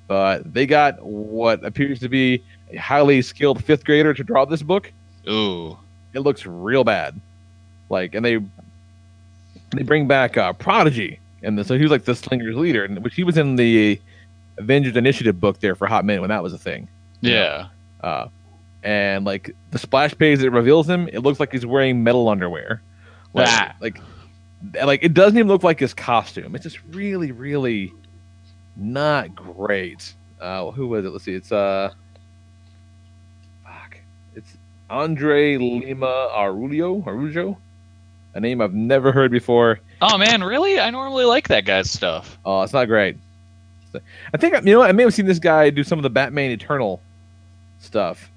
but 0.07 0.53
they 0.53 0.67
got 0.67 1.03
what 1.03 1.65
appears 1.65 1.99
to 2.01 2.09
be 2.09 2.43
a 2.71 2.76
highly 2.76 3.21
skilled 3.23 3.63
fifth 3.63 3.84
grader 3.84 4.13
to 4.13 4.23
draw 4.23 4.45
this 4.45 4.61
book 4.61 4.91
Ooh. 5.27 5.77
it 6.13 6.19
looks 6.19 6.45
real 6.45 6.83
bad. 6.83 7.19
Like, 7.89 8.13
and 8.15 8.23
they 8.23 8.37
they 9.71 9.83
bring 9.83 10.07
back 10.07 10.37
uh, 10.37 10.53
Prodigy, 10.53 11.19
and 11.43 11.65
so 11.65 11.75
he 11.75 11.81
was 11.83 11.91
like 11.91 12.05
the 12.05 12.15
Slingers 12.15 12.55
leader, 12.55 12.83
and 12.85 13.03
which 13.03 13.15
he 13.15 13.23
was 13.23 13.37
in 13.37 13.55
the 13.55 13.99
Avengers 14.57 14.95
Initiative 14.95 15.39
book 15.39 15.59
there 15.59 15.75
for 15.75 15.85
a 15.85 15.89
hot 15.89 16.05
minute 16.05 16.21
when 16.21 16.29
that 16.29 16.43
was 16.43 16.53
a 16.53 16.57
thing. 16.57 16.87
Yeah. 17.21 17.67
Uh, 18.01 18.27
and 18.83 19.25
like 19.25 19.55
the 19.71 19.77
splash 19.79 20.15
page 20.17 20.39
that 20.39 20.51
reveals 20.51 20.87
him, 20.87 21.07
it 21.11 21.19
looks 21.19 21.39
like 21.39 21.51
he's 21.51 21.65
wearing 21.65 22.03
metal 22.03 22.29
underwear. 22.29 22.81
Like, 23.33 23.47
Ah. 23.49 23.75
like, 23.81 23.99
like 24.83 25.03
it 25.03 25.13
doesn't 25.13 25.37
even 25.37 25.47
look 25.49 25.63
like 25.63 25.79
his 25.79 25.93
costume. 25.93 26.55
It's 26.55 26.63
just 26.63 26.79
really, 26.91 27.31
really 27.31 27.91
not 28.75 29.35
great. 29.35 30.13
Uh, 30.39 30.71
who 30.71 30.87
was 30.87 31.05
it? 31.05 31.09
Let's 31.09 31.25
see. 31.25 31.33
It's 31.33 31.51
uh, 31.51 31.91
Andre 34.90 35.57
Lima 35.57 36.30
Arulio. 36.36 37.03
Arujo, 37.03 37.57
a 38.34 38.40
name 38.40 38.61
I've 38.61 38.74
never 38.74 39.11
heard 39.11 39.32
before. 39.32 39.80
Oh 40.02 40.18
man, 40.18 40.44
really? 40.44 40.80
I 40.80 40.90
normally 40.90 41.26
like 41.26 41.48
that 41.49 41.66
guy's 41.66 41.90
stuff. 41.90 42.38
Oh, 42.45 42.61
it's 42.61 42.74
not 42.74 42.86
great. 42.86 43.18
I 44.34 44.38
think 44.38 44.53
you 44.66 44.74
know 44.74 44.80
what, 44.80 44.90
I 44.90 44.94
may 44.94 45.03
have 45.03 45.14
seen 45.14 45.26
this 45.26 45.40
guy 45.40 45.70
do 45.72 45.84
some 45.84 45.99
of 45.99 46.03
the 46.03 46.10
Batman 46.10 46.52
Eternal 46.52 47.02
stuff, 47.80 48.30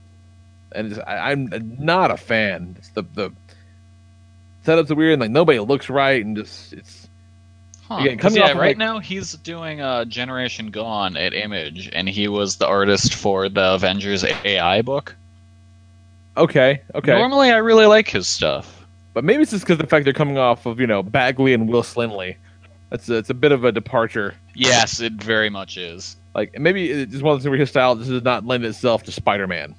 and 0.74 1.00
I, 1.06 1.32
I'm 1.32 1.76
not 1.78 2.10
a 2.10 2.16
fan. 2.16 2.76
It's 2.78 2.88
the 2.90 3.02
the 3.14 3.30
setups 4.64 4.90
are 4.90 4.94
weird, 4.94 5.12
and 5.14 5.20
like 5.20 5.30
nobody 5.30 5.58
looks 5.58 5.90
right, 5.90 6.24
and 6.24 6.36
just 6.36 6.72
it's 6.72 7.08
Huh. 7.92 7.96
Again, 8.08 8.34
yeah, 8.34 8.52
right 8.52 8.56
like- 8.56 8.76
now 8.78 9.00
he's 9.00 9.32
doing 9.32 9.80
uh, 9.80 10.04
Generation 10.06 10.70
Gone 10.70 11.16
at 11.16 11.34
Image, 11.34 11.90
and 11.92 12.08
he 12.08 12.28
was 12.28 12.56
the 12.56 12.66
artist 12.66 13.14
for 13.14 13.48
the 13.48 13.74
Avengers 13.74 14.24
AI 14.24 14.82
book. 14.82 15.14
Okay, 16.36 16.80
okay. 16.94 17.12
Normally, 17.12 17.50
I 17.50 17.58
really 17.58 17.86
like 17.86 18.08
his 18.08 18.26
stuff. 18.26 18.86
But 19.14 19.24
maybe 19.24 19.42
it's 19.42 19.50
just 19.50 19.64
because 19.64 19.78
the 19.78 19.86
fact 19.86 20.04
they're 20.04 20.14
coming 20.14 20.38
off 20.38 20.64
of 20.66 20.80
you 20.80 20.86
know 20.86 21.02
Bagley 21.02 21.52
and 21.52 21.68
Will 21.68 21.82
Sliney. 21.82 22.36
That's 22.90 23.08
a, 23.08 23.16
it's 23.16 23.30
a 23.30 23.34
bit 23.34 23.52
of 23.52 23.64
a 23.64 23.72
departure. 23.72 24.34
Yes, 24.54 25.00
it 25.00 25.14
very 25.14 25.50
much 25.50 25.76
is. 25.76 26.16
Like 26.34 26.58
maybe 26.58 26.90
it's 26.90 27.12
just 27.12 27.22
one 27.22 27.32
of 27.32 27.38
those 27.38 27.44
things 27.44 27.50
where 27.50 27.58
his 27.58 27.70
style 27.70 27.96
just 27.96 28.10
does 28.10 28.22
not 28.22 28.46
lend 28.46 28.64
itself 28.64 29.02
to 29.04 29.12
Spider-Man. 29.12 29.74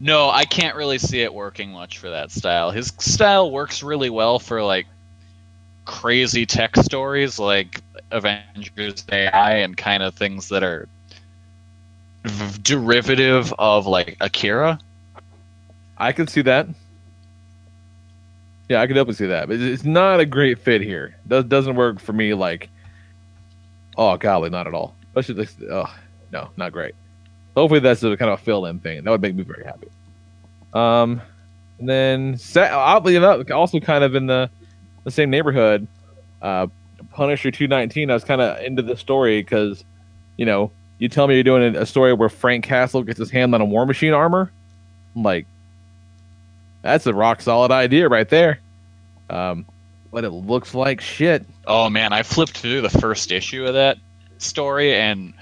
No, 0.00 0.30
I 0.30 0.44
can't 0.44 0.74
really 0.74 0.98
see 0.98 1.22
it 1.22 1.32
working 1.32 1.70
much 1.70 1.98
for 1.98 2.10
that 2.10 2.32
style. 2.32 2.72
His 2.72 2.92
style 2.98 3.52
works 3.52 3.84
really 3.84 4.10
well 4.10 4.40
for 4.40 4.62
like 4.62 4.86
crazy 5.84 6.46
tech 6.46 6.76
stories 6.76 7.38
like 7.38 7.80
Avengers 8.10 9.04
AI 9.10 9.54
and 9.56 9.76
kind 9.76 10.02
of 10.02 10.14
things 10.14 10.48
that 10.48 10.62
are 10.62 10.88
derivative 12.62 13.52
of 13.58 13.86
like 13.86 14.16
Akira. 14.20 14.78
I 15.98 16.12
can 16.12 16.26
see 16.26 16.42
that. 16.42 16.68
Yeah, 18.68 18.80
I 18.80 18.86
can 18.86 18.94
definitely 18.94 19.14
see 19.14 19.26
that. 19.26 19.48
But 19.48 19.60
it's- 19.60 19.84
not 19.84 20.20
a 20.20 20.26
great 20.26 20.58
fit 20.58 20.80
here. 20.80 21.16
Does 21.28 21.44
doesn't 21.44 21.74
work 21.76 22.00
for 22.00 22.12
me. 22.12 22.34
Like, 22.34 22.70
oh 23.98 24.16
golly, 24.16 24.50
not 24.50 24.66
at 24.66 24.74
all. 24.74 24.94
Especially 25.14 25.34
this. 25.34 25.54
Oh 25.70 25.92
no, 26.32 26.48
not 26.56 26.72
great. 26.72 26.94
Hopefully 27.56 27.80
that's 27.80 28.02
a 28.02 28.16
kind 28.16 28.30
of 28.30 28.40
a 28.40 28.42
fill-in 28.42 28.78
thing. 28.78 29.04
That 29.04 29.10
would 29.10 29.20
make 29.20 29.34
me 29.34 29.42
very 29.42 29.64
happy. 29.64 29.88
Um, 30.72 31.20
and 31.78 31.88
then 31.88 32.38
oddly 32.56 33.16
enough, 33.16 33.50
also 33.50 33.78
kind 33.80 34.04
of 34.04 34.14
in 34.14 34.26
the 34.26 34.48
the 35.04 35.10
same 35.10 35.28
neighborhood, 35.30 35.86
uh, 36.40 36.68
Punisher 37.10 37.50
two 37.50 37.66
nineteen. 37.68 38.10
I 38.10 38.14
was 38.14 38.24
kind 38.24 38.40
of 38.40 38.62
into 38.64 38.80
the 38.82 38.96
story 38.96 39.42
because, 39.42 39.84
you 40.38 40.46
know, 40.46 40.70
you 40.98 41.08
tell 41.10 41.26
me 41.26 41.34
you're 41.34 41.42
doing 41.42 41.76
a 41.76 41.80
a 41.80 41.86
story 41.86 42.14
where 42.14 42.30
Frank 42.30 42.64
Castle 42.64 43.02
gets 43.02 43.18
his 43.18 43.30
hand 43.30 43.54
on 43.54 43.60
a 43.60 43.64
War 43.66 43.84
Machine 43.84 44.14
armor. 44.14 44.50
I'm 45.14 45.22
like, 45.24 45.46
that's 46.82 47.06
a 47.06 47.14
rock 47.14 47.40
solid 47.40 47.70
idea 47.70 48.08
right 48.08 48.28
there. 48.28 48.58
Um, 49.30 49.64
but 50.10 50.24
it 50.24 50.30
looks 50.30 50.74
like 50.74 51.00
shit. 51.00 51.44
Oh 51.66 51.88
man, 51.88 52.12
I 52.12 52.22
flipped 52.22 52.58
through 52.58 52.82
the 52.82 52.90
first 52.90 53.32
issue 53.32 53.64
of 53.66 53.74
that 53.74 53.96
story, 54.38 54.94
and 54.94 55.32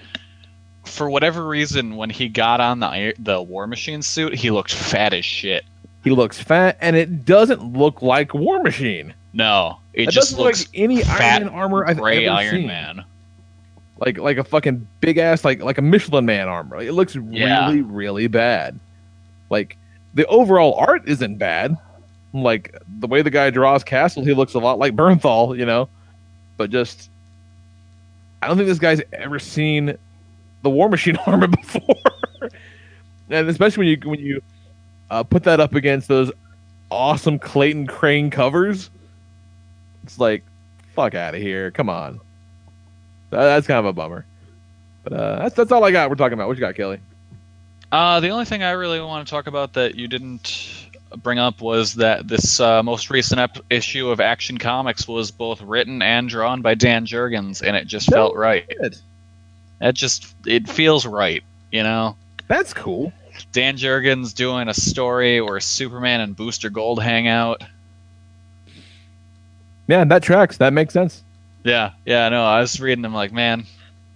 for 0.84 1.10
whatever 1.10 1.46
reason, 1.46 1.96
when 1.96 2.10
he 2.10 2.28
got 2.28 2.60
on 2.60 2.80
the 2.80 3.14
the 3.18 3.40
War 3.42 3.66
Machine 3.66 4.02
suit, 4.02 4.34
he 4.34 4.50
looked 4.50 4.72
fat 4.72 5.12
as 5.12 5.24
shit. 5.24 5.64
He 6.04 6.10
looks 6.10 6.40
fat, 6.40 6.78
and 6.80 6.96
it 6.96 7.24
doesn't 7.24 7.72
look 7.76 8.00
like 8.02 8.32
War 8.32 8.62
Machine. 8.62 9.12
No, 9.32 9.78
it 9.92 10.08
It 10.08 10.10
just 10.12 10.32
look 10.32 10.46
looks 10.46 10.66
like 10.68 10.70
any 10.74 11.02
fat, 11.02 11.20
Iron 11.42 11.44
Man 11.46 11.54
armor 11.54 11.86
I've 11.86 11.98
gray 11.98 12.26
ever 12.26 12.36
Iron 12.36 12.54
seen. 12.54 12.66
Man. 12.66 13.04
Like 13.98 14.18
like 14.18 14.38
a 14.38 14.44
fucking 14.44 14.86
big 15.00 15.18
ass 15.18 15.44
like 15.44 15.62
like 15.62 15.78
a 15.78 15.82
Michelin 15.82 16.24
Man 16.26 16.48
armor. 16.48 16.80
It 16.80 16.92
looks 16.92 17.14
Yeah. 17.16 17.66
really 17.68 17.82
really 17.82 18.26
bad. 18.28 18.78
Like 19.50 19.76
the 20.14 20.26
overall 20.26 20.74
art 20.74 21.02
isn't 21.06 21.36
bad. 21.38 21.76
Like 22.32 22.76
the 23.00 23.06
way 23.06 23.22
the 23.22 23.30
guy 23.30 23.50
draws 23.50 23.82
Castle, 23.84 24.24
he 24.24 24.34
looks 24.34 24.54
a 24.54 24.58
lot 24.58 24.78
like 24.78 24.94
Bernthal, 24.94 25.56
you 25.58 25.66
know. 25.66 25.88
But 26.56 26.70
just 26.70 27.10
I 28.42 28.46
don't 28.48 28.56
think 28.56 28.68
this 28.68 28.78
guy's 28.78 29.00
ever 29.12 29.38
seen 29.38 29.96
the 30.62 30.70
War 30.70 30.88
Machine 30.88 31.16
armor 31.26 31.48
before. 31.48 31.96
and 33.30 33.48
especially 33.48 33.80
when 33.86 33.88
you 33.88 34.10
when 34.10 34.20
you 34.20 34.42
uh, 35.10 35.22
put 35.22 35.42
that 35.44 35.58
up 35.60 35.74
against 35.74 36.06
those 36.08 36.30
awesome 36.90 37.38
Clayton 37.38 37.86
Crain 37.86 38.30
covers, 38.30 38.90
it's 40.04 40.18
like 40.18 40.44
fuck 40.94 41.14
out 41.14 41.34
of 41.34 41.40
here. 41.42 41.70
Come 41.70 41.88
on. 41.88 42.20
That- 43.30 43.44
that's 43.44 43.66
kind 43.66 43.78
of 43.78 43.86
a 43.86 43.92
bummer. 43.92 44.24
But 45.02 45.12
uh, 45.14 45.38
that's 45.40 45.54
that's 45.54 45.72
all 45.72 45.82
I 45.82 45.90
got. 45.90 46.10
We're 46.10 46.16
talking 46.16 46.34
about. 46.34 46.46
What 46.46 46.56
you 46.56 46.60
got, 46.60 46.74
Kelly? 46.74 47.00
Uh, 47.92 48.20
the 48.20 48.28
only 48.28 48.44
thing 48.44 48.62
I 48.62 48.72
really 48.72 49.00
want 49.00 49.26
to 49.26 49.30
talk 49.30 49.46
about 49.46 49.72
that 49.74 49.96
you 49.96 50.06
didn't 50.06 50.88
bring 51.16 51.38
up 51.38 51.60
was 51.60 51.94
that 51.94 52.28
this 52.28 52.60
uh, 52.60 52.82
most 52.82 53.10
recent 53.10 53.40
ep- 53.40 53.58
issue 53.68 54.10
of 54.10 54.20
Action 54.20 54.58
Comics 54.58 55.08
was 55.08 55.30
both 55.30 55.60
written 55.60 56.00
and 56.02 56.28
drawn 56.28 56.62
by 56.62 56.74
Dan 56.74 57.04
Jurgens, 57.04 57.62
and 57.62 57.76
it 57.76 57.86
just 57.86 58.10
No 58.10 58.16
felt 58.16 58.36
right. 58.36 58.68
Good. 58.80 58.96
It 59.80 59.94
just 59.94 60.32
it 60.46 60.68
feels 60.68 61.04
right, 61.06 61.42
you 61.72 61.82
know. 61.82 62.16
That's 62.46 62.72
cool. 62.74 63.12
Dan 63.52 63.76
Jurgens 63.76 64.34
doing 64.34 64.68
a 64.68 64.74
story 64.74 65.40
where 65.40 65.58
Superman 65.60 66.20
and 66.20 66.36
Booster 66.36 66.70
Gold 66.70 67.02
hang 67.02 67.26
out. 67.26 67.62
Yeah, 69.88 70.04
that 70.04 70.22
tracks. 70.22 70.58
That 70.58 70.72
makes 70.72 70.92
sense. 70.94 71.22
Yeah, 71.64 71.92
yeah, 72.06 72.28
no, 72.28 72.44
I 72.44 72.60
was 72.60 72.80
reading 72.80 73.02
them 73.02 73.14
like, 73.14 73.32
man, 73.32 73.66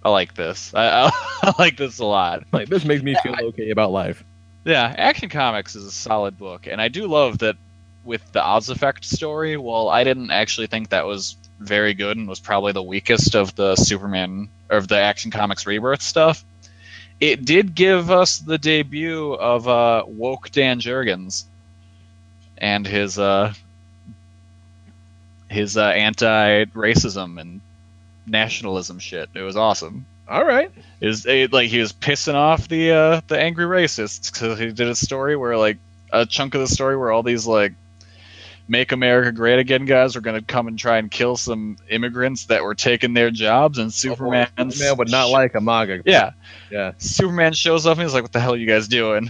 I 0.05 0.09
like 0.09 0.35
this. 0.35 0.71
I, 0.75 0.87
I, 0.87 1.11
I 1.49 1.53
like 1.57 1.77
this 1.77 1.97
a 1.97 2.05
lot. 2.05 2.43
Like 2.53 2.69
this 2.69 2.85
makes 2.85 3.01
me 3.01 3.15
feel 3.23 3.35
okay 3.45 3.71
about 3.71 3.91
life. 3.91 4.23
Yeah, 4.63 4.93
Action 4.97 5.29
Comics 5.29 5.75
is 5.75 5.83
a 5.83 5.91
solid 5.91 6.37
book, 6.37 6.67
and 6.67 6.79
I 6.79 6.89
do 6.89 7.07
love 7.07 7.39
that 7.39 7.57
with 8.03 8.21
the 8.31 8.43
Oz 8.43 8.69
Effect 8.69 9.03
story. 9.03 9.57
Well, 9.57 9.89
I 9.89 10.03
didn't 10.03 10.29
actually 10.29 10.67
think 10.67 10.89
that 10.89 11.07
was 11.07 11.35
very 11.59 11.95
good 11.95 12.17
and 12.17 12.27
was 12.27 12.39
probably 12.39 12.71
the 12.71 12.83
weakest 12.83 13.35
of 13.35 13.55
the 13.55 13.75
Superman 13.75 14.47
or 14.69 14.77
of 14.77 14.87
the 14.87 14.97
Action 14.97 15.31
Comics 15.31 15.65
Rebirth 15.65 16.03
stuff. 16.03 16.45
It 17.19 17.43
did 17.43 17.73
give 17.73 18.11
us 18.11 18.37
the 18.37 18.59
debut 18.59 19.33
of 19.33 19.67
uh, 19.67 20.03
woke 20.05 20.51
Dan 20.51 20.79
Jurgens 20.79 21.45
and 22.59 22.85
his 22.85 23.17
uh, 23.17 23.53
his 25.49 25.77
uh, 25.77 25.87
anti-racism 25.87 27.41
and 27.41 27.61
nationalism 28.27 28.99
shit. 28.99 29.29
It 29.33 29.41
was 29.41 29.55
awesome 29.55 30.05
All 30.27 30.45
right. 30.45 30.71
is 31.01 31.25
like 31.25 31.69
he 31.69 31.79
was 31.79 31.93
pissing 31.93 32.35
off 32.35 32.67
the 32.67 32.91
uh, 32.91 33.21
the 33.27 33.39
angry 33.39 33.65
racists 33.65 34.31
because 34.31 34.59
he 34.59 34.71
did 34.71 34.87
a 34.87 34.95
story 34.95 35.35
where 35.35 35.57
like 35.57 35.77
a 36.11 36.25
chunk 36.25 36.55
of 36.55 36.61
the 36.61 36.67
story 36.67 36.95
where 36.97 37.11
all 37.11 37.23
these 37.23 37.45
like 37.45 37.73
Make 38.67 38.91
America 38.91 39.31
Great 39.31 39.59
Again 39.59 39.85
guys 39.85 40.15
were 40.15 40.21
going 40.21 40.39
to 40.39 40.45
come 40.45 40.67
and 40.67 40.79
try 40.79 40.97
and 40.97 41.11
kill 41.11 41.37
some 41.37 41.77
immigrants 41.87 42.45
that 42.45 42.63
were 42.63 42.73
taking 42.73 43.13
their 43.13 43.29
jobs, 43.29 43.77
and 43.77 43.93
Superman. 43.93 44.47
Superman 44.71 44.97
would 44.97 45.11
not 45.11 45.29
like 45.29 45.53
a 45.53 45.61
MAGA. 45.61 46.01
Yeah, 46.05 46.31
Yeah. 46.71 46.93
Superman 46.97 47.53
shows 47.53 47.85
up 47.85 47.97
and 47.99 48.01
he's 48.01 48.13
like, 48.15 48.23
"What 48.23 48.31
the 48.33 48.39
hell 48.39 48.53
are 48.53 48.57
you 48.57 48.65
guys 48.65 48.87
doing?" 48.87 49.29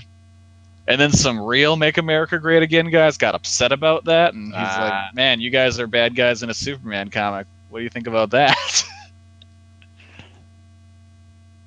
And 0.88 1.02
then 1.02 1.12
some 1.12 1.42
real 1.42 1.76
Make 1.76 1.98
America 1.98 2.40
Great 2.40 2.64
Again 2.64 2.90
guys 2.92 3.18
got 3.18 3.36
upset 3.36 3.74
about 3.74 4.06
that, 4.06 4.34
and 4.36 4.46
he's 4.46 4.54
Ah. 4.56 5.08
like, 5.08 5.16
"Man, 5.16 5.42
you 5.42 5.50
guys 5.50 5.82
are 5.82 5.88
bad 5.88 6.16
guys 6.16 6.42
in 6.42 6.50
a 6.50 6.54
Superman 6.54 7.10
comic. 7.10 7.46
What 7.76 7.80
do 7.80 7.84
you 7.84 7.90
think 7.90 8.08
about 8.08 8.30
that?" 8.30 8.56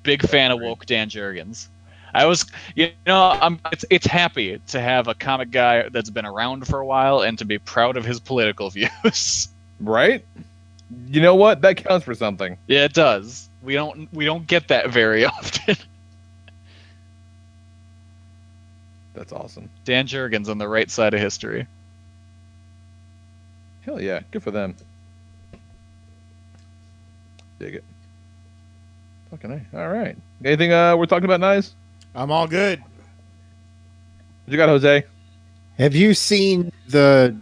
Big 0.01 0.27
fan 0.27 0.49
of 0.49 0.59
woke 0.59 0.87
Dan 0.87 1.07
Jurgens. 1.07 1.67
I 2.15 2.25
was, 2.25 2.47
you 2.73 2.89
know, 3.05 3.37
I'm. 3.39 3.59
It's 3.71 3.85
it's 3.91 4.07
happy 4.07 4.59
to 4.69 4.81
have 4.81 5.07
a 5.07 5.13
comic 5.13 5.51
guy 5.51 5.87
that's 5.89 6.09
been 6.09 6.25
around 6.25 6.65
for 6.65 6.79
a 6.79 6.85
while 6.85 7.21
and 7.21 7.37
to 7.37 7.45
be 7.45 7.59
proud 7.59 7.95
of 7.95 8.05
his 8.05 8.19
political 8.19 8.69
views. 8.71 9.49
Right? 9.79 10.25
You 11.09 11.21
know 11.21 11.35
what? 11.35 11.61
That 11.61 11.77
counts 11.77 12.05
for 12.05 12.15
something. 12.15 12.57
yeah, 12.65 12.85
it 12.85 12.93
does. 12.93 13.47
We 13.61 13.75
don't 13.75 14.11
we 14.11 14.25
don't 14.25 14.47
get 14.47 14.69
that 14.69 14.89
very 14.89 15.25
often. 15.27 15.75
That's 19.13 19.31
awesome. 19.31 19.69
Dan 19.85 20.07
Jurgens 20.07 20.49
on 20.49 20.57
the 20.57 20.67
right 20.67 20.89
side 20.89 21.13
of 21.13 21.19
history. 21.19 21.67
Hell 23.81 24.01
yeah. 24.01 24.21
Good 24.31 24.41
for 24.41 24.49
them. 24.49 24.75
Dig 27.59 27.75
it. 27.75 27.83
Fucking 29.29 29.51
A. 29.51 29.77
All 29.77 29.89
right. 29.89 30.17
Anything 30.43 30.71
uh, 30.71 30.95
we're 30.95 31.05
talking 31.05 31.25
about, 31.25 31.41
nice? 31.41 31.75
I'm 32.15 32.31
all 32.31 32.47
good. 32.47 32.79
What 32.79 32.89
you 34.47 34.57
got, 34.57 34.69
Jose? 34.69 35.03
Have 35.77 35.93
you 35.93 36.13
seen 36.13 36.71
the 36.87 37.35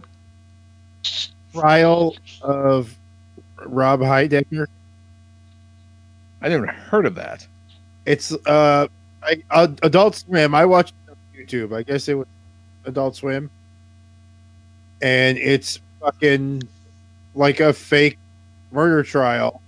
trial 1.52 2.16
of 2.42 2.94
Rob 3.64 4.00
Heidecker? 4.00 4.66
I 6.42 6.48
never 6.48 6.66
heard 6.66 7.06
of 7.06 7.14
that. 7.14 7.46
It's 8.04 8.32
uh, 8.32 8.88
I, 9.22 9.42
uh, 9.50 9.68
Adult 9.82 10.16
Swim. 10.16 10.54
I 10.54 10.66
watched 10.66 10.94
it 11.06 11.10
on 11.10 11.16
YouTube. 11.36 11.74
I 11.74 11.82
guess 11.82 12.08
it 12.08 12.14
was 12.14 12.26
Adult 12.84 13.16
Swim, 13.16 13.50
and 15.00 15.38
it's 15.38 15.80
fucking 16.00 16.62
like 17.34 17.60
a 17.60 17.72
fake 17.72 18.18
murder 18.70 19.02
trial 19.02 19.62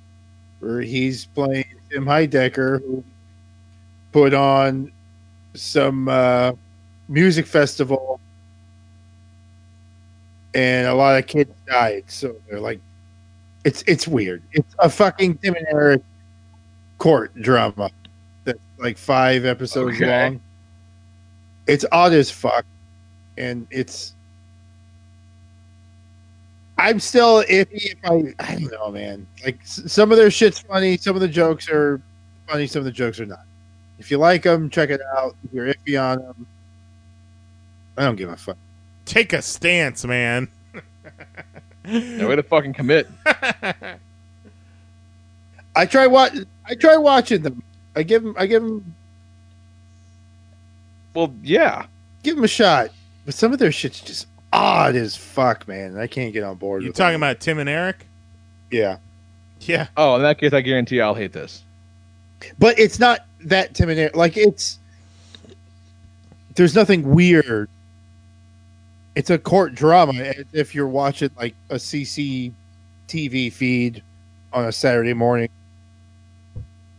where 0.60 0.80
he's 0.80 1.24
playing 1.26 1.64
Tim 1.90 2.04
Heidecker, 2.04 2.80
who 2.82 3.02
put 4.12 4.32
on 4.34 4.92
some 5.54 6.08
uh, 6.08 6.52
music 7.08 7.46
festival, 7.46 8.20
and 10.54 10.86
a 10.88 10.94
lot 10.94 11.18
of 11.18 11.26
kids 11.26 11.50
died. 11.66 12.04
So 12.08 12.34
they're 12.48 12.60
like, 12.60 12.80
it's 13.64 13.82
it's 13.86 14.06
weird. 14.08 14.42
It's 14.52 14.74
a 14.78 14.88
fucking 14.88 15.38
Tim 15.38 15.54
and 15.54 15.66
Eric 15.70 16.02
court 16.98 17.34
drama 17.40 17.90
that's 18.44 18.58
like 18.78 18.96
five 18.98 19.44
episodes 19.44 19.96
Okay. 19.96 20.24
long. 20.24 20.40
It's 21.66 21.84
odd 21.92 22.12
as 22.12 22.30
fuck, 22.30 22.64
and 23.38 23.66
it's. 23.70 24.14
I'm 26.80 26.98
still 26.98 27.42
iffy 27.44 27.92
if 27.92 27.98
I. 28.04 28.34
I 28.38 28.54
don't 28.54 28.72
know, 28.72 28.90
man. 28.90 29.26
Like 29.44 29.58
some 29.64 30.10
of 30.10 30.16
their 30.16 30.30
shit's 30.30 30.60
funny, 30.60 30.96
some 30.96 31.14
of 31.14 31.20
the 31.20 31.28
jokes 31.28 31.68
are 31.68 32.00
funny, 32.48 32.66
some 32.66 32.80
of 32.80 32.86
the 32.86 32.92
jokes 32.92 33.20
are 33.20 33.26
not. 33.26 33.44
If 33.98 34.10
you 34.10 34.16
like 34.16 34.44
them, 34.44 34.70
check 34.70 34.88
it 34.88 35.02
out. 35.14 35.36
If 35.44 35.52
you're 35.52 35.66
iffy 35.66 36.02
on 36.02 36.22
them, 36.22 36.46
I 37.98 38.04
don't 38.04 38.16
give 38.16 38.30
a 38.30 38.36
fuck. 38.36 38.56
Take 39.04 39.34
a 39.34 39.42
stance, 39.42 40.06
man. 40.06 40.48
No 41.84 42.28
way 42.28 42.36
to 42.36 42.42
fucking 42.42 42.72
commit. 42.72 43.08
I 45.76 45.86
try 45.86 46.06
what 46.06 46.34
I 46.64 46.74
try 46.74 46.96
watching 46.96 47.42
them. 47.42 47.62
I 47.94 48.02
give 48.02 48.22
them. 48.22 48.34
I 48.38 48.46
give 48.46 48.62
them. 48.62 48.94
Well, 51.12 51.34
yeah. 51.42 51.86
Give 52.22 52.36
them 52.36 52.44
a 52.44 52.48
shot. 52.48 52.90
But 53.26 53.34
some 53.34 53.52
of 53.52 53.58
their 53.58 53.72
shit's 53.72 54.00
just 54.00 54.26
odd 54.52 54.96
as 54.96 55.16
fuck, 55.16 55.66
man. 55.68 55.96
I 55.98 56.06
can't 56.06 56.32
get 56.32 56.42
on 56.42 56.56
board. 56.56 56.82
You 56.82 56.88
with 56.88 56.96
talking 56.96 57.14
it. 57.14 57.16
about 57.16 57.40
Tim 57.40 57.58
and 57.58 57.68
Eric? 57.68 58.06
Yeah, 58.70 58.98
Yeah. 59.60 59.88
Oh, 59.96 60.16
in 60.16 60.22
that 60.22 60.38
case, 60.38 60.52
I 60.52 60.60
guarantee 60.60 61.00
I'll 61.00 61.14
hate 61.14 61.32
this. 61.32 61.62
but 62.58 62.78
it's 62.78 62.98
not 62.98 63.26
that 63.42 63.74
Tim 63.74 63.88
and 63.88 63.98
Eric. 63.98 64.16
Like 64.16 64.36
it's. 64.36 64.78
There's 66.54 66.74
nothing 66.74 67.08
weird. 67.14 67.68
It's 69.14 69.30
a 69.30 69.38
court 69.38 69.74
drama. 69.74 70.12
If 70.52 70.74
you're 70.74 70.88
watching 70.88 71.30
like 71.36 71.54
a 71.70 71.74
CC 71.76 72.52
TV 73.08 73.52
feed 73.52 74.02
on 74.52 74.66
a 74.66 74.72
Saturday 74.72 75.14
morning, 75.14 75.48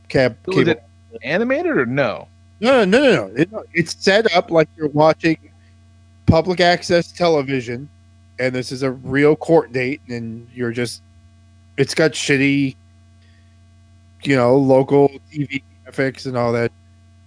cab. 0.09 0.37
So 0.45 0.51
is 0.59 0.67
cable- 0.67 0.81
it 1.13 1.21
animated 1.23 1.77
or 1.77 1.85
no? 1.85 2.27
No, 2.59 2.83
no, 2.85 2.99
no, 3.01 3.11
no. 3.27 3.33
It, 3.35 3.51
no. 3.51 3.63
It's 3.73 3.95
set 3.97 4.33
up 4.35 4.51
like 4.51 4.67
you're 4.77 4.87
watching 4.89 5.37
public 6.31 6.61
access 6.61 7.11
television, 7.11 7.89
and 8.39 8.55
this 8.55 8.71
is 8.71 8.83
a 8.83 8.91
real 8.91 9.35
court 9.35 9.71
date, 9.73 10.01
and 10.07 10.47
you're 10.55 10.71
just. 10.71 11.01
It's 11.77 11.93
got 11.95 12.11
shitty, 12.11 12.75
you 14.23 14.35
know, 14.35 14.55
local 14.57 15.09
TV 15.31 15.61
graphics 15.85 16.25
and 16.25 16.37
all 16.37 16.51
that. 16.53 16.71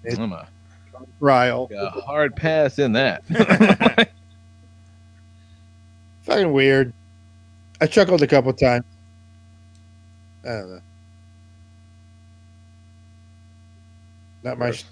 It- 0.05 0.19
I'm 0.19 0.33
a, 0.33 0.49
Trial, 1.19 1.71
a 1.77 1.91
hard 1.91 2.35
pass 2.37 2.79
in 2.79 2.93
that. 2.93 3.25
fucking 6.25 6.53
weird. 6.53 6.93
I 7.81 7.87
chuckled 7.87 8.23
a 8.23 8.27
couple 8.27 8.53
times. 8.53 8.85
I 10.45 10.49
don't 10.49 10.71
know. 10.71 10.81
Not 14.43 14.59
my. 14.59 14.71
sh- 14.73 14.85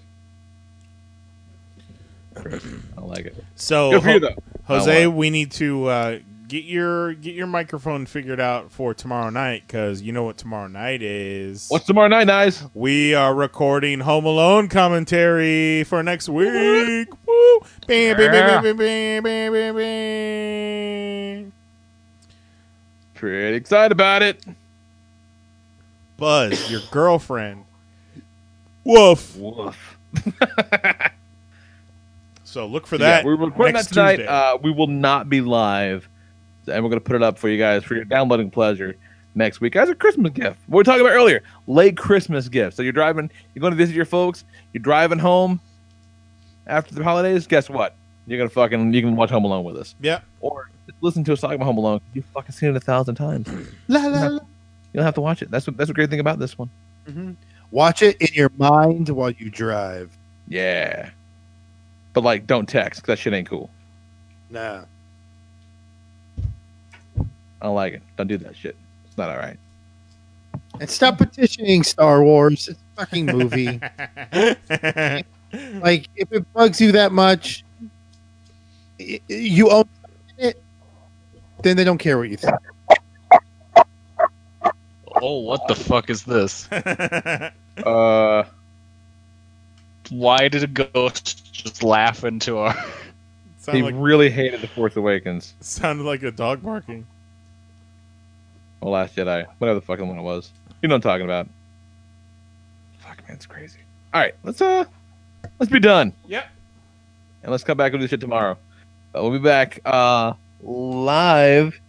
I 2.97 3.01
like 3.01 3.25
it. 3.25 3.43
So 3.55 3.99
Good 3.99 4.21
you, 4.21 4.29
Ho- 4.29 4.43
Jose, 4.75 5.07
we 5.07 5.29
need 5.29 5.51
to 5.53 5.85
uh, 5.87 6.19
get 6.47 6.65
your 6.65 7.13
get 7.13 7.33
your 7.35 7.47
microphone 7.47 8.05
figured 8.05 8.39
out 8.39 8.71
for 8.71 8.93
tomorrow 8.93 9.29
night 9.29 9.63
because 9.65 10.01
you 10.01 10.11
know 10.11 10.23
what 10.23 10.37
tomorrow 10.37 10.67
night 10.67 11.01
is. 11.01 11.67
What's 11.69 11.85
tomorrow 11.85 12.07
night, 12.07 12.27
guys? 12.27 12.63
We 12.73 13.15
are 13.15 13.33
recording 13.33 13.99
Home 14.01 14.25
Alone 14.25 14.67
commentary 14.69 15.83
for 15.83 16.03
next 16.03 16.29
week. 16.29 17.07
Woo! 17.25 17.59
Bam, 17.87 18.17
bam, 18.17 18.31
bam, 18.31 18.63
bam, 18.63 18.77
bam, 18.77 19.23
bam, 19.23 19.53
bam, 19.53 19.75
bam. 19.75 21.53
Pretty 23.15 23.57
excited 23.57 23.91
about 23.91 24.21
it. 24.21 24.43
Buzz, 26.17 26.69
your 26.71 26.81
girlfriend. 26.91 27.65
Woof. 28.83 29.35
Woof. 29.37 29.97
So 32.53 32.67
look 32.67 32.85
for 32.85 32.99
that. 32.99 33.23
yeah, 33.23 33.25
we're 33.25 33.35
recording 33.35 33.73
that 33.73 33.87
tonight. 33.87 34.19
Uh, 34.19 34.59
we 34.61 34.71
will 34.71 34.85
not 34.85 35.27
be 35.27 35.41
live, 35.41 36.07
and 36.67 36.83
we're 36.83 36.89
going 36.89 37.01
to 37.01 37.05
put 37.05 37.15
it 37.15 37.23
up 37.23 37.39
for 37.39 37.49
you 37.49 37.57
guys 37.57 37.83
for 37.83 37.95
your 37.95 38.05
downloading 38.05 38.51
pleasure 38.51 38.95
next 39.33 39.59
week 39.59 39.75
as 39.75 39.89
a 39.89 39.95
Christmas 39.95 40.31
gift. 40.33 40.59
What 40.67 40.75
we 40.75 40.77
were 40.77 40.83
talking 40.83 41.01
about 41.01 41.13
earlier, 41.13 41.41
late 41.65 41.97
Christmas 41.97 42.47
gift. 42.49 42.77
So 42.77 42.83
you're 42.83 42.91
driving, 42.91 43.31
you're 43.55 43.61
going 43.61 43.71
to 43.71 43.77
visit 43.77 43.95
your 43.95 44.05
folks, 44.05 44.43
you're 44.71 44.83
driving 44.83 45.17
home 45.17 45.59
after 46.67 46.93
the 46.93 47.03
holidays. 47.03 47.47
Guess 47.47 47.71
what? 47.71 47.95
You're 48.27 48.37
gonna 48.37 48.51
fucking 48.51 48.93
you 48.93 49.01
can 49.01 49.15
watch 49.15 49.31
Home 49.31 49.45
Alone 49.45 49.63
with 49.65 49.75
us, 49.75 49.95
yeah. 49.99 50.21
or 50.39 50.69
listen 51.01 51.23
to 51.23 51.33
us 51.33 51.41
talk 51.41 51.53
about 51.53 51.65
Home 51.65 51.79
Alone. 51.79 52.01
You've 52.13 52.25
fucking 52.25 52.53
seen 52.53 52.69
it 52.69 52.75
a 52.75 52.79
thousand 52.79 53.15
times. 53.15 53.49
La, 53.87 53.99
la, 54.05 54.27
la. 54.27 54.29
You 54.29 54.39
don't 54.93 55.03
have 55.03 55.15
to 55.15 55.21
watch 55.21 55.41
it. 55.41 55.49
That's 55.49 55.65
what 55.65 55.75
that's 55.75 55.89
a 55.89 55.93
great 55.93 56.11
thing 56.11 56.19
about 56.19 56.37
this 56.37 56.55
one. 56.57 56.69
Watch 57.71 58.03
it 58.03 58.15
in 58.21 58.29
your 58.33 58.51
mind 58.57 59.09
while 59.09 59.31
you 59.31 59.49
drive. 59.49 60.15
Yeah, 60.47 61.09
but 62.13 62.23
like, 62.23 62.47
don't 62.47 62.67
text 62.67 63.01
'cause 63.01 63.07
that 63.07 63.19
shit 63.19 63.33
ain't 63.33 63.49
cool. 63.49 63.69
Nah. 64.49 64.83
I 67.17 67.65
don't 67.65 67.75
like 67.75 67.93
it. 67.93 68.01
Don't 68.17 68.27
do 68.27 68.37
that 68.39 68.55
shit. 68.55 68.75
It's 69.05 69.17
not 69.17 69.29
all 69.29 69.37
right. 69.37 69.57
And 70.79 70.89
stop 70.89 71.17
petitioning 71.17 71.83
Star 71.83 72.23
Wars. 72.23 72.67
It's 72.67 72.79
a 72.79 72.99
fucking 72.99 73.25
movie. 73.27 73.79
like, 75.81 76.09
if 76.15 76.31
it 76.31 76.53
bugs 76.53 76.81
you 76.81 76.91
that 76.91 77.11
much, 77.11 77.63
you 78.97 79.69
own 79.69 79.85
it, 80.37 80.61
then 81.61 81.77
they 81.77 81.83
don't 81.83 81.97
care 81.97 82.17
what 82.17 82.29
you 82.29 82.37
think. 82.37 82.55
Oh, 85.21 85.39
what 85.39 85.67
the 85.67 85.75
fuck 85.75 86.09
is 86.09 86.23
this? 86.23 86.67
Uh, 87.83 88.43
Why 90.13 90.47
did 90.47 90.63
a 90.63 90.67
ghost 90.67 91.51
just 91.53 91.81
laugh 91.81 92.23
into 92.23 92.57
our? 92.57 92.73
he 92.73 92.81
Sounded 93.57 93.83
like, 93.85 93.95
really 93.97 94.29
hated 94.29 94.61
the 94.61 94.67
Force 94.67 94.95
Awakens. 94.95 95.53
sounded 95.59 96.03
like 96.03 96.21
a 96.23 96.31
dog 96.31 96.61
barking. 96.61 97.07
Or 98.81 98.91
Last 98.91 99.15
Jedi, 99.15 99.45
whatever 99.57 99.79
the 99.79 99.85
fucking 99.85 100.07
one 100.07 100.19
it 100.19 100.21
was. 100.21 100.51
You 100.81 100.89
know 100.89 100.95
what 100.95 101.05
I'm 101.05 101.09
talking 101.11 101.25
about. 101.25 101.47
Fuck 102.99 103.27
man, 103.27 103.37
it's 103.37 103.45
crazy. 103.45 103.79
All 104.13 104.21
right, 104.21 104.35
let's 104.43 104.61
uh, 104.61 104.83
let's 105.59 105.71
be 105.71 105.79
done. 105.79 106.13
Yep. 106.27 106.45
and 107.43 107.51
let's 107.51 107.63
come 107.63 107.77
back 107.77 107.93
and 107.93 107.99
do 107.99 108.03
this 108.03 108.09
shit 108.11 108.19
tomorrow. 108.21 108.51
Uh, 109.15 109.21
we'll 109.23 109.31
be 109.31 109.39
back 109.39 109.79
uh 109.85 110.33
live 110.61 111.79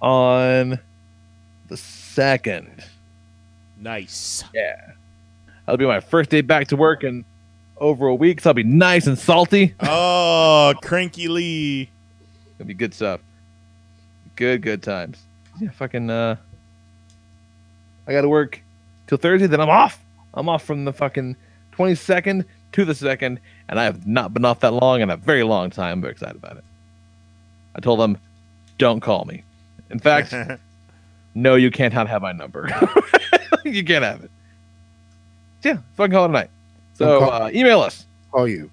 on 0.00 0.78
the 1.68 1.76
second. 1.76 2.84
Nice. 3.78 4.44
Yeah. 4.54 4.92
That'll 5.66 5.76
be 5.78 5.86
my 5.86 6.00
first 6.00 6.30
day 6.30 6.40
back 6.40 6.68
to 6.68 6.76
work 6.76 7.02
in 7.04 7.24
over 7.78 8.06
a 8.06 8.14
week, 8.14 8.40
so 8.40 8.50
I'll 8.50 8.54
be 8.54 8.62
nice 8.62 9.06
and 9.06 9.18
salty. 9.18 9.74
Oh, 9.80 10.74
Cranky 10.82 11.28
Lee. 11.28 11.90
It'll 12.58 12.66
be 12.66 12.74
good 12.74 12.94
stuff. 12.94 13.20
Good, 14.36 14.62
good 14.62 14.82
times. 14.82 15.22
Yeah, 15.60 15.70
fucking 15.70 16.10
uh 16.10 16.36
I 18.06 18.12
gotta 18.12 18.28
work 18.28 18.60
till 19.06 19.18
Thursday, 19.18 19.46
then 19.46 19.60
I'm 19.60 19.68
off. 19.68 19.98
I'm 20.34 20.48
off 20.48 20.62
from 20.64 20.84
the 20.84 20.92
fucking 20.92 21.36
twenty 21.72 21.94
second 21.94 22.44
to 22.72 22.84
the 22.84 22.94
second, 22.94 23.40
and 23.68 23.80
I 23.80 23.84
have 23.84 24.06
not 24.06 24.34
been 24.34 24.44
off 24.44 24.60
that 24.60 24.72
long 24.72 25.00
in 25.00 25.10
a 25.10 25.16
very 25.16 25.42
long 25.42 25.70
time. 25.70 25.94
I'm 25.94 26.00
very 26.02 26.12
excited 26.12 26.36
about 26.36 26.58
it. 26.58 26.64
I 27.74 27.80
told 27.80 28.00
them, 28.00 28.18
don't 28.78 29.00
call 29.00 29.24
me. 29.24 29.42
In 29.90 29.98
fact, 29.98 30.34
no, 31.34 31.54
you 31.54 31.70
can't 31.70 31.92
have 31.92 32.22
my 32.22 32.32
number. 32.32 32.68
you 33.64 33.84
can't 33.84 34.04
have 34.04 34.24
it. 34.24 34.30
Yeah, 35.62 35.78
fucking 35.96 36.12
call 36.12 36.24
it 36.26 36.28
a 36.28 36.32
night. 36.32 36.50
So 36.96 37.20
call- 37.20 37.42
uh, 37.44 37.50
email 37.52 37.80
us 37.80 38.06
Call 38.32 38.48
you. 38.48 38.70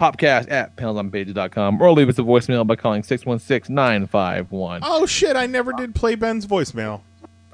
popcast 0.00 0.50
at 0.50 0.74
panelsonpages.com 0.76 1.80
or 1.82 1.92
leave 1.92 2.08
us 2.08 2.18
a 2.18 2.22
voicemail 2.22 2.66
by 2.66 2.76
calling 2.76 3.02
616 3.02 3.74
951. 3.74 4.80
oh 4.84 5.06
shit! 5.06 5.36
I 5.36 5.46
never 5.46 5.72
did 5.72 5.94
play 5.94 6.14
Ben's 6.14 6.46
voicemail. 6.46 7.00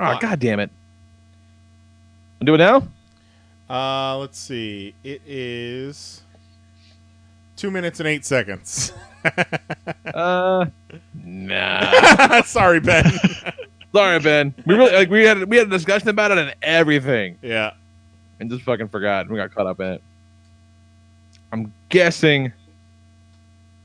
Oh, 0.01 0.19
God 0.21 0.41
damn 0.41 0.59
it. 0.61 0.71
Do 2.43 2.55
it 2.55 2.59
now? 2.59 2.83
Uh, 3.71 4.19
let's 4.19 4.39
see. 4.39 4.95
It 5.05 5.23
is 5.27 6.23
two 7.57 7.71
minutes 7.71 8.01
and 8.01 8.09
eight 8.09 8.25
seconds. 8.25 8.93
Uh, 10.13 10.67
nah. 11.15 12.43
Sorry, 12.45 12.81
Ben. 12.81 13.05
Sorry, 13.95 14.19
Ben. 14.19 14.53
We 14.67 14.75
really 14.75 14.93
like 14.93 15.11
we 15.11 15.23
had 15.25 15.45
we 15.45 15.57
had 15.59 15.69
a 15.69 15.71
discussion 15.71 16.09
about 16.09 16.33
it 16.33 16.39
and 16.39 16.55
everything, 16.61 17.39
yeah. 17.41 17.75
And 18.43 18.51
just 18.51 18.65
fucking 18.65 18.89
forgot. 18.89 19.31
We 19.31 19.37
got 19.37 19.55
caught 19.55 19.69
up 19.69 19.81
in 19.81 19.87
it. 19.87 20.03
I'm 21.53 21.73
guessing 21.89 22.53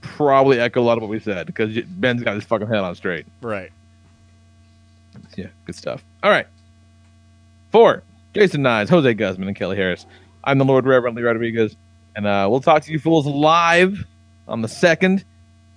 probably 0.01 0.59
echo 0.59 0.81
a 0.81 0.83
lot 0.83 0.97
of 0.97 1.03
what 1.03 1.09
we 1.09 1.19
said 1.19 1.45
because 1.45 1.77
Ben's 1.85 2.23
got 2.23 2.33
his 2.33 2.43
fucking 2.43 2.67
head 2.67 2.79
on 2.79 2.95
straight. 2.95 3.25
Right. 3.41 3.71
Yeah, 5.37 5.47
good 5.65 5.75
stuff. 5.75 6.03
All 6.23 6.31
right. 6.31 6.47
Four. 7.71 8.03
Jason 8.33 8.61
Nyes, 8.61 8.89
Jose 8.89 9.13
Guzman, 9.13 9.47
and 9.47 9.55
Kelly 9.55 9.77
Harris. 9.77 10.05
I'm 10.43 10.57
the 10.57 10.65
Lord 10.65 10.85
Reverend 10.85 11.15
Lee 11.15 11.23
Rodriguez, 11.23 11.75
and 12.15 12.25
uh, 12.25 12.47
we'll 12.49 12.61
talk 12.61 12.83
to 12.83 12.91
you 12.91 12.99
fools 12.99 13.25
live 13.27 14.05
on 14.47 14.61
the 14.61 14.67
second 14.67 15.23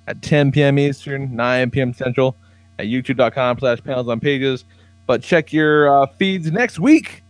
at 0.06 0.22
10 0.22 0.52
p.m. 0.52 0.78
Eastern, 0.78 1.34
9 1.36 1.70
p.m. 1.70 1.92
Central 1.92 2.34
at 2.78 2.86
youtube.com 2.86 3.58
slash 3.58 3.82
panels 3.82 4.08
on 4.08 4.20
pages. 4.20 4.64
But 5.06 5.22
check 5.22 5.52
your 5.52 6.02
uh, 6.02 6.06
feeds 6.18 6.50
next 6.50 6.78
week 6.78 7.22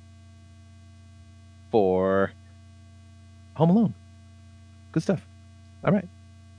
for 1.70 2.32
Home 3.54 3.70
Alone. 3.70 3.94
Good 4.92 5.02
stuff. 5.02 5.24
All 5.84 5.92
right. 5.92 6.08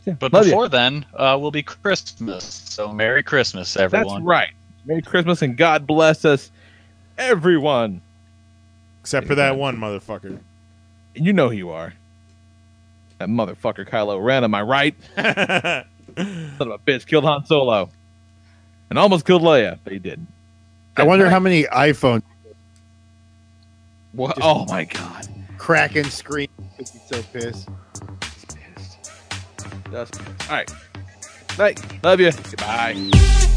Yeah. 0.06 0.14
But 0.14 0.34
Love 0.34 0.46
ya. 0.46 0.52
before 0.52 0.70
then, 0.70 1.06
uh, 1.14 1.38
will 1.40 1.52
be 1.52 1.64
Christmas. 1.64 2.44
So 2.44 2.92
Merry 2.92 3.24
Christmas, 3.24 3.76
everyone. 3.78 3.92
That's 3.92 4.12
everyone. 4.14 4.24
right. 4.26 4.50
Merry 4.86 5.02
Christmas 5.02 5.42
and 5.42 5.56
God 5.56 5.86
bless 5.86 6.26
us, 6.26 6.52
everyone. 7.18 8.02
Except 9.02 9.28
for 9.28 9.36
that 9.36 9.58
one 9.58 9.78
motherfucker. 9.78 10.40
And 11.16 11.26
you 11.26 11.34
know 11.34 11.50
who 11.50 11.56
you 11.56 11.70
are. 11.72 11.94
That 13.20 13.30
motherfucker 13.30 13.88
Kylo 13.88 14.24
Ren, 14.24 14.44
am 14.44 14.56
I 14.56 14.62
right? 14.62 14.96
Son 15.16 15.86
of 16.16 16.68
a 16.68 16.78
bitch 16.80 17.06
killed 17.06 17.24
Han 17.24 17.46
Solo. 17.46 17.90
And 18.90 18.98
almost 19.00 19.26
killed 19.26 19.42
Leia, 19.42 19.80
but 19.84 19.94
he 19.94 20.00
didn't. 20.00 20.28
I 20.98 21.04
wonder 21.04 21.30
how 21.30 21.40
many 21.40 21.64
iPhones 21.64 22.24
What? 24.14 24.38
Oh 24.42 24.66
my 24.66 24.86
god. 24.86 25.28
cracking 25.58 26.06
screen. 26.06 26.50
He's 26.78 26.92
so 27.08 27.22
pissed. 27.34 27.70
Just, 29.92 30.22
all 30.22 30.56
right. 30.56 30.72
Night. 31.58 32.04
Love 32.04 32.20
you. 32.20 32.32
Goodbye. 32.32 33.48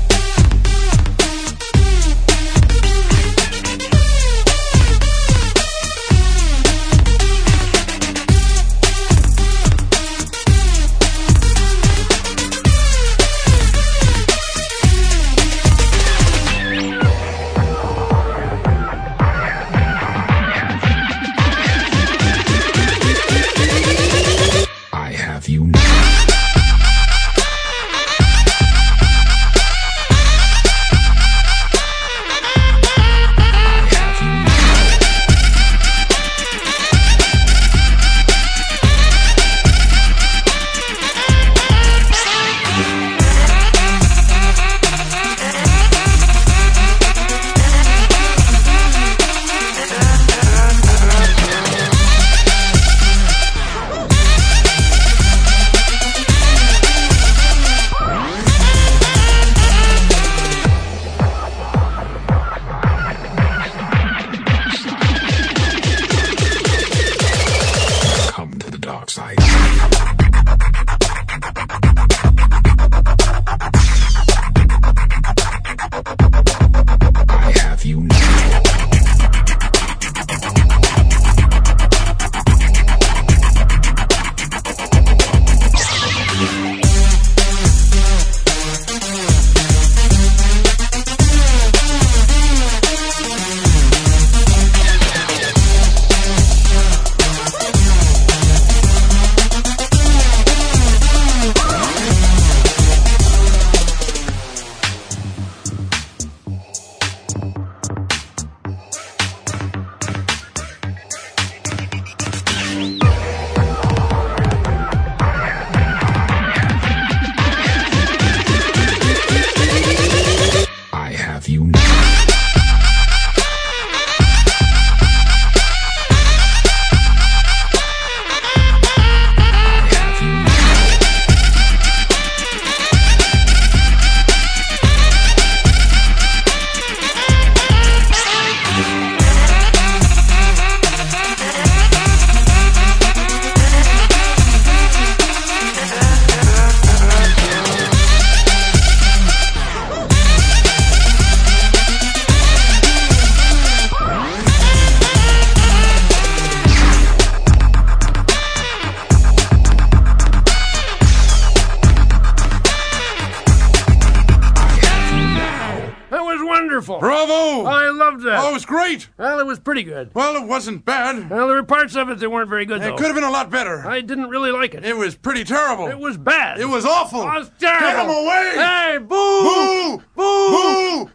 Wasn't 170.55 170.84
bad. 170.84 171.28
Well, 171.28 171.49
there 171.49 171.57
were 171.57 171.65
parts 171.65 171.97
of 171.97 172.08
it 172.10 172.20
that 172.20 172.31
weren't 172.31 172.49
very 172.49 172.65
good, 172.65 172.76
It 172.81 172.84
though. 172.84 172.97
could 172.97 173.07
have 173.07 173.16
been 173.16 173.24
a 173.24 173.31
lot 173.31 173.50
better. 173.50 173.84
I 173.84 174.00
didn't 174.00 174.28
really 174.31 174.52
like 174.52 174.73
it. 174.74 174.84
It 174.84 174.97
was 174.97 175.16
pretty 175.16 175.42
terrible. 175.42 175.89
It 175.89 175.99
was 175.99 176.16
bad. 176.16 176.60
It 176.60 176.66
was 176.66 176.84
awful. 176.86 177.23
It 177.23 177.24
was 177.41 177.50
terrible. 177.58 177.89
Get 177.89 178.05
him 178.05 178.10
away! 178.10 178.52
Hey, 178.55 178.99
boo! 178.99 180.02
Boo! 180.15 181.10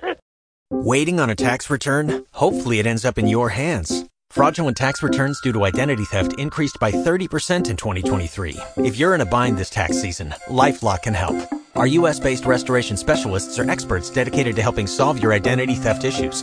Boo! 0.00 0.14
Waiting 0.70 1.20
on 1.20 1.28
a 1.28 1.34
tax 1.34 1.68
return? 1.68 2.24
Hopefully, 2.32 2.78
it 2.78 2.86
ends 2.86 3.04
up 3.04 3.18
in 3.18 3.28
your 3.28 3.50
hands. 3.50 4.06
Fraudulent 4.30 4.76
tax 4.78 5.02
returns 5.02 5.38
due 5.42 5.52
to 5.52 5.64
identity 5.64 6.04
theft 6.06 6.32
increased 6.38 6.78
by 6.80 6.90
30% 6.90 7.68
in 7.70 7.76
2023. 7.76 8.56
If 8.78 8.96
you're 8.96 9.14
in 9.14 9.20
a 9.20 9.26
bind 9.26 9.58
this 9.58 9.68
tax 9.70 10.00
season, 10.00 10.34
LifeLock 10.48 11.02
can 11.02 11.14
help. 11.14 11.36
Our 11.74 11.86
U.S. 11.98 12.18
based 12.18 12.46
restoration 12.46 12.96
specialists 12.96 13.58
are 13.58 13.70
experts 13.70 14.08
dedicated 14.08 14.56
to 14.56 14.62
helping 14.62 14.86
solve 14.86 15.22
your 15.22 15.34
identity 15.34 15.74
theft 15.74 16.04
issues. 16.04 16.42